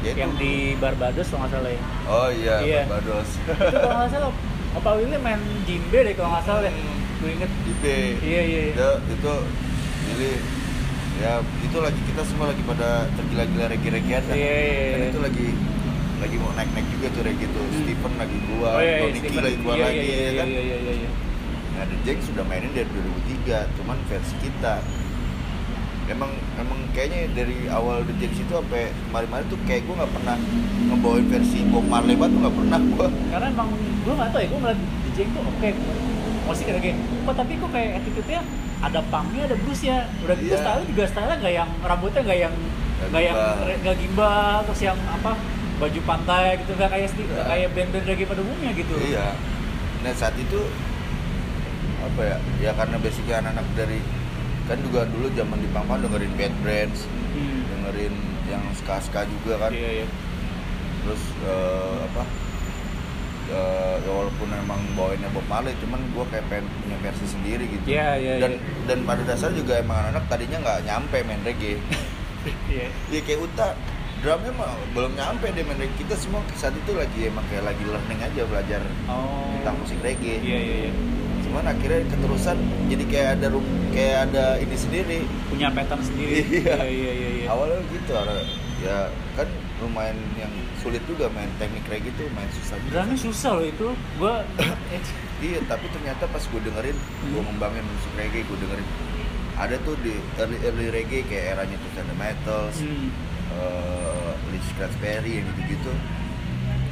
Ya, 0.00 0.14
itu- 0.14 0.20
yang 0.22 0.32
di 0.38 0.52
Barbados 0.78 1.26
kalau 1.26 1.40
nggak 1.42 1.52
salah 1.52 1.70
ya. 1.70 1.82
Oh 2.06 2.28
iya, 2.30 2.54
Iya. 2.62 2.82
Barbados. 2.86 3.28
itu 3.34 3.76
kalau 3.76 3.96
nggak 3.98 4.10
salah 4.14 4.30
Opa 4.70 4.90
Willy 4.94 5.18
main 5.18 5.36
jimbe 5.66 5.98
deh 6.00 6.14
kalau 6.14 6.30
nggak 6.30 6.44
salah 6.46 6.60
deh. 6.62 6.74
Gue 7.18 7.30
inget. 7.34 7.50
B. 7.50 7.84
Iya, 8.22 8.40
iya, 8.40 8.60
iya. 8.62 8.72
Itu, 8.72 8.88
itu 9.10 9.32
jadi 10.06 10.30
ya 11.20 11.32
itu 11.44 11.78
lagi 11.78 12.00
kita 12.08 12.22
semua 12.24 12.46
lagi 12.48 12.62
pada 12.64 13.04
tergila-gila 13.12 13.66
kan. 13.68 14.36
Iya, 14.36 14.54
iya, 14.56 14.86
Kan 14.90 15.00
iya. 15.00 15.08
itu 15.12 15.20
lagi 15.20 15.46
lagi 16.20 16.36
mau 16.36 16.52
naik-naik 16.52 16.88
juga 16.92 17.06
tuh 17.12 17.22
reggae 17.24 17.48
tuh. 17.52 17.64
Stephen 17.80 18.12
lagi 18.16 18.36
keluar, 18.44 18.72
Oh 18.76 18.80
iya, 18.80 18.94
iya, 19.00 19.40
lagi 19.44 19.56
keluar 19.60 19.76
Iya, 19.76 19.84
lagi 19.88 20.00
iya, 20.04 20.16
ya 20.20 20.32
kan. 20.36 20.46
Iya, 20.48 20.62
iya, 20.64 20.76
iya, 20.80 20.92
iya. 21.04 21.10
Nah, 21.70 21.84
The 21.88 21.96
Jeng 22.04 22.20
sudah 22.20 22.44
mainin 22.44 22.72
dari 22.76 22.88
2003, 22.92 23.76
cuman 23.80 23.96
versi 24.04 24.34
kita. 24.44 24.74
Emang 26.10 26.34
emang 26.58 26.80
kayaknya 26.90 27.30
dari 27.32 27.70
awal 27.70 28.04
The 28.04 28.14
Jeng 28.20 28.34
itu 28.36 28.52
sampai 28.52 28.92
kemarin-kemarin 29.08 29.46
tuh 29.48 29.60
kayak 29.64 29.82
gue 29.88 29.94
nggak 29.96 30.12
pernah 30.12 30.36
ngebawain 30.92 31.26
versi 31.30 31.58
Bob 31.70 31.86
Marley 31.88 32.16
banget 32.20 32.32
tuh 32.36 32.40
nggak 32.44 32.56
pernah 32.60 32.80
gue. 32.84 33.08
Karena 33.32 33.46
emang 33.48 33.68
gue 33.78 34.14
nggak 34.16 34.28
tahu 34.28 34.40
ya, 34.40 34.48
gue 34.48 34.60
ngeliat 34.60 34.80
The 34.80 35.10
Jeng 35.16 35.28
tuh 35.32 35.42
oke 35.44 35.68
musik 36.50 36.64
kayak 36.66 36.82
gini. 36.82 37.00
Kok 37.22 37.34
tapi 37.34 37.52
kok 37.56 37.70
kayak 37.70 37.90
attitude-nya 37.98 38.40
ada 38.80 39.00
punknya, 39.06 39.42
ada 39.44 39.56
bluesnya. 39.56 39.96
Udah 40.20 40.36
gitu 40.36 40.50
Iya. 40.50 40.58
style 40.58 40.82
juga 40.84 41.04
style 41.06 41.32
nggak 41.36 41.54
yang 41.54 41.70
rambutnya 41.80 42.20
nggak 42.22 42.40
yang 42.40 42.54
Nggak 43.00 43.22
yang 43.22 43.36
gimbal. 43.36 43.76
nggak 43.80 43.96
gimbal 43.96 44.56
terus 44.68 44.80
yang 44.84 44.98
apa 45.08 45.32
baju 45.80 46.00
pantai 46.04 46.44
gitu 46.58 46.70
nggak 46.74 46.90
kayak 46.90 47.08
Iya. 47.10 47.42
kayak 47.46 47.68
band-band 47.72 48.04
reggae 48.04 48.26
pada 48.26 48.40
umumnya 48.40 48.70
gitu. 48.72 48.94
Iya. 49.00 49.26
Nah 50.00 50.12
saat 50.12 50.34
itu 50.34 50.60
apa 52.00 52.20
ya? 52.22 52.36
Ya 52.58 52.70
karena 52.72 52.96
basicnya 52.96 53.34
anak-anak 53.40 53.66
dari 53.74 54.00
kan 54.64 54.78
juga 54.80 55.02
dulu 55.04 55.26
zaman 55.32 55.58
di 55.58 55.68
Pangpang 55.68 55.98
dengerin 56.00 56.32
Bad 56.34 56.54
Brains, 56.60 57.04
Hmm. 57.32 57.60
dengerin 57.66 58.14
yang 58.46 58.62
ska-ska 58.74 59.26
juga 59.26 59.58
kan. 59.58 59.70
Iya, 59.70 59.90
iya. 60.02 60.06
Terus 61.00 61.22
eh, 61.42 61.96
apa? 62.04 62.22
Eh, 63.50 63.96
ya 63.98 64.10
walaupun 64.10 64.48
emang 64.48 64.80
bawainnya 64.94 65.28
Bob 65.30 65.44
Marley, 65.44 65.74
cuman 65.78 66.00
gue 66.06 66.24
kayak 66.26 66.46
pengen 66.46 66.66
punya 66.78 66.96
versi 67.00 67.26
sendiri 67.26 67.64
gitu. 67.66 67.84
Iya, 67.90 68.08
iya, 68.16 68.32
dan 68.38 68.52
iya. 68.54 68.86
dan 68.86 68.98
pada 69.02 69.22
dasarnya 69.22 69.58
juga 69.58 69.74
emang 69.76 69.96
anak-anak 70.00 70.24
tadinya 70.26 70.58
nggak 70.60 70.78
nyampe 70.84 71.16
main 71.22 71.42
reggae. 71.42 71.76
Iya. 72.72 72.88
Iya 73.12 73.20
kayak 73.20 73.40
Uta, 73.44 73.76
drumnya 74.18 74.48
mah 74.56 74.72
belum 74.90 75.12
nyampe 75.12 75.50
deh 75.50 75.60
main 75.60 75.76
reggae. 75.76 75.98
Kita 75.98 76.14
semua 76.16 76.40
saat 76.54 76.72
itu 76.72 76.92
lagi 76.92 77.28
emang 77.28 77.44
kayak 77.46 77.68
lagi 77.68 77.84
learning 77.84 78.20
aja 78.20 78.42
belajar 78.44 78.80
Oh. 79.04 79.44
tentang 79.54 79.76
musik 79.76 80.00
reggae. 80.00 80.40
Iya, 80.40 80.58
iya, 80.58 80.76
iya. 80.86 80.92
cuman 81.40 81.66
akhirnya 81.66 82.06
keterusan 82.06 82.56
jadi 82.86 83.04
kayak 83.04 83.28
ada 83.34 83.46
rum- 83.50 83.66
kayak 83.90 84.30
ada 84.30 84.44
ini 84.56 84.70
sendiri 84.72 85.18
punya 85.50 85.66
pattern 85.68 85.98
sendiri 85.98 86.46
Iya. 86.62 86.78
iya 86.78 86.86
iya 86.86 87.10
iya, 87.12 87.30
iya. 87.42 87.46
awalnya 87.50 87.82
gitu 87.90 88.14
ya 88.80 88.98
kan 89.34 89.48
lumayan 89.82 90.14
yang 90.38 90.52
sulit 90.80 91.02
juga 91.04 91.28
main 91.30 91.48
teknik 91.60 91.84
reggae 91.86 92.08
itu 92.10 92.24
main 92.32 92.48
susah 92.56 92.76
juga. 92.80 92.92
Drumnya 93.04 93.18
susah 93.20 93.50
loh 93.56 93.64
itu. 93.68 93.86
Gua 94.16 94.34
iya 95.46 95.58
tapi 95.68 95.86
ternyata 95.92 96.24
pas 96.28 96.40
gue 96.40 96.60
dengerin 96.60 96.96
gue 96.96 97.30
Hmm. 97.36 97.46
ngembangin 97.52 97.84
musik 97.84 98.12
reggae 98.16 98.42
gue 98.48 98.58
dengerin. 98.58 98.88
Ada 99.60 99.76
tuh 99.84 99.94
di 100.00 100.16
early 100.40 100.58
early 100.64 100.88
reggae 100.88 101.20
kayak 101.28 101.56
eranya 101.56 101.76
tuh 101.76 101.90
The 102.00 102.16
Metals 102.16 102.76
hmm. 102.80 103.08
uh, 103.52 104.32
Lee 104.48 104.64
Perry 104.98 105.32
yang 105.40 105.46
gitu-gitu. 105.52 105.92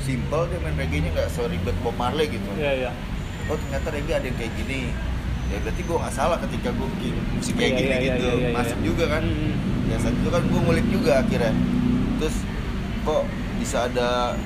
Simple 0.05 0.45
dia 0.49 0.59
main 0.61 0.77
reggae-nya 0.77 1.11
nggak 1.17 1.29
seribet 1.33 1.77
Bob 1.81 1.97
Marley 1.97 2.29
gitu. 2.29 2.49
Iya 2.61 2.73
iya. 2.89 2.91
Oh 3.49 3.57
ternyata 3.57 3.89
reggae 3.93 4.15
ada 4.21 4.27
yang 4.29 4.37
kayak 4.37 4.53
gini. 4.57 4.93
Ya 5.49 5.57
berarti 5.65 5.81
gue 5.81 5.97
nggak 5.97 6.13
salah 6.15 6.37
ketika 6.45 6.69
gue 6.77 6.89
bikin 7.01 7.17
musik 7.33 7.57
kayak 7.57 7.73
Iya, 7.73 7.79
gini 7.81 7.89
iya, 7.89 7.97
iya, 7.97 8.15
gitu. 8.21 8.29
iya, 8.29 8.37
iya, 8.37 8.49
masuk 8.53 8.79
iya. 8.79 8.85
juga 8.85 9.05
kan. 9.09 9.23
Hmm. 9.25 9.57
ya 9.89 9.97
saat 10.05 10.13
itu 10.21 10.29
kan 10.29 10.43
gue 10.45 10.61
ngulik 10.61 10.87
juga 10.93 11.13
akhirnya. 11.25 11.53
Terus 12.21 12.37
kok 13.09 13.23
bisa 13.59 13.85
ada 13.85 14.39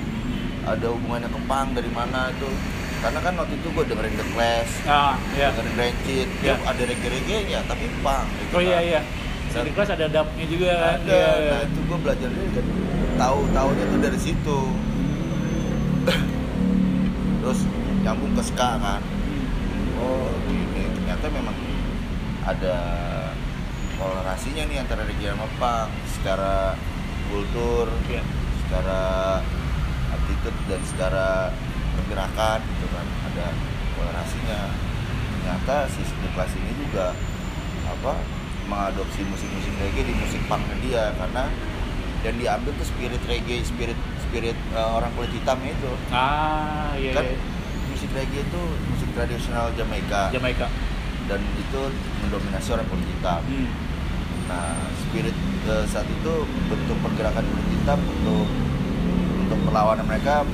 ada 0.63 0.87
hubungannya 0.89 1.27
ke 1.27 1.39
punk 1.45 1.69
dari 1.73 1.89
mana 1.89 2.29
itu. 2.29 2.49
Karena 2.99 3.19
kan 3.19 3.33
waktu 3.35 3.59
itu 3.59 3.67
gue 3.67 3.83
dengerin 3.83 4.15
The 4.15 4.25
Clash 4.31 4.71
ah 4.87 5.19
iya. 5.35 5.51
dengerin 5.51 5.75
Rancid 5.75 6.27
ya 6.39 6.55
ada 6.55 6.81
reggae-reggae 6.81 7.51
ya 7.51 7.59
tapi 7.67 7.91
punk 7.99 8.25
gitu 8.39 8.53
oh 8.55 8.61
iya 8.63 8.79
kan. 8.79 8.83
iya. 8.87 9.01
Dan- 9.51 9.65
di 9.67 9.71
kelas 9.75 9.89
ada 9.91 10.05
dubnya 10.07 10.45
juga 10.47 10.69
kan? 10.73 10.97
Ada 10.97 11.11
Iya, 11.11 11.31
iya. 11.37 11.51
nah 11.51 11.61
itu 11.67 11.79
gue 11.83 11.97
belajar 11.99 12.29
kan 12.31 12.65
tahu 13.13 13.39
tahunya 13.51 13.83
tuh 13.85 13.99
dari 13.99 14.19
situ. 14.19 14.59
Terus 17.43 17.59
nyambung 18.01 18.33
ke 18.33 18.43
ska 18.43 18.69
kan. 18.79 19.01
Hmm. 19.03 19.99
oh 19.99 20.31
ini 20.47 20.83
ternyata 20.95 21.25
memang 21.27 21.57
ada 22.43 22.75
toleransinya 23.95 24.63
nih 24.65 24.77
antara 24.79 25.03
reggae 25.03 25.27
sama 25.27 25.47
punk 25.59 25.89
secara 26.07 26.79
kultur. 27.27 27.91
Iya. 28.07 28.23
Secara 28.73 29.37
attitude 30.09 30.57
dan 30.65 30.81
secara 30.81 31.53
pergerakan 31.93 32.57
gitu 32.65 32.87
kan. 32.89 33.05
Ada 33.29 33.45
toleransinya. 33.93 34.59
Ternyata 35.37 35.75
si 35.93 36.01
The 36.01 36.29
Clash 36.33 36.57
ini 36.57 36.73
juga 36.81 37.13
apa 37.85 38.17
mengadopsi 38.65 39.21
musik-musik 39.29 39.77
reggae 39.77 40.09
di 40.09 40.13
musik 40.17 40.41
punknya 40.49 40.75
dia 40.81 41.03
karena 41.21 41.45
dan 42.25 42.33
diambil 42.39 42.71
tuh 42.79 42.87
spirit 42.87 43.21
reggae 43.29 43.61
spirit 43.61 43.99
spirit 44.25 44.57
eh, 44.73 44.89
orang 44.97 45.13
kulit 45.13 45.29
hitam 45.37 45.61
itu. 45.61 45.93
Ah 46.09 46.97
iya 46.97 47.13
kan 47.13 47.29
iya. 47.29 47.37
musik 47.93 48.09
reggae 48.09 48.41
itu 48.41 48.61
musik 48.89 49.09
tradisional 49.13 49.69
Jamaika. 49.77 50.33
Jamaika. 50.33 50.65
Dan 51.29 51.45
itu 51.61 51.81
mendominasi 52.25 52.73
orang 52.73 52.89
kulit 52.89 53.05
hitam. 53.05 53.45
Hmm. 53.45 53.69
Nah, 54.49 54.75
spirit 55.05 55.35
eh, 55.69 55.85
saat 55.85 56.09
itu 56.09 56.33
bentuk 56.71 56.97
pergerakan 57.05 57.45
kulit 57.45 57.62
hitam 57.83 57.99
untuk 57.99 58.47
untuk 59.43 59.59
perlawanan 59.67 60.07
mereka 60.07 60.47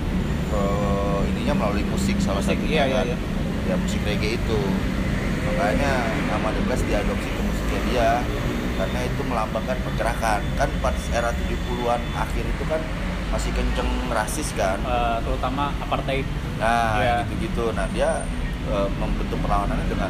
eh, 0.50 1.20
ininya 1.30 1.54
melalui 1.62 1.86
musik 1.86 2.18
salah 2.18 2.42
Musik, 2.42 2.58
satunya 2.58 2.74
iya, 2.74 2.84
iya, 2.90 2.96
kan. 2.98 3.06
iya. 3.06 3.18
Ya 3.70 3.76
musik 3.78 4.02
reggae 4.02 4.34
itu. 4.34 4.60
Makanya 5.46 5.92
nama 6.26 6.50
The 6.50 6.62
Clash 6.66 6.84
diadopsi 6.90 7.30
ke 7.30 7.42
musiknya 7.46 7.80
dia 7.86 8.10
karena 8.82 9.00
itu 9.06 9.22
melambangkan 9.30 9.78
pergerakan. 9.86 10.42
Kan 10.58 10.70
pas 10.82 10.98
era 11.14 11.30
70-an 11.30 12.02
akhir 12.18 12.44
itu 12.50 12.64
kan 12.66 12.82
masih 13.30 13.54
kenceng 13.54 13.90
rasis 14.10 14.50
kan. 14.58 14.82
Eh, 14.82 15.18
terutama 15.22 15.70
apartheid 15.78 16.26
Nah, 16.58 16.98
Iya. 17.00 17.24
gitu-gitu. 17.30 17.72
Nah, 17.78 17.86
dia 17.94 18.26
eh, 18.66 18.88
membentuk 18.98 19.38
perlawanannya 19.40 19.86
dengan 19.86 20.10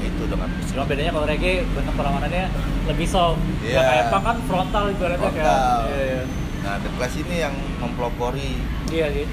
itu 0.00 0.22
dengan 0.26 0.48
musik. 0.48 0.72
cuma 0.74 0.84
bedanya 0.84 1.12
kalau 1.12 1.26
reggae 1.28 1.64
bentuk 1.70 1.92
perlawanannya 1.92 2.44
lebih 2.88 3.04
soft. 3.04 3.36
Nggak 3.60 3.84
kayak 3.84 4.04
punk 4.08 4.24
kan 4.24 4.36
frontal 4.48 4.84
ibaratnya 4.88 5.30
kan 5.30 5.44
iya 5.92 6.04
iya 6.08 6.24
Nah, 6.64 6.80
The 6.80 6.88
Clash 6.96 7.20
ini 7.20 7.36
yang 7.38 7.52
mempelopori 7.76 8.56
iya 8.88 9.12
punknya 9.12 9.28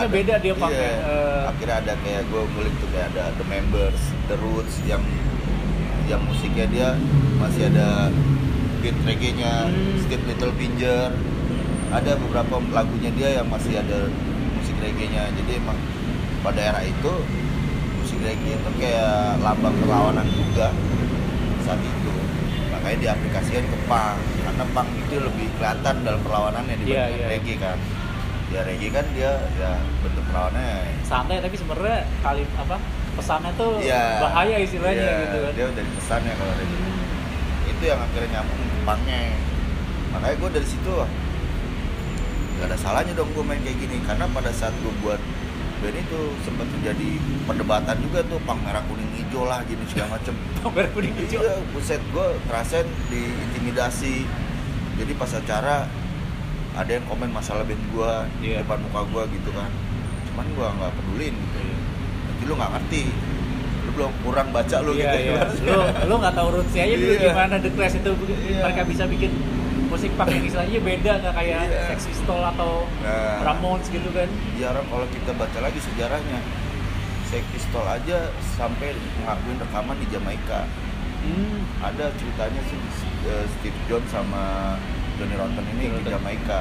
ada- 0.00 0.08
beda 0.08 0.34
dia 0.38 0.52
punknya 0.56 0.72
iya. 0.72 0.96
Eh, 1.04 1.40
akhirnya 1.46 1.76
ada 1.78 1.92
kayak 2.00 2.22
gue 2.26 2.42
ngulik 2.46 2.74
tuh 2.78 2.88
kayak 2.88 3.06
ada 3.12 3.24
The 3.36 3.44
Members, 3.44 4.00
The 4.26 4.36
Roots 4.36 4.80
yang 4.82 5.04
yang 6.04 6.24
musiknya 6.24 6.66
dia 6.66 6.88
masih 7.36 7.68
ada 7.68 8.08
beat 8.80 8.96
reggae-nya, 9.04 9.68
Hmm. 9.68 10.00
Steve 10.00 10.24
Little 10.26 10.50
Finger. 10.52 11.12
Ada 11.92 12.16
beberapa 12.16 12.56
lagunya 12.72 13.12
dia 13.12 13.28
yang 13.36 13.46
masih 13.46 13.76
ada 13.76 14.08
musik 14.56 14.74
reggae-nya. 14.80 15.28
Jadi 15.30 15.60
emang 15.60 15.76
pada 16.40 16.58
era 16.58 16.80
itu 16.80 17.12
musik 17.94 18.18
reggae 18.18 18.56
itu 18.56 18.70
kayak 18.80 19.38
lambang 19.38 19.76
perlawanan 19.78 20.24
juga 20.26 20.72
saat 21.62 21.78
itu. 21.78 22.12
Makanya 22.82 22.98
diaplikasikan 23.00 23.62
ke 23.64 23.78
punk 23.86 24.18
karena 24.42 24.64
punk 24.68 24.88
itu 24.98 25.16
lebih 25.16 25.46
kelihatan 25.54 25.94
dalam 26.02 26.20
perlawanannya 26.20 26.74
Iya, 26.82 27.04
iya. 27.08 27.26
reggae 27.30 27.56
kan. 27.56 27.78
Ya 28.50 28.60
reggae 28.62 28.90
kan 28.90 29.06
dia 29.14 29.32
ya 29.54 29.70
bentuk 30.02 30.24
perlawanannya 30.26 30.98
santai 31.02 31.38
tapi 31.38 31.54
sebenarnya 31.54 31.98
kali 32.20 32.42
apa 32.52 32.76
pesannya 33.14 33.50
tuh 33.54 33.78
Iya. 33.78 34.18
bahaya 34.18 34.56
istilahnya 34.58 34.98
Iya, 35.00 35.14
gitu 35.22 35.36
kan 35.38 35.52
Dia 35.54 35.66
udah 35.68 35.84
pesannya 35.94 36.32
kalau 36.34 36.54
reggae. 36.54 36.80
Itu 37.70 37.82
yang 37.86 38.00
akhirnya 38.00 38.28
nyambung 38.32 38.58
ke 38.60 38.78
punknya. 38.82 39.22
Makanya 40.10 40.36
gue 40.36 40.50
dari 40.52 40.66
situ 40.66 40.92
gak 42.52 42.66
ada 42.66 42.76
salahnya 42.76 43.14
dong 43.14 43.30
gue 43.30 43.42
main 43.42 43.58
kayak 43.58 43.74
gini 43.76 43.96
karena 44.02 44.26
pada 44.28 44.50
saat 44.50 44.74
gue 44.76 44.92
buat 45.00 45.18
band 45.82 45.98
itu 45.98 46.20
sempat 46.40 46.66
terjadi 46.70 47.08
perdebatan 47.42 47.96
juga 48.00 48.20
tuh 48.22 48.38
pang 48.40 48.58
merah 48.58 48.80
kuning 48.82 49.10
hijau 49.12 49.44
lah 49.44 49.60
gini 49.62 49.82
segala 49.84 50.14
macem 50.14 50.34
merah 50.74 50.90
kuning 50.90 51.14
hijau 51.16 51.40
Iya, 51.40 51.54
buset 51.70 52.02
gue 52.06 52.26
ngerasain 52.44 52.86
diintimidasi. 53.10 54.24
Jadi 54.94 55.12
pas 55.12 55.28
acara 55.28 55.88
ada 56.72 56.90
yang 56.90 57.04
komen 57.04 57.28
masalah 57.28 57.62
band 57.62 57.82
gue 57.82 58.12
di 58.38 58.46
Iya. 58.48 58.62
depan 58.62 58.78
muka 58.80 59.02
gue 59.04 59.22
gitu 59.34 59.50
kan. 59.50 59.70
Cuman 60.26 60.46
gue 60.48 60.66
nggak 60.70 60.92
pedulin 60.94 61.34
gitu. 61.34 61.58
Nanti 62.22 62.42
lu 62.44 62.54
nggak 62.54 62.70
ngerti, 62.72 63.02
lu 63.82 63.90
belum 63.92 64.12
kurang 64.22 64.48
baca 64.50 64.76
lu 64.78 64.92
iya 64.92 65.10
gitu. 65.10 65.18
iya 65.28 65.42
lu 65.66 65.78
lu 66.06 66.14
nggak 66.16 66.32
tahu 66.32 66.48
rootsnya 66.52 66.82
aja 66.82 66.94
dulu 66.96 67.12
Iya. 67.12 67.22
gimana 67.26 67.54
The 67.58 67.70
Clash 67.70 67.96
itu 67.98 68.10
Iya. 68.46 68.60
mereka 68.62 68.82
bisa 68.86 69.04
bikin 69.04 69.30
musik 69.92 70.10
punk 70.14 70.30
yang 70.30 70.42
istilahnya 70.42 70.80
beda 70.80 71.12
nggak 71.18 71.34
kayak 71.34 71.60
Iya. 71.62 71.82
Sex 71.86 72.00
Pistol 72.08 72.40
atau 72.42 72.88
Nah. 72.98 73.44
Ramones 73.44 73.86
gitu 73.86 74.08
kan 74.10 74.28
Jarang 74.56 74.86
kalau 74.88 75.06
kita 75.06 75.30
baca 75.32 75.58
lagi 75.60 75.78
sejarahnya. 75.78 76.40
Sex 77.24 77.44
Pistol 77.48 77.84
aja 77.86 78.18
sampai 78.52 78.92
ngakuin 79.20 79.58
rekaman 79.58 79.96
di 79.96 80.06
Jamaika. 80.08 80.64
hmm. 81.22 81.60
Ada 81.82 82.08
ceritanya 82.12 82.60
sih 82.66 82.78
eh, 83.24 83.44
Steve 83.52 83.78
Jones 83.86 84.08
sama 84.08 84.74
Johnny 85.14 85.32
Rotten 85.34 85.64
ini 85.70 85.82
Johnny 85.82 85.86
di 85.86 85.88
Rotten. 86.02 86.12
Jamaika 86.12 86.60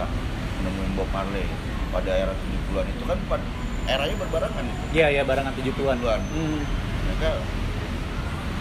nemuin 0.61 0.91
Bob 0.93 1.09
Marley 1.09 1.47
pada 1.89 2.11
era 2.13 2.31
70-an 2.31 2.85
itu 2.87 3.03
kan 3.03 3.19
eranya 3.83 4.15
berbarengan 4.15 4.63
itu. 4.63 4.83
iya 4.93 5.07
iya 5.09 5.23
barengan 5.23 5.51
70-an 5.51 5.97
70-an. 5.97 6.21
hmm. 6.21 6.61
Mereka 7.01 7.29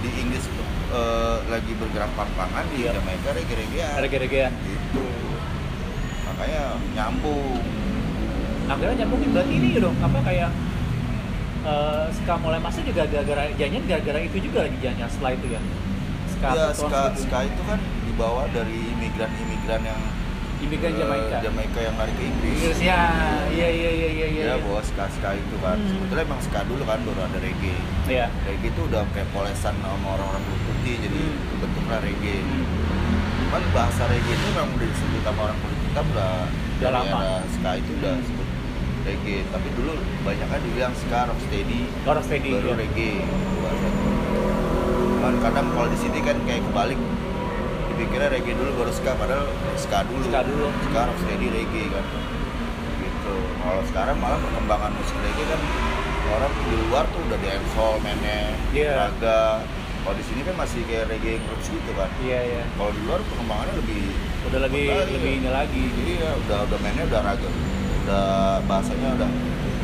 di 0.00 0.10
Inggris 0.16 0.44
eh, 0.90 1.36
lagi 1.46 1.72
bergerak 1.72 2.10
pang-pangan 2.12 2.64
di 2.68 2.82
Iya. 2.82 2.90
Jamaika 2.92 3.30
reggae-reggaean. 3.32 3.96
reggae-reggaean 4.00 4.52
Gitu. 4.60 5.06
Makanya 6.24 6.62
nyambung. 6.92 7.62
akhirnya 8.66 9.02
nyambung 9.02 9.20
berarti 9.28 9.52
ini 9.52 9.68
dong 9.76 9.96
apa 9.98 10.18
kayak 10.22 10.50
eh 11.60 12.04
ska 12.08 12.34
mulai 12.38 12.56
masuk 12.56 12.80
juga 12.82 13.02
gara-gara 13.04 13.50
janjian 13.52 13.82
gara-gara 13.84 14.20
itu 14.20 14.38
juga 14.40 14.62
lagi 14.62 14.78
janjian 14.78 15.10
setelah 15.10 15.32
itu 15.34 15.46
ya 15.48 15.60
ska 16.30 16.48
Ya, 16.50 16.66
ska, 16.70 16.86
gitu. 17.10 17.20
ska 17.20 17.38
itu 17.44 17.62
kan 17.66 17.76
dibawa 18.00 18.46
dari 18.48 18.78
imigran-imigran 18.94 19.82
yang 19.84 20.00
imigran 20.60 20.92
eh, 20.92 20.96
Jamaika 20.96 21.36
Jamaika 21.42 21.78
yang 21.82 21.96
lari 21.96 22.12
ke 22.14 22.22
Inggris. 22.22 22.52
Inggris 22.54 22.80
ya 22.80 23.00
iya 23.50 23.68
iya 23.68 23.90
iya 23.90 24.08
iya 24.08 24.26
iya 24.30 24.42
Ya, 24.46 24.56
bawa 24.56 24.80
ska-ska 24.80 25.34
itu 25.34 25.56
kan. 25.58 25.76
Hmm. 25.76 25.88
Sebetulnya 25.90 26.24
emang 26.24 26.40
ska 26.40 26.60
dulu 26.64 26.82
kan 26.84 26.98
baru 27.02 27.20
ada 27.20 27.38
reggae. 27.40 27.76
iya 28.06 28.26
Reggae 28.40 28.70
itu 28.70 28.80
udah 28.82 29.02
kayak 29.10 29.28
polesan 29.30 29.74
sama 29.74 30.06
orang-orang 30.06 30.42
kulit 30.46 30.69
jadi 30.82 31.22
Hmm. 31.22 31.58
bentuknya 31.58 31.98
reggae. 32.00 32.38
Hmm. 32.38 32.64
Cuman 33.40 33.62
bahasa 33.70 34.02
reggae 34.06 34.32
itu 34.32 34.46
memang 34.48 34.70
udah 34.70 34.86
disebut 34.86 35.20
sama 35.20 35.40
orang 35.42 35.58
kulit 35.58 35.78
hitam 35.82 36.06
udah 36.08 36.32
Udah 36.80 36.90
lama. 36.90 37.20
ska 37.50 37.70
itu 37.76 37.90
udah 37.96 38.10
Hmm. 38.10 38.20
disebut 38.20 38.48
reggae. 39.02 39.38
Tapi 39.46 39.68
dulu 39.74 39.92
banyak 40.22 40.46
kan 40.46 40.60
dibilang 40.60 40.94
ska, 40.94 41.20
rocksteady, 41.26 41.80
Orang 42.04 42.22
steady 42.22 42.50
baru 42.50 42.68
ya. 42.68 42.76
reggae 42.78 43.12
bahasanya. 43.58 44.02
Cuman 45.12 45.34
kadang 45.38 45.66
kalau 45.70 45.88
di 45.88 45.98
sini 45.98 46.18
kan 46.20 46.36
kayak 46.42 46.62
kebalik 46.64 47.00
dipikirnya 47.90 48.28
reggae 48.30 48.54
dulu 48.54 48.70
baru 48.76 48.92
ska 48.92 49.12
padahal 49.14 49.46
ska 49.76 49.98
dulu. 50.02 50.22
Ska 50.24 50.40
dulu. 50.42 50.66
Ska, 50.86 51.00
rocksteady, 51.04 51.46
reggae 51.50 51.84
kan. 51.88 52.04
Gitu. 52.98 53.34
Kalau 53.58 53.82
sekarang 53.84 54.16
malah 54.16 54.38
perkembangan 54.38 54.92
musik 54.94 55.16
reggae 55.18 55.44
kan 55.46 55.60
orang 56.30 56.52
di 56.54 56.76
luar 56.80 57.04
tuh 57.06 57.20
udah 57.20 57.38
dancehall 57.38 57.94
mainnya, 57.98 58.54
Iya. 58.70 58.92
raga. 59.02 59.66
Kalau 60.00 60.14
di 60.14 60.24
sini 60.24 60.40
kan 60.42 60.54
masih 60.56 60.80
kayak 60.84 61.04
reggae 61.06 61.36
roots 61.42 61.68
gitu 61.68 61.90
kan. 61.92 62.08
iya 62.20 62.38
iya 62.42 62.62
Kalau 62.72 62.90
di 62.90 63.00
luar 63.02 63.20
perkembangannya 63.22 63.74
lebih 63.76 64.02
udah 64.42 64.60
lebih 64.62 64.84
Betul, 64.86 65.06
lebih 65.12 65.30
iya. 65.30 65.38
ini 65.38 65.50
lagi 65.50 65.82
Jadi 65.90 66.12
ya 66.16 66.30
udah 66.38 66.58
udah 66.64 66.78
mainnya 66.80 67.04
udah 67.06 67.20
raga, 67.22 67.48
udah 68.00 68.24
bahasanya 68.64 69.08
udah 69.14 69.30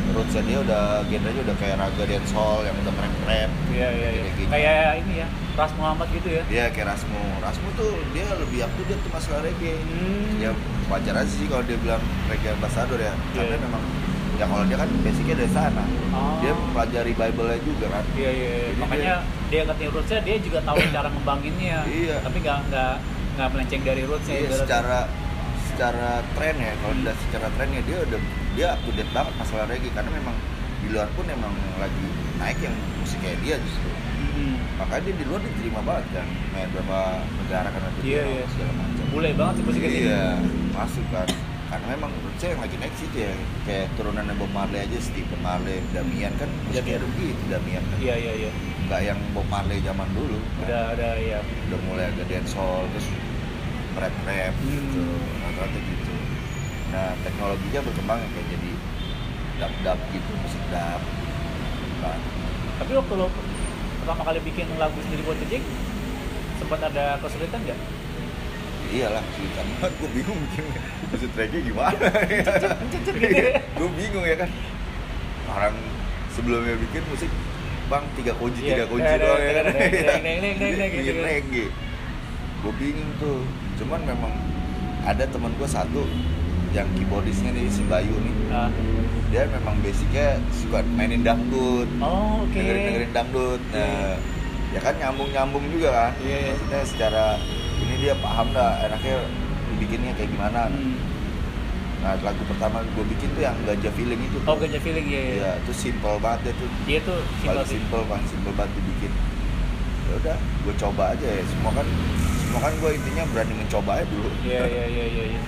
rootsnya 0.09 0.43
dia 0.43 0.59
udah 0.65 0.83
genrenya 1.05 1.43
udah 1.45 1.57
kayak 1.57 1.77
raga 1.77 2.03
dancehall 2.03 2.65
yang 2.65 2.77
udah 2.79 2.93
rap 2.95 3.15
rap 3.27 3.51
Iya 3.69 3.89
iya 3.91 4.09
iya. 4.09 4.23
Kayak 4.23 4.35
gitu. 4.35 4.49
Kayak 4.49 4.91
ini 4.99 5.15
ya, 5.17 5.27
Ras 5.53 5.73
Muhammad 5.75 6.09
gitu 6.11 6.29
ya. 6.31 6.43
dia 6.47 6.65
kayak 6.71 6.87
Rasmu 6.91 7.21
Rasmu 7.41 7.69
tuh 7.75 7.93
dia 8.11 8.27
lebih 8.31 8.59
to 8.67 8.83
date 8.85 9.01
tuh 9.01 9.11
masalah 9.11 9.41
reggae 9.41 9.77
Hmm. 9.77 10.37
ya 10.37 10.51
wajar 10.87 11.15
aja 11.17 11.29
sih 11.29 11.45
kalau 11.45 11.61
dia 11.63 11.77
bilang 11.77 12.01
reggae 12.27 12.53
ambassador 12.53 12.97
ya 12.97 13.13
karena 13.33 13.53
Iya. 13.53 13.61
memang 13.61 13.83
ya 14.37 14.45
kalau 14.45 14.65
dia 14.65 14.77
kan 14.77 14.89
basicnya 15.01 15.35
dari 15.35 15.51
sana 15.51 15.85
Oh. 16.09 16.41
dia 16.41 16.53
pelajari 16.73 17.13
Bible-nya 17.13 17.61
juga 17.61 17.87
kan 17.91 18.05
Iya 18.11 18.31
iya. 18.31 18.49
iya. 18.49 18.65
Jadi 18.67 18.81
Makanya 18.81 19.15
dia 19.47 19.61
ngerti 19.63 19.85
rootsnya, 19.87 20.19
dia 20.23 20.37
juga 20.39 20.59
tahu 20.63 20.77
cara 20.97 21.09
ngembanginnya. 21.09 21.79
Iya. 21.85 22.17
Tapi 22.21 22.37
nggak 22.41 22.59
nggak 22.67 22.95
nggak 23.37 23.49
melenceng 23.51 23.83
dari 23.83 24.03
rootsnya. 24.03 24.37
Iya, 24.39 24.51
secara 24.55 24.99
secara 25.67 26.11
tren 26.33 26.57
ya 26.57 26.73
kalau 26.75 26.89
Hmm. 26.89 26.99
dilihat 26.99 27.19
secara 27.21 27.47
trennya 27.53 27.81
dia 27.83 27.97
udah 28.03 28.21
dia 28.55 28.67
up 28.71 28.81
to 28.81 28.91
date 28.91 29.13
banget 29.13 29.35
masalah 29.37 29.65
reggae 29.67 29.93
karena 29.93 30.09
memang 30.11 30.37
di 30.79 30.89
luar 30.89 31.09
pun 31.13 31.27
emang 31.27 31.53
lagi 31.77 32.07
naik 32.37 32.59
yang 32.59 32.73
musik 32.97 33.21
kayak 33.21 33.37
dia 33.41 33.57
justru 33.59 33.91
Hmm. 34.33 34.57
makanya 34.77 35.03
dia 35.03 35.15
di 35.17 35.25
luar 35.27 35.41
diterima 35.43 35.81
banget 35.83 36.07
kan 36.15 36.27
kayak 36.51 36.69
beberapa 36.71 37.01
negara 37.39 37.69
karena 37.71 37.91
dia 37.91 38.01
Iya, 38.01 38.21
dikenal 38.23 38.33
iya. 38.33 38.45
segala 38.49 38.73
macam 38.75 39.05
Bule 39.07 39.31
banget 39.33 39.53
sih 39.53 39.65
musiknya 39.65 39.91
iya 39.93 40.25
masuk 40.71 41.05
kan 41.11 41.29
karena 41.67 41.87
memang 41.93 42.11
menurut 42.11 42.37
saya 42.37 42.55
yang 42.55 42.63
lagi 42.63 42.77
naik 42.79 42.95
sih 42.95 43.09
ya 43.13 43.33
kayak 43.63 43.87
turunannya 43.95 44.35
Bob 44.35 44.51
Marley 44.51 44.81
aja 44.81 44.99
Stephen 44.99 45.41
Marley 45.41 45.83
Damian 45.91 46.31
kan 46.37 46.47
Damian. 46.71 47.03
udah 47.03 47.09
begitu 47.11 47.43
Damian 47.49 47.83
kan 47.83 47.99
Iya 47.99 48.15
iya 48.17 48.33
iya. 48.39 48.51
nggak 48.87 49.01
yang 49.03 49.19
Bob 49.31 49.47
Marley 49.47 49.83
zaman 49.83 50.07
dulu 50.15 50.39
kan. 50.39 50.63
Udah 50.63 50.83
ada 50.95 51.09
ya. 51.19 51.41
udah 51.43 51.81
mulai 51.85 52.05
agak 52.07 52.27
dancehall 52.27 52.87
terus 52.91 53.07
rap 53.97 54.15
rap 54.23 54.55
gitu 54.63 55.03
Hmm. 55.03 55.43
rata-rata 55.43 55.79
gitu 55.81 56.15
nah 56.87 57.11
teknologinya 57.21 57.81
berkembang 57.83 58.19
ya 58.21 58.29
kayak 58.31 58.47
jadi 58.49 58.71
dub 59.57 59.73
dub 59.83 60.01
gitu 60.13 60.31
musik 60.39 60.63
dub 60.71 61.01
nah, 61.99 62.17
Tapi 62.77 62.93
waktu 62.93 63.15
lo 63.17 63.27
pertama 63.99 64.23
kali 64.23 64.39
bikin 64.45 64.69
lagu 64.77 64.95
sendiri 65.01 65.25
buat 65.25 65.35
The 65.35 65.49
Jig, 65.49 65.65
sempat 66.57 66.79
ada 66.79 67.17
kesulitan 67.19 67.59
nggak? 67.59 67.79
Iyalah 68.89 69.25
sulitan 69.33 69.67
banget 69.75 69.93
gue 69.97 70.09
bingung 70.13 70.39
bikin 70.45 70.65
musik 71.07 71.31
reggae 71.35 71.61
gimana? 71.63 71.99
Gitu 72.27 73.11
gue 73.79 73.89
bingung 73.95 74.25
ya 74.25 74.37
kan. 74.39 74.51
Orang 75.47 75.75
sebelumnya 76.31 76.75
bikin 76.79 77.03
musik 77.07 77.31
bang 77.87 78.03
tiga 78.15 78.33
kunci 78.35 78.61
Iya. 78.61 78.71
tiga 78.75 78.85
kunci 78.91 79.13
doang 79.17 79.41
ya. 79.41 79.53
kan 79.57 79.65
gitu 79.71 80.91
bikin 80.93 81.15
kan. 81.15 81.25
reggae. 81.25 81.67
Gue 82.61 82.73
bingung 82.77 83.11
tuh. 83.17 83.41
Cuman 83.77 84.01
memang 84.03 84.33
ada 85.03 85.25
teman 85.25 85.53
gue 85.55 85.69
satu 85.69 86.03
yang 86.75 86.89
keyboardisnya 86.93 87.55
nih 87.55 87.71
si 87.71 87.83
Bayu 87.87 88.13
nih. 88.13 88.35
Ah. 88.51 88.71
dia 89.27 89.43
memang 89.51 89.75
basicnya 89.83 90.39
suka 90.55 90.87
mainin 90.95 91.27
dangdut 91.27 91.91
Oh 91.99 92.47
oke. 92.47 92.55
dengerin 92.55 92.83
dengerin 92.87 93.11
dangdut. 93.11 93.59
Nah 93.75 94.15
ya 94.71 94.79
kan 94.79 94.95
nyambung 94.99 95.31
nyambung 95.31 95.65
juga 95.67 95.89
kan. 95.91 96.13
Iya, 96.21 96.37
iya. 96.37 96.51
maksudnya 96.55 96.81
secara 96.87 97.25
ini 97.77 97.95
dia 97.99 98.15
paham 98.17 98.49
dah 98.51 98.81
enaknya 98.83 99.17
dibikinnya 99.71 100.13
kayak 100.15 100.31
gimana. 100.31 100.69
Hmm. 100.69 100.97
nah 101.97 102.13
lagu 102.23 102.39
pertama 102.47 102.85
gue 102.85 103.05
bikin 103.09 103.29
tuh 103.35 103.43
yang 103.43 103.57
gajah 103.65 103.89
feeling 103.97 104.21
itu 104.21 104.39
Oh 104.45 104.55
gajah 104.55 104.79
feeling 104.79 105.09
ya. 105.09 105.23
Iya, 105.33 105.51
itu 105.65 105.73
simple 105.75 106.17
banget 106.21 106.41
ya 106.49 106.53
tuh. 106.55 106.69
Dia 106.85 106.99
tuh 107.03 107.19
simpel 107.41 107.57
paling 107.57 107.67
simple 107.67 108.03
paling 108.07 108.27
simple 108.29 108.53
banget 108.55 108.73
dibikin. 108.79 109.13
Ya 110.07 110.15
udah 110.23 110.37
gue 110.39 110.75
coba 110.77 111.03
aja 111.17 111.27
ya. 111.27 111.43
Semua 111.49 111.73
kan 111.73 111.87
semua 112.39 112.61
kan 112.63 112.73
gue 112.79 112.91
intinya 112.95 113.25
berani 113.33 113.55
mencoba 113.59 113.91
aja 113.99 114.07
dulu. 114.07 114.29
Iya 114.45 114.63
iya 114.71 114.85
iya 114.87 115.05
iya. 115.09 115.41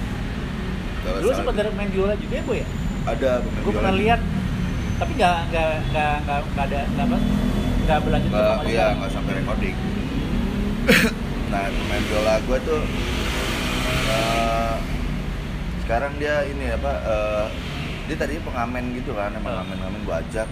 Kalau 0.99 1.19
Dulu 1.23 1.33
sempat 1.37 1.55
ada 1.55 1.71
main 1.73 1.91
biola 1.95 2.15
juga 2.19 2.35
ya 2.35 2.43
gue 2.43 2.57
ya. 2.59 2.67
ada 3.07 3.31
pemain 3.41 3.63
Gue 3.63 3.73
pernah 3.73 3.95
lihat, 3.95 4.21
tapi 4.99 5.13
nggak 5.15 5.37
nggak 5.49 5.71
nggak 5.95 6.13
nggak 6.27 6.65
ada 6.69 6.81
nggak 6.91 7.07
apa 7.07 7.19
nggak 7.87 7.99
berlanjut 8.05 8.31
Nggak, 8.35 8.57
iya 8.69 8.87
nggak 8.99 9.11
sampai 9.15 9.33
recording 9.39 9.77
nah 11.49 11.65
pemain 11.67 12.05
biola 12.05 12.35
gue 12.41 12.59
tuh 12.63 12.83
eh, 14.09 14.75
sekarang 15.83 16.13
dia 16.17 16.45
ini 16.45 16.67
apa 16.71 16.93
eh, 17.01 17.47
dia 18.05 18.17
tadi 18.17 18.37
pengamen 18.39 18.93
gitu 18.95 19.13
kan 19.13 19.33
emang 19.33 19.53
Ah. 19.53 19.57
ngamen-ngamen 19.63 20.01
gue 20.03 20.17
ajak 20.19 20.49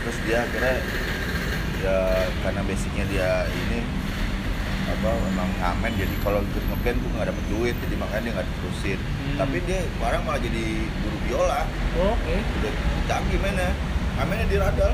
terus 0.00 0.16
dia 0.22 0.38
akhirnya 0.40 0.76
ya 1.78 1.96
karena 2.40 2.60
basicnya 2.62 3.04
dia 3.06 3.28
ini 3.48 3.82
apa 4.88 5.08
emang 5.28 5.50
ngamen 5.54 5.92
jadi 5.94 6.14
kalau 6.18 6.40
ikut 6.40 6.64
ngeband 6.64 6.96
tuh 6.96 7.10
nggak 7.12 7.26
dapet 7.28 7.44
duit 7.48 7.76
jadi 7.78 7.94
makanya 7.96 8.22
dia 8.22 8.32
nggak 8.34 8.48
diterusin 8.48 8.98
Hmm. 8.98 9.36
tapi 9.36 9.56
dia 9.62 9.78
sekarang 9.92 10.22
malah 10.24 10.40
jadi 10.40 10.64
guru 10.96 11.16
biola 11.22 11.60
Oh, 11.94 12.14
Oke. 12.14 12.34
udah 12.34 12.72
canggih 13.04 13.38
mainnya 13.38 13.70
ngamennya 14.16 14.46
di 14.48 14.56
radal 14.56 14.92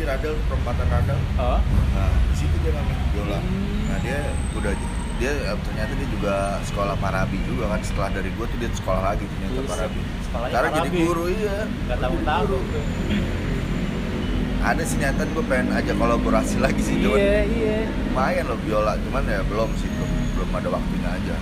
di 0.00 0.08
radal 0.08 0.32
perempatan 0.42 0.86
radal 0.88 1.18
Oh. 1.36 1.60
nah 1.92 2.08
di 2.24 2.34
situ 2.34 2.56
dia 2.58 2.72
ngamen 2.72 2.96
biola 3.12 3.36
Hmm. 3.36 3.84
nah 3.84 3.98
dia 4.00 4.18
udah 4.50 4.72
dia 5.18 5.32
eh, 5.44 5.56
ternyata 5.60 5.92
dia 5.92 6.08
juga 6.08 6.34
sekolah 6.64 6.96
parabi 6.96 7.36
juga 7.44 7.68
kan 7.68 7.80
setelah 7.80 8.08
dari 8.10 8.32
gua 8.32 8.48
tuh 8.48 8.56
dia 8.56 8.70
sekolah 8.72 9.02
lagi 9.04 9.24
ternyata 9.26 9.60
parabi 9.66 10.00
sekolahnya 10.22 10.48
sekarang 10.50 10.70
jadi 10.74 10.88
guru 10.96 11.24
iya 11.28 11.56
Nggak 11.84 11.92
Jadi 11.92 12.00
tahu-tahu. 12.00 12.44
guru. 12.48 12.80
ada 14.60 14.82
sih 14.82 14.96
niatan 14.96 15.24
gue 15.26 15.44
pengen 15.46 15.68
aja 15.70 15.92
kolaborasi 15.94 16.56
lagi 16.58 16.80
sih 16.80 16.96
cuman 16.98 17.16
Iya 17.16 17.40
iya. 17.46 17.76
lumayan 18.06 18.44
loh 18.46 18.58
biola 18.58 18.92
cuman 18.98 19.22
ya 19.24 19.40
belum 19.42 19.72
sih 19.74 19.88
belum 19.90 20.10
belum 20.34 20.50
ada 20.54 20.68
waktunya 20.70 21.10
aja 21.10 21.36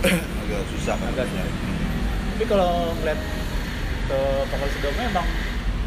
agak 0.40 0.62
susah 0.70 0.94
kan 0.94 1.08
Agak 1.10 1.24
susah. 1.26 1.44
Tapi 2.30 2.44
kalau 2.46 2.72
ngeliat 2.96 3.20
ke 4.02 4.18
vokalis 4.46 4.76
Doma 4.80 5.02
emang 5.06 5.28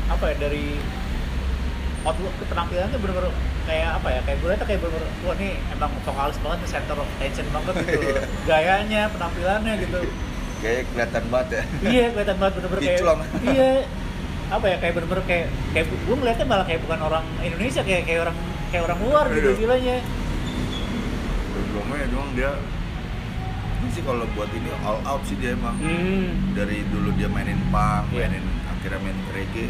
apa 0.06 0.24
ya 0.28 0.36
dari 0.39 0.66
outlook 2.04 2.36
ke 2.36 2.45
penampilannya 2.47 2.97
bener-bener 2.99 3.32
kayak 3.64 3.89
apa 3.95 4.08
ya 4.10 4.20
kayak 4.24 4.38
gue 4.39 4.47
liatnya 4.51 4.68
kayak 4.68 4.80
bener-bener 4.84 5.10
wah 5.24 5.36
ini 5.36 5.49
emang 5.72 5.91
vokalis 6.04 6.38
banget 6.39 6.58
nih 6.60 6.70
center 6.70 6.95
of 6.99 7.08
attention 7.18 7.45
banget 7.49 7.74
gitu 7.82 7.99
Iya. 8.04 8.22
gayanya 8.43 9.01
penampilannya 9.10 9.74
gitu 9.80 9.99
kayak 10.60 10.82
kelihatan 10.91 11.24
banget 11.28 11.47
ya 11.49 11.64
iya 11.84 12.06
kelihatan 12.12 12.38
banget 12.38 12.54
bener-bener 12.60 12.82
kayak 12.82 12.99
iya 13.47 13.72
apa 14.51 14.66
ya 14.68 14.76
kayak 14.78 14.93
bener-bener 14.93 15.24
kayak 15.26 15.47
kayak 15.72 15.86
gue 15.88 16.16
ngeliatnya 16.16 16.45
malah 16.45 16.66
kayak 16.68 16.82
bukan 16.84 16.99
orang 17.01 17.26
Indonesia 17.39 17.82
kayak 17.82 18.04
kayak 18.04 18.20
orang 18.28 18.38
kayak 18.70 18.84
orang 18.84 18.99
luar 19.01 19.26
gitu 19.32 19.47
Iya. 19.47 19.56
istilahnya 19.56 19.97
Sebelumnya 21.54 22.06
doang 22.10 22.32
dia 22.34 22.51
ini 23.84 23.89
sih 23.91 24.04
kalau 24.04 24.24
buat 24.32 24.47
ini 24.51 24.72
all 24.82 24.99
out 25.04 25.22
sih 25.28 25.36
dia 25.36 25.54
emang 25.54 25.76
hmm. 25.76 26.56
dari 26.56 26.88
dulu 26.88 27.12
dia 27.16 27.28
mainin 27.28 27.60
punk, 27.68 28.08
Iya. 28.12 28.32
mainin 28.32 28.45
akhirnya 28.70 28.99
main 29.04 29.18
reggae. 29.36 29.68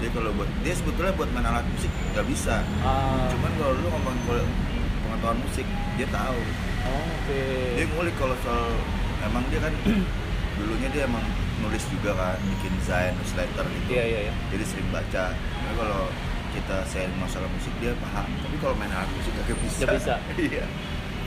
Dia 0.00 0.10
kalau 0.16 0.30
buat 0.32 0.50
dia 0.64 0.74
sebetulnya 0.74 1.12
buat 1.12 1.28
main 1.36 1.44
alat 1.44 1.64
musik 1.68 1.92
nggak 2.16 2.26
bisa. 2.26 2.64
Ah. 2.80 3.28
Cuman 3.28 3.52
kalau 3.60 3.72
lu 3.76 3.88
ngomong 3.92 4.16
kalau 4.24 4.44
pengetahuan 5.04 5.38
musik 5.44 5.66
dia 6.00 6.08
tahu. 6.08 6.40
Oh, 6.80 7.04
oke 7.04 7.40
Dia 7.76 7.84
ngulik 7.92 8.16
kalau 8.16 8.36
soal 8.40 8.72
emang 9.20 9.44
dia 9.52 9.60
kan 9.60 9.72
dulunya 10.56 10.88
dia 10.92 11.04
emang 11.04 11.24
nulis 11.60 11.84
juga 11.92 12.16
kan 12.16 12.36
bikin 12.40 12.72
desain 12.80 13.12
newsletter 13.20 13.64
gitu. 13.68 13.88
iya 13.92 14.04
iya 14.08 14.20
iya 14.28 14.34
Jadi 14.48 14.64
sering 14.64 14.88
baca. 14.88 15.24
Jadi 15.36 15.74
kalau 15.76 16.02
kita 16.50 16.76
sharing 16.88 17.16
masalah 17.20 17.48
musik 17.52 17.72
dia 17.78 17.92
paham. 18.00 18.26
Tapi 18.40 18.56
kalau 18.58 18.74
main 18.80 18.90
alat 18.90 19.10
musik 19.12 19.32
gak 19.36 19.56
bisa. 19.60 19.84
Nggak 19.84 19.96
bisa. 20.00 20.14
Iya. 20.48 20.64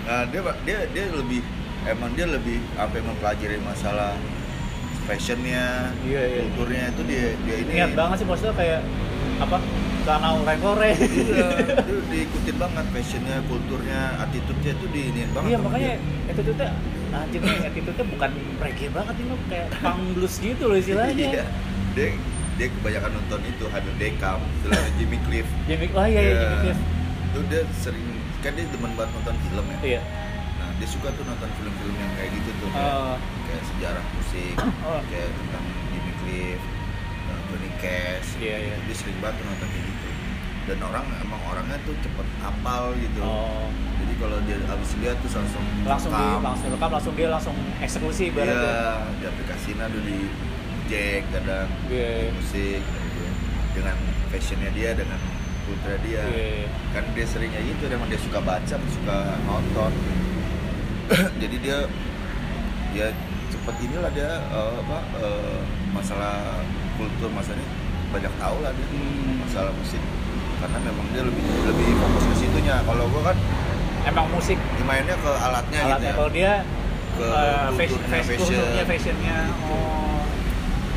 Nah 0.04 0.22
dia 0.28 0.42
dia 0.66 0.78
dia 0.90 1.06
lebih 1.14 1.42
emang 1.88 2.12
dia 2.18 2.28
lebih 2.28 2.58
sampai 2.76 3.00
mempelajari 3.06 3.58
masalah 3.62 4.18
fashionnya, 5.04 5.64
Iya, 6.02 6.22
iya. 6.24 6.40
kulturnya 6.42 6.84
itu 6.90 7.02
dia 7.04 7.26
dia 7.40 7.56
ini. 7.60 7.72
niat 7.74 7.92
banget 7.94 8.16
sih 8.18 8.26
maksudnya 8.26 8.54
kayak 8.54 8.82
apa 9.36 9.58
karena 10.04 10.28
orang-orang 10.36 10.94
Iya, 10.94 11.48
dia 11.80 12.00
diikutin 12.10 12.56
banget 12.58 12.86
fashionnya, 12.90 13.38
kulturnya, 13.46 14.00
attitude-nya 14.20 14.72
itu 14.74 14.86
diinin 14.90 15.30
banget. 15.32 15.50
iya 15.50 15.58
makanya 15.58 15.92
dia. 15.96 16.32
itu 16.34 16.52
tuh 16.52 16.70
anjir 17.14 17.40
nih 17.40 17.58
attitude-nya 17.64 18.06
bukan 18.10 18.32
reggae 18.58 18.90
banget 18.90 19.16
ini 19.18 19.34
kayak 19.48 19.68
punk 19.78 20.02
blues 20.14 20.36
gitu 20.38 20.64
loh 20.66 20.76
istilahnya 20.76 21.14
Iya. 21.14 21.46
Dia 21.94 22.08
dia 22.54 22.68
kebanyakan 22.72 23.12
nonton 23.14 23.42
itu 23.44 23.66
Hadir 23.68 23.94
Dekam, 23.98 24.38
istilahnya 24.56 24.92
Jimmy 24.96 25.18
Cliff. 25.24 25.48
Jimmy 25.66 25.88
oh 25.90 26.06
iya 26.06 26.22
iya 26.22 26.34
Jimmy 26.38 26.58
Cliff 26.64 26.80
Itu 27.26 27.40
dia 27.48 27.62
sering 27.76 28.06
kan 28.40 28.52
dia 28.54 28.66
demen 28.68 28.92
banget 28.94 29.12
nonton 29.14 29.36
film 29.42 29.66
ya. 29.66 29.78
iya 29.84 30.02
dia 30.76 30.88
suka 30.88 31.08
tuh 31.12 31.24
nonton 31.24 31.50
film-film 31.54 31.96
yang 31.96 32.12
kayak 32.14 32.32
gitu 32.34 32.50
tuh. 32.56 32.70
kayak- 32.70 32.96
Oh. 32.96 33.16
kayak 33.46 33.64
sejarah 33.66 34.04
musik, 34.12 34.56
Oh. 34.82 35.00
kayak 35.08 35.30
tentang 35.32 35.64
Jimmy 35.88 36.14
Cliff, 36.18 36.62
tentang 37.16 37.42
Johnny 37.48 37.72
Cash. 37.78 38.30
Iya, 38.38 38.56
iya. 38.60 38.76
Dia 38.82 38.96
sering 38.96 39.18
banget 39.18 39.36
tuh 39.36 39.46
nonton 39.46 39.68
kayak 39.68 39.86
gitu. 39.86 40.08
Dan 40.64 40.78
orang 40.82 41.06
emang 41.20 41.42
orangnya 41.46 41.76
tuh 41.84 41.96
cepet 42.00 42.28
hafal 42.40 42.84
gitu. 42.96 43.20
oh 43.20 43.68
Jadi 43.94 44.14
kalau 44.18 44.38
dia 44.42 44.56
abis 44.62 44.92
lihat 44.98 45.18
tuh 45.20 45.30
langsung 45.34 45.64
langsung 45.84 46.12
di 46.12 46.24
rekam. 46.24 46.42
langsung 46.42 46.68
rekam 46.70 46.90
langsung 46.90 47.14
dia 47.14 47.28
langsung 47.30 47.56
eksekusi 47.80 48.24
Iya, 48.24 48.32
ibaratnya 48.32 48.76
di 49.14 49.26
aplikasinya 49.26 49.86
tuh 49.88 50.02
di 50.02 50.18
jack 50.86 51.22
kadang 51.30 51.68
Iya, 51.86 52.00
iya. 52.00 52.20
di 52.22 52.32
musik 52.34 52.80
gitu. 52.80 53.24
dengan 53.74 53.96
fashionnya 54.30 54.72
dia 54.72 54.90
dengan 54.94 55.20
kulturnya 55.64 56.00
dia 56.02 56.24
Iya. 56.26 56.68
kan 56.92 57.04
dia 57.12 57.26
seringnya 57.26 57.62
gitu 57.62 57.84
emang 57.90 58.08
dia 58.08 58.20
suka 58.20 58.40
baca 58.40 58.76
suka 58.78 59.18
nonton 59.44 59.92
jadi 61.42 61.56
dia 61.60 61.78
ya 62.94 63.08
cepet 63.50 63.76
inilah 63.82 64.12
dia 64.12 64.30
eh, 64.42 64.74
apa 64.80 64.98
eh, 65.18 65.60
masalah 65.92 66.62
kultur 66.96 67.30
masalahnya 67.30 67.68
banyak 68.10 68.34
tahu 68.38 68.58
lah 68.62 68.72
dia 68.72 68.86
Hmm. 68.88 69.42
masalah 69.42 69.72
musik. 69.74 70.02
Karena 70.62 70.78
memang 70.80 71.06
dia 71.12 71.22
lebih 71.22 71.44
lebih 71.44 71.90
fokus 71.98 72.24
ke 72.24 72.36
situnya. 72.40 72.76
Kalau 72.82 73.04
gua 73.10 73.34
kan 73.34 73.38
emang 74.04 74.28
musik 74.30 74.56
mainnya 74.82 75.16
ke 75.16 75.32
alatnya, 75.34 75.80
gitu 75.80 75.90
alatnya. 75.90 76.08
ya. 76.08 76.16
Kalau 76.16 76.32
dia 76.32 76.52
Ke 77.14 77.26
fashion, 77.78 78.02
kulturnya, 78.02 78.10
fashion, 78.10 78.26
fashion. 78.26 78.58
kulturnya, 78.58 78.84
fashionnya 78.86 79.38
oh. 79.68 80.22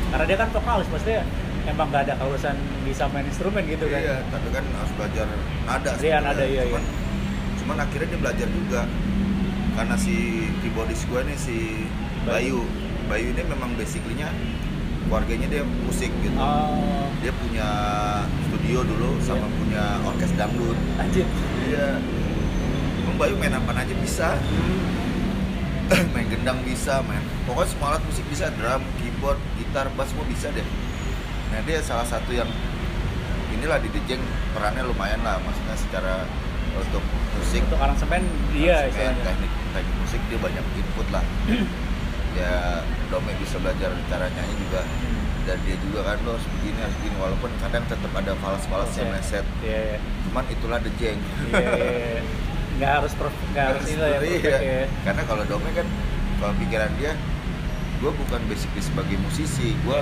Karena 0.07 0.25
dia 0.25 0.37
kan 0.39 0.49
vokalis 0.49 0.89
maksudnya 0.89 1.21
emang 1.67 1.87
gak 1.91 2.03
ada 2.07 2.15
kaurusan 2.17 2.57
bisa 2.87 3.05
main 3.11 3.27
instrumen 3.27 3.63
gitu 3.67 3.85
kan. 3.85 4.01
Iya 4.01 4.17
tapi 4.27 4.49
kan 4.49 4.65
harus 4.65 4.93
belajar 4.95 5.27
nada 5.67 5.91
Iya, 5.99 6.17
nada, 6.23 6.45
iya, 6.47 6.63
cuman, 6.65 6.85
cuman 7.59 7.77
akhirnya 7.83 8.09
dia 8.09 8.21
belajar 8.23 8.49
juga 8.49 8.81
karena 9.77 9.93
si 10.01 10.49
keyboardis 10.65 11.05
gue 11.05 11.21
nih 11.29 11.37
si 11.37 11.57
Bayu. 12.25 12.65
Bayu. 13.13 13.37
Ini 13.37 13.45
memang 13.45 13.77
basically-nya 13.77 14.33
keluarganya 15.07 15.47
dia 15.53 15.63
musik 15.85 16.09
gitu. 16.25 16.35
Oh. 16.41 17.13
Dia 17.21 17.31
punya 17.37 17.69
studio 18.49 18.81
dulu 18.83 19.21
sama 19.21 19.45
Iya. 19.47 19.57
punya 19.61 19.85
orkes 20.09 20.33
dangdut. 20.35 20.79
Anjir. 20.97 21.29
Iya. 21.69 22.01
Emang 23.05 23.17
Bayu 23.21 23.37
main 23.37 23.53
apa 23.53 23.71
aja 23.77 23.95
bisa. 24.01 24.29
Main 26.19 26.27
gendang 26.27 26.59
bisa 26.67 26.99
main 27.07 27.23
pokoknya 27.47 27.71
semua 27.71 27.87
alat 27.95 28.03
musik 28.11 28.27
bisa. 28.27 28.51
Drum 28.59 28.83
keyboard 28.99 29.39
gitar 29.55 29.87
bass 29.95 30.11
semua 30.11 30.27
bisa 30.27 30.51
deh. 30.51 30.67
Nah 31.55 31.63
dia 31.63 31.79
salah 31.79 32.03
satu 32.03 32.35
yang 32.35 32.51
inilah 33.55 33.79
di 33.79 33.95
Dejeng 33.95 34.19
perannya 34.51 34.83
lumayan 34.83 35.23
lah. 35.23 35.39
Maksudnya 35.47 35.79
secara 35.79 36.27
untuk 36.75 37.07
musik. 37.39 37.63
Untuk 37.71 37.79
aransemen 37.79 38.27
dia 38.51 38.91
teknik 38.91 39.56
teknik 39.77 39.97
musik 40.01 40.21
dia 40.27 40.39
banyak 40.41 40.65
input 40.75 41.09
lah. 41.13 41.25
Ya 42.37 42.85
Dome 43.09 43.33
bisa 43.41 43.57
belajar 43.57 43.97
cara 44.09 44.29
nyanyi 44.29 44.55
juga. 44.61 44.85
Dan 45.49 45.57
dia 45.65 45.77
juga 45.81 46.05
kan 46.05 46.21
lo 46.21 46.37
harus 46.37 46.45
begini 46.53 46.77
harus 46.77 46.93
begini 47.01 47.17
walaupun 47.17 47.49
kadang 47.57 47.81
tetap 47.87 48.13
ada 48.13 48.33
falas-falas 48.37 48.93
yang 48.93 49.09
meleset. 49.09 49.47
Iya 49.65 49.79
iya. 49.87 49.99
Cuman 50.21 50.45
itulah 50.51 50.77
Dejeng 50.77 51.17
iya 51.17 51.57
iya, 51.57 51.73
iya. 51.73 52.21
nggak 52.77 52.91
harus 52.93 53.13
perf- 53.17 53.45
nggak 53.49 53.65
harus 53.73 53.85
ini 53.89 53.97
lah 53.97 54.09
ya 54.11 54.19
perfect 54.21 54.45
ya. 54.61 54.85
Karena 55.01 55.23
kalau 55.25 55.45
Dome 55.49 55.71
kan 55.73 55.87
kalau 56.37 56.53
pikiran 56.61 56.93
dia 57.01 57.13
gue 57.97 58.13
bukan 58.13 58.41
basically 58.53 58.85
sebagai 58.85 59.17
musisi, 59.17 59.73
gue 59.73 60.01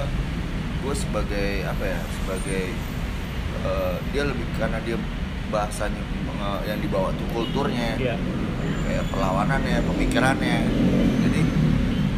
gue 0.82 0.94
sebagai 0.98 1.50
apa 1.62 1.84
ya 1.86 2.00
sebagai 2.18 2.62
eh, 3.62 3.94
dia 4.10 4.22
lebih 4.26 4.42
karena 4.58 4.82
dia 4.82 4.98
bahasanya 5.54 6.02
menge- 6.26 6.66
yang 6.66 6.82
dibawa 6.82 7.14
tuh 7.14 7.30
kulturnya. 7.30 7.94
Iya 7.94 8.18
kayak 8.94 9.10
perlawanannya, 9.10 9.82
pemikirannya. 9.82 10.56
Jadi 11.20 11.40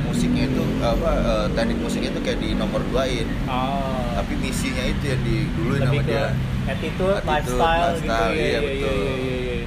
musiknya 0.06 0.44
itu 0.46 0.62
apa 0.78 1.10
eh, 1.18 1.46
teknik 1.50 1.78
musiknya 1.78 2.10
itu 2.10 2.20
kayak 2.20 2.38
di 2.38 2.50
nomor 2.52 2.80
duain 2.86 3.28
oh 3.44 4.16
tapi 4.16 4.32
misinya 4.38 4.80
itu 4.80 5.04
yang 5.04 5.20
di 5.20 5.36
dulu 5.50 5.72
nama 5.76 5.84
lebih 5.84 6.00
ke 6.00 6.08
dia 6.08 6.24
attitude, 6.64 7.20
Attitude, 7.20 7.26
lifestyle, 7.26 7.92
gitu 7.92 8.06
lifestyle, 8.06 8.32
iya, 8.32 8.40
iya, 8.40 8.48
iya, 8.48 8.60
betul. 8.62 8.96
iya, 8.96 9.12
iya, 9.12 9.36
iya. 9.36 9.66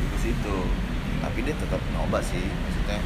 ke 0.00 0.16
situ 0.16 0.56
tapi 1.20 1.38
dia 1.44 1.54
tetap 1.54 1.80
nyoba 1.90 2.18
sih 2.22 2.40
maksudnya 2.40 2.98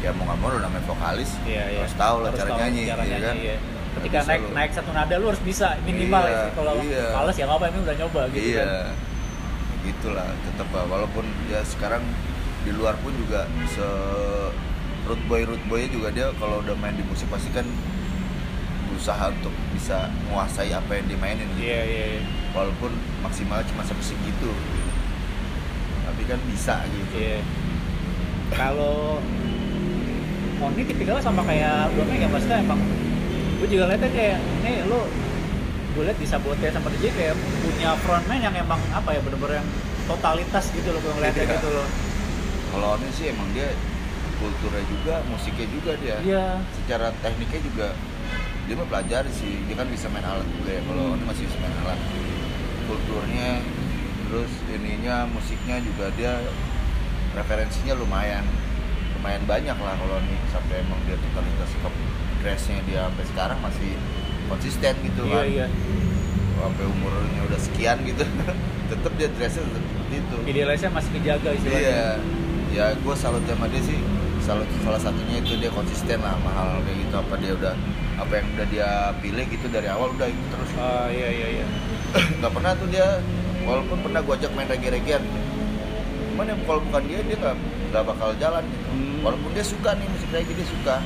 ya 0.00 0.10
mau 0.12 0.24
nggak 0.24 0.38
mau 0.38 0.48
lo 0.50 0.58
namanya 0.60 0.84
vokalis 0.84 1.30
Iya, 1.42 1.62
iya. 1.66 1.80
harus 1.82 1.96
tahu 1.96 2.16
lah 2.20 2.28
Harus 2.30 2.38
cara 2.38 2.50
tahu 2.52 2.58
nyanyi 2.62 2.82
cara 2.84 3.02
ya 3.02 3.08
nyanyi, 3.10 3.24
kan 3.24 3.36
iya. 3.40 3.56
Ketika 3.94 4.18
naik 4.22 4.42
lo- 4.44 4.52
naik 4.54 4.70
satu 4.70 4.90
nada 4.92 5.14
lu 5.16 5.26
harus 5.26 5.42
bisa 5.42 5.66
minimal 5.82 6.22
Iya, 6.22 6.36
ya 6.36 6.48
kalau 6.52 6.72
iya. 6.78 7.04
males 7.10 7.36
ya 7.36 7.46
apa 7.48 7.64
ini 7.66 7.78
udah 7.80 7.94
nyoba 7.96 8.20
gitu 8.28 8.44
iya 8.44 8.62
kan 8.62 8.94
gitulah 9.82 10.28
tetap 10.38 10.68
walaupun 10.70 11.24
ya 11.48 11.60
sekarang 11.66 12.02
di 12.64 12.72
luar 12.72 12.96
pun 12.98 13.12
juga 13.14 13.44
se 13.66 13.86
root 15.04 15.20
boy 15.24 15.44
root 15.44 15.60
boy 15.64 15.84
juga 15.86 16.08
dia 16.08 16.32
kalau 16.34 16.58
udah 16.58 16.72
main 16.74 16.92
di 16.92 17.04
musik 17.04 17.28
pasti 17.28 17.52
kan 17.52 17.68
berusaha 18.88 19.28
untuk 19.28 19.52
bisa 19.70 20.08
menguasai 20.24 20.70
apa 20.70 20.90
yang 20.94 21.06
dimainin 21.06 21.44
gitu 21.52 21.60
iya 21.62 21.82
iya 21.82 22.04
iya. 22.16 22.22
walaupun 22.50 22.88
maksimal 23.20 23.60
cuma 23.64 23.82
sampai 23.82 24.00
segitu 24.02 24.50
tapi 26.04 26.22
kan 26.24 26.38
bisa 26.46 26.74
gitu 26.86 27.14
Iya. 27.14 27.40
Kalau 28.50 29.18
Oni 30.56 30.80
tipikalnya 30.80 31.20
sama 31.20 31.42
kayak 31.42 31.92
Dome 31.92 32.14
ya 32.14 32.24
maksudnya 32.24 32.62
emang 32.62 32.80
gue 33.58 33.68
juga 33.68 33.84
liatnya 33.86 34.08
kayak 34.08 34.38
nih 34.62 34.86
lo 34.86 35.04
gue 35.92 36.02
liat 36.02 36.16
di 36.16 36.24
Sabote 36.24 36.66
sama 36.66 36.88
DJ 36.90 37.12
kayak 37.12 37.34
punya 37.60 37.92
frontman 38.00 38.38
yang 38.38 38.54
emang 38.54 38.80
apa 38.90 39.12
ya 39.12 39.20
bener-bener 39.20 39.60
yang 39.60 39.68
totalitas 40.04 40.70
gitu 40.70 40.88
loh 40.88 41.00
gue 41.00 41.12
ngeliatnya 41.12 41.44
Iya. 41.44 41.54
gitu 41.58 41.68
loh 41.68 41.86
kalau 42.74 42.98
Oni 42.98 43.08
sih 43.14 43.30
emang 43.30 43.46
dia 43.54 43.70
kulturnya 44.42 44.82
juga 44.90 45.14
musiknya 45.30 45.66
juga 45.70 45.92
dia. 46.02 46.16
Iya. 46.20 46.46
Secara 46.74 47.14
tekniknya 47.22 47.60
juga 47.62 47.86
dia 48.66 48.74
mau 48.74 48.88
pelajari 48.90 49.30
sih. 49.30 49.62
Dia 49.70 49.78
kan 49.78 49.86
bisa 49.86 50.10
main 50.10 50.26
alat 50.26 50.46
juga 50.58 50.70
ya. 50.74 50.80
Kalau 50.82 51.02
Hmm. 51.06 51.14
Oni 51.14 51.24
masih 51.24 51.42
bisa 51.46 51.58
main 51.62 51.74
alat. 51.86 52.00
Kulturnya 52.84 53.48
terus 54.26 54.52
ininya 54.66 55.30
musiknya 55.30 55.78
juga 55.78 56.10
dia 56.18 56.42
referensinya 57.34 57.94
lumayan 57.94 58.42
lumayan 59.14 59.42
banyak 59.46 59.76
lah 59.78 59.94
kalau 59.94 60.18
Oni 60.18 60.34
sampai 60.50 60.82
emang 60.82 61.00
dia 61.06 61.16
totalitas 61.16 61.70
ke 61.70 61.88
dressnya 62.42 62.78
dia 62.84 63.06
sampai 63.08 63.24
sekarang 63.30 63.58
masih 63.62 63.90
konsisten 64.50 64.92
gitu 65.00 65.22
iya 65.24 65.32
kan. 65.32 65.44
iya. 65.48 65.66
Sampai 66.60 66.84
umurnya 66.88 67.40
udah 67.48 67.60
sekian 67.60 67.96
gitu. 68.04 68.24
Tetap 68.92 69.12
dia 69.16 69.28
dressnya 69.32 69.64
tetap 69.64 69.84
itu. 70.12 70.36
Idealisnya 70.44 70.90
masih 70.92 71.10
kejaga 71.16 71.48
istilahnya. 71.56 71.80
Iya, 71.80 72.08
ya 72.74 72.90
gue 72.98 73.14
salut 73.14 73.42
sama 73.46 73.70
dia 73.70 73.82
sih. 73.86 73.98
Salut 74.42 74.66
salah 74.82 74.98
satunya 75.00 75.40
itu 75.40 75.56
dia 75.56 75.70
konsisten 75.70 76.18
lah 76.20 76.34
mahal 76.42 76.82
kayak 76.84 77.06
gitu 77.06 77.14
apa 77.16 77.34
dia 77.40 77.52
udah 77.56 77.74
apa 78.18 78.32
yang 78.34 78.46
udah 78.58 78.66
dia 78.68 78.88
pilih 79.22 79.46
gitu 79.48 79.66
dari 79.70 79.88
awal 79.88 80.10
udah 80.10 80.26
ikut 80.26 80.46
terus. 80.50 80.70
Ah, 80.76 81.06
iya 81.08 81.28
iya 81.30 81.48
iya 81.62 81.66
Gak 82.42 82.52
pernah 82.52 82.74
tuh 82.76 82.88
dia 82.90 83.22
walaupun 83.64 83.98
pernah 84.02 84.20
gue 84.20 84.34
ajak 84.36 84.50
main 84.58 84.68
reggae-reggaean. 84.68 85.22
Cuman 86.34 86.50
ya 86.50 86.54
kalau 86.66 86.80
bukan 86.82 87.02
dia 87.06 87.18
dia 87.22 87.36
nggak 87.38 87.56
nggak 87.94 88.04
bakal 88.10 88.28
jalan 88.42 88.62
gitu. 88.66 88.86
Hmm. 88.90 89.18
Walaupun 89.22 89.50
dia 89.54 89.64
suka 89.64 89.90
nih 89.94 90.06
musik 90.10 90.28
reggae 90.34 90.54
dia 90.58 90.66
suka. 90.66 90.96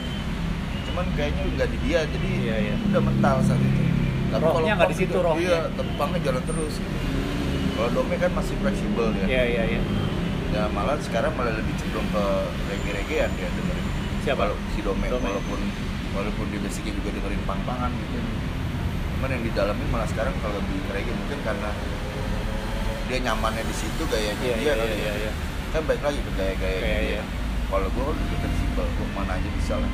Cuman 0.89 1.05
kayaknya 1.15 1.43
nggak 1.53 1.69
di 1.69 1.78
dia 1.85 2.01
jadi 2.09 2.28
Iya, 2.49 2.57
iya. 2.65 2.74
udah 2.90 3.03
mental 3.05 3.36
saat 3.45 3.61
itu. 3.61 3.82
Rohnya 4.28 4.73
nggak 4.77 4.90
di 4.93 4.97
situ, 4.97 5.16
rohnya. 5.20 5.40
Iya, 5.45 5.59
tempangnya 5.77 6.20
jalan 6.27 6.43
terus. 6.49 6.74
Gitu. 6.81 6.97
Kalau 7.78 7.89
Dome 7.95 8.19
kan 8.19 8.31
masih 8.35 8.59
fleksibel 8.59 9.07
dia 9.15 9.24
iya 9.31 9.43
iya 9.47 9.62
iya 9.78 9.81
ya 10.49 10.62
malah 10.73 10.97
sekarang 10.99 11.33
malah 11.37 11.53
lebih 11.53 11.75
cenderung 11.77 12.09
ke 12.09 12.25
reggae-reggaean 12.73 13.31
dia 13.37 13.49
dengerin 13.49 13.87
Siapa? 14.19 14.45
Kalau 14.45 14.57
si 14.75 14.81
Dome, 14.83 15.07
Dome. 15.09 15.25
walaupun 15.25 15.61
walaupun 16.12 16.45
dia 16.51 16.61
basicnya 16.61 16.93
juga 16.97 17.09
dengerin 17.12 17.43
pang-pangan 17.45 17.91
gitu 17.93 18.19
cuman 19.19 19.29
yang 19.35 19.43
di 19.43 19.53
dalamnya 19.53 19.87
malah 19.91 20.09
sekarang 20.09 20.35
kalau 20.41 20.57
lebih 20.57 20.79
ke 20.85 20.91
reggae 20.95 21.11
mungkin 21.12 21.39
karena 21.43 21.70
dia 23.09 23.19
nyamannya 23.25 23.65
di 23.65 23.75
situ 23.75 24.03
gayanya 24.07 24.37
iya 24.41 24.57
dia 24.57 24.73
kali 24.75 24.95
iya 24.95 25.05
ya. 25.05 25.12
iya 25.19 25.33
kan 25.69 25.83
baik 25.85 26.01
lagi 26.01 26.20
ke 26.23 26.31
gaya-gaya 26.33 26.79
Kayak 26.81 27.01
dia 27.03 27.11
iya. 27.12 27.23
kalau 27.69 27.89
gue 27.89 28.05
lebih 28.09 28.37
fleksibel 28.41 28.87
gue 28.89 29.07
mana 29.12 29.33
aja 29.37 29.51
bisa 29.53 29.75
lah 29.77 29.93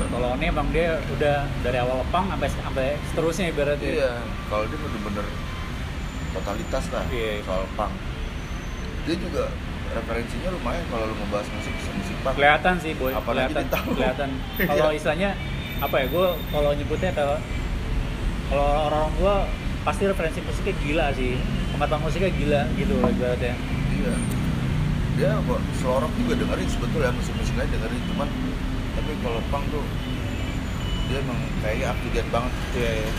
kalau 0.00 0.28
ini 0.40 0.46
emang 0.48 0.68
dia 0.72 0.96
udah 1.12 1.36
dari 1.60 1.78
awal 1.78 2.00
pang 2.08 2.24
sampai 2.32 2.48
sampai 2.48 2.86
seterusnya 3.12 3.46
ibaratnya 3.52 3.88
iya 3.92 4.12
kalau 4.48 4.64
dia 4.64 4.78
bener-bener 4.80 5.26
totalitas 6.30 6.84
lah 6.94 7.04
Iya. 7.10 7.42
soal 7.42 7.64
punk 7.74 7.92
dia 9.04 9.16
juga 9.16 9.44
referensinya 9.90 10.48
lumayan 10.54 10.84
kalau 10.86 11.04
lu 11.10 11.14
ngebahas 11.18 11.48
musik 11.50 11.72
musik 11.74 12.16
punk. 12.22 12.34
Kelihatan 12.38 12.74
sih 12.78 12.92
boy. 12.94 13.10
Apalagi 13.10 13.50
kelihatan 13.50 13.66
tahu. 13.68 13.90
kelihatan. 13.96 14.30
Kalau 14.70 14.88
Iya. 14.90 14.96
istilahnya 14.96 15.30
apa 15.80 15.96
ya 15.96 16.06
gue 16.12 16.26
kalau 16.52 16.70
nyebutnya 16.76 17.10
kalau 17.16 17.36
kalau 18.52 18.66
orang 18.92 19.08
gue 19.16 19.34
pasti 19.80 20.02
referensi 20.04 20.38
musiknya 20.44 20.74
gila 20.84 21.06
sih. 21.16 21.32
Pengetahuan 21.74 22.02
musiknya 22.04 22.30
gila 22.36 22.60
gitu 22.76 22.92
loh 23.00 23.08
ibaratnya. 23.10 23.54
Iya. 23.96 24.14
Dia 25.18 25.30
kok 25.42 25.60
selorok 25.82 26.12
juga 26.16 26.32
dengerin 26.38 26.68
sebetulnya 26.70 27.10
musik-musik 27.16 27.54
lain 27.58 27.70
dengerin. 27.72 28.02
Cuman 28.14 28.28
tapi 28.94 29.12
kalau 29.24 29.40
punk 29.50 29.64
tuh 29.72 29.84
dia 31.10 31.18
emang 31.18 31.40
kayak 31.64 31.90
up 31.90 31.98
banget. 32.30 32.52
Iya 32.78 32.90
iya 33.02 33.10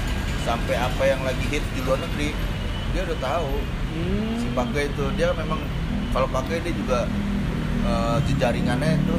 sampai 0.41 0.73
apa 0.73 1.03
yang 1.05 1.21
lagi 1.21 1.45
hit 1.53 1.61
di 1.77 1.85
luar 1.85 2.01
negeri 2.01 2.33
dia 2.91 3.01
udah 3.07 3.19
tahu. 3.19 3.53
Hmm. 3.91 4.39
si 4.39 4.47
pakai 4.55 4.87
itu 4.87 5.03
dia 5.19 5.35
memang 5.35 5.59
kalau 6.15 6.27
pakai 6.31 6.63
dia 6.63 6.71
juga 6.71 7.03
eh, 7.83 8.17
jejaringannya 8.31 9.03
itu 9.03 9.15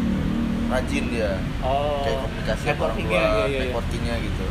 rajin 0.73 1.05
dia. 1.13 1.37
Oh. 1.61 2.01
Kayak 2.05 2.19
komunikasi 2.25 2.65
sama 2.65 2.83
orang 2.89 2.99
luar 3.05 3.13
iya, 3.13 3.29
iya, 3.29 3.45
iya. 3.45 3.61
networkingnya 3.69 4.17
gitu. 4.25 4.47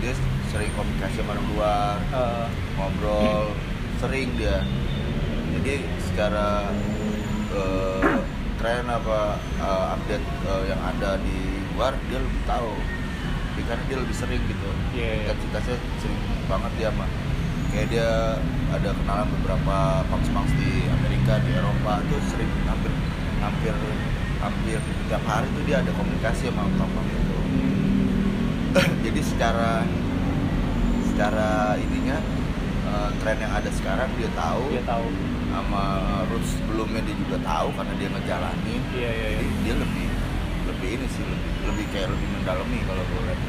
Dia 0.00 0.12
sering 0.48 0.72
komunikasi 0.72 1.14
sama 1.20 1.30
orang 1.36 1.48
luar 1.52 1.96
Eh, 2.08 2.46
ngobrol 2.80 3.44
sering 4.00 4.28
dia. 4.40 4.64
Jadi 5.60 5.74
secara 6.00 6.72
eh, 7.52 8.16
tren 8.56 8.84
apa 8.88 9.36
eh, 9.60 9.86
update 9.92 10.24
eh, 10.24 10.62
yang 10.72 10.80
ada 10.80 11.20
di 11.20 11.38
luar 11.76 11.92
dia 12.08 12.16
lebih 12.20 12.42
tahu. 12.48 12.72
Karena 13.64 13.84
dia 13.88 13.96
lebih 13.96 14.16
sering 14.16 14.40
gitu. 14.44 14.70
Iya, 14.96 15.08
iya. 15.08 15.14
intensitasnya 15.28 15.76
sering 16.00 16.20
banget 16.48 16.72
dia 16.80 16.92
mah 16.92 17.23
kayak 17.74 17.90
dia 17.90 18.38
ada 18.70 18.90
kenalan 19.02 19.26
beberapa 19.38 20.06
punks 20.06 20.30
di 20.54 20.86
Amerika 20.86 21.42
di 21.42 21.50
Eropa 21.58 21.98
itu 22.06 22.16
sering 22.30 22.50
hampir 22.70 22.92
hampir 23.42 23.74
hampir 24.38 24.78
tiap 25.10 25.24
hari 25.26 25.50
tuh 25.58 25.62
dia 25.66 25.82
ada 25.82 25.90
komunikasi 25.90 26.54
sama 26.54 26.70
orang 26.70 27.06
itu. 27.10 27.38
Jadi 29.10 29.20
secara 29.26 29.82
secara 31.10 31.74
ininya 31.82 32.18
eh, 32.86 33.10
tren 33.18 33.38
yang 33.42 33.52
ada 33.52 33.70
sekarang 33.74 34.08
dia 34.14 34.30
tahu 34.38 34.62
dia 34.70 34.84
tahu. 34.86 35.06
sama 35.54 36.02
roots 36.34 36.58
sebelumnya 36.58 36.98
dia 37.06 37.14
juga 37.14 37.38
tahu 37.46 37.70
karena 37.78 37.94
dia 37.94 38.08
ngejalanin. 38.10 38.82
Iya 38.90 39.10
iya 39.14 39.28
iya. 39.38 39.38
Jadi 39.38 39.54
dia 39.62 39.74
lebih 39.78 40.06
lebih 40.66 40.88
ini 40.98 41.06
sih 41.14 41.22
lebih 41.22 41.52
lebih 41.70 41.86
kayak 41.94 42.08
lebih 42.10 42.28
mendalami 42.34 42.78
kalau 42.90 43.02
gue 43.06 43.22
lihat 43.22 43.40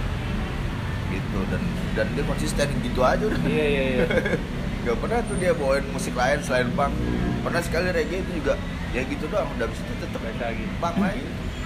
gitu. 1.10 1.40
Dan 1.49 1.61
dan 1.94 2.07
dia 2.14 2.23
konsisten 2.23 2.68
gitu 2.82 3.02
aja 3.02 3.23
udah. 3.26 3.41
Iya 3.45 3.65
iya 3.65 3.84
iya. 3.98 4.06
Gak 4.86 4.98
pernah 5.02 5.19
tuh 5.26 5.36
dia 5.41 5.52
bawain 5.57 5.86
musik 5.90 6.14
lain 6.14 6.40
selain 6.45 6.69
punk. 6.77 6.94
Pernah 7.41 7.61
sekali 7.61 7.90
reggae 7.94 8.22
itu 8.22 8.41
juga 8.41 8.53
Ya 8.95 9.03
gitu 9.03 9.27
doang, 9.27 9.52
udah 9.60 9.68
abis 9.68 9.84
itu 9.84 9.94
tetep 9.99 10.23
Balik 10.23 10.40
lagi. 10.40 10.64
punk 10.80 10.95
lagi. 11.03 11.26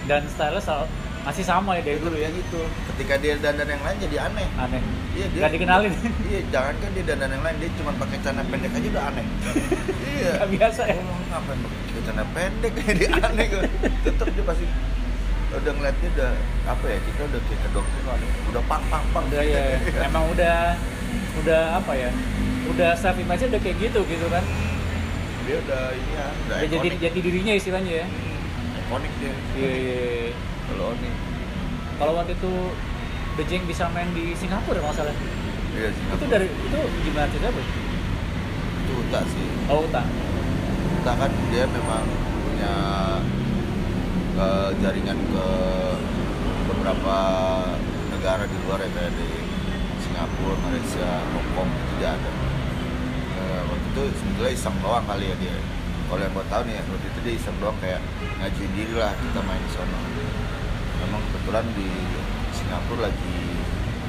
Dan 0.09 0.25
stylenya 0.33 0.61
selalu 0.65 0.85
masih 1.19 1.45
sama 1.45 1.77
ya 1.77 1.81
dari 1.85 1.99
dulu 2.01 2.17
ya 2.17 2.29
gitu. 2.33 2.65
Ketika 2.89 3.21
dia 3.21 3.37
dandan 3.37 3.69
yang 3.69 3.83
lain 3.85 3.97
jadi 4.01 4.17
aneh. 4.25 4.47
Aneh. 4.57 4.81
Iya 5.13 5.25
dia 5.29 5.39
nggak 5.45 5.53
dikenalin. 5.53 5.93
Iya 6.25 6.39
jangan 6.49 6.73
kan 6.81 6.89
dia 6.97 7.03
dandan 7.05 7.29
yang 7.37 7.43
lain 7.45 7.55
Dia 7.61 7.69
cuma 7.77 7.91
pakai 8.01 8.17
celana 8.25 8.43
pendek 8.49 8.71
aja 8.73 8.87
udah 8.89 9.03
aneh. 9.13 9.25
Iya. 10.09 10.31
Nggak 10.41 10.49
biasa 10.57 10.81
ya. 10.89 10.97
Ngapain 11.05 11.59
pakai 11.61 12.01
celana 12.01 12.25
pendek? 12.33 12.73
Dia 12.99 13.09
aneh 13.13 13.45
kan 13.45 13.61
Tetep 14.03 14.27
dia 14.33 14.43
pasti 14.43 14.65
udah 15.49 15.71
ngeliatnya 15.73 16.09
udah 16.13 16.31
apa 16.69 16.85
ya 16.85 16.97
kita 17.01 17.21
udah 17.25 17.41
ke 17.41 17.69
dokter 17.73 17.99
udah 18.53 18.63
pang 18.69 18.83
pang 18.93 19.05
pang 19.09 19.25
udah 19.33 19.41
ya. 19.41 19.81
Emang 20.07 20.29
udah 20.29 20.77
udah 21.41 21.61
apa 21.81 21.93
ya 21.97 22.09
udah 22.69 22.93
self 22.93 23.17
image 23.17 23.49
udah 23.49 23.61
kayak 23.61 23.77
gitu 23.81 23.99
gitu 24.05 24.27
kan? 24.29 24.45
Dia 25.49 25.57
udah 25.65 25.83
ini 25.97 26.11
ya 26.13 26.27
udah 26.29 26.55
udah 26.61 26.69
jadi 26.69 26.87
jadi 27.01 27.19
dirinya 27.25 27.53
istilahnya 27.57 27.93
ya? 28.03 28.05
Hmm, 28.05 28.79
ikonik 28.85 29.13
dia. 29.17 29.33
Iya 29.57 29.71
iya 29.73 29.97
iya. 30.05 30.31
kalau 30.69 30.93
Oni 30.93 31.09
kalau 31.97 32.13
waktu 32.15 32.33
itu 32.37 32.53
The 33.35 33.43
Jeng 33.49 33.63
bisa 33.65 33.89
main 33.89 34.13
di 34.13 34.37
Singapura 34.37 34.79
kalau 34.85 34.93
salah. 34.93 35.15
Iya 35.73 35.89
sih 35.89 36.03
itu 36.13 36.25
dari 36.29 36.45
itu 36.45 36.79
gimana 37.09 37.25
ceritanya 37.33 37.53
bro? 37.57 37.63
itu 38.79 38.93
utak 39.05 39.23
sih. 39.33 39.47
Oh 39.69 39.85
tak 39.89 40.05
kita 40.99 41.11
kan 41.15 41.31
dia 41.49 41.63
memang 41.63 42.03
punya 42.43 42.73
eh, 44.39 44.69
jaringan 44.79 45.19
ke 45.19 45.47
beberapa 46.71 47.17
negara 48.15 48.43
di 48.47 48.57
luar 48.63 48.79
ya 48.79 48.89
kayak 48.95 49.11
di 49.19 49.29
Singapura, 49.99 50.55
Malaysia, 50.63 51.11
Hong 51.35 51.49
Kong 51.53 51.69
itu 51.69 51.93
dia 51.99 52.15
ada. 52.15 52.31
Eh, 53.39 53.61
waktu 53.67 53.87
itu 53.91 54.01
sebetulnya 54.15 54.51
iseng 54.55 54.75
doang 54.79 55.03
kali 55.03 55.27
ya 55.27 55.35
dia. 55.37 55.57
Kalau 56.09 56.21
yang 56.25 56.33
gue 56.33 56.45
tahu 56.49 56.61
nih 56.65 56.75
waktu 56.81 57.07
itu 57.11 57.19
dia 57.21 57.33
iseng 57.37 57.57
doang 57.61 57.77
kayak 57.83 58.01
ngajuin 58.41 58.71
diri 58.73 58.93
lah 58.97 59.11
kita 59.13 59.39
main 59.43 59.61
di 59.61 59.71
sana. 59.75 59.97
Memang 61.05 61.21
kebetulan 61.29 61.65
di 61.77 61.89
Singapura 62.55 63.11
lagi 63.11 63.37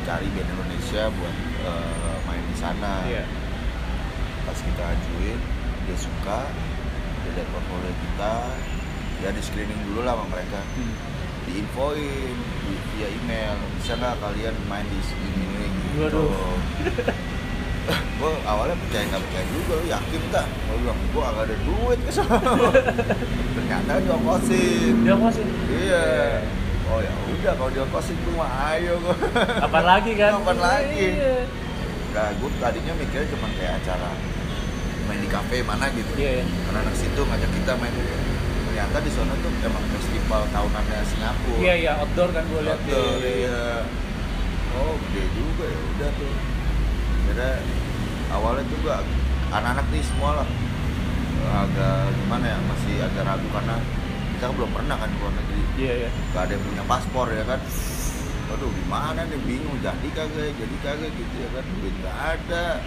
cari 0.04 0.26
band 0.32 0.48
Indonesia 0.48 1.02
buat 1.12 1.36
eh, 1.62 2.16
main 2.24 2.44
di 2.48 2.56
sana 2.56 3.04
iya 3.06 3.24
pas 4.48 4.58
kita 4.58 4.82
ajuin 4.82 5.38
dia 5.86 5.96
suka 5.96 6.50
dia 7.22 7.30
lihat 7.36 7.48
portfolio 7.52 7.92
kita 7.94 8.32
ya 9.20 9.30
di 9.30 9.40
screening 9.40 9.80
dulu 9.86 10.00
lah 10.02 10.14
sama 10.14 10.26
mereka. 10.28 10.60
Hmm. 10.74 10.94
diinfoin 11.42 12.36
di- 12.62 12.82
via 12.90 13.08
email. 13.10 13.56
Bisa 13.74 13.92
nggak 13.94 14.16
kalian 14.18 14.54
main 14.64 14.86
di 14.86 15.00
sini 15.00 15.28
ini 15.34 15.66
gitu. 15.96 16.24
Gue 18.20 18.32
awalnya 18.44 18.76
percaya 18.76 19.02
nggak 19.08 19.22
percaya 19.24 19.44
juga. 19.50 19.72
Lu 19.74 19.86
yakin 19.88 20.20
tak 20.30 20.46
gue 20.46 20.76
bilang 20.78 20.98
gue 21.02 21.22
agak 21.24 21.42
ada 21.42 21.56
duit 21.64 21.98
ke 21.98 22.10
sana 22.12 22.38
ternyata 23.56 23.92
diongkosin 23.98 24.94
dia 25.02 25.14
masih 25.16 25.44
iya. 25.72 26.04
Oh 26.86 27.00
ya 27.00 27.10
udah 27.10 27.52
kalau 27.56 27.70
diongkosin 27.72 28.14
gue 28.14 28.34
mah 28.36 28.50
ayo 28.70 28.94
gue 29.00 29.16
kapan 29.58 29.84
lagi 29.84 30.12
kan? 30.14 30.30
Kapan 30.38 30.58
lagi? 30.60 31.06
iya 31.18 31.34
nah 32.10 32.26
gue 32.36 32.50
tadinya 32.58 32.92
mikirnya 32.94 33.26
cuma 33.30 33.46
kayak 33.54 33.74
acara 33.80 34.10
main 35.08 35.18
di 35.18 35.28
kafe 35.28 35.56
mana 35.64 35.86
gitu. 35.90 36.12
Iya 36.14 36.30
iya. 36.38 36.44
anak-anak 36.70 36.94
situ 36.94 37.20
ngajak 37.24 37.50
kita 37.50 37.72
main 37.74 37.94
ternyata 38.80 39.04
di 39.04 39.12
sana 39.12 39.36
tuh 39.44 39.52
emang 39.60 39.84
festival 39.92 40.42
tahunannya 40.56 41.04
Singapura. 41.04 41.60
Iya 41.60 41.74
iya 41.84 41.92
outdoor 42.00 42.32
kan 42.32 42.44
gue 42.48 42.60
lihat 42.64 42.80
Outdoor, 42.80 43.20
iya. 43.20 43.84
Oh 44.72 44.96
gede 45.04 45.22
juga 45.36 45.64
ya 45.68 45.80
udah 45.84 46.10
tuh. 46.16 46.32
Kira 47.28 47.50
awalnya 48.32 48.64
tuh 48.72 48.78
gak 48.80 49.00
anak-anak 49.52 49.84
nih 49.92 50.00
semua 50.00 50.30
lah. 50.40 50.48
Agak 51.44 52.08
gimana 52.24 52.44
ya 52.48 52.58
masih 52.72 52.94
agak 53.04 53.22
ragu 53.28 53.48
karena 53.52 53.76
kita 54.32 54.44
kan 54.48 54.54
belum 54.56 54.70
pernah 54.72 54.96
kan 54.96 55.08
ke 55.12 55.18
luar 55.20 55.34
negeri. 55.36 55.62
Iya 55.76 55.92
iya. 56.00 56.10
Gak 56.32 56.42
ada 56.48 56.52
yang 56.56 56.64
punya 56.64 56.84
paspor 56.88 57.26
ya 57.36 57.44
kan? 57.44 57.60
Waduh 58.48 58.70
gimana 58.80 59.20
nih? 59.28 59.40
Bingung 59.44 59.76
jadi 59.84 60.08
kagak 60.16 60.56
jadi 60.56 60.76
kagak 60.80 61.10
gitu 61.20 61.34
ya 61.36 61.48
kan? 61.52 61.64
Duit 61.68 61.94
nggak 62.00 62.16
ada. 62.16 62.64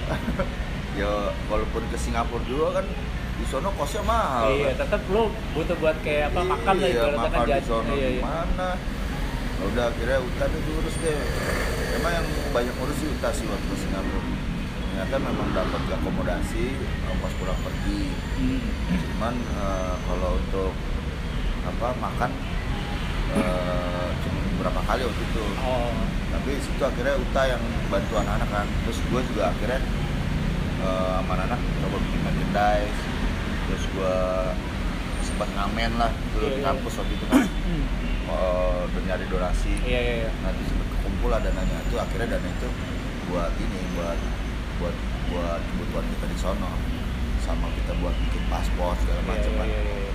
Ya 0.93 1.09
walaupun 1.49 1.81
ke 1.89 1.97
Singapura 1.97 2.45
juga 2.45 2.77
kan 2.77 2.85
di 3.33 3.45
sono 3.49 3.69
kosnya 3.73 4.03
mahal 4.05 4.53
iya 4.53 4.71
kan. 4.77 4.85
tetap 4.85 5.01
lu 5.09 5.33
butuh 5.57 5.75
buat 5.81 5.97
kayak 6.05 6.29
apa 6.29 6.41
makan 6.45 6.73
lah 6.77 6.87
iya, 6.87 7.01
ibaratnya 7.01 7.17
kan 7.17 7.25
makan 7.25 7.39
di 7.41 7.49
jajan. 7.49 7.65
sono 7.65 7.93
iya 7.97 8.07
iya. 8.07 8.21
gimana? 8.21 8.69
Ya 9.53 9.63
udah 9.69 9.85
akhirnya 9.89 10.17
Uta 10.19 10.45
itu 10.49 10.71
urus 10.75 10.95
deh. 10.99 11.17
Emang 11.95 12.11
yang 12.13 12.27
banyak 12.51 12.75
urus 12.77 12.97
sih 12.99 13.07
Uta 13.09 13.29
sih 13.31 13.45
waktu 13.47 13.65
ke 13.69 13.77
Singapura 13.79 14.21
ternyata 14.93 15.17
memang 15.25 15.49
dapat 15.57 15.81
akomodasi 15.89 16.65
ongkos 17.09 17.33
pulang 17.41 17.59
pergi. 17.65 18.13
Hmm. 18.37 18.61
cuman 18.93 19.33
eh, 19.41 19.93
kalau 20.05 20.31
untuk 20.37 20.71
apa 21.65 21.87
makan 21.97 22.31
eh, 23.33 24.07
cuma 24.21 24.39
beberapa 24.53 24.81
kali 24.85 25.01
waktu 25.09 25.23
itu. 25.25 25.45
Oh. 25.65 25.89
Tapi 26.29 26.51
situ 26.61 26.83
akhirnya 26.85 27.17
Uta 27.17 27.41
yang 27.49 27.63
bantu 27.89 28.13
anak-anak 28.21 28.49
kan. 28.53 28.67
Terus 28.85 28.99
gue 29.09 29.21
juga 29.33 29.49
akhirnya 29.49 29.81
eh, 30.85 31.11
sama 31.17 31.33
anak 31.41 31.57
coba 31.57 31.97
bikin 31.97 32.19
merchandise 32.21 33.12
terus 33.73 33.89
gue 33.89 34.17
sempat 35.25 35.49
ngamen 35.57 35.97
lah 35.97 36.13
dulu 36.29 36.45
Iya, 36.45 36.53
di 36.53 36.61
iya. 36.61 36.67
kampus 36.69 36.93
waktu 37.01 37.13
itu 37.17 37.25
kan 37.25 37.41
udah 38.29 39.01
nyari 39.01 39.25
donasi 39.33 39.73
iya 39.81 39.99
iya 40.05 40.13
iya. 40.21 40.31
Nanti 40.45 40.61
sempat 40.69 40.85
kekumpul 40.93 41.33
lah 41.33 41.41
dananya. 41.41 41.81
Itu 41.89 41.97
akhirnya 41.97 42.37
dana 42.37 42.49
itu 42.53 42.69
buat 43.33 43.49
ini 43.57 43.79
buat 43.97 44.19
buat 44.77 44.95
buat 45.33 45.61
kebutuhan 45.73 46.05
kita 46.05 46.25
di 46.29 46.37
sono. 46.37 46.69
Sama 47.41 47.65
kita 47.73 47.97
buat 47.97 48.13
bikin 48.29 48.45
paspor 48.45 48.93
segala 49.01 49.21
macam 49.25 49.41
iya, 49.49 49.57
kan 49.57 49.65
iya, 49.65 49.81
iya. 49.81 50.11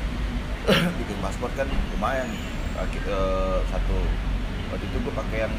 bikin 1.03 1.19
paspor 1.19 1.51
kan 1.59 1.67
lumayan. 1.99 2.31
Aki- 2.79 3.11
eh, 3.11 3.59
satu 3.75 3.99
waktu 4.71 4.87
itu 4.87 4.97
gue 5.03 5.15
pakai 5.19 5.51
yang 5.51 5.55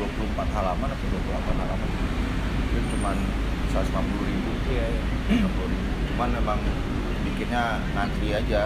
24 0.00 0.48
halaman 0.48 0.88
atau 0.96 1.06
28 1.12 1.60
halaman. 1.60 1.90
Itu 2.72 2.78
cuman 2.96 3.16
150 3.76 4.32
ribu. 4.32 4.50
Iya 4.72 4.86
iya. 4.96 5.02
150 5.44 5.76
ribu. 5.76 5.88
Cuman 6.16 6.28
memang 6.40 6.60
bikinnya 7.48 7.80
ngantri 7.96 8.28
aja. 8.36 8.62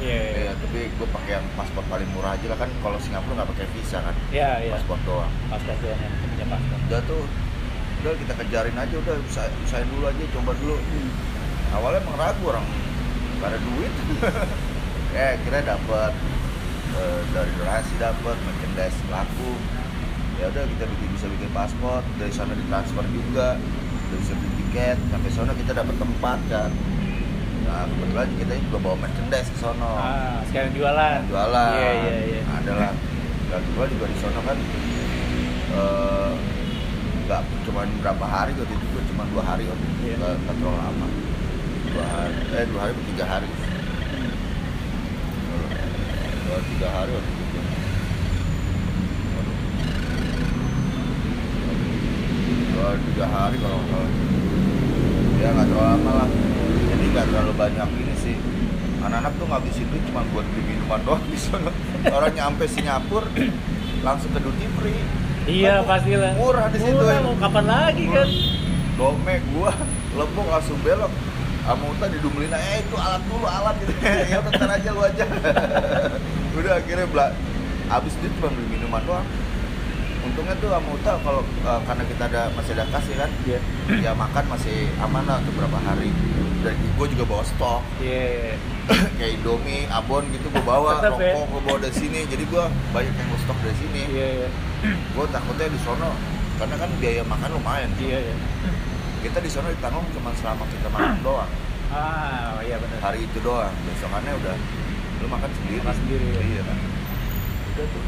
Iya 0.00 0.16
iya. 0.16 0.40
Ya, 0.48 0.52
tapi 0.56 0.88
gue 0.88 1.08
pakai 1.12 1.32
yang 1.36 1.44
paspor 1.52 1.84
paling 1.92 2.08
murah 2.16 2.32
aja 2.32 2.46
lah 2.48 2.56
kan. 2.56 2.72
Kalau 2.80 2.96
Singapura 2.96 3.44
nggak 3.44 3.50
pakai 3.52 3.66
visa 3.76 4.00
kan? 4.00 4.16
Iya 4.32 4.50
iya. 4.64 4.72
Paspor 4.72 4.96
doang. 5.04 5.28
Paspor 5.52 5.76
doang 5.84 6.00
yang 6.00 6.14
punya 6.16 6.46
paspor. 6.48 6.78
Udah 6.88 7.00
tuh 7.04 7.22
udah 8.00 8.12
kita 8.16 8.32
kejarin 8.40 8.76
aja 8.80 8.94
udah 8.96 9.16
usaha, 9.28 9.44
usahain 9.68 9.84
dulu 9.92 10.08
aja 10.08 10.24
coba 10.32 10.56
dulu. 10.56 10.76
Hmm. 10.80 11.12
awalnya 11.76 12.02
emang 12.02 12.18
ragu 12.18 12.44
orang 12.48 12.66
gak 13.44 13.48
ada 13.52 13.58
duit. 13.60 13.92
Eh 15.10 15.34
kira 15.42 15.58
dapat 15.66 16.14
eh, 16.94 17.20
dari 17.34 17.50
donasi 17.58 17.94
dapat 18.00 18.36
merchandise 18.46 18.98
laku. 19.10 19.52
Ya 20.40 20.48
udah 20.48 20.64
kita 20.64 20.84
bikin 20.86 21.08
bisa 21.18 21.26
bikin 21.28 21.50
paspor 21.52 22.00
dari 22.16 22.32
sana 22.32 22.56
ditransfer 22.56 23.04
juga. 23.12 23.58
Udah 24.08 24.16
bisa 24.22 24.32
beli 24.38 24.50
tiket 24.64 24.96
sampai 25.12 25.30
sana 25.34 25.52
kita 25.52 25.76
dapat 25.76 25.98
tempat 25.98 26.38
kan 26.48 26.70
nah 27.70 27.86
kebetulan 27.86 28.28
kita 28.34 28.52
juga 28.66 28.78
bawa 28.82 28.96
merchandise 29.06 29.46
ke 29.54 29.58
sono. 29.62 29.94
Ah 29.94 30.42
sekarang 30.50 30.74
jualan. 30.74 31.22
Jualan. 31.30 31.74
Iya 31.78 31.92
iya 32.02 32.16
iya. 32.26 32.42
Adalah 32.58 32.90
dan 33.46 33.62
gua 33.78 33.86
juga 33.86 34.04
di 34.10 34.16
sono 34.18 34.40
kan 34.42 34.58
eh, 35.70 36.32
nggak 37.30 37.40
cuma 37.62 37.86
berapa 38.02 38.26
hari 38.26 38.50
waktu 38.58 38.74
itu 38.74 38.86
gua 38.90 39.02
cuma 39.06 39.22
dua 39.30 39.42
hari 39.46 39.62
waktu 39.70 39.86
itu 39.86 40.18
nggak 40.18 40.34
terlalu 40.50 40.78
lama. 40.82 41.08
Dua 41.94 42.04
hari 42.10 42.34
eh 42.58 42.64
dua 42.66 42.80
hari 42.82 42.92
tiga 43.14 43.24
hari. 43.30 43.48
Dua 46.42 46.58
tiga 46.74 46.88
hari 46.90 47.10
waktu 47.14 47.30
itu. 47.30 47.60
Dua 52.74 52.88
tiga 52.98 53.26
hari 53.30 53.56
kalau 53.62 53.78
nggak 53.78 53.90
salah. 53.94 54.12
Ya 55.38 55.48
nggak 55.54 55.66
terlalu 55.70 55.86
lama 55.86 56.12
lah 56.18 56.49
nggak 57.10 57.24
terlalu 57.26 57.52
banyak 57.58 57.88
ini 57.98 58.14
sih. 58.16 58.36
Anak-anak 59.00 59.32
tuh 59.40 59.46
ngabisin 59.48 59.86
duit 59.88 60.02
cuma 60.12 60.22
buat 60.30 60.44
beli 60.44 60.62
minuman 60.70 61.00
doang 61.02 61.24
di 61.26 61.38
sana. 61.40 61.72
Orang 62.06 62.32
nyampe 62.36 62.64
Singapura 62.68 63.26
langsung 64.00 64.30
ke 64.32 64.40
duty 64.40 64.66
free. 64.78 65.00
Iya 65.48 65.82
Kan 65.82 65.88
pasti 65.88 66.12
lah 66.14 66.36
murah 66.36 66.68
di 66.68 66.78
situ 66.78 66.92
murah 66.94 67.16
ya. 67.16 67.20
mau 67.24 67.34
kapan 67.40 67.64
lagi 67.64 68.04
kan? 68.12 68.28
Dome 68.94 69.34
gua 69.50 69.72
lebok 70.14 70.46
langsung 70.46 70.78
belok. 70.84 71.12
Sama 71.60 71.84
Uta 71.86 72.06
didumelin 72.08 72.52
eh 72.52 72.80
itu 72.84 72.96
alat 72.96 73.22
dulu 73.28 73.46
alat. 73.48 73.74
Gitu. 73.80 73.92
Ya 74.32 74.36
udah 74.40 74.52
ntar 74.52 74.70
aja 74.70 74.88
lu 74.92 75.00
aja. 75.00 75.24
Udah 76.60 76.72
akhirnya 76.76 77.06
bela 77.08 77.26
abis 77.90 78.12
itu 78.20 78.26
cuma 78.36 78.52
beli 78.52 78.66
minuman 78.68 79.02
doang. 79.08 79.26
Untungnya 80.20 80.52
tuh 80.60 80.68
sama 80.68 80.88
Uta 80.92 81.12
kalau 81.24 81.40
eh, 81.42 81.80
karena 81.88 82.04
kita 82.04 82.22
ada 82.28 82.42
masih 82.52 82.72
ada 82.76 82.84
kas 82.92 83.04
ya 83.08 83.16
kan? 83.24 83.30
Iya. 83.48 83.58
ya 83.96 84.10
makan 84.12 84.44
masih 84.52 84.76
aman 85.00 85.24
lah 85.24 85.40
untuk 85.40 85.52
beberapa 85.56 85.78
hari 85.80 86.12
dan 86.60 86.74
gue 86.76 87.06
juga 87.08 87.24
bawa 87.26 87.42
stok 87.42 87.80
Iya. 87.98 88.56
kayak 89.16 89.32
Indomie, 89.36 89.86
Abon 89.88 90.24
gitu 90.28 90.46
gue 90.46 90.62
bawa, 90.62 90.98
ya? 90.98 91.08
rokok 91.08 91.44
gue 91.46 91.60
bawa 91.62 91.78
dari 91.78 91.94
sini 91.94 92.20
jadi 92.24 92.44
gue 92.44 92.64
banyak 92.90 93.12
yang 93.12 93.28
gue 93.28 93.40
stok 93.40 93.58
dari 93.60 93.76
sini 93.76 94.02
Iya, 94.08 94.28
iya. 94.36 94.48
gue 95.14 95.24
takutnya 95.26 95.66
di 95.66 95.80
sono 95.80 96.10
karena 96.56 96.76
kan 96.76 96.90
biaya 96.96 97.22
makan 97.24 97.50
lumayan 97.54 97.90
Iya, 97.96 98.18
iya. 98.22 98.34
kita 99.20 99.38
di 99.38 99.48
sono 99.48 99.68
ditanggung 99.68 100.04
cuma 100.10 100.30
selama 100.34 100.64
kita 100.68 100.88
makan 100.88 101.16
doang 101.26 101.50
Ah, 101.90 102.62
iya 102.62 102.78
benar. 102.78 102.98
hari 103.02 103.24
itu 103.24 103.38
doang 103.40 103.74
besokannya 103.84 104.30
udah 104.36 104.56
lu 105.18 105.26
makan 105.26 105.50
sendiri 105.52 105.82
Makan 105.82 105.96
sendiri, 105.96 106.26
ya. 106.30 106.40
iya 106.40 106.62
kan 106.62 106.78
udah 107.70 107.86
tuh 107.86 108.04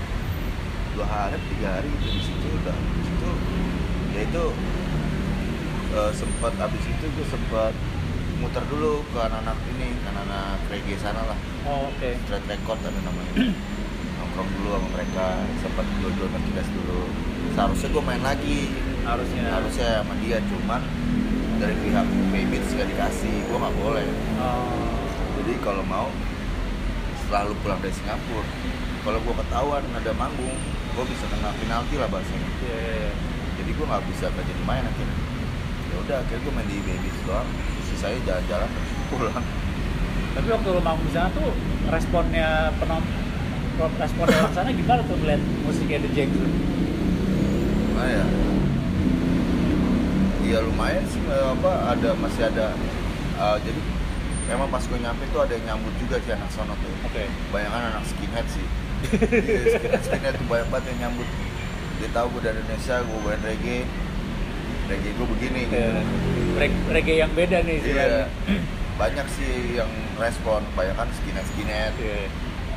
dua 0.92 1.06
hari 1.08 1.36
tiga 1.48 1.68
hari 1.72 1.88
itu 1.90 2.06
di 2.06 2.20
situ 2.20 2.46
udah 2.54 2.76
di 2.76 3.02
situ 3.02 3.30
ya 4.12 4.20
itu 4.22 4.44
eh, 5.92 6.10
sempat 6.12 6.52
abis 6.54 6.84
itu 6.84 7.04
gue 7.10 7.26
sempat 7.26 7.72
muter 8.42 8.64
dulu 8.66 9.06
ke 9.14 9.18
anak-anak 9.22 9.54
ini 9.70 9.94
anak-anak 10.02 10.58
reggae 10.66 10.98
sana 10.98 11.22
lah. 11.22 11.38
Oh, 11.62 11.86
oke. 11.86 12.08
Straight 12.26 12.42
Record 12.50 12.82
ada 12.82 12.98
namanya. 13.06 13.32
Nongkrong 14.18 14.50
dulu 14.58 14.68
sama 14.74 14.88
mereka 14.98 15.26
sempat 15.62 15.86
jual-jual 16.02 16.26
merchandise 16.26 16.72
dulu. 16.74 17.06
Seharusnya 17.54 17.88
gue 17.94 18.02
main 18.02 18.22
lagi. 18.26 18.60
Harusnya. 19.06 19.46
harusnya 19.46 20.02
sama 20.02 20.14
dia 20.22 20.38
cuman 20.42 20.82
dari 21.62 21.74
pihak 21.86 22.06
Baybits 22.34 22.74
gak 22.74 22.88
dikasih. 22.90 23.34
Gue 23.46 23.56
nggak 23.62 23.76
boleh. 23.78 24.06
Oh. 24.42 24.98
jadi 25.38 25.52
kalau 25.62 25.82
mau 25.86 26.10
selalu 27.30 27.54
pulang 27.62 27.78
dari 27.78 27.94
Singapura. 27.94 28.46
Kalau 29.06 29.18
gue 29.22 29.34
ketahuan 29.38 29.82
ada 29.86 30.12
manggung 30.18 30.58
gue 30.92 31.04
bisa 31.06 31.24
kena 31.30 31.54
penalti 31.62 31.94
lah 31.94 32.10
bahasanya. 32.10 32.50
Iya, 32.58 32.74
iya, 32.74 32.94
iya. 33.06 33.12
jadi 33.62 33.70
gue 33.70 33.86
nggak 33.86 34.02
bisa 34.10 34.24
nggak 34.34 34.46
jadi 34.50 34.62
main 34.66 34.82
akhirnya. 34.82 35.18
Ya 35.90 35.96
udah 36.02 36.16
akhirnya 36.26 36.42
gue 36.42 36.52
main 36.58 36.68
di 36.68 36.76
Baybits 36.82 37.20
doang 37.22 37.50
sisanya 38.02 38.18
jalan-jalan 38.26 38.70
pulang 39.14 39.46
Tapi 40.34 40.48
waktu 40.50 40.68
lu 40.74 40.82
manggung 40.82 41.06
di 41.06 41.14
sana 41.14 41.30
tuh 41.30 41.54
responnya 41.86 42.74
penonton 42.82 43.14
responnya 43.78 44.36
orang 44.42 44.54
sana 44.58 44.70
gimana 44.74 45.00
tuh 45.06 45.16
melihat 45.22 45.42
musiknya 45.62 46.02
The 46.02 46.10
Jack? 46.10 46.28
Nah 47.94 48.06
ya. 48.10 48.24
Iya 50.42 50.58
lumayan 50.66 51.04
sih 51.06 51.22
eh, 51.30 51.46
apa 51.46 51.70
ada 51.94 52.10
masih 52.18 52.42
ada 52.50 52.74
eh, 53.38 53.56
jadi 53.62 53.80
memang 54.50 54.66
pas 54.66 54.82
gue 54.82 54.98
nyampe 54.98 55.22
tuh 55.30 55.40
ada 55.46 55.52
yang 55.54 55.64
nyambut 55.70 55.94
juga 56.02 56.18
sih 56.26 56.34
anak 56.34 56.50
sono 56.50 56.74
tuh. 56.74 56.92
Oke. 57.06 57.30
Bayangan 57.54 57.94
anak 57.94 58.04
skinhead 58.10 58.46
sih. 58.50 58.66
Iya, 59.30 59.78
skinhead, 59.78 60.02
skinhead 60.02 60.34
tuh 60.42 60.46
banyak 60.50 60.68
banget 60.74 60.84
yang 60.90 60.98
nyambut. 61.06 61.28
Dia 62.02 62.08
tahu 62.10 62.26
gue 62.34 62.42
dari 62.50 62.58
Indonesia, 62.66 62.98
gue 62.98 63.18
main 63.22 63.42
reggae. 63.46 63.86
Reggae 64.90 65.10
gue 65.14 65.26
begini 65.38 65.60
gitu. 65.70 66.02
Reg- 66.54 66.84
reggae 66.88 67.16
yang 67.18 67.32
beda 67.32 67.58
nih 67.60 67.74
Iya. 67.74 67.82
istilahnya. 67.82 68.24
Banyak 69.00 69.26
sih 69.30 69.52
yang 69.74 69.88
respon, 70.14 70.62
banyak 70.72 70.94
kan 70.94 71.08
skinhead 71.12 71.46
skinhead. 71.48 71.92
Iya. 71.96 72.28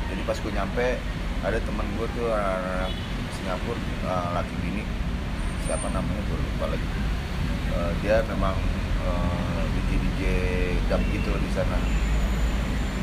Jadi 0.08 0.20
pas 0.24 0.34
gue 0.34 0.50
nyampe 0.50 0.86
ada 1.40 1.58
temen 1.60 1.86
gue 1.94 2.06
tuh 2.12 2.28
anak-anak 2.28 2.90
Singapura 3.32 3.78
eh, 3.78 4.28
laki 4.32 4.54
bini 4.58 4.82
siapa 5.62 5.86
namanya 5.90 6.22
gue 6.24 6.38
lupa 6.40 6.66
lagi. 6.72 6.88
Eh, 7.70 7.90
dia 8.00 8.16
memang 8.26 8.56
eh, 9.04 9.62
DJ 9.76 9.90
DJ 10.00 10.20
dub 10.86 11.02
gitu 11.06 11.30
di 11.36 11.50
sana. 11.52 11.78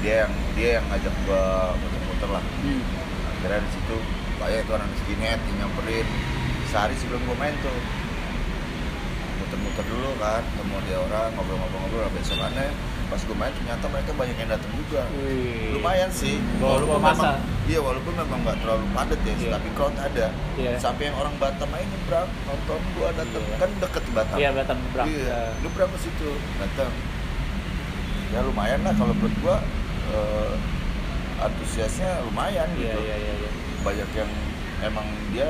Dia 0.01 0.27
yang 0.27 0.33
dia 0.53 0.69
yang 0.81 0.85
ngajak 0.89 1.13
gue 1.23 1.43
muter-muter 1.77 2.29
lah. 2.33 2.43
Hmm. 2.59 2.81
Akhirnya 3.39 3.59
di 3.61 3.71
situ 3.71 3.95
banyak 4.35 4.59
itu 4.59 4.71
anak 4.73 4.89
skinhead 4.99 5.39
yang 5.39 5.57
nyamperin 5.61 6.07
sehari 6.67 6.95
sebelum 6.97 7.21
gue 7.23 7.37
main 7.37 7.55
tuh 7.61 7.77
muter-muter 9.73 9.85
dulu 9.89 10.09
kan 10.21 10.41
ketemu 10.45 10.75
dia 10.85 10.97
orang 10.99 11.29
ngobrol-ngobrol-ngobrol 11.33 12.05
besokannya 12.13 12.67
pas 13.09 13.17
gue 13.19 13.33
main 13.35 13.53
ternyata 13.53 13.85
mereka 13.89 14.11
banyak 14.13 14.37
yang 14.37 14.49
datang 14.49 14.71
juga 14.75 15.01
Wih. 15.15 15.73
lumayan 15.73 16.09
sih 16.09 16.37
walaupun 16.59 16.97
masa. 16.97 17.13
memang 17.17 17.35
iya 17.65 17.79
walaupun 17.79 18.13
memang 18.15 18.39
nggak 18.41 18.57
terlalu 18.59 18.85
padat 18.91 19.19
ya 19.19 19.33
Iya. 19.33 19.49
tapi 19.51 19.67
crowd 19.73 19.95
ada 19.97 20.27
Iya. 20.53 20.71
sampai 20.77 21.03
yang 21.09 21.17
orang 21.17 21.33
Batam 21.37 21.69
aja 21.71 21.85
nyebrang 21.87 22.29
nonton 22.43 22.79
gua 22.93 23.09
datang 23.13 23.43
Iya. 23.43 23.55
kan 23.57 23.69
deket 23.81 24.03
Batam 24.11 24.37
Iya, 24.37 24.49
Batam 24.51 24.77
nyebrang. 24.79 25.05
iya 25.09 25.25
Ya. 25.25 25.41
nyebrang 25.59 25.89
ke 25.89 25.99
situ 25.99 26.29
datang 26.59 26.91
ya 28.29 28.39
lumayan 28.41 28.79
lah 28.81 28.93
kalau 28.93 29.13
menurut 29.13 29.35
gua 29.41 29.57
eh, 30.07 30.53
antusiasnya 31.39 32.09
lumayan 32.23 32.69
Iya, 32.71 32.93
gitu 32.93 32.99
iya, 33.03 33.15
iya, 33.19 33.33
iya. 33.35 33.49
banyak 33.81 34.09
yang 34.11 34.29
emang 34.83 35.07
dia 35.29 35.49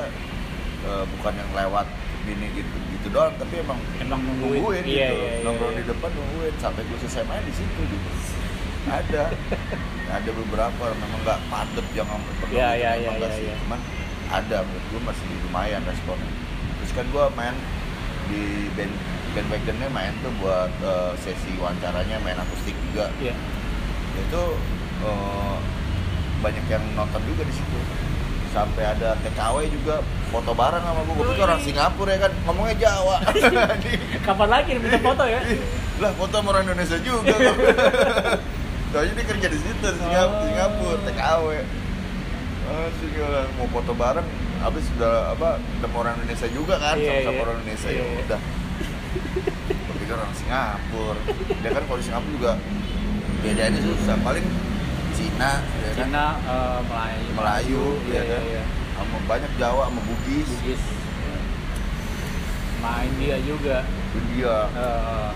eh, 0.82 1.04
bukan 1.10 1.32
yang 1.34 1.50
lewat 1.54 1.84
gini 2.24 2.46
gitu 2.52 2.74
gitu 2.90 3.06
doang 3.10 3.34
tapi 3.34 3.54
emang 3.58 3.78
Emang 3.96 4.20
nungguin. 4.20 4.58
nungguin 4.58 4.84
Iya, 4.84 5.08
gitu 5.08 5.16
iya, 5.16 5.30
iya, 5.30 5.44
nongkrong 5.44 5.70
iya. 5.70 5.78
di 5.78 5.84
depan 5.86 6.10
nungguin 6.10 6.54
sampai 6.56 6.82
gue 6.82 6.98
selesai 6.98 7.24
main 7.24 7.42
di 7.42 7.54
situ 7.54 7.80
gitu 7.84 8.08
ada 8.84 9.22
ada 10.06 10.30
beberapa 10.34 10.84
memang 10.94 11.20
nggak 11.22 11.40
padet 11.46 11.86
yang 11.92 12.08
penuh 12.08 12.48
Iya, 12.48 12.68
gitu, 12.70 12.80
iya, 12.80 12.90
iya, 12.94 13.10
nggak 13.10 13.30
iya, 13.30 13.38
sih. 13.38 13.46
iya. 13.46 13.54
cuman 13.60 13.80
ada 14.26 14.56
menurut 14.60 14.84
gue 14.86 15.00
masih 15.04 15.26
lumayan 15.42 15.82
responnya 15.84 16.32
terus 16.76 16.92
kan 16.92 17.06
gue 17.06 17.24
main 17.34 17.56
di 18.24 18.42
band 18.72 18.94
bandwagonnya 19.32 19.88
main 19.90 20.12
tuh 20.20 20.32
buat 20.38 20.72
eh, 20.80 21.12
sesi 21.18 21.52
wawancaranya 21.56 22.16
main 22.18 22.36
akustik 22.36 22.76
juga 22.84 23.08
Iya. 23.18 23.34
itu 24.16 24.42
eh, 25.02 25.56
banyak 26.40 26.64
yang 26.68 26.84
nonton 26.92 27.20
juga 27.24 27.42
di 27.42 27.52
situ 27.52 27.78
sampai 28.54 28.84
ada 28.86 29.18
TKW 29.20 29.56
juga 29.68 29.98
foto 30.30 30.50
bareng 30.50 30.78
sama 30.78 31.00
gue 31.02 31.12
gue 31.12 31.26
pikir 31.28 31.42
orang 31.42 31.60
Singapura 31.60 32.10
ya 32.10 32.20
kan 32.20 32.32
ngomongnya 32.44 32.76
Jawa 32.80 33.16
Kapan 34.26 34.48
lagi 34.48 34.70
minta 34.76 34.98
foto 35.00 35.24
ya? 35.26 35.40
lah 36.02 36.10
foto 36.14 36.34
sama 36.34 36.48
orang 36.50 36.64
Indonesia 36.64 36.98
juga 36.98 37.34
Soalnya 38.94 39.12
dia 39.12 39.26
kerja 39.26 39.46
di 39.48 39.58
situ 39.58 39.74
di 39.84 39.98
Singapura, 39.98 40.38
Oh. 40.38 40.46
Singapura 40.46 40.96
TKW 41.04 41.46
Oh, 42.64 42.88
sih 42.96 43.08
gila. 43.10 43.42
mau 43.54 43.68
foto 43.68 43.92
bareng 43.92 44.24
habis 44.56 44.86
sudah 44.88 45.36
apa 45.36 45.60
ketemu 45.60 45.96
orang 45.98 46.14
Indonesia 46.16 46.48
juga 46.48 46.74
kan 46.78 46.94
Iya, 46.96 47.04
sama-sama 47.12 47.28
iya. 47.30 47.42
orang 47.42 47.54
Indonesia 47.58 47.90
ya 47.90 47.96
Iya, 48.00 48.22
udah 48.24 48.40
Gua 49.68 49.94
pikir 49.98 50.14
orang 50.14 50.32
Singapura 50.32 51.14
dia 51.60 51.70
kan 51.70 51.82
kalau 51.84 51.98
di 51.98 52.04
Singapura 52.04 52.32
juga 52.32 52.52
bedanya 53.40 53.80
susah 53.82 54.16
paling 54.22 54.46
Cina 55.24 55.52
ya 55.56 55.90
kan 55.90 56.04
Cina, 56.04 56.26
eh, 56.38 56.78
Melayu. 56.84 57.28
Melayu 57.32 57.84
Iya, 58.04 58.12
ya 58.12 58.20
iya, 58.20 58.22
kan 58.30 58.42
iya. 58.44 58.62
sama 58.94 59.16
banyak 59.24 59.52
Jawa 59.56 59.82
sama 59.88 60.00
Bugis 60.02 60.48
Bugis. 60.50 60.82
Sama 62.74 63.00
India 63.02 63.36
juga. 63.40 63.76
India 64.14 64.54
Eh, 64.70 65.30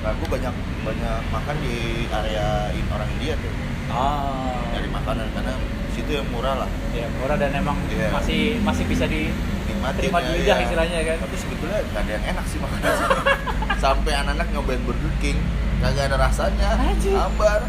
nah 0.00 0.12
gue 0.12 0.28
banyak 0.28 0.52
banyak 0.82 1.20
makan 1.30 1.56
di 1.58 1.76
area 2.06 2.48
in- 2.70 2.90
orang 2.90 3.08
India 3.10 3.32
tuh 3.34 3.48
ah. 3.88 4.52
nyari 4.68 4.84
makanan 4.86 5.32
karena 5.32 5.54
situ 5.90 6.10
yang 6.12 6.28
murah 6.28 6.58
lah 6.58 6.68
Ya 6.92 7.08
murah 7.14 7.36
dan 7.36 7.54
emang 7.54 7.78
Iya. 7.88 8.12
masih 8.12 8.60
masih 8.60 8.84
bisa 8.84 9.06
di 9.06 9.32
nikmatin 9.64 10.00
Terima 10.02 10.20
ya, 10.20 10.28
lidah 10.30 10.44
iya. 10.54 10.64
istilahnya 10.66 10.98
kan. 11.06 11.16
tapi 11.22 11.36
sebetulnya 11.38 11.78
gak 11.88 12.02
ada 12.02 12.10
yang 12.12 12.24
enak 12.36 12.44
sih 12.44 12.58
makanan 12.58 12.92
sampai 13.84 14.12
anak-anak 14.14 14.48
nyobain 14.50 14.82
Burger 14.82 15.12
King 15.18 15.38
kagak 15.80 16.04
ada 16.06 16.16
rasanya 16.18 16.68
hambar 16.76 17.60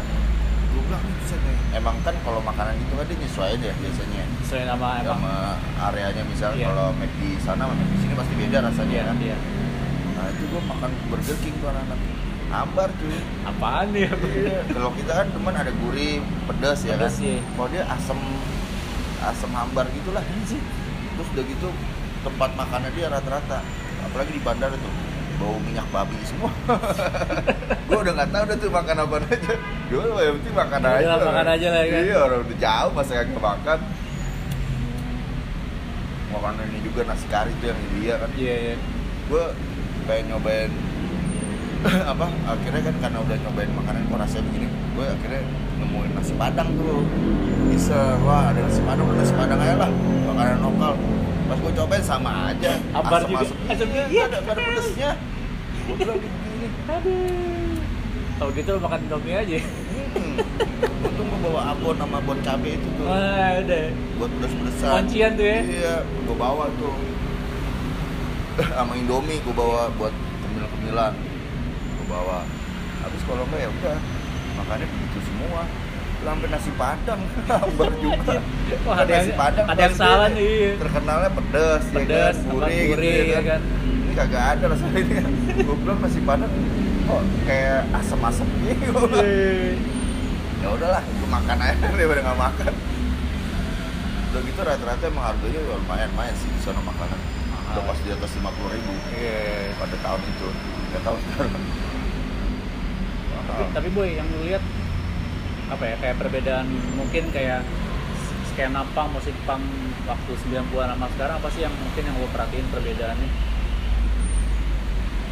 gue 0.76 0.82
bilang 0.84 1.02
ini 1.02 1.14
bisa 1.18 1.36
nih 1.40 1.56
emang 1.74 1.96
kan 2.04 2.14
kalau 2.20 2.40
makanan 2.40 2.76
gitu 2.76 2.92
kan 2.94 3.04
dia 3.08 3.16
nyesuaiin 3.16 3.60
ya 3.60 3.74
biasanya 3.74 4.22
sesuai 4.44 4.64
nama 4.68 4.88
emang. 5.00 5.06
sama 5.16 5.34
areanya 5.82 6.22
misalnya 6.28 6.60
Iya. 6.60 6.68
kalau 6.68 6.88
make 6.94 7.16
di 7.16 7.28
sana 7.40 7.62
sama 7.64 7.74
di 7.74 7.96
sini 7.96 8.12
pasti 8.12 8.34
beda 8.36 8.58
rasanya 8.60 8.92
Iya, 8.92 9.04
kan 9.08 9.16
iya. 9.24 9.36
nah 10.12 10.26
itu 10.28 10.44
gue 10.46 10.60
makan 10.62 10.90
Burger 11.08 11.36
King 11.40 11.54
tuh 11.56 11.68
anak-anak 11.72 12.00
hambar 12.46 12.88
cuy 12.94 13.18
Apaan 13.42 13.86
nih? 13.90 14.06
Iya, 14.06 14.58
kalau 14.70 14.90
kita 14.94 15.12
kan 15.12 15.26
teman 15.34 15.54
ada 15.56 15.72
gurih, 15.74 16.22
pedas 16.46 16.78
ya 16.86 16.94
kan. 16.94 17.10
Pedas, 17.10 17.16
iya. 17.18 17.42
Kalau 17.42 17.68
dia 17.74 17.82
asam 17.90 18.18
asam 19.18 19.50
hambar 19.50 19.90
gitulah. 19.90 20.22
Terus 20.22 21.28
udah 21.34 21.42
gitu 21.42 21.68
tempat 22.22 22.50
makannya 22.54 22.90
dia 22.94 23.06
rata-rata 23.06 23.62
apalagi 24.02 24.30
di 24.34 24.42
bandara 24.42 24.74
tuh 24.74 24.92
bau 25.36 25.56
minyak 25.60 25.86
babi 25.88 26.16
semua. 26.22 26.50
gue 27.86 27.98
udah 27.98 28.12
nggak 28.12 28.30
tahu 28.30 28.42
udah 28.44 28.56
tuh 28.56 28.70
makan 28.70 28.96
apa 28.98 29.16
aja. 29.22 29.54
Gue 29.86 30.02
yang 30.02 30.34
penting 30.40 30.54
makan 30.54 30.78
Ya 30.80 30.90
aja. 30.96 31.16
makan 31.20 31.46
aja 31.46 31.66
lah, 31.70 31.82
kan? 31.84 32.00
Iya, 32.02 32.16
orang 32.18 32.40
udah 32.42 32.56
jauh 32.58 32.90
masa 32.92 33.12
kagak 33.14 33.40
makan. 33.40 33.78
Makan 36.26 36.52
ini 36.64 36.78
juga 36.82 37.00
nasi 37.06 37.26
kari 37.26 37.52
tuh 37.58 37.66
yang 37.70 37.80
India 37.90 38.14
kan 38.18 38.30
Iya, 38.34 38.54
iya. 38.54 38.74
gue 39.26 39.44
pengen 40.06 40.24
nyobain 40.30 40.70
apa 42.12 42.26
akhirnya 42.46 42.82
kan 42.82 42.94
karena 43.02 43.18
udah 43.20 43.36
nyobain 43.36 43.70
makanan 43.74 44.00
kok 44.06 44.18
rasanya 44.22 44.44
begini 44.46 44.66
gue 44.70 45.06
akhirnya 45.06 45.42
nemuin 45.76 46.10
nasi 46.14 46.32
padang 46.34 46.70
tuh 46.72 47.02
bisa 47.66 48.14
wah 48.22 48.54
ada 48.54 48.62
nasi 48.62 48.80
padang 48.82 49.06
nasi 49.12 49.34
padang 49.34 49.58
aja 49.58 49.74
lah 49.76 49.90
makanan 50.24 50.58
lokal 50.62 50.92
pas 51.46 51.56
gue 51.56 51.72
cobain 51.72 52.02
sama 52.02 52.30
aja 52.48 52.72
Hambar 52.90 53.20
juga. 53.22 53.42
asem 53.42 53.56
Asem 53.68 53.88
iya 54.08 54.24
ada, 54.26 54.38
ada 54.40 54.52
pedesnya 54.56 55.10
gue 55.80 55.94
bilang 55.96 56.18
begini 56.18 56.66
Aduh. 56.86 57.78
Kalau 58.36 58.50
gitu 58.52 58.68
lo 58.68 58.80
makan 58.80 59.00
Indomie 59.00 59.32
aja. 59.34 59.56
hmm. 59.56 60.36
untung 61.02 61.26
gue 61.26 61.40
bawa 61.42 61.60
abon 61.70 61.94
sama 61.94 62.16
abon 62.18 62.38
cabe 62.40 62.70
itu 62.70 62.88
tuh 62.92 63.04
Wah, 63.04 63.50
udah. 63.56 63.84
buat 64.16 64.30
pedes-pedesan 64.34 64.90
Kuncian 64.92 65.30
tuh 65.34 65.46
ya. 65.46 65.58
iya 65.62 65.94
gue 66.02 66.36
bawa 66.36 66.64
tuh 66.76 66.94
sama 68.66 68.92
indomie 68.94 69.38
gue 69.38 69.54
bawa 69.54 69.88
buat 69.94 70.12
kemil-kemilan 70.42 71.12
gue 71.92 72.06
bawa 72.06 72.44
habis 72.98 73.20
kalau 73.22 73.44
enggak 73.44 73.60
ya 73.62 73.70
udah 73.70 73.96
makannya 74.56 74.86
begitu 74.86 75.18
semua 75.22 75.62
sampai 76.26 76.48
nasi 76.50 76.70
padang. 76.74 77.20
Hambar 77.50 77.92
juga. 78.02 78.34
Wah, 78.82 78.94
Kan 78.98 79.04
ada 79.06 79.12
nasi 79.14 79.32
padang 79.38 79.66
ada 79.70 79.80
yang 79.86 79.94
salah 79.94 80.28
nih, 80.34 80.46
iya. 80.50 80.70
terkenalnya 80.74 81.30
pedes, 81.30 81.84
Pedes, 81.94 82.36
ya 82.36 82.42
kan? 82.42 82.50
Gurih, 82.50 82.82
gitu 82.90 83.02
ya 83.06 83.22
ya 83.22 83.40
kan. 83.40 83.44
kan. 83.46 83.60
ini 83.86 84.12
kagak 84.18 84.44
ada 84.56 84.64
rasanya 84.74 84.98
ini 84.98 85.14
gue 85.62 85.76
bilang 85.78 85.98
nasi 86.02 86.20
padang 86.26 86.52
kok 87.06 87.22
kayak 87.46 87.80
asem-asem 87.94 88.48
gitu. 88.66 88.90
Bilang, 89.06 89.78
ya 90.58 90.68
udahlah 90.74 91.02
gue 91.06 91.28
makan 91.30 91.56
aja 91.62 91.86
daripada 91.94 92.20
nggak 92.26 92.40
makan. 92.42 92.72
Udah 94.26 94.40
gitu 94.42 94.60
rata-rata 94.60 95.04
emang 95.06 95.24
harganya 95.30 95.60
ya 95.62 95.74
lumayan 95.78 96.08
lumayan 96.10 96.34
sih 96.34 96.48
di 96.50 96.60
sana 96.66 96.80
makanan. 96.82 97.20
Udah 97.70 97.82
pas 97.86 97.98
di 98.02 98.10
atas 98.10 98.30
lima 98.34 98.50
puluh 98.58 98.70
ribu. 98.74 98.92
Iya. 99.14 99.70
pada 99.78 99.96
tahun 100.02 100.20
itu. 100.26 100.48
Nggak 100.90 101.02
tahu 101.06 101.16
sekarang. 101.22 101.64
Tapi, 103.46 103.62
tapi 103.72 103.88
boy, 103.94 104.10
yang 104.10 104.26
lu 104.26 104.42
lihat 104.50 104.60
apa 105.66 105.84
ya 105.84 105.96
kayak 105.98 106.16
perbedaan 106.16 106.66
mungkin 106.94 107.24
kayak 107.30 107.66
skena 108.48 108.86
punk, 108.94 109.10
musik 109.12 109.34
punk 109.44 109.62
waktu 110.06 110.32
90-an 110.38 110.94
sama 110.94 111.06
sekarang 111.12 111.36
apa 111.36 111.48
sih 111.50 111.60
yang 111.60 111.74
mungkin 111.74 112.02
yang 112.02 112.16
lo 112.16 112.28
perhatiin 112.30 112.66
perbedaannya? 112.70 113.30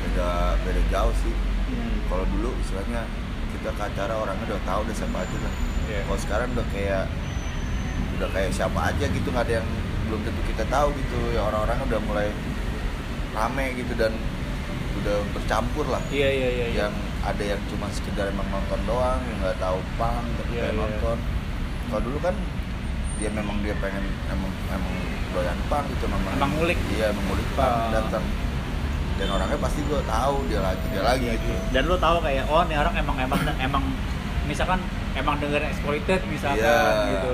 beda 0.04 0.30
beda 0.62 0.82
jauh 0.90 1.14
sih 1.20 1.34
Hmm. 1.64 1.96
kalau 2.12 2.28
dulu 2.28 2.52
istilahnya 2.60 3.08
kita 3.50 3.72
ke 3.72 3.82
acara 3.82 4.20
orangnya 4.20 4.44
udah 4.46 4.62
tahu 4.68 4.84
udah 4.84 4.94
siapa 4.94 5.16
aja 5.16 5.36
lah 5.40 5.54
Iya. 5.88 6.00
kalau 6.04 6.18
sekarang 6.20 6.48
udah 6.52 6.66
kayak 6.68 7.04
udah 8.20 8.28
kayak 8.30 8.50
siapa 8.52 8.78
aja 8.84 9.04
gitu 9.08 9.28
nggak 9.32 9.44
ada 9.48 9.54
yang 9.58 9.68
belum 10.04 10.20
tentu 10.28 10.40
kita 10.44 10.64
tahu 10.68 10.92
gitu 10.92 11.18
ya 11.32 11.40
orang-orang 11.40 11.78
udah 11.88 12.00
mulai 12.04 12.28
rame 13.32 13.66
gitu 13.80 13.96
dan 13.96 14.12
udah 15.00 15.16
bercampur 15.32 15.88
lah 15.88 16.04
Iya 16.12 16.28
iya 16.28 16.48
iya. 16.52 16.66
iya. 16.68 16.76
yang 16.84 16.92
ada 17.24 17.42
yang 17.42 17.60
cuma 17.66 17.88
sekedar 17.90 18.28
emang 18.28 18.44
nonton 18.46 18.80
doang 18.84 19.20
yang 19.22 19.38
nggak 19.40 19.58
tahu 19.58 19.78
pang 19.94 20.24
tapi 20.36 20.50
Iya, 20.50 20.60
kayak 20.60 20.70
iya. 20.70 20.80
nonton 20.82 21.16
kalau 21.84 22.02
dulu 22.02 22.18
kan 22.20 22.34
dia 23.14 23.30
memang 23.30 23.56
dia 23.60 23.74
pengen 23.78 24.04
emang 24.26 24.52
emang 24.68 24.94
doyan 25.30 25.58
pang 25.66 25.84
gitu 25.88 26.04
memang 26.06 26.32
Emang 26.34 26.52
ngulik. 26.52 26.78
iya 26.90 27.06
emang 27.08 27.24
ngulik 27.24 27.48
pang 27.54 27.72
Ah. 27.72 27.90
datang 27.94 28.24
dan 29.14 29.28
orangnya 29.30 29.58
pasti 29.58 29.80
gue 29.80 30.00
tahu 30.04 30.36
dia 30.44 30.60
lagi 30.60 30.84
dia 30.88 31.02
lagi 31.02 31.24
Iya, 31.24 31.34
gitu 31.36 31.48
iya. 31.48 31.60
Dan 31.70 31.82
lo 31.86 31.96
tahu 31.96 32.16
kayak 32.20 32.44
oh 32.46 32.62
nih 32.62 32.76
orang 32.76 32.94
emang 32.96 33.16
emang 33.18 33.40
emang 33.58 33.84
misalkan 34.44 34.80
emang 35.14 35.38
dengerin 35.38 35.66
exploited 35.66 36.20
misalkan 36.26 36.60
Iya. 36.60 37.10
gitu. 37.10 37.32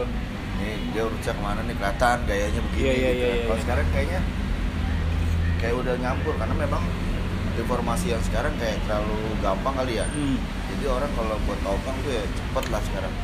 Nih 0.57 0.77
dia 0.93 1.03
urusnya 1.03 1.33
ke 1.33 1.41
mana 1.41 1.61
nih 1.63 1.75
kelihatan 1.75 2.17
gayanya 2.25 2.61
begini 2.63 2.85
Iya, 2.85 2.93
iya, 2.93 3.11
gitu. 3.11 3.17
iya, 3.17 3.25
kan. 3.25 3.33
iya, 3.33 3.41
Kalau 3.41 3.51
iya. 3.51 3.65
sekarang 3.65 3.87
kayaknya 3.91 4.21
kayak 5.57 5.75
udah 5.75 5.95
nyampur 5.99 6.35
karena 6.37 6.55
memang 6.55 6.83
informasi 7.61 8.17
yang 8.17 8.23
sekarang 8.25 8.53
kayak 8.57 8.81
terlalu 8.89 9.21
gampang 9.45 9.75
kali 9.77 10.01
ya. 10.01 10.07
Hmm. 10.09 10.39
Jadi 10.73 10.85
orang 10.89 11.11
kalau 11.13 11.37
buat 11.45 11.61
tahu 11.61 11.77
pang 11.85 11.97
tuh 12.01 12.13
ya 12.13 12.25
cepet 12.25 12.65
lah 12.73 12.83
sekarang. 12.89 13.15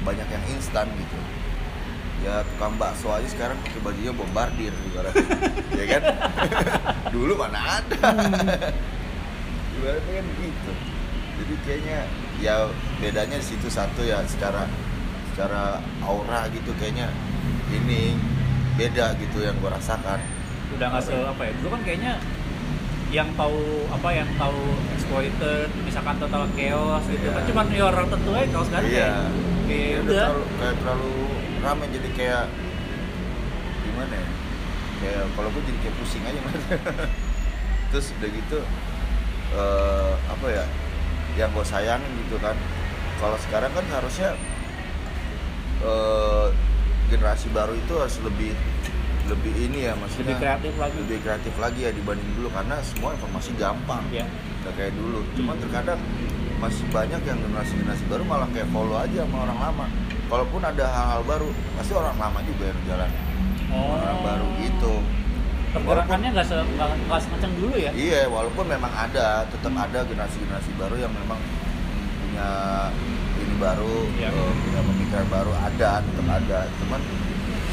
Banyak 0.00 0.28
yang 0.32 0.44
instan 0.56 0.86
gitu. 0.96 1.18
Ya 2.20 2.44
tukang 2.44 2.76
bakso 2.76 3.08
aja 3.12 3.28
sekarang 3.28 3.56
pakai 3.64 3.80
bajunya 3.80 4.12
bombardir 4.12 4.72
ibaratnya. 4.92 5.26
ya 5.80 5.84
kan? 5.88 6.02
Dulu 7.14 7.32
mana 7.36 7.80
ada. 7.80 8.00
ibaratnya 9.76 10.12
kan 10.20 10.26
gitu. 10.40 10.72
Jadi 11.40 11.54
kayaknya 11.64 11.98
ya 12.40 12.68
bedanya 13.00 13.36
di 13.40 13.46
situ 13.46 13.68
satu 13.68 14.04
ya 14.04 14.20
secara 14.28 14.68
secara 15.32 15.80
aura 16.04 16.48
gitu 16.52 16.72
kayaknya 16.76 17.08
ini 17.72 18.12
beda 18.76 19.16
gitu 19.20 19.44
yang 19.44 19.56
gue 19.60 19.70
rasakan. 19.72 20.20
Udah 20.76 20.86
nggak 20.92 21.02
se 21.04 21.14
apa 21.16 21.42
ya? 21.48 21.52
Dulu 21.60 21.68
kan 21.72 21.82
kayaknya 21.84 22.12
yang 23.10 23.26
tahu 23.34 23.58
apa 23.90 24.08
yang 24.14 24.28
tahu 24.38 24.60
exploited 24.94 25.66
misalkan 25.82 26.14
total 26.16 26.46
chaos 26.54 27.02
gitu 27.06 27.26
Iya. 27.26 27.34
kan 27.34 27.42
cuman 27.50 27.64
ya 27.68 27.84
orang 27.86 28.06
tertentu 28.06 28.30
aja 28.32 28.46
Iya. 28.46 28.54
kayak, 28.54 28.82
kayak 28.86 29.14
Kayak 29.66 29.98
udah 30.00 30.14
terlalu, 30.14 30.42
kayak 30.56 30.74
terlalu 30.78 31.12
rame 31.60 31.84
jadi 31.90 32.08
kayak 32.14 32.44
gimana 33.80 34.14
ya? 34.14 34.28
Kayak 35.00 35.22
kalau 35.32 35.48
gue 35.50 35.62
jadi 35.66 35.78
kayak 35.80 35.96
pusing 35.96 36.22
aja 36.22 36.40
mas. 36.42 36.62
Terus 37.90 38.06
udah 38.14 38.30
gitu 38.30 38.58
eh, 39.52 40.12
apa 40.26 40.46
ya? 40.46 40.64
Yang 41.34 41.50
gue 41.54 41.64
sayangin 41.66 42.12
gitu 42.26 42.36
kan. 42.38 42.54
Kalau 43.18 43.38
sekarang 43.38 43.70
kan 43.70 43.86
harusnya 43.90 44.30
eh, 45.82 46.46
generasi 47.08 47.50
baru 47.50 47.74
itu 47.74 47.92
harus 47.94 48.16
lebih 48.22 48.54
lebih 49.30 49.52
ini 49.54 49.78
ya 49.86 49.92
maksudnya 49.94 50.34
lebih 50.34 50.42
kreatif 50.42 50.74
lagi. 50.76 50.96
lebih 50.98 51.18
kreatif 51.22 51.54
lagi 51.56 51.80
ya 51.86 51.90
dibanding 51.94 52.30
dulu 52.34 52.48
karena 52.50 52.76
semua 52.82 53.10
informasi 53.14 53.50
gampang. 53.54 54.02
Ya 54.10 54.26
nggak 54.60 54.74
kayak 54.76 54.92
dulu. 54.98 55.22
Cuman 55.38 55.54
Hmm. 55.56 55.62
terkadang 55.64 56.00
masih 56.60 56.84
banyak 56.92 57.20
yang 57.24 57.38
generasi 57.40 57.72
generasi 57.80 58.04
baru 58.10 58.22
malah 58.26 58.48
kayak 58.52 58.68
follow 58.68 58.98
aja 58.98 59.24
sama 59.24 59.36
orang 59.48 59.58
lama. 59.58 59.86
Kalaupun 60.28 60.60
ada 60.62 60.84
hal-hal 60.86 61.22
baru 61.24 61.48
pasti 61.78 61.92
orang 61.94 62.16
lama 62.18 62.38
juga 62.44 62.64
yang 62.68 62.80
jalan. 62.86 63.10
Oh. 63.70 63.94
orang 63.94 64.18
baru 64.26 64.46
gitu. 64.66 64.94
Pergerakannya 65.70 66.28
nggak 66.34 66.46
se 66.50 66.58
nggak 67.06 67.20
sekencang 67.22 67.52
dulu 67.54 67.74
ya? 67.78 67.94
Iya 67.94 68.26
walaupun 68.26 68.66
memang 68.66 68.90
ada 68.90 69.46
tetap 69.46 69.70
ada 69.70 70.02
generasi 70.02 70.42
generasi 70.42 70.70
baru 70.74 70.98
yang 70.98 71.12
memang 71.14 71.38
punya 72.18 72.50
ini 73.38 73.54
baru 73.62 73.94
eh, 74.18 74.52
punya 74.66 74.80
pemikiran 74.82 75.26
baru 75.30 75.52
ada 75.54 76.02
tetap 76.02 76.26
ada. 76.26 76.60
Cuman 76.82 77.00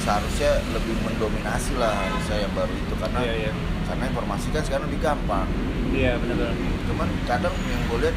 seharusnya 0.07 0.51
lebih 0.71 0.95
mendominasi 1.03 1.75
lah 1.75 1.91
harusnya 1.91 2.37
yang 2.39 2.53
baru 2.55 2.71
itu 2.71 2.93
karena 2.95 3.19
iya 3.19 3.33
iya. 3.43 3.51
karena 3.83 4.03
informasi 4.07 4.47
kan 4.49 4.63
sekarang 4.63 4.85
lebih 4.87 5.01
gampang. 5.03 5.47
Iya 5.91 6.15
benar-benar 6.15 6.55
cuman 6.87 7.07
kadang 7.27 7.51
yang 7.67 7.81
gue 7.83 7.97
lihat 8.07 8.15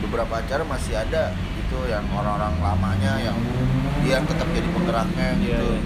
beberapa 0.00 0.34
acara 0.36 0.62
masih 0.64 0.94
ada 0.96 1.22
gitu 1.36 1.78
yang 1.86 2.04
orang-orang 2.08 2.56
lamanya 2.56 3.12
yang 3.20 3.36
dia 4.00 4.16
tetap 4.22 4.48
jadi 4.48 4.68
penggeraknya 4.70 5.28
Iya, 5.36 5.60
gitu. 5.60 5.66
iya. 5.68 5.80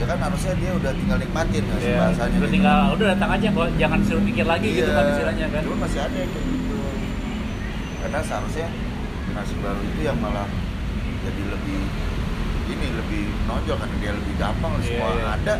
ya 0.00 0.04
kan 0.08 0.18
harusnya 0.18 0.52
dia 0.56 0.70
udah 0.72 0.90
tinggal 0.90 1.18
nikmatin 1.20 1.62
sih 1.76 1.86
Iya, 1.86 1.98
bahasanya 2.00 2.30
udah 2.32 2.40
gitu. 2.42 2.54
tinggal 2.56 2.78
udah 2.90 3.06
datang 3.14 3.30
aja 3.30 3.46
kok 3.52 3.68
jangan 3.76 4.00
suruh 4.02 4.24
mikir 4.24 4.46
lagi 4.48 4.68
gitu 4.72 4.90
Iya, 4.90 4.96
kan 4.96 5.04
istilahnya 5.14 5.46
kan. 5.48 5.62
cuman 5.62 5.78
masih 5.86 6.00
ada 6.00 6.18
kayak 6.18 6.46
gitu. 6.50 6.78
Karena 8.00 8.18
seharusnya 8.24 8.66
generasi 9.22 9.54
baru 9.60 9.80
itu 9.84 10.00
yang 10.02 10.18
malah 10.18 10.48
jadi 11.20 11.42
lebih 11.46 11.78
ini 12.80 12.88
lebih 12.90 13.22
nonjol 13.44 13.76
karena 13.76 13.96
dia 13.98 14.12
lebih 14.14 14.34
gampang 14.34 14.72
Iya, 14.74 14.84
semua 14.86 15.08
iya. 15.12 15.24
ada 15.34 15.54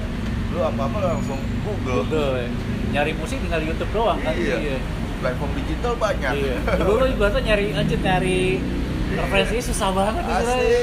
lu 0.50 0.58
apa-apa 0.58 0.96
lu 0.96 1.06
langsung 1.10 1.40
Google, 1.60 1.94
Google 2.02 2.30
ya. 2.34 2.48
nyari 2.90 3.12
musik 3.14 3.38
tinggal 3.38 3.60
YouTube 3.60 3.92
doang 3.92 4.18
kan 4.18 4.32
Iya. 4.32 4.80
platform 5.20 5.52
digital 5.54 5.92
banyak 5.94 6.32
Iya. 6.34 6.56
Dulu 6.80 7.04
ibaratnya 7.06 7.40
nyari 7.44 7.66
aja 7.72 7.96
nyari 7.98 8.40
referensinya 9.12 9.64
susah 9.64 9.88
banget. 9.90 10.22
Asli 10.24 10.74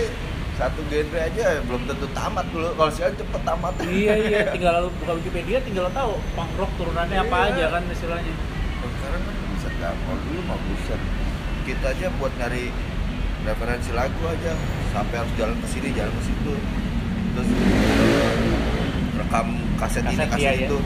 satu 0.53 0.81
genre 0.85 1.19
aja 1.19 1.61
belum 1.63 1.85
tentu 1.85 2.07
tamat 2.11 2.45
dulu 2.49 2.69
kalau 2.73 2.89
sekarang 2.89 3.15
cepet 3.15 3.41
tamat 3.43 3.73
Iya 3.83 4.13
iya, 4.19 4.39
tinggal 4.53 4.75
buka 4.95 5.11
Wikipedia 5.15 5.57
tinggal 5.59 5.85
tahu 5.91 6.17
punk 6.33 6.51
rock 6.55 6.71
turunannya 6.77 7.17
apa 7.19 7.37
Iya. 7.39 7.49
aja 7.51 7.65
kan 7.71 7.81
istilahnya. 7.87 8.33
Sekarang 8.79 9.21
kan 9.21 9.35
bisa 9.51 9.69
gampang 9.75 10.19
dulu 10.23 10.39
mah 10.43 10.57
buset 10.59 11.01
kita 11.63 11.87
aja 11.89 12.07
buat 12.15 12.31
nyari 12.33 12.71
referensi 13.47 13.91
lagu 13.95 14.21
aja 14.27 14.53
sampai 14.91 15.15
harus 15.23 15.33
jalan 15.39 15.55
ke 15.57 15.67
sini 15.71 15.89
jalan 15.95 16.11
ke 16.11 16.23
situ 16.27 16.53
terus 17.33 17.47
eh, 17.47 18.35
rekam 19.15 19.47
kaset, 19.79 20.03
ini 20.03 20.15
Kaset, 20.19 20.29
kaset 20.29 20.41
iya, 20.43 20.51
iya. 20.51 20.67
itu 20.67 20.77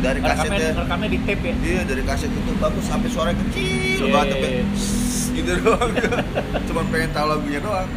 dari 0.00 0.16
Rekamnya, 0.16 0.36
kasetnya 0.48 0.68
rekamnya 0.80 1.08
di 1.12 1.18
tape 1.24 1.44
ya. 1.44 1.54
iya 1.60 1.80
dari 1.84 2.02
kaset 2.04 2.30
itu 2.32 2.52
bagus 2.56 2.84
sampai 2.84 3.08
suara 3.08 3.32
kecil 3.32 4.00
Iya, 4.04 4.12
banget 4.12 4.26
iya, 4.28 4.34
sampai 4.36 4.52
iya. 4.52 4.64
Gitu 5.40 5.52
doang 5.62 5.90
cuma 6.68 6.80
pengen 6.90 7.10
tahu 7.14 7.26
lagunya 7.30 7.60
doang 7.62 7.88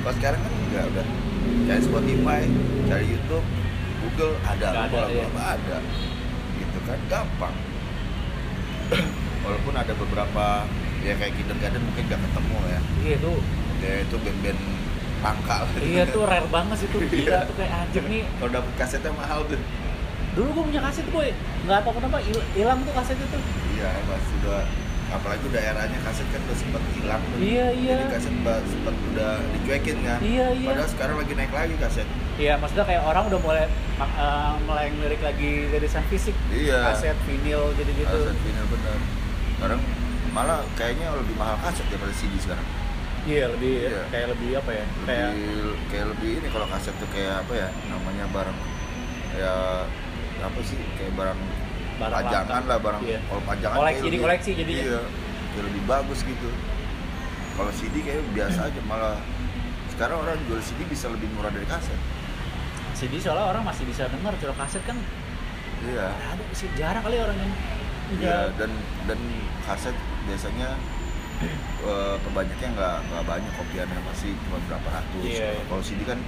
kalau 0.00 0.14
sekarang 0.20 0.40
kan 0.40 0.52
enggak 0.54 0.84
udah 0.92 1.06
cari 1.64 1.80
Spotify 1.82 2.40
cari 2.86 3.04
YouTube 3.10 3.46
Google 4.04 4.34
ada 4.44 4.66
Nggak 4.68 4.72
apa 4.72 4.84
ada, 4.86 5.00
lagu 5.02 5.16
iya. 5.18 5.26
apa 5.26 5.42
ada 5.58 5.76
gitu 6.54 6.78
kan 6.86 6.98
gampang 7.10 7.56
walaupun 9.44 9.74
ada 9.74 9.92
beberapa 9.96 10.46
ya 11.04 11.14
kayak 11.14 11.32
kindergarten 11.36 11.82
mungkin 11.82 12.02
gak 12.06 12.18
ketemu 12.18 12.56
ya 12.64 12.80
Iya 13.04 13.16
tuh, 13.20 13.36
ya 13.78 13.94
itu 14.00 14.16
band-band 14.16 14.60
langka 15.20 15.56
lah 15.58 15.68
iya 15.80 16.04
tuh 16.06 16.22
rare 16.24 16.48
banget 16.48 16.76
sih 16.80 16.88
tuh 16.88 17.00
gila 17.02 17.20
Iya. 17.34 17.38
tuh 17.44 17.54
kayak 17.56 17.72
anjir 17.78 18.02
nih. 18.04 18.22
kalau 18.34 18.50
dapet 18.52 18.72
kasetnya 18.76 19.12
mahal 19.12 19.40
tuh 19.44 19.60
Dulu 20.34 20.48
gue 20.50 20.64
punya 20.66 20.82
kaset 20.82 21.06
gue, 21.06 21.30
nggak 21.62 21.78
tahu 21.86 21.94
kenapa 21.94 22.18
hil- 22.18 22.48
hilang 22.52 22.82
tuh 22.82 22.90
kaset 22.90 23.14
itu. 23.14 23.38
iya 23.72 23.86
pas 24.02 24.18
sudah 24.18 24.66
apalagi 25.06 25.46
daerahnya 25.46 25.98
kaset 26.02 26.26
kan 26.26 26.42
udah 26.42 26.56
sempet 26.58 26.82
hilang 26.92 27.22
tuh 27.22 27.38
Iya 27.38 27.66
iya. 27.70 27.96
jadi 27.96 28.06
kaset 28.10 28.34
sempet 28.66 28.94
udah 29.14 29.30
dicuekin 29.54 29.96
kan 30.02 30.18
Iya 30.18 30.46
iya. 30.52 30.68
padahal 30.68 30.90
sekarang 30.90 31.16
lagi 31.22 31.32
naik 31.38 31.52
lagi 31.54 31.74
kaset 31.78 32.08
Iya, 32.34 32.58
maksudnya 32.58 32.82
kayak 32.82 33.02
orang 33.04 33.24
udah 33.30 33.40
mulai 33.40 33.64
eh, 33.94 34.52
mulai 34.66 34.86
ngelirik 34.90 35.22
lagi 35.22 35.50
rilisan 35.70 36.02
fisik, 36.10 36.34
iya 36.50 36.82
kaset, 36.90 37.14
vinil, 37.24 37.70
jadi 37.78 37.92
gitu. 37.94 38.10
kaset 38.10 38.36
vinyl 38.42 38.66
bener 38.66 38.98
sekarang 39.54 39.80
malah 40.34 40.58
kayaknya 40.74 41.14
lebih 41.14 41.34
mahal 41.34 41.54
kaset 41.60 41.86
daripada 41.86 42.10
CD 42.12 42.34
sekarang 42.36 42.66
iya 43.24 43.46
lebih 43.48 43.72
Iya. 43.80 44.02
kayak 44.10 44.26
lebih 44.34 44.50
apa 44.54 44.70
ya 44.70 44.84
kayak 45.00 45.28
lebih 45.30 45.54
kayak 45.88 46.06
lebih 46.10 46.30
ini 46.36 46.48
kalau 46.50 46.66
kaset 46.68 46.94
tuh 46.94 47.08
kayak 47.08 47.40
apa 47.40 47.52
ya 47.54 47.68
namanya 47.86 48.24
barang 48.28 48.58
ya 49.34 49.54
apa 50.36 50.58
sih 50.60 50.76
kayak 50.94 51.14
barang, 51.14 51.38
Barang 51.94 52.20
pajangan 52.20 52.50
langka. 52.60 52.68
lah 52.68 52.78
barang 52.80 53.02
Iya. 53.04 53.18
kalau 53.24 53.42
pajangan 53.44 53.76
Koleksi, 53.76 53.86
kayak 53.88 54.02
jadi 54.02 54.10
lebih- 54.10 54.24
koleksi 54.24 54.50
jadinya. 54.52 54.82
iya 54.84 55.00
kayak 55.48 55.64
lebih 55.64 55.82
bagus 55.84 56.20
gitu 56.20 56.48
kalau 57.54 57.70
CD 57.72 57.94
kayak 58.00 58.22
biasa 58.28 58.60
aja 58.66 58.80
malah 58.84 59.16
sekarang 59.88 60.18
orang 60.18 60.36
jual 60.44 60.58
CD 60.60 60.80
bisa 60.84 61.06
lebih 61.06 61.30
murah 61.30 61.48
dari 61.48 61.64
kaset 61.64 61.98
CD 62.92 63.14
soalnya 63.16 63.46
orang 63.48 63.62
masih 63.62 63.86
bisa 63.86 64.04
denger 64.04 64.34
kalau 64.36 64.56
kaset 64.56 64.82
kan 64.82 64.98
iya 65.84 66.10
ada 66.10 66.42
sih 66.50 66.66
jarang 66.74 67.00
kali 67.00 67.16
orang 67.16 67.38
yang 67.38 67.52
Iya 68.14 68.52
dan 68.54 68.68
dan 69.06 69.16
kaset 69.64 69.96
biasanya 70.24 70.68
eh, 71.82 72.16
pembanyaknya 72.20 72.68
nggak 72.72 72.96
nggak 73.04 73.24
banyak 73.24 73.52
kopiannya 73.54 74.00
pasti 74.04 74.28
cuma 74.40 74.58
berapa 74.64 74.88
ratus. 74.90 75.24
Iya, 75.26 75.48
iya. 75.50 75.62
Kalau 75.66 75.82
CD 75.82 76.00
kan 76.02 76.18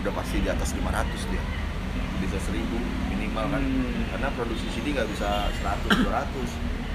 udah 0.00 0.12
pasti 0.12 0.36
di 0.38 0.48
atas 0.48 0.70
500 0.72 1.30
dia 1.30 1.42
bisa 2.16 2.38
1000 2.42 2.60
minimal 3.08 3.44
kan 3.48 3.60
Hmm. 3.60 4.04
karena 4.10 4.28
produksi 4.32 4.66
CD 4.70 4.92
nggak 4.92 5.08
bisa 5.08 5.28
100 5.54 5.92
200 6.00 6.48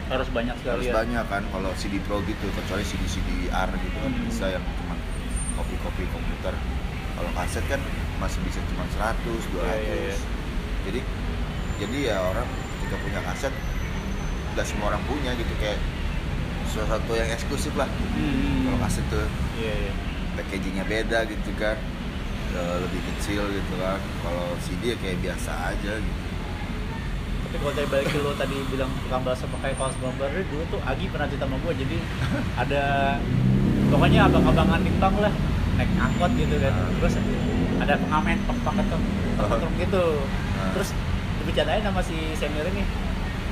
harus 0.09 0.29
banyak 0.31 0.55
sekali 0.57 0.73
harus 0.75 0.87
ya. 0.89 0.93
banyak 0.95 1.25
kan 1.27 1.43
kalau 1.47 1.69
CD 1.75 2.01
Pro 2.01 2.17
gitu 2.23 2.45
kecuali 2.49 2.81
CD 2.81 3.03
CD 3.05 3.29
R 3.47 3.69
gitu 3.71 3.97
kan 3.99 4.09
Hmm. 4.09 4.25
bisa 4.25 4.45
yang 4.49 4.63
cuma 4.75 4.95
kopi-kopi 5.55 6.07
komputer 6.07 6.53
kalau 7.13 7.31
kaset 7.35 7.61
kan 7.65 7.77
masih 8.17 8.39
bisa 8.41 8.57
cuma 8.65 8.83
100 8.89 9.21
200 9.49 9.59
Iya, 9.59 9.75
iya, 9.77 9.95
iya. 10.07 10.17
jadi 10.83 10.99
jadi 11.77 11.97
ya 12.05 12.17
orang 12.23 12.47
ketika 12.77 12.97
punya 12.99 13.19
kaset 13.21 13.53
nggak 14.49 14.65
semua 14.65 14.85
orang 14.87 15.03
punya 15.05 15.31
gitu 15.33 15.53
kayak 15.57 15.77
sesuatu 16.69 17.11
yang 17.11 17.27
eksklusif 17.27 17.73
lah 17.73 17.89
Hmm. 18.11 18.63
kalau 18.63 18.77
kaset 18.79 19.05
tuh 19.07 19.25
Iya 19.55 19.73
iya. 19.79 19.91
packagingnya 20.35 20.85
beda 20.85 21.19
gitu 21.25 21.51
kan 21.55 21.77
lebih 22.79 23.01
kecil 23.07 23.41
gitu 23.47 23.73
kan 23.75 23.97
kalau 24.19 24.45
CD 24.59 24.93
ya 24.93 24.97
kayak 24.97 25.17
biasa 25.19 25.51
aja 25.69 25.93
gitu 25.95 26.21
Tapi 27.41 27.55
kalau 27.57 27.73
tadi 27.73 27.87
balik 27.87 28.13
lo 28.15 28.31
tadi 28.33 28.57
bilang 28.67 28.91
tukang 28.99 29.21
bakso 29.23 29.45
pakai 29.49 29.73
kaos 29.73 29.97
gambar 29.97 30.29
dulu 30.45 30.63
tuh 30.69 30.79
Agi 30.83 31.05
pernah 31.07 31.25
cerita 31.25 31.43
sama 31.43 31.57
gue 31.59 31.73
jadi 31.75 31.97
ada 32.61 32.83
pokoknya 33.87 34.19
abang-abangan 34.23 34.79
di 34.79 34.91
lah 35.19 35.33
naik 35.75 35.89
angkot 35.91 36.31
gitu 36.35 36.55
kan 36.55 36.69
Ah. 36.71 36.89
terus 36.95 37.13
ada 37.79 37.93
pengamen 37.97 38.37
pakai 38.45 38.83
tuh 38.85 39.01
truk 39.39 39.73
gitu 39.79 40.05
Ah. 40.55 40.69
terus 40.71 40.89
dibicarain 41.39 41.81
sama 41.81 42.01
si 42.01 42.13
senior 42.33 42.67
ini 42.67 42.83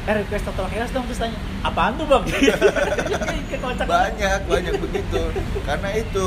eh 0.07 0.13
request 0.23 0.43
total 0.47 0.71
chaos 0.71 0.91
dong 0.95 1.03
terus 1.11 1.19
tanya 1.19 1.35
apaan 1.67 1.99
tuh 1.99 2.07
bang? 2.07 2.23
Banyak 3.91 4.39
banyak 4.47 4.73
begitu. 4.79 5.21
Karena 5.67 5.89
itu 5.99 6.25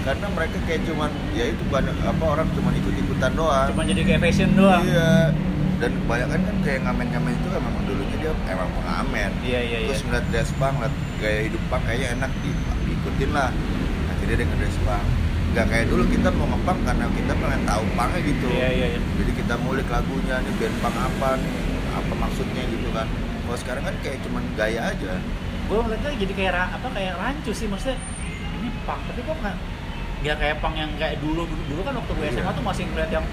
karena 0.00 0.26
mereka 0.32 0.56
kayak 0.64 0.80
cuman 0.88 1.10
ya 1.36 1.44
itu 1.52 1.62
banyak 1.68 1.92
apa 2.08 2.24
orang 2.24 2.48
cuman 2.56 2.72
ikut 2.72 2.94
ikutan 2.96 3.32
doang. 3.36 3.68
Cuma 3.76 3.84
jadi 3.84 4.00
kayak 4.08 4.20
fashion 4.24 4.50
doang. 4.56 4.80
Iya. 4.80 5.36
Dan 5.78 5.90
kebanyakan 6.04 6.40
kan 6.40 6.56
kayak 6.64 6.80
ngamen-ngamen 6.88 7.32
itu 7.36 7.48
kan 7.52 7.60
memang 7.60 7.82
dulunya 7.84 8.16
dia 8.16 8.32
emang 8.48 8.70
pengamen. 8.80 9.30
Iya 9.44 9.60
iya 9.60 9.78
iya. 9.84 9.88
terus 9.92 10.02
ngeliat 10.08 10.26
dress 10.32 10.50
punk 10.56 10.74
ngeliat 10.80 10.94
gaya 11.20 11.40
hidup 11.52 11.62
punk 11.68 11.82
kayaknya 11.84 12.08
enak 12.16 12.32
di, 12.40 12.50
diikutin 12.88 13.30
lah. 13.36 13.50
Akhirnya 14.08 14.34
dia 14.40 14.46
nge-dress 14.48 14.78
punk 14.88 15.04
nggak 15.48 15.64
kayak 15.64 15.86
dulu 15.88 16.04
kita 16.12 16.28
mau 16.36 16.44
ngepunk 16.44 16.80
karena 16.84 17.04
kita 17.08 17.32
pengen 17.32 17.62
tahu 17.64 17.82
punknya 17.96 18.20
gitu. 18.20 18.48
Iya 18.52 18.68
iya 18.68 18.86
iya. 18.96 19.00
jadi 19.16 19.32
kita 19.32 19.54
mulik 19.64 19.88
lagunya 19.88 20.36
nih 20.44 20.52
band 20.60 20.76
punk 20.84 20.96
apa 20.96 21.30
nih 21.40 21.67
apa 21.98 22.14
maksudnya 22.14 22.62
gitu 22.64 22.88
kan. 22.90 23.06
Kalau 23.42 23.58
sekarang 23.58 23.82
kan 23.82 23.94
kayak 24.00 24.18
cuman 24.22 24.42
gaya 24.54 24.80
aja. 24.86 25.12
Gue 25.66 25.78
ngeliatnya 25.78 26.10
jadi 26.16 26.32
kayak 26.32 26.52
apa 26.72 26.88
kayak 26.90 27.12
rancu 27.14 27.52
sih 27.52 27.66
maksudnya 27.66 27.96
ini 28.54 28.68
punk 28.82 29.00
tapi 29.04 29.20
kok 29.20 29.36
nggak 29.36 29.56
nggak 30.18 30.36
kayak 30.36 30.56
punk 30.58 30.74
yang 30.74 30.90
kayak 30.94 31.16
dulu 31.18 31.42
dulu, 31.44 31.80
kan 31.80 31.94
waktu 31.94 32.12
gue 32.12 32.24
Iya. 32.24 32.32
SMA 32.36 32.50
tuh 32.50 32.64
masih 32.64 32.84
ngeliat 32.86 33.10
yang 33.12 33.24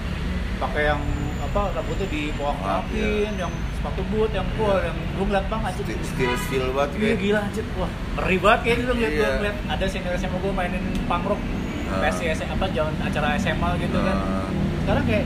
pakai 0.56 0.82
yang 0.86 1.00
apa 1.38 1.60
rambutnya 1.72 2.06
di 2.06 2.22
bawah 2.32 2.56
Ah, 2.56 2.80
rapin 2.80 3.32
yang 3.34 3.52
sepatu 3.72 4.02
boot 4.06 4.30
yang 4.30 4.46
gue 4.50 4.64
Iya. 4.70 4.86
yang 4.86 4.96
gue 5.10 5.24
ngeliat 5.26 5.46
punk 5.46 5.62
aja 5.64 5.80
stil, 5.80 6.30
stil 6.38 6.64
banget 6.70 6.90
Iya 6.92 7.00
kayak. 7.02 7.18
gila 7.18 7.38
anjir, 7.42 7.64
wah 7.74 7.90
ngeri 8.16 8.36
banget 8.38 8.60
kayak 8.62 8.76
gitu 8.78 8.92
ngeliat 8.92 9.12
gue 9.12 9.20
Iya. 9.20 9.36
ngeliat. 9.36 9.56
Ada 9.68 9.84
senior 9.88 10.14
SMA 10.14 10.38
gue 10.38 10.52
mainin 10.52 10.82
punk 11.04 11.24
rock. 11.26 11.40
Ah. 11.86 12.08
SMA 12.08 12.44
apa 12.46 12.64
jalan 12.70 12.94
acara 13.00 13.28
SMA 13.36 13.68
gitu 13.78 13.98
kan. 13.98 14.16
Eh, 14.16 14.48
sekarang 14.80 15.04
kayak 15.04 15.24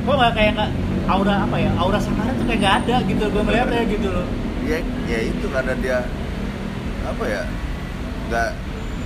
kok 0.00 0.14
nggak 0.16 0.32
kayak 0.32 0.50
nggak 0.54 0.70
aura 1.08 1.34
apa 1.48 1.56
ya 1.56 1.70
aura 1.78 1.98
sekarang 2.00 2.34
tuh 2.36 2.44
kayak 2.48 2.60
nggak 2.60 2.74
ada 2.84 2.96
gitu 3.08 3.24
gue 3.30 3.42
ngeliatnya 3.46 3.82
gitu 3.88 4.08
loh. 4.12 4.26
Ya 4.66 4.78
ya 5.08 5.18
itu 5.24 5.46
karena 5.48 5.72
dia 5.80 5.98
apa 7.06 7.24
ya 7.24 7.42
nggak 8.28 8.48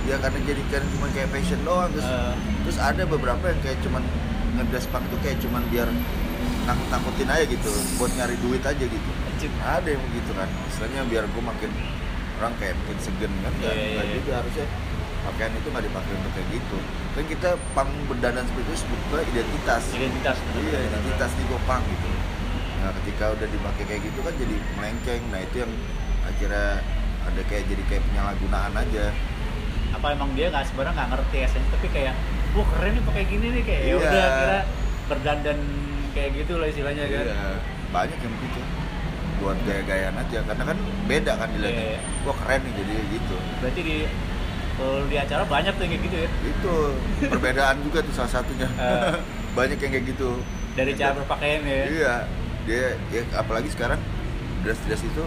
ya 0.05 0.15
karena 0.21 0.39
jadikan 0.45 0.81
cuma 0.93 1.05
kayak 1.15 1.29
fashion 1.33 1.61
doang 1.65 1.89
terus 1.95 2.05
Eh, 2.05 2.33
terus 2.67 2.77
ada 2.77 3.03
beberapa 3.09 3.41
yang 3.49 3.59
kayak 3.65 3.79
cuman 3.81 4.03
ngedress 4.59 4.85
punk 4.89 5.05
tuh 5.09 5.19
kayak 5.25 5.37
cuman 5.41 5.61
biar 5.73 5.89
nakut 6.65 6.87
nakutin 6.89 7.29
aja 7.29 7.45
gitu 7.45 7.69
buat 7.97 8.11
nyari 8.17 8.35
duit 8.41 8.61
aja 8.65 8.85
gitu. 8.85 9.09
Anjir. 9.29 9.51
ada 9.61 9.87
yang 9.89 10.01
begitu 10.11 10.31
kan 10.33 10.49
istilahnya 10.71 11.01
biar 11.11 11.23
gue 11.27 11.43
makin 11.43 11.71
orang 12.39 12.53
kayak 12.59 12.75
makin 12.83 12.97
segen 13.03 13.31
kan 13.43 13.53
iya, 13.59 13.71
nggak 13.95 14.05
iya. 14.07 14.15
juga 14.19 14.31
harusnya 14.43 14.65
pakaian 15.25 15.51
itu 15.53 15.67
nggak 15.67 15.85
dipakai 15.85 16.11
untuk 16.13 16.31
kayak 16.31 16.47
gitu. 16.53 16.77
Kan 17.15 17.23
kita 17.25 17.49
pang 17.73 17.89
berdandan 18.05 18.45
seperti 18.45 18.65
itu 18.65 18.75
sebetulnya 18.81 19.25
identitas. 19.29 19.83
Identitas 19.91 20.37
iya 20.55 20.79
identitas 20.81 21.29
nih 21.33 21.45
gue 21.45 21.59
pang 21.65 21.81
gitu. 21.83 22.09
Nah 22.81 22.91
ketika 23.01 23.25
udah 23.33 23.47
dipakai 23.49 23.83
kayak 23.85 24.01
gitu 24.05 24.19
kan 24.21 24.33
jadi 24.37 24.55
melenceng. 24.77 25.21
Nah 25.33 25.39
itu 25.41 25.55
yang 25.61 25.71
akhirnya 26.23 26.65
ada 27.25 27.41
kayak 27.49 27.63
jadi 27.65 27.83
kayak 27.89 28.03
penyalahgunaan 28.05 28.73
aja. 28.77 29.05
Apa 29.91 30.07
emang 30.13 30.29
dia 30.33 30.47
nggak 30.49 30.65
sebenarnya 30.69 30.93
nggak 30.93 31.09
ngerti 31.15 31.37
esensi 31.41 31.69
tapi 31.71 31.87
kayak 31.89 32.13
wah 32.53 32.67
keren 32.71 32.91
nih 32.93 33.03
pakai 33.03 33.23
gini 33.25 33.47
nih 33.51 33.63
kayak 33.65 33.81
ya 33.81 33.87
Iya. 33.87 33.95
udah 33.97 34.27
kira 34.29 34.59
berdandan 35.05 35.59
kayak 36.13 36.29
gitu 36.37 36.53
lah 36.55 36.67
istilahnya 36.69 37.03
kan. 37.09 37.25
Iya, 37.25 37.49
banyak 37.89 38.19
yang 38.19 38.33
begitu. 38.37 38.59
Buat 39.35 39.57
gaya-gayaan 39.67 40.15
aja. 40.15 40.39
Karena 40.45 40.63
kan 40.63 40.77
beda 41.05 41.31
kan 41.35 41.47
dilihatnya. 41.51 41.85
Iya. 41.95 41.99
wah 42.23 42.35
keren 42.37 42.59
nih 42.61 42.73
jadi 42.77 42.93
gitu. 43.11 43.35
Berarti 43.61 43.81
di 43.81 43.97
kalau 44.75 45.07
di 45.07 45.15
acara 45.15 45.43
banyak 45.47 45.73
tuh 45.75 45.83
yang 45.87 45.91
kayak 45.95 46.03
gitu 46.07 46.17
ya. 46.19 46.29
Itu 46.43 46.73
perbedaan 47.31 47.75
juga 47.83 47.99
tuh 48.03 48.13
salah 48.13 48.31
satunya. 48.31 48.67
Eh. 48.75 49.15
banyak 49.57 49.77
yang 49.79 49.91
kayak 49.95 50.05
gitu. 50.11 50.29
Dari 50.75 50.91
cara 50.99 51.11
berpakaian 51.15 51.61
ya. 51.63 51.83
Iya 51.87 52.15
dia 52.65 52.97
ya, 53.13 53.21
apalagi 53.37 53.69
sekarang 53.69 54.01
dress 54.65 54.81
dress 54.89 55.05
itu 55.05 55.23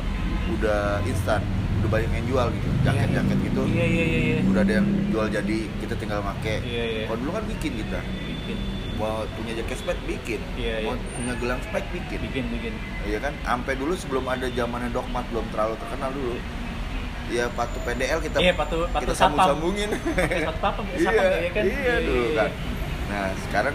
udah 0.58 0.98
instan 1.06 1.38
udah 1.78 1.90
banyak 1.94 2.10
yang 2.10 2.26
jual 2.26 2.46
gitu 2.50 2.68
jaket 2.82 3.10
jaket 3.14 3.38
gitu. 3.46 3.62
Iya 3.70 3.86
iya 3.86 4.04
iya 4.04 4.20
iya. 4.20 4.38
Udah 4.50 4.62
ada 4.66 4.72
yang 4.82 4.88
jual 5.14 5.26
jadi 5.30 5.56
kita 5.78 5.94
tinggal 5.94 6.20
make. 6.26 6.58
Iya, 6.66 6.84
iya. 6.84 7.02
kalau 7.06 7.18
dulu 7.22 7.30
kan 7.38 7.44
bikin 7.46 7.72
kita. 7.78 8.00
Bikin. 8.02 8.58
Mau 8.98 9.22
punya 9.38 9.52
jaket 9.62 9.78
spek 9.78 9.98
bikin. 10.10 10.40
Iya, 10.58 10.90
mau 10.90 10.98
iya. 10.98 11.10
punya 11.14 11.32
gelang 11.38 11.60
spek 11.62 11.84
bikin. 11.94 12.18
Bikin 12.18 12.44
bikin. 12.50 12.74
Iya 13.06 13.18
kan, 13.22 13.32
sampai 13.46 13.78
dulu 13.78 13.94
sebelum 13.94 14.26
ada 14.26 14.50
zamannya 14.50 14.90
Dogmat 14.90 15.24
belum 15.30 15.46
terlalu 15.54 15.74
terkenal 15.78 16.10
dulu. 16.10 16.34
Ya 17.28 17.44
patu 17.50 17.76
PDL 17.80 18.18
kita 18.20 18.36
Iya, 18.38 18.52
patu- 18.54 18.88
patu 18.88 19.04
kita 19.04 19.12
sapam. 19.12 19.36
sambung-sambungin. 19.36 19.88
Pakai 19.92 20.40
sepatu 20.42 20.80
apa 20.80 20.92
iya, 20.96 21.12
ya 21.38 21.50
kan 21.50 21.62
iya 21.62 21.94
dulu 22.00 22.26
kan. 22.32 22.50
Nah 23.06 23.24
sekarang 23.42 23.74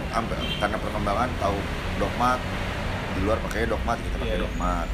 karena 0.58 0.76
perkembangan 0.76 1.30
tahu 1.38 1.58
Dogmat 1.94 2.40
di 3.14 3.20
luar 3.22 3.38
pakai 3.40 3.66
Dogmat 3.66 3.98
kita 4.00 4.16
pakai 4.16 4.26
Iya, 4.26 4.34
iya. 4.34 4.44
Dogmat. 4.44 4.88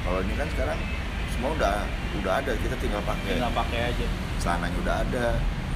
Kalau 0.00 0.18
ini 0.22 0.34
kan 0.34 0.48
sekarang 0.48 0.78
semua 1.28 1.50
udah 1.52 1.74
udah 2.16 2.32
ada 2.34 2.52
kita 2.56 2.76
tinggal 2.78 3.02
pakai. 3.02 3.36
tinggal 3.36 3.52
pakai 3.52 3.80
aja 3.86 4.06
Celananya 4.36 4.78
udah 4.80 4.96
ada, 4.98 5.26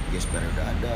gesper 0.09 0.41
udah 0.41 0.65
ada, 0.67 0.95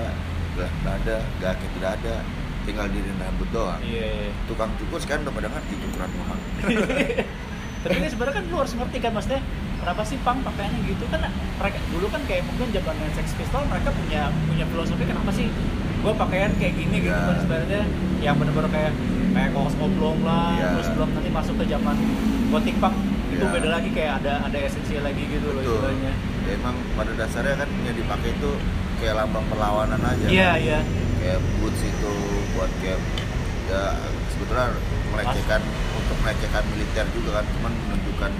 gelang 0.53 0.73
udah 0.80 0.94
ada, 0.95 1.15
jaket 1.38 1.72
udah 1.76 1.91
ada, 1.94 2.15
tinggal 2.64 2.86
diri 2.90 3.10
rambut 3.15 3.49
doang. 3.52 3.77
iya 3.80 4.06
iya. 4.07 4.30
Tukang 4.45 4.73
cukur 4.76 4.98
sekarang 4.98 5.22
udah 5.22 5.34
pada 5.34 5.48
ngerti 5.49 5.73
cukuran 5.80 6.10
mahal. 6.15 6.38
tapi 7.86 7.95
ini 7.95 8.10
sebenarnya 8.10 8.36
kan 8.36 8.44
lu 8.49 8.57
harus 8.57 8.73
ngerti 8.73 8.98
kan 8.98 9.11
maksudnya 9.14 9.41
kenapa 9.86 10.02
sih 10.02 10.18
pang 10.20 10.41
pakaiannya 10.41 10.82
gitu 10.84 11.06
kan 11.07 11.22
mereka 11.56 11.78
dulu 11.88 12.10
kan 12.10 12.22
kayak 12.26 12.41
mungkin 12.44 12.74
zaman 12.74 12.95
Sex 13.14 13.38
Pistol 13.38 13.62
mereka 13.70 13.94
punya 13.94 14.22
punya 14.44 14.66
filosofi 14.66 15.06
kenapa 15.06 15.30
sih 15.30 15.45
gue 16.02 16.14
pakaian 16.16 16.49
kayak 16.57 16.74
gini 16.76 16.98
gitu 16.99 17.14
Iya. 17.14 17.22
kan 17.24 17.38
sebenarnya 17.40 17.82
yang 18.20 18.36
bener-bener 18.36 18.70
kayak 18.70 18.94
kayak 19.32 19.49
kaos 19.53 19.78
oblong 19.78 20.18
lah 20.22 20.57
Iya. 20.57 20.68
terus 20.74 20.90
belum 20.91 21.10
nanti 21.12 21.30
masuk 21.30 21.56
ke 21.56 21.66
zaman 21.68 21.95
gothic 22.49 22.76
punk 22.78 22.98
itu 23.28 23.40
Iya. 23.40 23.53
beda 23.53 23.70
lagi 23.72 23.90
kayak 23.91 24.14
ada 24.20 24.34
ada 24.41 24.57
esensi 24.60 24.98
lagi 24.98 25.22
gitu 25.24 25.48
loh 25.48 25.62
Betul. 25.62 25.70
istilahnya 25.72 26.14
Ya, 26.45 26.53
emang 26.56 26.78
pada 26.94 27.10
dasarnya 27.16 27.56
kan 27.56 27.70
yang 27.82 27.94
dipakai 27.95 28.30
itu 28.32 28.49
kayak 28.95 29.16
lambang 29.16 29.45
perlawanan 29.48 29.98
aja. 29.98 30.26
iya 30.28 30.49
kan. 30.52 30.62
iya 30.62 30.80
Kayak 31.18 31.40
boots 31.56 31.82
itu 31.82 32.12
buat 32.53 32.70
kayak 32.80 33.02
ya 33.66 33.82
sebetulnya 34.30 34.78
melecehkan 35.10 35.62
untuk 35.95 36.18
melecehkan 36.22 36.64
militer 36.70 37.06
juga 37.12 37.30
kan, 37.38 37.45
cuman 37.49 37.74
menunjukkan 37.74 38.32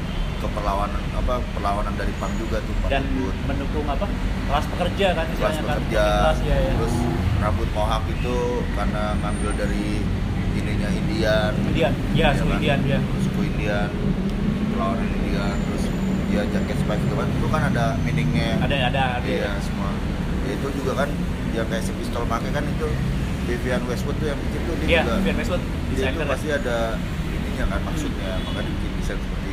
keperlawanan 0.45 1.01
apa 1.17 1.34
perlawanan 1.57 1.93
dari 1.97 2.13
pang 2.22 2.30
juga 2.38 2.61
tuh 2.61 2.73
pakai 2.85 2.91
dan 2.93 3.03
boot. 3.17 3.35
mendukung 3.49 3.85
apa 3.89 4.05
kelas 4.45 4.65
pekerja 4.69 5.07
kan 5.17 5.26
Kelas 5.34 5.57
kan 5.57 5.65
pekerja, 5.65 6.03
kelas 6.05 6.39
ya 6.45 6.57
ya 6.61 6.72
terus 6.77 6.95
rambut 7.41 7.69
mohawk 7.73 8.05
itu 8.07 8.38
karena 8.77 9.03
ngambil 9.19 9.51
dari 9.57 9.88
ininya 10.55 10.89
Indian, 10.89 11.51
Indian 11.67 11.93
ya 12.15 12.31
kan? 12.31 12.47
Indian 12.47 12.80
ya 12.88 12.99
suku 13.26 13.41
Indian, 13.43 13.89
perlawanan 14.72 15.07
Indian, 15.19 15.55
terus 15.67 15.84
dia 16.31 16.41
jaket 16.47 16.77
spike 16.80 17.03
itu 17.03 17.15
kan 17.19 17.27
itu 17.27 17.47
kan 17.51 17.61
ada 17.73 17.85
meaningnya. 18.07 18.51
Ada 18.63 18.76
ada 18.88 19.03
ada. 19.19 19.27
Iya 19.27 19.51
semua. 19.59 19.91
Ya, 20.47 20.51
itu 20.55 20.67
juga 20.80 20.91
kan 21.03 21.09
yang 21.51 21.67
kayak 21.67 21.84
si 21.84 21.91
pistol 21.99 22.23
pakai 22.27 22.51
kan 22.55 22.63
itu 22.63 22.88
Vivian 23.45 23.81
Westwood 23.85 24.15
tuh 24.17 24.27
yang 24.31 24.39
bikin 24.47 24.61
tuh 24.63 24.76
dia 24.80 24.88
iya 24.88 25.01
juga. 25.03 25.13
Vivian 25.22 25.38
Westwood 25.43 25.63
dia 25.91 26.05
itu 26.07 26.19
ya. 26.23 26.27
pasti 26.27 26.47
ada 26.55 26.77
ininya 27.30 27.65
kan 27.72 27.80
maksudnya 27.84 28.31
makanya 28.47 28.72
bikin 28.80 28.91
desain 28.99 29.19
seperti 29.19 29.44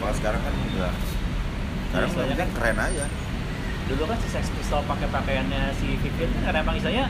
kalau 0.00 0.14
sekarang 0.16 0.40
kan 0.40 0.54
enggak 0.56 0.92
sekarang 1.90 2.08
Iya, 2.10 2.14
soalnya 2.14 2.36
kan 2.38 2.48
keren 2.54 2.78
aja. 2.78 3.04
Dulu 3.90 4.02
kan 4.06 4.16
si 4.22 4.28
Sex 4.30 4.44
Pistol 4.54 4.80
pakai 4.86 5.08
pakaiannya 5.10 5.62
si 5.74 5.98
Vivian 5.98 6.30
kan 6.38 6.42
karena 6.46 6.58
emang 6.62 6.74
istilahnya 6.78 7.06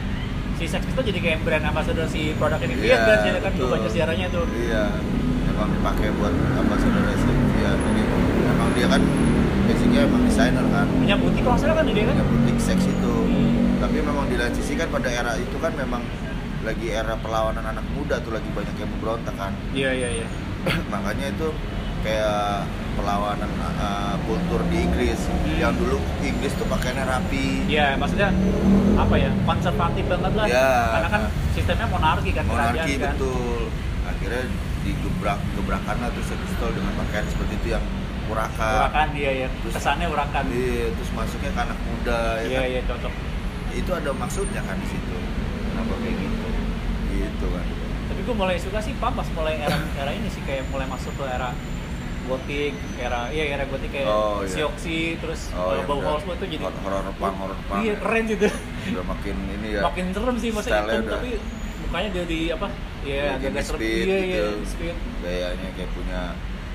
si 0.56 0.64
Sex 0.64 0.82
Pistol 0.88 1.04
jadi 1.04 1.20
kayak 1.20 1.38
brand 1.44 1.64
ambassador 1.68 2.08
si 2.08 2.32
produknya 2.40 2.68
Vivian 2.72 3.00
kan 3.04 3.16
jadi 3.20 3.38
kan 3.44 3.52
betul. 3.52 3.68
baca 3.68 3.88
siarannya 3.92 4.28
tuh. 4.32 4.44
Iya 4.56 4.84
emang 5.52 5.68
dipakai 5.76 6.08
buat 6.16 6.32
ambassador 6.32 7.02
si 7.12 7.28
Vivian 7.28 7.76
jadi 7.76 8.02
emang 8.56 8.68
dia 8.72 8.86
kan 8.88 9.02
basicnya 9.68 10.00
emang 10.08 10.22
desainer 10.24 10.66
kan. 10.72 10.86
Punya 10.88 11.16
butik 11.20 11.42
kalau 11.44 11.58
salah 11.60 11.76
kan 11.76 11.84
dia 11.84 12.04
kan? 12.08 12.14
Punya 12.16 12.26
butik 12.32 12.56
seks 12.58 12.84
itu. 12.88 13.14
Hmm. 13.20 13.80
tapi 13.80 13.96
memang 14.04 14.28
di 14.28 14.36
lain 14.36 14.52
sisi 14.52 14.76
kan 14.76 14.92
pada 14.92 15.08
era 15.08 15.32
itu 15.40 15.56
kan 15.56 15.72
memang 15.72 16.04
lagi 16.68 16.92
era 16.92 17.16
perlawanan 17.16 17.64
anak 17.64 17.84
muda 17.96 18.20
tuh 18.20 18.36
lagi 18.36 18.44
banyak 18.52 18.76
yang 18.76 18.90
memberontak 18.92 19.32
kan. 19.36 19.52
Iya 19.72 19.90
iya 19.96 20.08
iya. 20.20 20.26
Makanya 20.92 21.32
itu 21.32 21.48
kayak 22.00 22.64
perlawanan 22.92 23.50
uh, 23.76 24.16
kultur 24.24 24.60
di 24.66 24.76
Inggris 24.80 25.20
yang 25.54 25.72
dulu 25.74 25.96
Inggris 26.20 26.52
tuh 26.54 26.66
pakaiannya 26.66 27.04
rapi 27.04 27.64
Iya, 27.66 27.96
maksudnya 27.96 28.28
apa 28.96 29.14
ya 29.14 29.30
konservatif 29.42 30.04
banget 30.06 30.32
lah. 30.34 30.44
Iya. 30.44 30.70
Karena 30.90 31.08
kan 31.08 31.22
sistemnya 31.50 31.86
monarki 31.86 32.30
kan 32.30 32.44
monarki 32.44 32.76
kerajaan 32.78 32.98
kan. 32.98 33.12
betul 33.14 33.60
akhirnya 34.02 34.42
digebrak 34.80 35.38
gebrakan 35.54 35.96
lah 35.98 36.10
Sex 36.18 36.38
Pistol 36.38 36.70
dengan 36.72 36.92
pakaian 36.96 37.26
seperti 37.26 37.52
itu 37.56 37.68
yang 37.70 37.84
urakan 38.26 38.74
Urakan 38.80 39.08
dia 39.12 39.30
ya. 39.36 39.48
Terus- 39.60 39.74
Kesannya 39.76 40.06
urakan. 40.08 40.42
Iya, 40.46 40.86
terus 40.92 41.10
masuknya 41.12 41.50
ke 41.50 41.60
anak 41.62 41.78
muda 41.80 42.20
ya 42.38 42.46
Iya 42.46 42.58
kan? 42.58 42.68
iya 42.68 42.80
cocok. 42.86 43.12
itu 43.70 43.90
ada 43.92 44.10
maksudnya 44.12 44.60
kan 44.60 44.74
di 44.74 44.88
situ 44.88 45.14
kenapa 45.64 45.94
kayak 45.96 46.16
gitu 46.16 46.46
gitu 47.08 47.46
kan 47.48 47.66
Tapi 48.10 48.20
gue 48.20 48.34
mulai 48.34 48.56
suka 48.58 48.78
sih 48.78 48.98
pam 48.98 49.14
pas 49.14 49.28
mulai 49.30 49.54
era 49.56 49.78
era 49.94 50.10
ini 50.10 50.26
sih 50.26 50.42
kayak 50.42 50.66
mulai 50.68 50.84
masuk 50.84 51.14
ke 51.14 51.22
era 51.22 51.54
gotik, 52.22 52.72
era 52.96 53.28
iya 53.28 53.44
era 53.50 53.64
gotik 53.64 53.88
kayak 53.88 54.06
Oh, 54.06 54.40
iya. 54.40 54.50
Sioxi, 54.50 55.00
terus 55.16 55.48
Oh, 55.50 55.72
iya, 55.72 55.82
bau 55.82 55.96
udah. 55.96 56.14
house 56.14 56.24
itu 56.26 56.46
jadi 56.50 56.64
horor 56.76 57.04
punk 57.14 57.34
horor 57.36 57.58
punk 57.64 57.80
Iya 57.80 57.88
ya. 57.88 57.96
keren 57.98 58.22
gitu. 58.26 58.46
udah 58.90 59.04
makin 59.06 59.36
ini 59.50 59.68
ya 59.70 59.80
Makin 59.82 60.04
serem 60.10 60.36
sih 60.36 60.50
masa 60.50 60.68
hitam 60.70 61.00
udah- 61.00 61.12
tapi 61.14 61.30
mukanya 61.80 62.08
dia 62.10 62.24
di 62.24 62.40
apa? 62.48 62.66
Iya 63.00 63.24
Lagi 63.32 63.46
agak 63.46 63.62
serem. 63.62 63.78
speed 63.78 64.04
Iya 64.04 64.18
iya 64.18 64.40
gitu. 64.42 64.64
speed. 64.66 64.96
gayanya 65.20 65.68
kayak 65.72 65.90
punya 65.90 66.20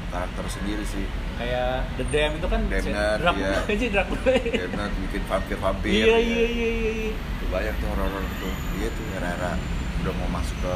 karakter 0.07 0.45
sendiri 0.49 0.83
sih 0.83 1.05
Kayak 1.35 1.83
The 1.93 2.05
Dam 2.07 2.31
itu 2.33 2.47
kan 2.47 2.61
Damned, 2.65 3.19
Dracula 3.19 3.43
iya. 3.43 3.59
aja 3.75 3.87
Dracula. 3.91 4.31
karena 4.31 4.83
bikin 4.97 5.21
vampir 5.25 5.57
vampir 5.57 5.91
Iya 5.91 6.15
iya 6.15 6.45
iya 6.47 6.47
iya. 6.47 6.91
iya. 6.95 7.13
Tuh 7.35 7.47
banyak 7.49 7.75
tuh 7.75 7.87
horor 7.89 8.09
tuh 8.35 8.53
iya 8.75 8.87
tuh 8.89 9.05
era-era 9.13 9.51
udah 9.97 10.13
mau 10.15 10.29
masuk 10.31 10.57
ke 10.57 10.75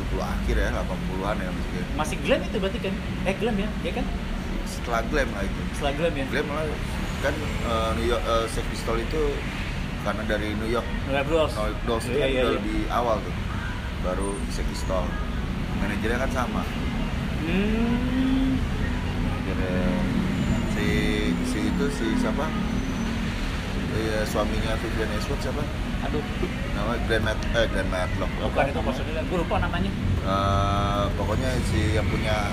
70 0.00 0.22
akhir 0.24 0.54
ya 0.56 0.68
80-an 0.72 1.36
ya 1.36 1.48
maksudnya 1.48 1.84
Masih 1.94 2.16
glam 2.20 2.40
itu 2.40 2.56
berarti 2.56 2.78
kan? 2.80 2.94
Eh 3.24 3.34
glam 3.34 3.56
ya? 3.56 3.68
Ya 3.82 3.92
kan? 3.92 4.06
setelah 4.68 5.00
glam 5.04 5.28
lah 5.30 5.42
itu 5.42 5.60
Setelah 5.72 5.92
glam 5.94 6.14
ya? 6.14 6.24
glam 6.28 6.44
malah 6.46 6.64
kan 7.18 7.34
eh, 7.64 7.90
New 7.94 8.06
York 8.06 8.22
eh, 8.22 8.46
Sex 8.46 8.64
Pistol 8.68 8.96
itu 8.98 9.22
karena 9.98 10.22
dari 10.24 10.54
New 10.54 10.68
York. 10.68 10.86
New 11.04 11.12
York 11.12 11.28
Dolls 11.84 12.04
itu 12.04 12.14
Iya, 12.14 12.26
iya, 12.26 12.40
udah 12.40 12.46
iya. 12.46 12.56
lebih 12.56 12.78
awal 12.88 13.16
tuh 13.18 13.34
baru 14.00 14.28
Sex 14.48 14.64
Pistol 14.66 15.04
manajernya 15.76 16.18
kan 16.20 16.30
sama 16.32 16.62
Hmm. 17.38 18.58
manajernya 19.18 19.82
si 20.70 20.86
si 21.44 21.58
itu 21.66 21.84
si 21.90 22.06
siapa 22.16 22.46
Iya, 23.90 24.20
suaminya 24.24 24.76
Vivian 24.76 25.10
Westwood 25.10 25.40
siapa? 25.40 25.64
Aduh, 26.08 26.24
Nama 26.72 26.92
Grand 27.04 27.20
Mat 27.22 27.38
eh 27.52 27.66
Grand 27.68 27.90
Matlock. 27.90 28.30
bukan 28.40 28.64
itu 28.66 28.80
maksudnya. 28.80 29.22
Gue 29.28 29.38
lupa 29.44 29.56
namanya. 29.60 29.90
Eh, 30.24 31.04
pokoknya 31.14 31.50
si 31.64 31.92
yang 31.92 32.06
punya 32.08 32.48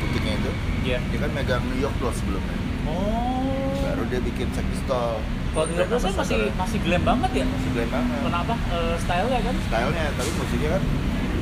butiknya 0.00 0.32
itu, 0.36 0.50
Iya. 0.84 0.98
dia 1.04 1.18
kan 1.18 1.30
megang 1.30 1.62
New 1.66 1.80
York 1.80 1.94
Dolls 1.98 2.14
sebelumnya. 2.16 2.54
Oh. 2.86 3.74
Baru 3.82 4.02
dia 4.06 4.20
bikin 4.20 4.46
Sex 4.52 4.62
Pistol. 4.64 5.18
Kalau 5.50 5.66
di 5.66 5.74
Bros 5.74 5.98
kan 6.00 6.14
masih 6.16 6.54
masih 6.54 6.78
glam 6.80 7.02
banget 7.02 7.30
ya. 7.34 7.44
masih 7.44 7.70
glam 7.74 7.88
banget. 7.90 8.18
Kenapa? 8.22 8.54
Eh, 8.70 8.94
stylenya 8.96 9.40
kan? 9.42 9.54
Stylenya, 9.60 10.04
tapi 10.14 10.30
musiknya 10.32 10.70
kan 10.70 10.82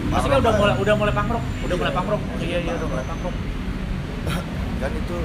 Maksudnya 0.08 0.38
udah 0.40 0.52
mulai 0.56 0.74
udah 0.80 0.94
mulai 0.96 1.12
punk 1.12 1.28
rock, 1.28 1.44
udah 1.44 1.68
Iya, 1.68 1.76
mulai 1.76 1.92
punk 1.92 2.08
rock. 2.08 2.22
Iya 2.40 2.58
iya 2.64 2.72
udah 2.72 2.88
mulai 2.88 3.04
punk 3.04 3.20
rock. 3.22 3.36
kan 4.80 4.90
itu 4.94 5.18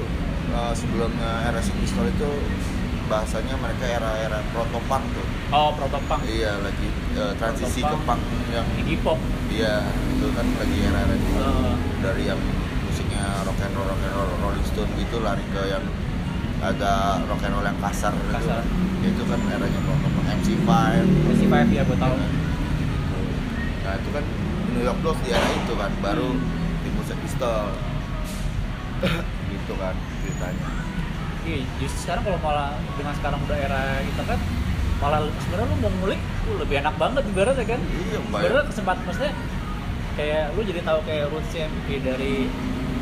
eh, 0.52 0.72
sebelumnya 0.76 1.30
era 1.42 1.60
Sex 1.64 1.72
Pistol 1.74 2.04
itu 2.06 2.30
bahasanya 3.04 3.54
mereka 3.56 3.84
era-era 3.86 4.40
proto 4.50 4.80
punk 4.84 5.04
tuh. 5.12 5.26
Oh, 5.50 5.70
proto 5.72 5.98
punk. 6.04 6.20
Iya, 6.24 6.58
lagi 6.58 6.88
eh, 7.14 7.32
transisi 7.36 7.78
ke 7.78 7.86
Proto-punk. 7.86 8.20
punk 8.20 8.50
yang 8.50 8.66
Iggy 8.76 8.96
Pop. 9.00 9.18
Iya, 9.48 9.84
itu 10.10 10.26
kan 10.30 10.46
lagi 10.54 10.76
era-era 10.80 11.14
itu. 11.14 11.30
Eh, 11.34 11.74
dari 12.00 12.22
yang 12.24 12.40
musiknya 12.82 13.24
rock 13.42 13.58
and 13.58 13.72
roll, 13.72 13.86
rock 13.86 14.00
and 14.00 14.14
roll, 14.14 14.30
Rolling 14.40 14.66
Stone 14.66 14.90
gitu 14.94 15.16
lari 15.18 15.44
ke 15.48 15.62
yang 15.68 15.84
agak 16.60 17.24
rock 17.26 17.40
and 17.40 17.52
roll 17.52 17.62
yang 17.62 17.78
kasar, 17.78 18.12
Kasar. 18.30 18.62
Gitu. 19.00 19.12
Itu 19.12 19.22
kan 19.26 19.40
eranya 19.48 19.80
roll, 19.84 20.00
MC5 20.24 20.68
Messi 21.28 21.46
Five 21.46 21.68
ya 21.68 21.82
gue 21.82 21.98
tahu. 21.98 22.14
gitu. 22.16 23.18
Nah 23.82 23.94
itu 23.94 24.08
kan 24.10 24.24
New 24.72 24.82
York 24.82 24.98
Dolls 25.00 25.20
di 25.20 25.30
era 25.30 25.48
itu 25.54 25.74
kan, 25.74 25.92
baru 26.00 26.28
Hmm. 26.30 26.82
timbul 26.82 27.04
Sex 27.04 27.18
Pistol 27.20 27.68
gitu 29.52 29.72
kan 29.76 29.94
ceritanya 30.20 30.68
Iya, 31.44 31.60
justru 31.76 31.98
sekarang 32.02 32.22
kalau 32.24 32.38
malah 32.40 32.68
dengan 32.96 33.14
sekarang 33.14 33.38
udah 33.40 33.58
era 33.58 33.82
internet 34.00 34.40
malah 34.96 35.20
sebenarnya 35.38 35.68
lu 35.68 35.76
mau 35.78 35.90
ngulik 36.00 36.20
uh, 36.22 36.56
lebih 36.56 36.76
enak 36.80 36.94
banget 36.96 37.22
ibaratnya 37.26 37.66
kan 37.66 37.80
Iya, 37.82 38.18
sebenarnya 38.22 38.64
kesempatan 38.64 39.02
maksudnya 39.04 39.32
kayak 40.14 40.44
lu 40.54 40.60
jadi 40.62 40.80
tahu 40.80 40.98
kayak 41.04 41.24
rootsnya 41.28 41.66
kayak 41.84 42.02
dari 42.02 42.34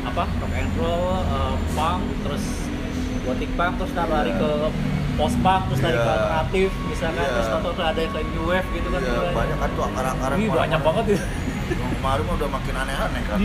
apa 0.03 0.23
rock 0.27 0.53
and 0.53 0.71
roll, 0.75 1.15
uh, 1.23 1.55
punk, 1.71 2.03
terus 2.27 2.43
gothic 3.23 3.51
punk, 3.55 3.73
terus 3.79 3.91
ntar 3.93 4.11
lari 4.11 4.29
Iya. 4.29 4.41
ke 4.41 4.49
post 5.15 5.37
punk, 5.39 5.61
terus 5.71 5.79
lari 5.79 5.95
ke 5.95 6.01
Iya. 6.01 6.11
alternatif, 6.11 6.69
misalkan 6.83 7.23
Iya. 7.23 7.31
terus 7.31 7.47
tau 7.47 7.71
tuh 7.71 7.85
ada 7.85 7.99
yang 8.01 8.11
new 8.29 8.45
wave 8.45 8.67
gitu 8.69 8.87
kan 8.89 8.99
Iya, 8.99 9.07
sebenarnya. 9.07 9.31
banyak 9.33 9.57
kan 9.57 9.69
tuh 9.71 9.83
akar-akaran 9.87 10.35
Ih, 10.35 10.49
banyak 10.51 10.81
banget 10.83 11.05
ya 11.07 11.19
kemarin 11.95 12.23
mah 12.27 12.35
udah 12.35 12.49
makin 12.51 12.73
aneh-aneh 12.75 13.23
kan 13.23 13.39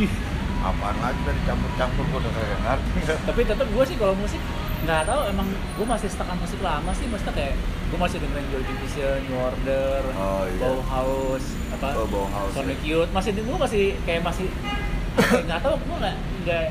apaan 0.58 0.96
lagi 0.98 1.20
dari 1.22 1.40
campur-campur 1.46 2.04
gua 2.04 2.18
udah 2.18 2.32
kayak 2.34 2.58
ngerti 2.58 2.98
tapi 3.22 3.40
tetap 3.46 3.66
gue 3.70 3.84
sih 3.86 3.94
kalau 3.94 4.14
musik 4.18 4.42
nggak 4.88 5.04
tahu 5.04 5.20
emang 5.28 5.44
gue 5.52 5.86
masih 5.86 6.08
stuck 6.08 6.24
musik 6.34 6.56
lama 6.58 6.88
sih 6.90 7.04
maksudnya 7.06 7.34
kayak 7.36 7.54
gue 7.88 7.98
masih 7.98 8.18
dengerin 8.18 8.46
Joy 8.48 8.62
Division, 8.64 9.16
New 9.22 9.36
Order, 9.38 10.00
Oh, 10.14 10.44
iya. 10.44 10.60
Bauhaus, 10.62 11.44
apa 11.70 11.88
Oh, 11.94 12.06
Bauhaus, 12.06 12.52
Sonic 12.52 12.80
ya. 12.80 12.88
Youth 12.90 13.10
masih 13.12 13.30
gue 13.34 13.58
masih 13.58 13.84
kayak 14.02 14.22
masih 14.22 14.48
ya, 14.48 15.40
nggak 15.44 15.60
tahu 15.60 15.76
gue 15.76 15.96
nggak 15.98 16.16
nggak 16.42 16.64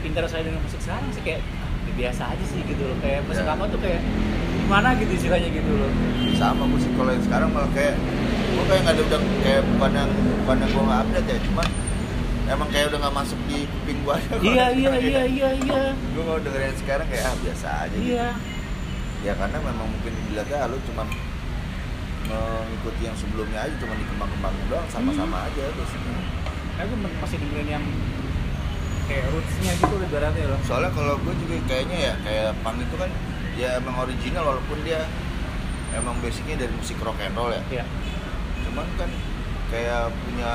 pintar 0.00 0.24
saya 0.24 0.42
dengan 0.42 0.60
musik 0.60 0.80
sekarang 0.80 1.12
sih 1.12 1.20
kayak 1.20 1.40
ah, 1.58 1.68
biasa 1.92 2.22
aja 2.26 2.44
sih 2.46 2.60
gitu 2.64 2.82
loh 2.82 2.96
kayak 2.98 3.20
musik 3.24 3.44
Ya. 3.44 3.50
lama 3.52 3.64
tuh 3.68 3.80
kayak 3.80 4.00
gimana 4.58 4.88
gitu 4.96 5.12
istilahnya 5.12 5.48
gitu 5.48 5.70
loh 5.70 5.90
sama 6.32 6.64
musik 6.64 6.88
kalau 6.96 7.12
yang 7.12 7.20
sekarang 7.22 7.52
malah 7.52 7.68
kayak 7.70 7.94
gue 8.48 8.64
kayak 8.66 8.80
nggak 8.82 8.94
ada 8.94 9.02
udah 9.06 9.20
kayak 9.42 9.62
pandang 9.76 10.10
pandang 10.42 10.68
gue 10.68 10.82
nggak 10.82 11.00
update 11.02 11.28
ya 11.28 11.38
cuman 11.44 11.68
emang 12.44 12.68
kayak 12.68 12.90
udah 12.90 12.98
nggak 13.00 13.16
masuk 13.16 13.38
di 13.46 13.58
kuping 13.64 13.98
gue 14.02 14.14
aja 14.14 14.34
iya 14.40 14.66
iya 14.70 14.92
iya 14.98 15.22
iya 15.24 15.48
iya. 15.54 15.82
Gue 16.12 16.22
mau 16.22 16.36
dengerin 16.36 16.74
sekarang 16.76 17.06
kayak 17.06 17.24
ah 17.24 17.36
biasa 17.38 17.68
aja 17.86 17.94
gitu. 17.94 18.14
Iya. 18.14 18.28
Ya 19.22 19.32
karena 19.38 19.58
memang 19.58 19.86
mungkin 19.86 20.12
dilihatnya 20.26 20.66
lu 20.66 20.78
cuman 20.82 21.06
mengikuti 22.22 23.00
yang 23.02 23.14
sebelumnya 23.14 23.60
aja 23.60 23.74
cuma 23.76 23.94
dikembang-kembangin 23.94 24.64
doang 24.66 24.86
sama-sama 24.88 25.36
Hmm. 25.38 25.48
aja 25.50 25.64
terus 25.68 25.90
kayak 26.72 26.86
gue 26.88 26.98
masih 27.20 27.36
dengerin 27.38 27.68
yang 27.70 27.84
kayak 29.04 29.26
rootsnya 29.30 29.72
gitu 29.76 29.94
loh 29.94 30.06
ibaratnya 30.06 30.44
loh. 30.48 30.60
Soalnya 30.64 30.90
kalau 30.90 31.14
gue 31.20 31.34
juga 31.36 31.54
kayaknya 31.68 31.98
ya 32.00 32.14
kayak 32.22 32.50
punk 32.62 32.78
itu 32.80 32.94
kan 32.96 33.10
ya 33.54 33.68
emang 33.76 33.94
original 34.00 34.42
walaupun 34.48 34.78
dia 34.82 35.00
emang 35.92 36.16
basicnya 36.24 36.56
dari 36.58 36.72
musik 36.72 36.96
rock 36.98 37.18
and 37.20 37.34
roll 37.36 37.52
ya. 37.52 37.62
Iya. 37.68 37.84
Cuman 38.64 38.86
kan 38.96 39.10
kayak 39.68 40.02
punya 40.24 40.52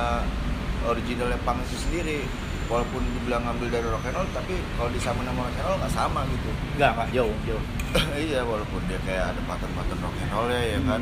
originalnya 0.86 1.40
punk 1.42 1.64
itu 1.66 1.76
sendiri. 1.82 2.20
Walaupun 2.68 3.00
dibilang 3.00 3.48
ngambil 3.48 3.80
dari 3.80 3.88
rock 3.88 4.04
and 4.04 4.16
roll 4.20 4.28
tapi 4.36 4.60
kalau 4.76 4.92
disamain 4.92 5.24
sama 5.24 5.48
rock 5.48 5.56
and 5.56 5.66
roll 5.66 5.78
nggak 5.80 5.94
sama 5.96 6.20
gitu. 6.28 6.50
Nggak 6.76 6.92
nggak 7.00 7.10
jauh 7.16 7.36
jauh. 7.48 7.64
Iya 8.28 8.44
walaupun 8.44 8.84
dia 8.92 9.00
kayak 9.08 9.32
ada 9.32 9.42
pattern-pattern 9.48 10.00
rock 10.04 10.16
and 10.20 10.32
roll 10.36 10.48
ya, 10.52 10.62
ya 10.76 10.80
kan 10.84 11.02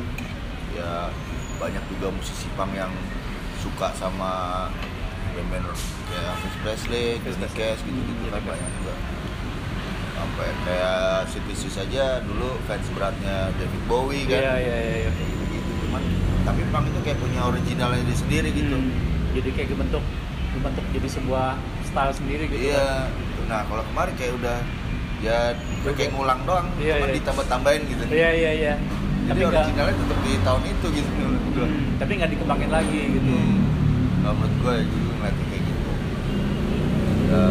ya 0.72 0.90
banyak 1.58 1.82
juga 1.90 2.14
musisi 2.14 2.46
punk 2.54 2.70
yang 2.78 2.92
suka 3.58 3.90
sama 3.98 4.30
band-band 5.34 5.66
kayak 6.06 6.24
Elvis 6.32 6.54
Presley, 6.62 7.06
Johnny. 7.20 7.48
Cash 7.50 7.80
gitu-gitu 7.82 8.24
Hmm, 8.24 8.32
kan 8.32 8.40
iya, 8.40 8.48
banyak 8.54 8.70
juga. 8.78 8.94
Sampai 10.16 10.48
kayak 10.64 11.00
Sid 11.28 11.44
Vicious 11.44 11.76
aja 11.76 12.04
dulu 12.24 12.56
fans 12.64 12.86
beratnya 12.94 13.50
David 13.58 13.82
Bowie 13.90 14.24
kan. 14.24 14.38
Iya 14.38 14.54
iya 14.62 14.76
iya 14.80 14.96
iya. 15.02 15.10
gitu 15.50 15.70
cuman 15.82 16.02
tapi 16.46 16.62
punk 16.70 16.86
itu 16.94 17.00
kayak 17.02 17.18
punya 17.18 17.40
originalnya 17.42 18.14
sendiri 18.14 18.48
gitu. 18.54 18.76
Hmm, 18.78 18.94
jadi 19.36 19.48
kayak 19.52 19.68
dibentuk 19.76 20.04
dibentuk 20.56 20.84
jadi 20.96 21.08
sebuah 21.12 21.46
style 21.84 22.12
sendiri 22.16 22.44
gitu 22.48 22.72
iya. 22.72 23.12
gitu. 23.12 23.40
nah 23.46 23.60
kalau 23.68 23.84
kemarin 23.92 24.12
kayak 24.16 24.32
udah 24.40 24.56
ya 25.24 25.56
kayak 25.84 26.12
ngulang 26.12 26.40
doang 26.44 26.66
Iya, 26.76 27.00
cuma 27.00 27.08
iya. 27.08 27.16
ditambah-tambahin 27.16 27.82
gitu. 27.88 28.02
Iya 28.12 28.30
iya 28.36 28.50
iya. 28.52 28.74
Jadi 29.26 29.42
tapi 29.42 29.42
originalnya 29.48 29.94
tetap 29.96 30.18
di 30.22 30.32
tahun 30.44 30.62
itu 30.70 30.86
gitu 31.02 31.10
menurut 31.18 31.42
Hmm, 31.56 31.96
tapi 31.96 32.10
nggak 32.20 32.30
dikembangin 32.36 32.70
lagi 32.70 33.00
gitu. 33.16 33.32
Hmm. 33.32 33.64
Kalau 34.22 34.34
menurut 34.36 34.56
gue 34.60 34.72
ya 34.76 34.84
dulu 34.92 35.10
ngeliatnya 35.16 35.44
kayak 35.48 35.62
gitu. 35.64 35.90
Ya 37.26 37.44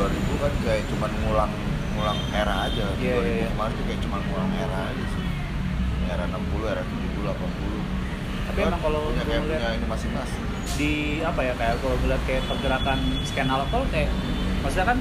2000 0.00 0.42
kan 0.42 0.52
kayak 0.64 0.82
cuman 0.90 1.10
ngulang 1.22 1.52
ngulang 1.92 2.18
era 2.32 2.54
aja. 2.72 2.86
Iya, 2.98 3.14
2000 3.20 3.28
iya, 3.28 3.34
iya. 3.36 3.48
kemarin 3.52 3.72
tuh 3.76 3.84
kayak 3.84 4.00
cuman 4.00 4.20
ngulang 4.32 4.50
era 4.56 4.78
aja 4.90 5.04
sih. 5.12 5.24
Era 6.08 6.24
60 6.24 6.72
era 6.72 6.82
70 6.82 7.20
80 7.20 7.81
Tapi 8.52 8.60
emang 8.62 8.80
kalau 8.80 9.00
punya 9.06 9.24
kayak 9.24 9.40
punya 9.42 9.68
ini 9.72 9.86
masing-masing 9.86 10.42
di 10.72 10.92
apa 11.20 11.40
ya 11.42 11.52
kayak 11.54 11.74
kalau 11.78 11.96
ngeliat 11.98 12.22
kayak 12.22 12.42
pergerakan 12.44 12.98
scan 13.22 13.44
alkohol 13.46 13.84
kayak 13.88 14.08
maksudnya 14.60 14.86
kan 14.86 14.98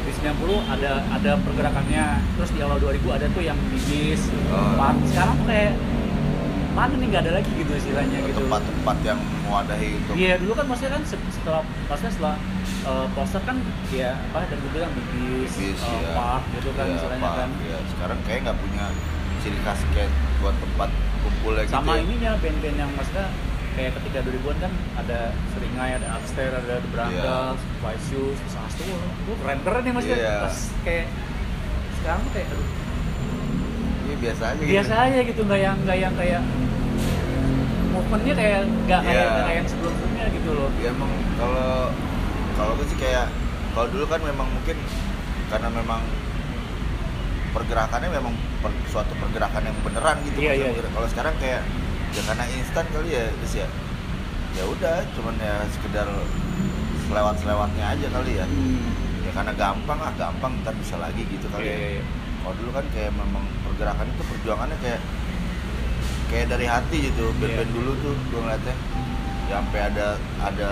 di 0.00 0.10
90 0.12 0.34
ada 0.68 0.90
ada 1.08 1.32
pergerakannya 1.36 2.04
terus 2.34 2.50
di 2.50 2.60
awal 2.60 2.78
2000 2.78 2.98
ada 3.12 3.26
tuh 3.28 3.42
yang 3.44 3.58
bigis 3.68 4.22
Oh. 4.48 4.74
Pan. 4.74 4.98
sekarang 5.04 5.34
tuh 5.36 5.46
kayak 5.46 5.72
mana 6.70 6.94
nih 6.94 7.06
nggak 7.08 7.22
ada 7.22 7.32
lagi 7.36 7.50
gitu 7.52 7.72
istilahnya 7.72 8.18
gitu 8.24 8.38
tempat-tempat 8.40 8.96
yang 9.04 9.18
mewadahi 9.44 9.88
untuk 9.96 10.14
Iya 10.16 10.34
dulu 10.38 10.52
kan 10.54 10.66
maksudnya 10.66 10.92
kan 10.92 11.02
se- 11.04 11.30
setelah 11.32 11.62
maksudnya 11.84 12.12
setelah 12.12 12.34
uh, 12.84 13.06
poster 13.12 13.42
kan 13.44 13.56
ya 13.90 14.14
apa 14.30 14.46
dan 14.46 14.56
gue 14.56 14.70
bilang 14.72 14.92
bigis, 14.92 15.50
bis, 15.52 15.80
uh, 15.80 15.90
ya. 15.92 16.14
park 16.14 16.42
gitu 16.54 16.70
kan 16.72 16.84
Iya, 16.84 16.94
istilahnya 16.96 17.22
park, 17.24 17.36
kan 17.36 17.50
ya. 17.60 17.78
sekarang 17.88 18.18
kayak 18.24 18.40
nggak 18.42 18.58
punya 18.58 18.84
ciri 19.40 19.58
khas 19.60 19.80
kayak 19.92 20.10
buat 20.38 20.54
tempat 20.56 20.90
kumpulnya 21.20 21.62
gitu 21.62 21.74
sama 21.74 21.92
ya. 21.92 22.02
ininya 22.02 22.30
band-band 22.36 22.76
yang 22.76 22.90
maksudnya 22.92 23.26
kayak 23.70 23.92
ketika 23.96 24.18
2000-an 24.22 24.56
kan 24.58 24.72
ada 24.98 25.18
Seringai, 25.48 25.90
ada 25.94 26.08
Upstairs, 26.12 26.54
ada 26.58 26.74
The 26.76 26.90
Brandals, 26.90 27.60
White 27.80 28.04
Shoes, 28.04 28.38
Sastu, 28.46 28.82
itu 28.84 29.32
keren-keren 29.36 29.82
nih 29.82 29.92
maksudnya 29.92 30.18
Iya. 30.18 30.36
pas 30.42 30.56
kayak 30.82 31.06
sekarang 31.96 32.20
tuh 32.20 32.32
kayak 32.32 32.48
aduh, 32.50 32.68
Iya, 34.02 34.16
biasa 34.18 34.42
aja 34.48 34.60
biasa 34.64 34.94
aja 35.00 35.18
gitu 35.22 35.40
nggak 35.40 35.60
yang 35.60 35.76
nggak 35.80 35.98
yang 35.98 36.14
kayak 36.14 36.42
movementnya 37.90 38.34
kayak 38.34 38.58
nggak 38.84 39.00
kayak 39.00 39.18
Iya. 39.20 39.30
kayak 39.40 39.56
yang 39.56 39.68
sebelum-sebelumnya 39.68 40.24
gitu 40.30 40.50
loh 40.50 40.68
ya 40.76 40.88
emang 40.90 41.10
kalau 41.36 41.70
kalau 42.52 42.72
gue 42.74 42.86
sih 42.86 42.98
kayak 42.98 43.26
kalau 43.70 43.86
dulu 43.88 44.04
kan 44.04 44.20
memang 44.20 44.48
mungkin 44.48 44.76
karena 45.46 45.68
memang 45.70 46.02
pergerakannya 47.50 48.10
memang 48.10 48.32
per- 48.58 48.82
suatu 48.86 49.12
pergerakan 49.16 49.62
yang 49.62 49.76
beneran 49.80 50.16
gitu 50.22 50.38
Iya, 50.38 50.50
maksudnya. 50.54 50.72
iya, 50.76 50.90
kalau 50.90 51.08
sekarang 51.08 51.34
kayak 51.36 51.62
ya 52.10 52.22
karena 52.26 52.44
instan 52.52 52.84
kali 52.88 53.08
ya 53.10 53.24
terus 53.32 53.54
ya 53.56 53.68
ya 54.50 54.64
udah 54.66 54.96
cuman 55.14 55.34
ya 55.36 55.54
sekedar 55.68 56.08
selewat 57.04 57.34
selewatnya 57.38 57.84
aja 57.86 58.06
kali 58.08 58.32
ya. 58.34 58.46
Ya 59.20 59.30
karena 59.30 59.52
gampang 59.52 59.98
ah 59.98 60.12
gampang 60.16 60.52
ntar 60.60 60.74
bisa 60.74 60.94
lagi 60.96 61.22
gitu 61.24 61.46
kali 61.48 61.64
Iya, 61.64 61.70
ya. 61.70 61.78
iya, 61.78 61.90
iya. 61.92 62.04
kalau 62.40 62.54
dulu 62.56 62.70
kan 62.72 62.84
kayak 62.90 63.12
memang 63.12 63.44
pergerakan 63.62 64.06
itu 64.08 64.22
perjuangannya 64.26 64.76
kayak 64.80 65.00
kayak 66.28 66.46
dari 66.48 66.66
hati 66.66 66.96
gitu. 67.04 67.24
Band-band 67.36 67.66
Iya. 67.66 67.76
dulu 67.76 67.90
tuh 68.00 68.14
gue 68.16 68.40
ngeliatnya 68.40 68.74
ya 69.46 69.54
sampai 69.56 69.80
ada 69.84 70.06
ada 70.40 70.70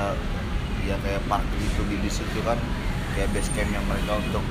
ya 0.83 0.95
kayak 0.99 1.21
park 1.27 1.45
gitu 1.55 1.81
di, 1.87 1.97
di 1.99 2.11
situ 2.11 2.39
kan. 2.43 2.59
Kayak 3.15 3.35
base 3.35 3.51
camp 3.51 3.67
yang 3.69 3.83
mereka 3.85 4.13
untuk 4.17 4.45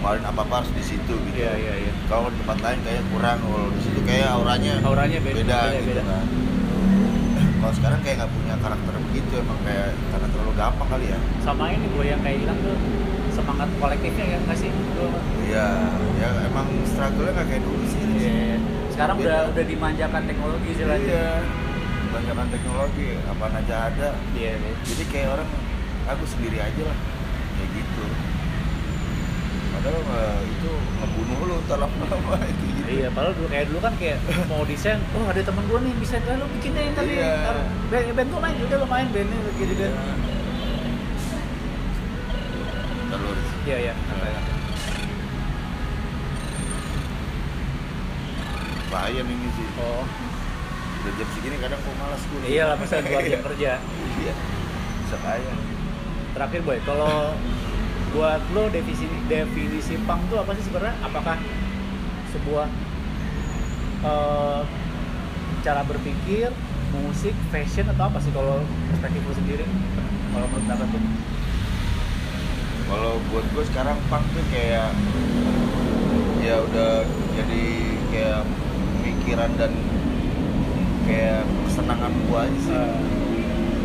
kemarin 0.00 0.22
apa 0.24 0.40
apa 0.40 0.54
harus 0.58 0.72
di 0.72 0.80
situ 0.82 1.12
gitu 1.12 1.36
Iya, 1.36 1.52
iya, 1.54 1.74
iya. 1.84 1.92
kalau 2.08 2.32
di 2.32 2.40
tempat 2.40 2.58
lain 2.58 2.78
kayak 2.80 3.02
kurang 3.12 3.38
kalau 3.38 3.68
di 3.68 3.80
situ 3.84 4.00
kayak 4.02 4.28
auranya 4.32 4.74
Auranya 4.80 5.18
beda, 5.20 5.36
beda, 5.36 5.58
beda, 5.60 5.76
gitu 5.76 5.90
beda. 5.92 6.02
kan 6.08 6.24
kalau 7.60 7.74
sekarang 7.76 8.00
kayak 8.00 8.16
nggak 8.16 8.32
punya 8.32 8.54
karakter 8.56 8.92
begitu 9.04 9.32
emang 9.36 9.58
kayak 9.60 9.88
karena 10.08 10.26
terlalu 10.32 10.52
gampang 10.56 10.88
kali 10.88 11.06
ya 11.12 11.18
sama 11.44 11.64
ini 11.68 11.86
gue 11.86 12.04
yang 12.08 12.20
kayak 12.24 12.38
hilang 12.40 12.58
tuh 12.64 12.76
semangat 13.30 13.68
kolektifnya 13.76 14.24
ya 14.26 14.38
nggak 14.40 14.56
sih 14.58 14.70
iya 15.44 15.66
ya 16.16 16.28
emang 16.48 16.66
struggle-nya 16.88 17.32
nggak 17.36 17.46
kayak 17.46 17.62
dulu 17.62 17.84
sih 17.84 18.00
Iya. 18.20 18.56
sekarang 18.90 19.16
Beda. 19.16 19.28
udah 19.28 19.40
udah 19.52 19.64
dimanjakan 19.64 20.22
teknologi 20.24 20.68
istilahnya 20.72 21.04
Iya, 21.08 21.28
kebanyakan 22.10 22.46
teknologi, 22.50 23.08
apa 23.22 23.44
aja 23.54 23.76
ada. 23.86 24.08
iya 24.34 24.52
iya. 24.58 24.72
Jadi 24.82 25.04
kayak 25.08 25.28
orang, 25.30 25.48
aku 26.04 26.24
sendiri 26.26 26.58
aja 26.58 26.82
lah, 26.84 26.98
kayak 27.54 27.70
gitu. 27.70 28.04
Padahal 29.80 30.04
eh, 30.04 30.40
itu 30.44 30.70
ngebunuh 31.00 31.38
lu 31.40 31.54
ntar 31.64 31.78
lama-lama 31.80 32.36
itu 32.52 32.64
gitu. 32.68 32.80
Iya, 33.00 33.08
padahal 33.16 33.32
dulu 33.32 33.48
kayak 33.48 33.64
dulu 33.72 33.78
kan 33.80 33.94
kayak 33.96 34.18
mau 34.44 34.60
desain, 34.68 35.00
oh 35.16 35.24
ada 35.24 35.40
temen 35.40 35.64
gue 35.64 35.78
nih 35.80 35.94
bisa 35.96 36.20
kan 36.20 36.36
lo 36.36 36.46
bikin 36.52 36.70
deh 36.76 36.84
ntar 36.92 37.04
Iya. 37.08 37.32
ntar 37.40 37.56
band, 37.88 38.06
band 38.12 38.28
gue 38.28 38.40
main, 38.44 38.56
udah 38.60 38.76
lo 38.76 38.86
main 38.86 39.08
bandnya 39.08 39.38
gitu 39.56 39.74
kan. 39.80 39.92
Ntar 43.08 43.18
lu 43.18 43.30
Iya 43.64 43.76
iya. 43.80 43.94
bahaya 48.90 49.22
nih 49.22 49.34
ini 49.38 49.48
sih. 49.54 49.66
Oh, 49.78 50.02
Udah 51.00 51.12
jam 51.16 51.28
segini 51.32 51.56
kadang 51.62 51.80
kok 51.80 51.94
malas 51.96 52.22
gue. 52.28 52.40
iya 52.44 52.62
lah 52.68 52.76
masa 52.76 53.00
dua 53.00 53.22
jam 53.24 53.40
kerja. 53.40 53.70
Iya. 54.20 54.34
Bisa 55.06 55.16
kaya. 55.24 55.54
Terakhir 56.36 56.60
boy, 56.66 56.78
kalau 56.84 57.32
buat 58.10 58.42
lo 58.50 58.66
definisi 58.74 59.06
definisi 59.30 59.94
punk 60.02 60.26
tuh 60.30 60.42
apa 60.42 60.50
sih 60.58 60.64
sebenarnya? 60.66 60.96
Apakah 61.06 61.36
sebuah 62.34 62.66
eh, 64.02 64.60
cara 65.60 65.82
berpikir, 65.86 66.50
musik, 66.90 67.34
fashion 67.54 67.86
atau 67.94 68.10
apa 68.10 68.18
sih 68.18 68.32
kalau 68.34 68.58
perspektif 68.90 69.22
lo 69.22 69.34
sendiri? 69.34 69.64
Kalau 70.34 70.46
menurut 70.50 70.62
pendapat 70.66 70.86
tuh? 70.90 71.02
Kalau 72.90 73.12
buat 73.30 73.46
gue 73.54 73.64
sekarang 73.70 73.96
punk 74.10 74.24
tuh 74.34 74.44
kayak 74.50 74.90
ya 76.42 76.58
udah 76.58 77.06
jadi 77.38 77.64
kayak 78.10 78.42
pemikiran 78.98 79.50
dan 79.54 79.72
kayak 81.06 81.46
kesenangan 81.66 82.10
gue 82.26 82.38
aja 82.38 82.58
sih. 82.66 82.82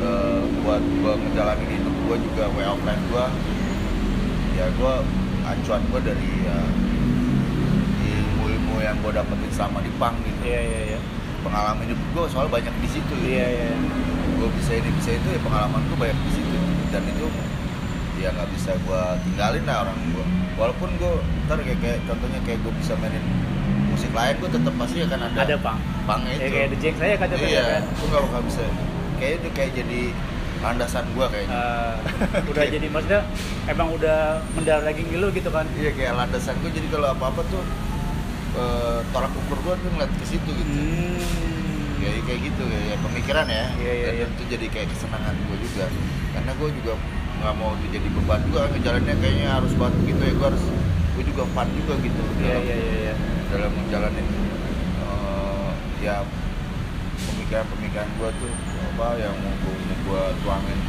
Eh, 0.05 0.43
buat 0.65 0.81
gue 0.81 1.13
ngejalanin 1.13 1.69
hidup 1.69 1.95
gue 2.09 2.17
juga 2.25 2.43
way 2.57 2.65
of 2.65 2.81
life 2.81 3.05
gue 3.13 3.25
ya 4.55 4.65
gue 4.71 4.93
acuan 5.45 5.81
gue 5.85 6.01
dari 6.01 6.29
ya, 6.41 6.57
ilmu-ilmu 8.01 8.75
yang 8.79 8.95
gue 8.97 9.11
dapetin 9.11 9.51
selama 9.51 9.79
di 9.79 9.91
punk 9.95 10.15
gitu 10.21 10.41
Iya 10.45 10.61
iya 10.61 10.79
iya. 10.93 10.99
pengalaman 11.41 11.85
hidup 11.85 11.99
gue 12.01 12.23
soal 12.27 12.47
banyak 12.47 12.73
di 12.79 12.89
situ 12.89 13.13
gitu. 13.13 13.29
Iya 13.29 13.45
iya. 13.47 13.69
gue 14.35 14.49
bisa 14.55 14.71
ini 14.73 14.89
bisa 14.95 15.09
itu 15.11 15.27
ya 15.29 15.39
pengalaman 15.39 15.81
gue 15.85 15.97
banyak 15.97 16.17
di 16.17 16.31
situ 16.33 16.57
dan 16.89 17.03
itu 17.03 17.25
ya 18.15 18.29
nggak 18.31 18.49
bisa 18.51 18.71
gue 18.75 19.01
tinggalin 19.23 19.63
lah 19.63 19.77
orang 19.83 19.97
gue 20.09 20.25
walaupun 20.55 20.89
gue 20.95 21.13
ntar 21.45 21.59
kayak, 21.59 21.79
kayak 21.79 21.99
contohnya 22.03 22.39
kayak 22.43 22.59
gue 22.63 22.73
bisa 22.79 22.93
mainin 22.95 23.23
musik 23.87 24.11
lain 24.11 24.35
gue 24.39 24.49
tetap 24.51 24.73
pasti 24.75 24.97
akan 25.03 25.19
ada 25.25 25.39
Ada 25.43 25.55
punk. 25.59 25.79
pangnya 26.03 26.31
Ya 26.31 26.37
itu 26.37 26.49
kayak 26.51 26.67
The 26.67 26.77
Jack 26.79 26.95
saya 26.97 27.13
kan 27.15 27.27
contohnya 27.31 27.51
iya 27.51 27.63
kan. 27.79 27.83
gue 27.87 28.07
nggak 28.07 28.23
bakal 28.27 28.41
bisa 28.43 28.63
kayak 29.15 29.33
itu 29.39 29.47
kayak 29.51 29.71
jadi 29.75 30.01
landasan 30.65 31.05
gue 31.13 31.25
kayaknya. 31.29 31.53
Eh, 31.53 32.49
udah 32.49 32.63
jadi 32.75 32.87
maksudnya 32.89 33.21
emang 33.69 33.87
udah 33.93 34.41
mendarah 34.57 34.83
daging 34.89 35.09
lu 35.21 35.27
gitu 35.29 35.49
kan? 35.53 35.65
Iya 35.77 35.91
kayak 35.93 36.13
landasan 36.17 36.57
gue 36.65 36.71
jadi 36.73 36.87
kalau 36.89 37.07
apa 37.13 37.25
apa 37.29 37.41
tuh 37.53 37.63
eh, 38.57 38.99
tolak 39.13 39.33
ukur 39.45 39.57
gue 39.61 39.75
tuh 39.77 39.89
ngeliat 39.93 40.11
ke 40.17 40.25
situ 40.25 40.49
gitu. 40.49 40.73
Hmm. 40.73 42.03
ya 42.05 42.21
kayak 42.21 42.53
gitu 42.53 42.63
ya, 42.69 42.79
ya 42.93 42.95
pemikiran 43.01 43.45
ya. 43.49 43.65
Iya, 43.81 43.93
iya, 43.93 44.05
dan 44.05 44.15
iya. 44.17 44.25
itu 44.29 44.43
jadi 44.45 44.65
kayak 44.69 44.87
kesenangan 44.93 45.33
gue 45.33 45.57
juga. 45.61 45.85
Karena 46.33 46.51
gue 46.53 46.69
juga 46.81 46.93
nggak 47.35 47.55
mau 47.61 47.71
jadi 47.91 48.07
beban 48.09 48.39
juga 48.49 48.59
ngejalannya 48.73 49.15
kayaknya 49.21 49.49
harus 49.57 49.73
banget 49.77 49.99
gitu 50.13 50.21
ya. 50.21 50.33
Gue 50.37 50.47
harus 50.53 50.65
gue 51.15 51.23
juga 51.31 51.43
fun 51.55 51.67
juga 51.79 51.93
gitu 52.03 52.21
iya 52.43 52.59
dalam, 52.59 52.63
iya 52.67 52.75
iya 52.75 52.95
iya. 53.07 53.15
dalam 53.47 53.71
menjalanin 53.71 54.27
eh, 54.99 55.71
ya 56.03 56.15
pemikiran-pemikiran 57.15 58.07
gue 58.19 58.29
tuh 58.35 58.51
apa 58.95 59.19
yang 59.19 59.35
gue 59.35 59.75
gue 60.07 60.23
tuangin 60.39 60.79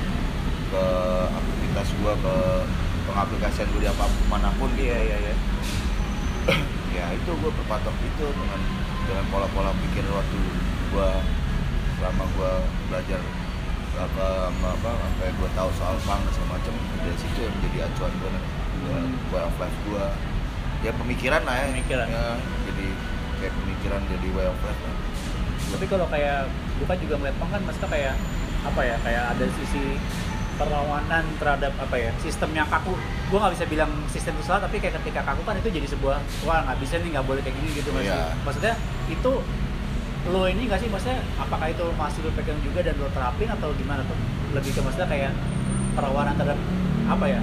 ke 0.70 0.84
aktivitas 1.26 1.88
gue 1.90 2.12
ke 2.22 2.36
pengaplikasian 3.10 3.66
gue 3.74 3.82
di 3.82 3.90
apa 3.90 4.06
mana 4.30 4.54
pun 4.54 4.70
gitu 4.78 4.86
iya 4.86 4.98
iya 5.02 5.16
iya 5.26 5.34
ya 7.02 7.04
itu 7.18 7.30
gue 7.34 7.50
berpatok 7.50 7.96
itu 7.98 8.26
dengan 8.30 8.60
dengan 9.10 9.24
pola-pola 9.34 9.74
pikir 9.74 10.06
waktu 10.06 10.38
gue 10.94 11.10
selama 11.98 12.24
gue 12.30 12.52
belajar 12.86 13.20
apa 13.96 14.26
apa 14.54 14.90
sampai 15.02 15.28
gue 15.34 15.50
tahu 15.58 15.70
soal 15.74 15.96
punk 16.06 16.22
dan 16.22 16.30
segala 16.30 16.50
macam 16.62 16.74
dari 17.02 17.16
situ 17.18 17.38
yang 17.42 17.54
menjadi 17.58 17.78
acuan 17.90 18.12
gue 18.22 18.30
Hmm. 18.76 19.18
way 19.34 19.40
of 19.42 19.56
life 19.58 19.78
gue 19.88 20.04
ya 20.84 20.92
pemikiran 20.94 21.42
lah 21.42 21.58
ya 21.58 21.74
Pemikiran. 21.74 22.06
ya, 22.06 22.38
jadi 22.70 22.86
kayak 23.40 23.54
pemikiran 23.56 24.00
jadi 24.06 24.28
way 24.36 24.46
of 24.46 24.58
life 24.62 24.82
lah. 24.84 24.96
tapi 25.74 25.84
kalau 25.90 26.06
kayak 26.06 26.46
gue 26.76 26.86
kan 26.86 26.98
juga 27.00 27.14
melihat 27.20 27.36
punk 27.40 27.50
kan 27.52 27.60
maksudnya 27.64 27.90
kayak 27.90 28.14
apa 28.66 28.80
ya 28.82 28.96
kayak 29.04 29.24
ada 29.36 29.44
sisi 29.56 29.84
perlawanan 30.56 31.24
terhadap 31.36 31.72
apa 31.76 31.96
ya 32.00 32.10
sistem 32.24 32.50
yang 32.56 32.68
kaku. 32.72 32.96
Gue 33.28 33.38
nggak 33.38 33.54
bisa 33.60 33.64
bilang 33.68 33.92
sistem 34.08 34.32
itu 34.40 34.44
salah 34.48 34.64
tapi 34.64 34.80
kayak 34.80 34.96
ketika 35.00 35.20
kaku 35.22 35.44
kan 35.44 35.54
itu 35.60 35.68
jadi 35.68 35.86
sebuah 35.92 36.16
wah 36.48 36.64
nggak 36.64 36.78
bisa 36.80 36.96
nih 37.00 37.10
nggak 37.12 37.26
boleh 37.28 37.40
kayak 37.44 37.56
gini 37.60 37.68
gitu 37.76 37.88
nggak 37.92 38.04
sih? 38.08 38.16
Iya. 38.16 38.28
maksudnya 38.42 38.74
itu 39.12 39.32
lo 40.26 40.42
ini 40.48 40.62
nggak 40.66 40.80
sih? 40.80 40.88
Maksudnya 40.88 41.18
apakah 41.38 41.68
itu 41.70 41.84
masih 41.94 42.20
lo 42.24 42.30
pegang 42.34 42.58
juga 42.64 42.80
dan 42.82 42.94
lo 42.96 43.08
terapin 43.12 43.48
atau 43.52 43.68
gimana 43.76 44.00
tuh? 44.08 44.18
Lebih 44.56 44.70
ke 44.72 44.80
maksudnya 44.80 45.08
kayak 45.08 45.32
perlawanan 45.92 46.34
terhadap 46.40 46.60
apa 47.06 47.26
ya 47.30 47.40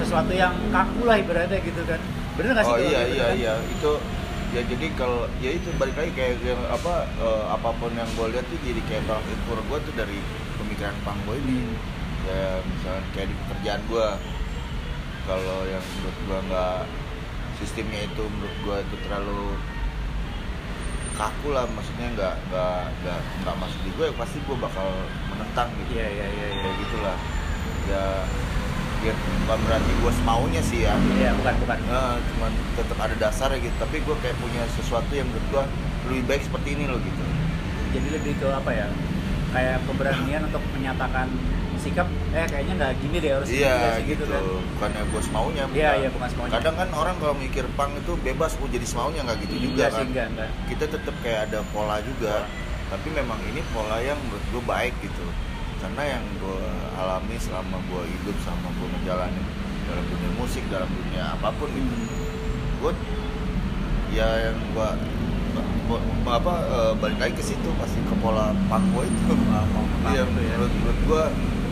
sesuatu 0.00 0.32
yang 0.32 0.56
kaku 0.72 1.04
lah 1.04 1.16
ibaratnya 1.20 1.60
gitu 1.60 1.84
kan. 1.84 2.00
Bener 2.40 2.50
nggak 2.56 2.64
sih 2.64 2.74
oh 2.74 2.78
iya 2.80 3.00
gitu 3.04 3.14
iya 3.14 3.26
kan? 3.28 3.34
iya. 3.36 3.54
Itu 3.76 3.92
ya 4.50 4.62
jadi 4.66 4.86
kalau 4.98 5.30
ya 5.38 5.54
itu 5.54 5.70
balik 5.78 5.94
lagi 5.94 6.10
kayak 6.18 6.42
yang 6.42 6.58
apa 6.66 7.06
eh, 7.22 7.44
apa 7.54 7.70
pun 7.78 7.94
yang 7.94 8.10
gue 8.18 8.26
lihat 8.34 8.42
tuh 8.50 8.58
jadi 8.66 8.82
kayak 8.90 9.06
tolak 9.06 9.22
ukur 9.46 9.58
gue 9.62 9.78
tuh 9.86 9.94
dari 9.94 10.18
pemikiran 10.58 10.94
pang 11.06 11.18
gue 11.26 11.36
ini. 11.38 11.70
Ya 12.26 12.60
misalnya 12.60 13.02
kayak 13.16 13.28
di 13.32 13.36
pekerjaan 13.46 13.82
gue 13.88 14.06
kalau 15.24 15.58
yang 15.70 15.82
menurut 15.82 16.18
gue 16.26 16.38
nggak 16.50 16.78
sistemnya 17.62 18.00
itu 18.10 18.22
menurut 18.26 18.56
gue 18.60 18.76
itu 18.90 18.96
terlalu 19.06 19.44
kaku 21.16 21.52
lah 21.52 21.68
maksudnya 21.68 22.08
nggak 22.16 22.34
nggak 22.48 22.80
nggak 23.04 23.20
nggak 23.44 23.56
masuk 23.60 23.80
di 23.84 23.90
gue 23.92 24.04
ya 24.08 24.14
pasti 24.18 24.38
gue 24.42 24.56
bakal 24.58 24.88
menentang 25.30 25.68
gitu. 25.78 25.90
Iya 25.94 26.06
iya 26.10 26.26
iya. 26.26 26.46
Kayak 26.58 26.76
gitulah. 26.82 27.18
Ya 27.88 28.04
ya 29.00 29.14
bukan 29.16 29.58
berarti 29.64 29.90
gue 29.96 30.12
semaunya 30.14 30.62
sih 30.62 30.80
ya. 30.84 30.94
Iya 31.16 31.30
bukan 31.34 31.54
bukan. 31.58 31.78
Nah, 31.86 32.16
cuman 32.20 32.52
tetap 32.76 32.98
ada 32.98 33.14
dasarnya 33.16 33.58
gitu. 33.60 33.76
Tapi 33.76 33.96
gue 34.00 34.16
kayak 34.20 34.36
punya 34.36 34.62
sesuatu 34.74 35.10
yang 35.10 35.26
menurut 35.26 35.46
gue 35.48 35.62
lebih 36.06 36.22
baik 36.26 36.42
seperti 36.44 36.68
ini 36.76 36.84
loh 36.84 37.00
gitu. 37.00 37.22
Jadi 37.90 38.08
lebih 38.12 38.32
ke 38.36 38.46
apa 38.46 38.70
ya? 38.70 38.86
Kayak 39.50 39.76
keberanian 39.82 40.42
untuk 40.46 40.62
menyatakan 40.72 41.26
sikap 41.80 42.04
eh 42.30 42.44
kayaknya 42.44 42.74
nggak 42.76 42.92
gini 43.00 43.16
deh 43.18 43.32
harus 43.32 43.48
gini 43.48 43.64
iya 43.64 43.72
deh 43.72 43.92
sih, 43.96 44.04
gitu, 44.12 44.24
kan. 44.28 44.44
Bukannya 44.76 45.00
gue 45.00 45.22
semaunya 45.24 45.64
Iya, 45.64 45.72
bukan. 45.72 45.96
iya, 45.96 46.08
bukan 46.12 46.28
semaunya. 46.28 46.52
kadang 46.54 46.74
kan 46.76 46.88
orang 46.92 47.16
kalau 47.16 47.34
mikir 47.34 47.64
pang 47.72 47.90
itu 47.96 48.12
bebas 48.20 48.52
oh 48.60 48.68
jadi 48.68 48.84
semaunya 48.84 49.24
nggak 49.24 49.38
gitu 49.42 49.54
juga 49.58 49.72
Enggak 49.72 49.90
sih 49.90 49.96
kan. 49.96 50.06
enggak 50.12 50.26
enggak 50.28 50.50
kita 50.68 50.84
tetap 50.92 51.14
kayak 51.24 51.40
ada 51.48 51.58
pola 51.72 51.96
juga. 52.04 52.44
Tapi 52.92 53.08
memang 53.10 53.40
ini 53.48 53.64
pola 53.72 53.96
yang 53.98 54.20
menurut 54.20 54.44
gue 54.46 54.62
baik 54.62 54.94
gitu 55.00 55.24
karena 55.80 56.02
yang 56.16 56.24
gue 56.38 56.62
alami 57.00 57.36
selama 57.40 57.80
gue 57.88 58.02
hidup 58.04 58.36
sama 58.44 58.68
gue 58.68 58.88
menjalani 59.00 59.42
dalam 59.88 60.04
dunia 60.06 60.30
musik 60.36 60.64
dalam 60.68 60.86
dunia 60.92 61.34
apa 61.34 61.48
pun 61.56 61.72
gitu. 61.72 61.94
Gue 62.84 62.92
ya 64.12 64.28
yang 64.52 64.58
gue 64.76 64.88
apa 66.30 66.54
eh, 66.70 66.92
balik 67.00 67.18
lagi 67.18 67.34
ke 67.34 67.44
situ 67.44 67.68
pasti 67.80 67.98
ke 68.04 68.14
pola 68.20 68.52
gue 68.68 69.04
itu. 69.08 69.34
Iya 70.00 70.24
itu 70.24 70.40
ya. 70.40 70.56
menurut 70.56 70.72
menurut 70.80 71.00
gue 71.04 71.22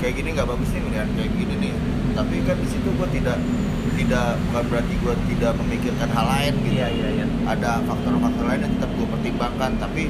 kayak 0.05 0.14
gini 0.20 0.28
nggak 0.36 0.48
bagus 0.52 0.68
nih 0.68 0.82
mendingan 0.85 1.09
kayak 1.16 1.30
gini 1.36 1.55
nih. 1.68 1.72
Tapi 2.12 2.35
kan 2.44 2.56
di 2.60 2.68
situ 2.68 2.89
gue 2.93 3.09
tidak 3.12 3.39
tidak 3.97 4.36
bukan 4.48 4.64
berarti 4.68 4.94
gue 5.01 5.14
tidak 5.36 5.52
memikirkan 5.60 6.09
hal 6.12 6.26
lain 6.28 6.52
gitu. 6.64 6.76
Iya 6.76 6.89
iya 6.93 7.09
iya. 7.22 7.26
Ada 7.48 7.80
faktor-faktor 7.89 8.44
lain 8.44 8.60
yang 8.68 8.72
tetap 8.76 8.90
gue 8.97 9.06
pertimbangkan 9.09 9.70
tapi 9.80 10.02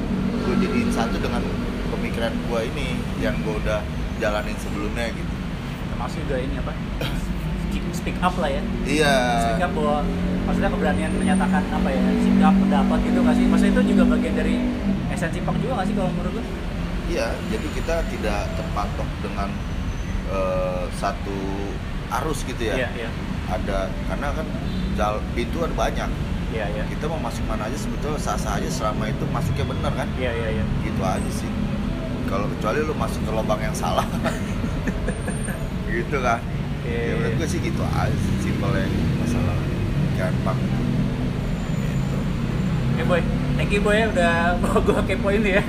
gue 0.46 0.54
jadiin 0.66 0.90
satu 0.90 1.16
dengan 1.22 1.42
pemikiran 2.18 2.50
gue 2.50 2.60
ini 2.74 2.88
yang 3.22 3.34
gue 3.46 3.54
udah 3.62 3.78
jalanin 4.18 4.58
sebelumnya 4.58 5.06
gitu. 5.14 5.34
Termasuk 5.94 6.18
juga 6.26 6.36
ini 6.42 6.54
apa? 6.58 6.74
Speak- 7.94 8.18
up 8.18 8.34
lah 8.42 8.50
ya. 8.50 8.62
Iya. 8.82 9.14
Speak 9.46 9.62
up 9.62 9.70
bahwa 9.78 10.02
maksudnya 10.50 10.70
keberanian 10.74 11.12
menyatakan 11.14 11.62
apa 11.70 11.88
ya 11.94 12.02
sikap 12.18 12.54
pendapat 12.58 12.98
gitu 13.06 13.18
nggak 13.22 13.36
sih? 13.38 13.44
Maksudnya 13.46 13.72
itu 13.78 13.82
juga 13.94 14.02
bagian 14.18 14.34
dari 14.34 14.54
esensi 15.14 15.38
punk 15.46 15.62
juga 15.62 15.78
nggak 15.78 15.86
sih 15.86 15.94
kalau 15.94 16.10
menurut 16.10 16.32
lu? 16.34 16.42
Iya 17.06 17.26
jadi 17.54 17.66
kita 17.70 17.94
tidak 18.10 18.40
terpatok 18.58 19.08
dengan 19.22 19.48
eh, 20.34 20.84
satu 20.98 21.38
arus 22.18 22.42
gitu 22.50 22.62
ya. 22.66 22.82
Iya 22.82 22.88
iya. 22.98 23.10
Ada 23.46 23.94
karena 24.10 24.28
kan 24.34 24.46
jal 24.98 25.22
pintu 25.38 25.62
ada 25.62 25.74
banyak. 25.78 26.10
Iya 26.50 26.66
iya. 26.66 26.82
Kita 26.90 27.06
mau 27.06 27.22
masuk 27.22 27.46
mana 27.46 27.70
aja 27.70 27.78
sebetulnya 27.78 28.18
sah-sah 28.18 28.58
aja 28.58 28.66
selama 28.66 29.06
itu 29.06 29.22
masuknya 29.30 29.70
bener 29.70 29.92
kan? 29.94 30.08
Iya 30.18 30.34
iya 30.34 30.48
iya. 30.58 30.64
Gitu 30.82 30.98
aja 31.06 31.30
sih 31.30 31.67
kalau 32.28 32.46
kecuali 32.52 32.84
lu 32.84 32.94
masuk 32.94 33.24
ke 33.24 33.32
lubang 33.32 33.60
yang 33.60 33.74
salah. 33.74 34.04
Gitu 35.88 36.16
kan. 36.20 36.38
Ya 36.88 37.16
menurut 37.20 37.36
gue 37.36 37.48
sih 37.48 37.60
gitu 37.60 37.84
aja 37.84 38.08
sih, 38.16 38.48
simpelnya 38.48 38.88
masalah. 39.20 39.56
Gampang. 40.16 40.56
Gitu. 41.84 42.18
Oke 42.96 43.02
boy, 43.04 43.20
thank 43.60 43.72
you 43.72 43.80
boy 43.84 43.92
ya. 43.92 44.08
Udah 44.08 44.56
mau 44.56 44.80
gue 44.80 45.00
kepoin 45.04 45.44
ya. 45.44 45.60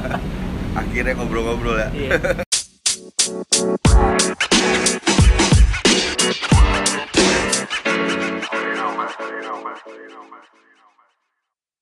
akhirnya 0.80 1.12
ngobrol-ngobrol 1.16 1.80
ya. 1.80 1.88
Iya. 1.96 2.44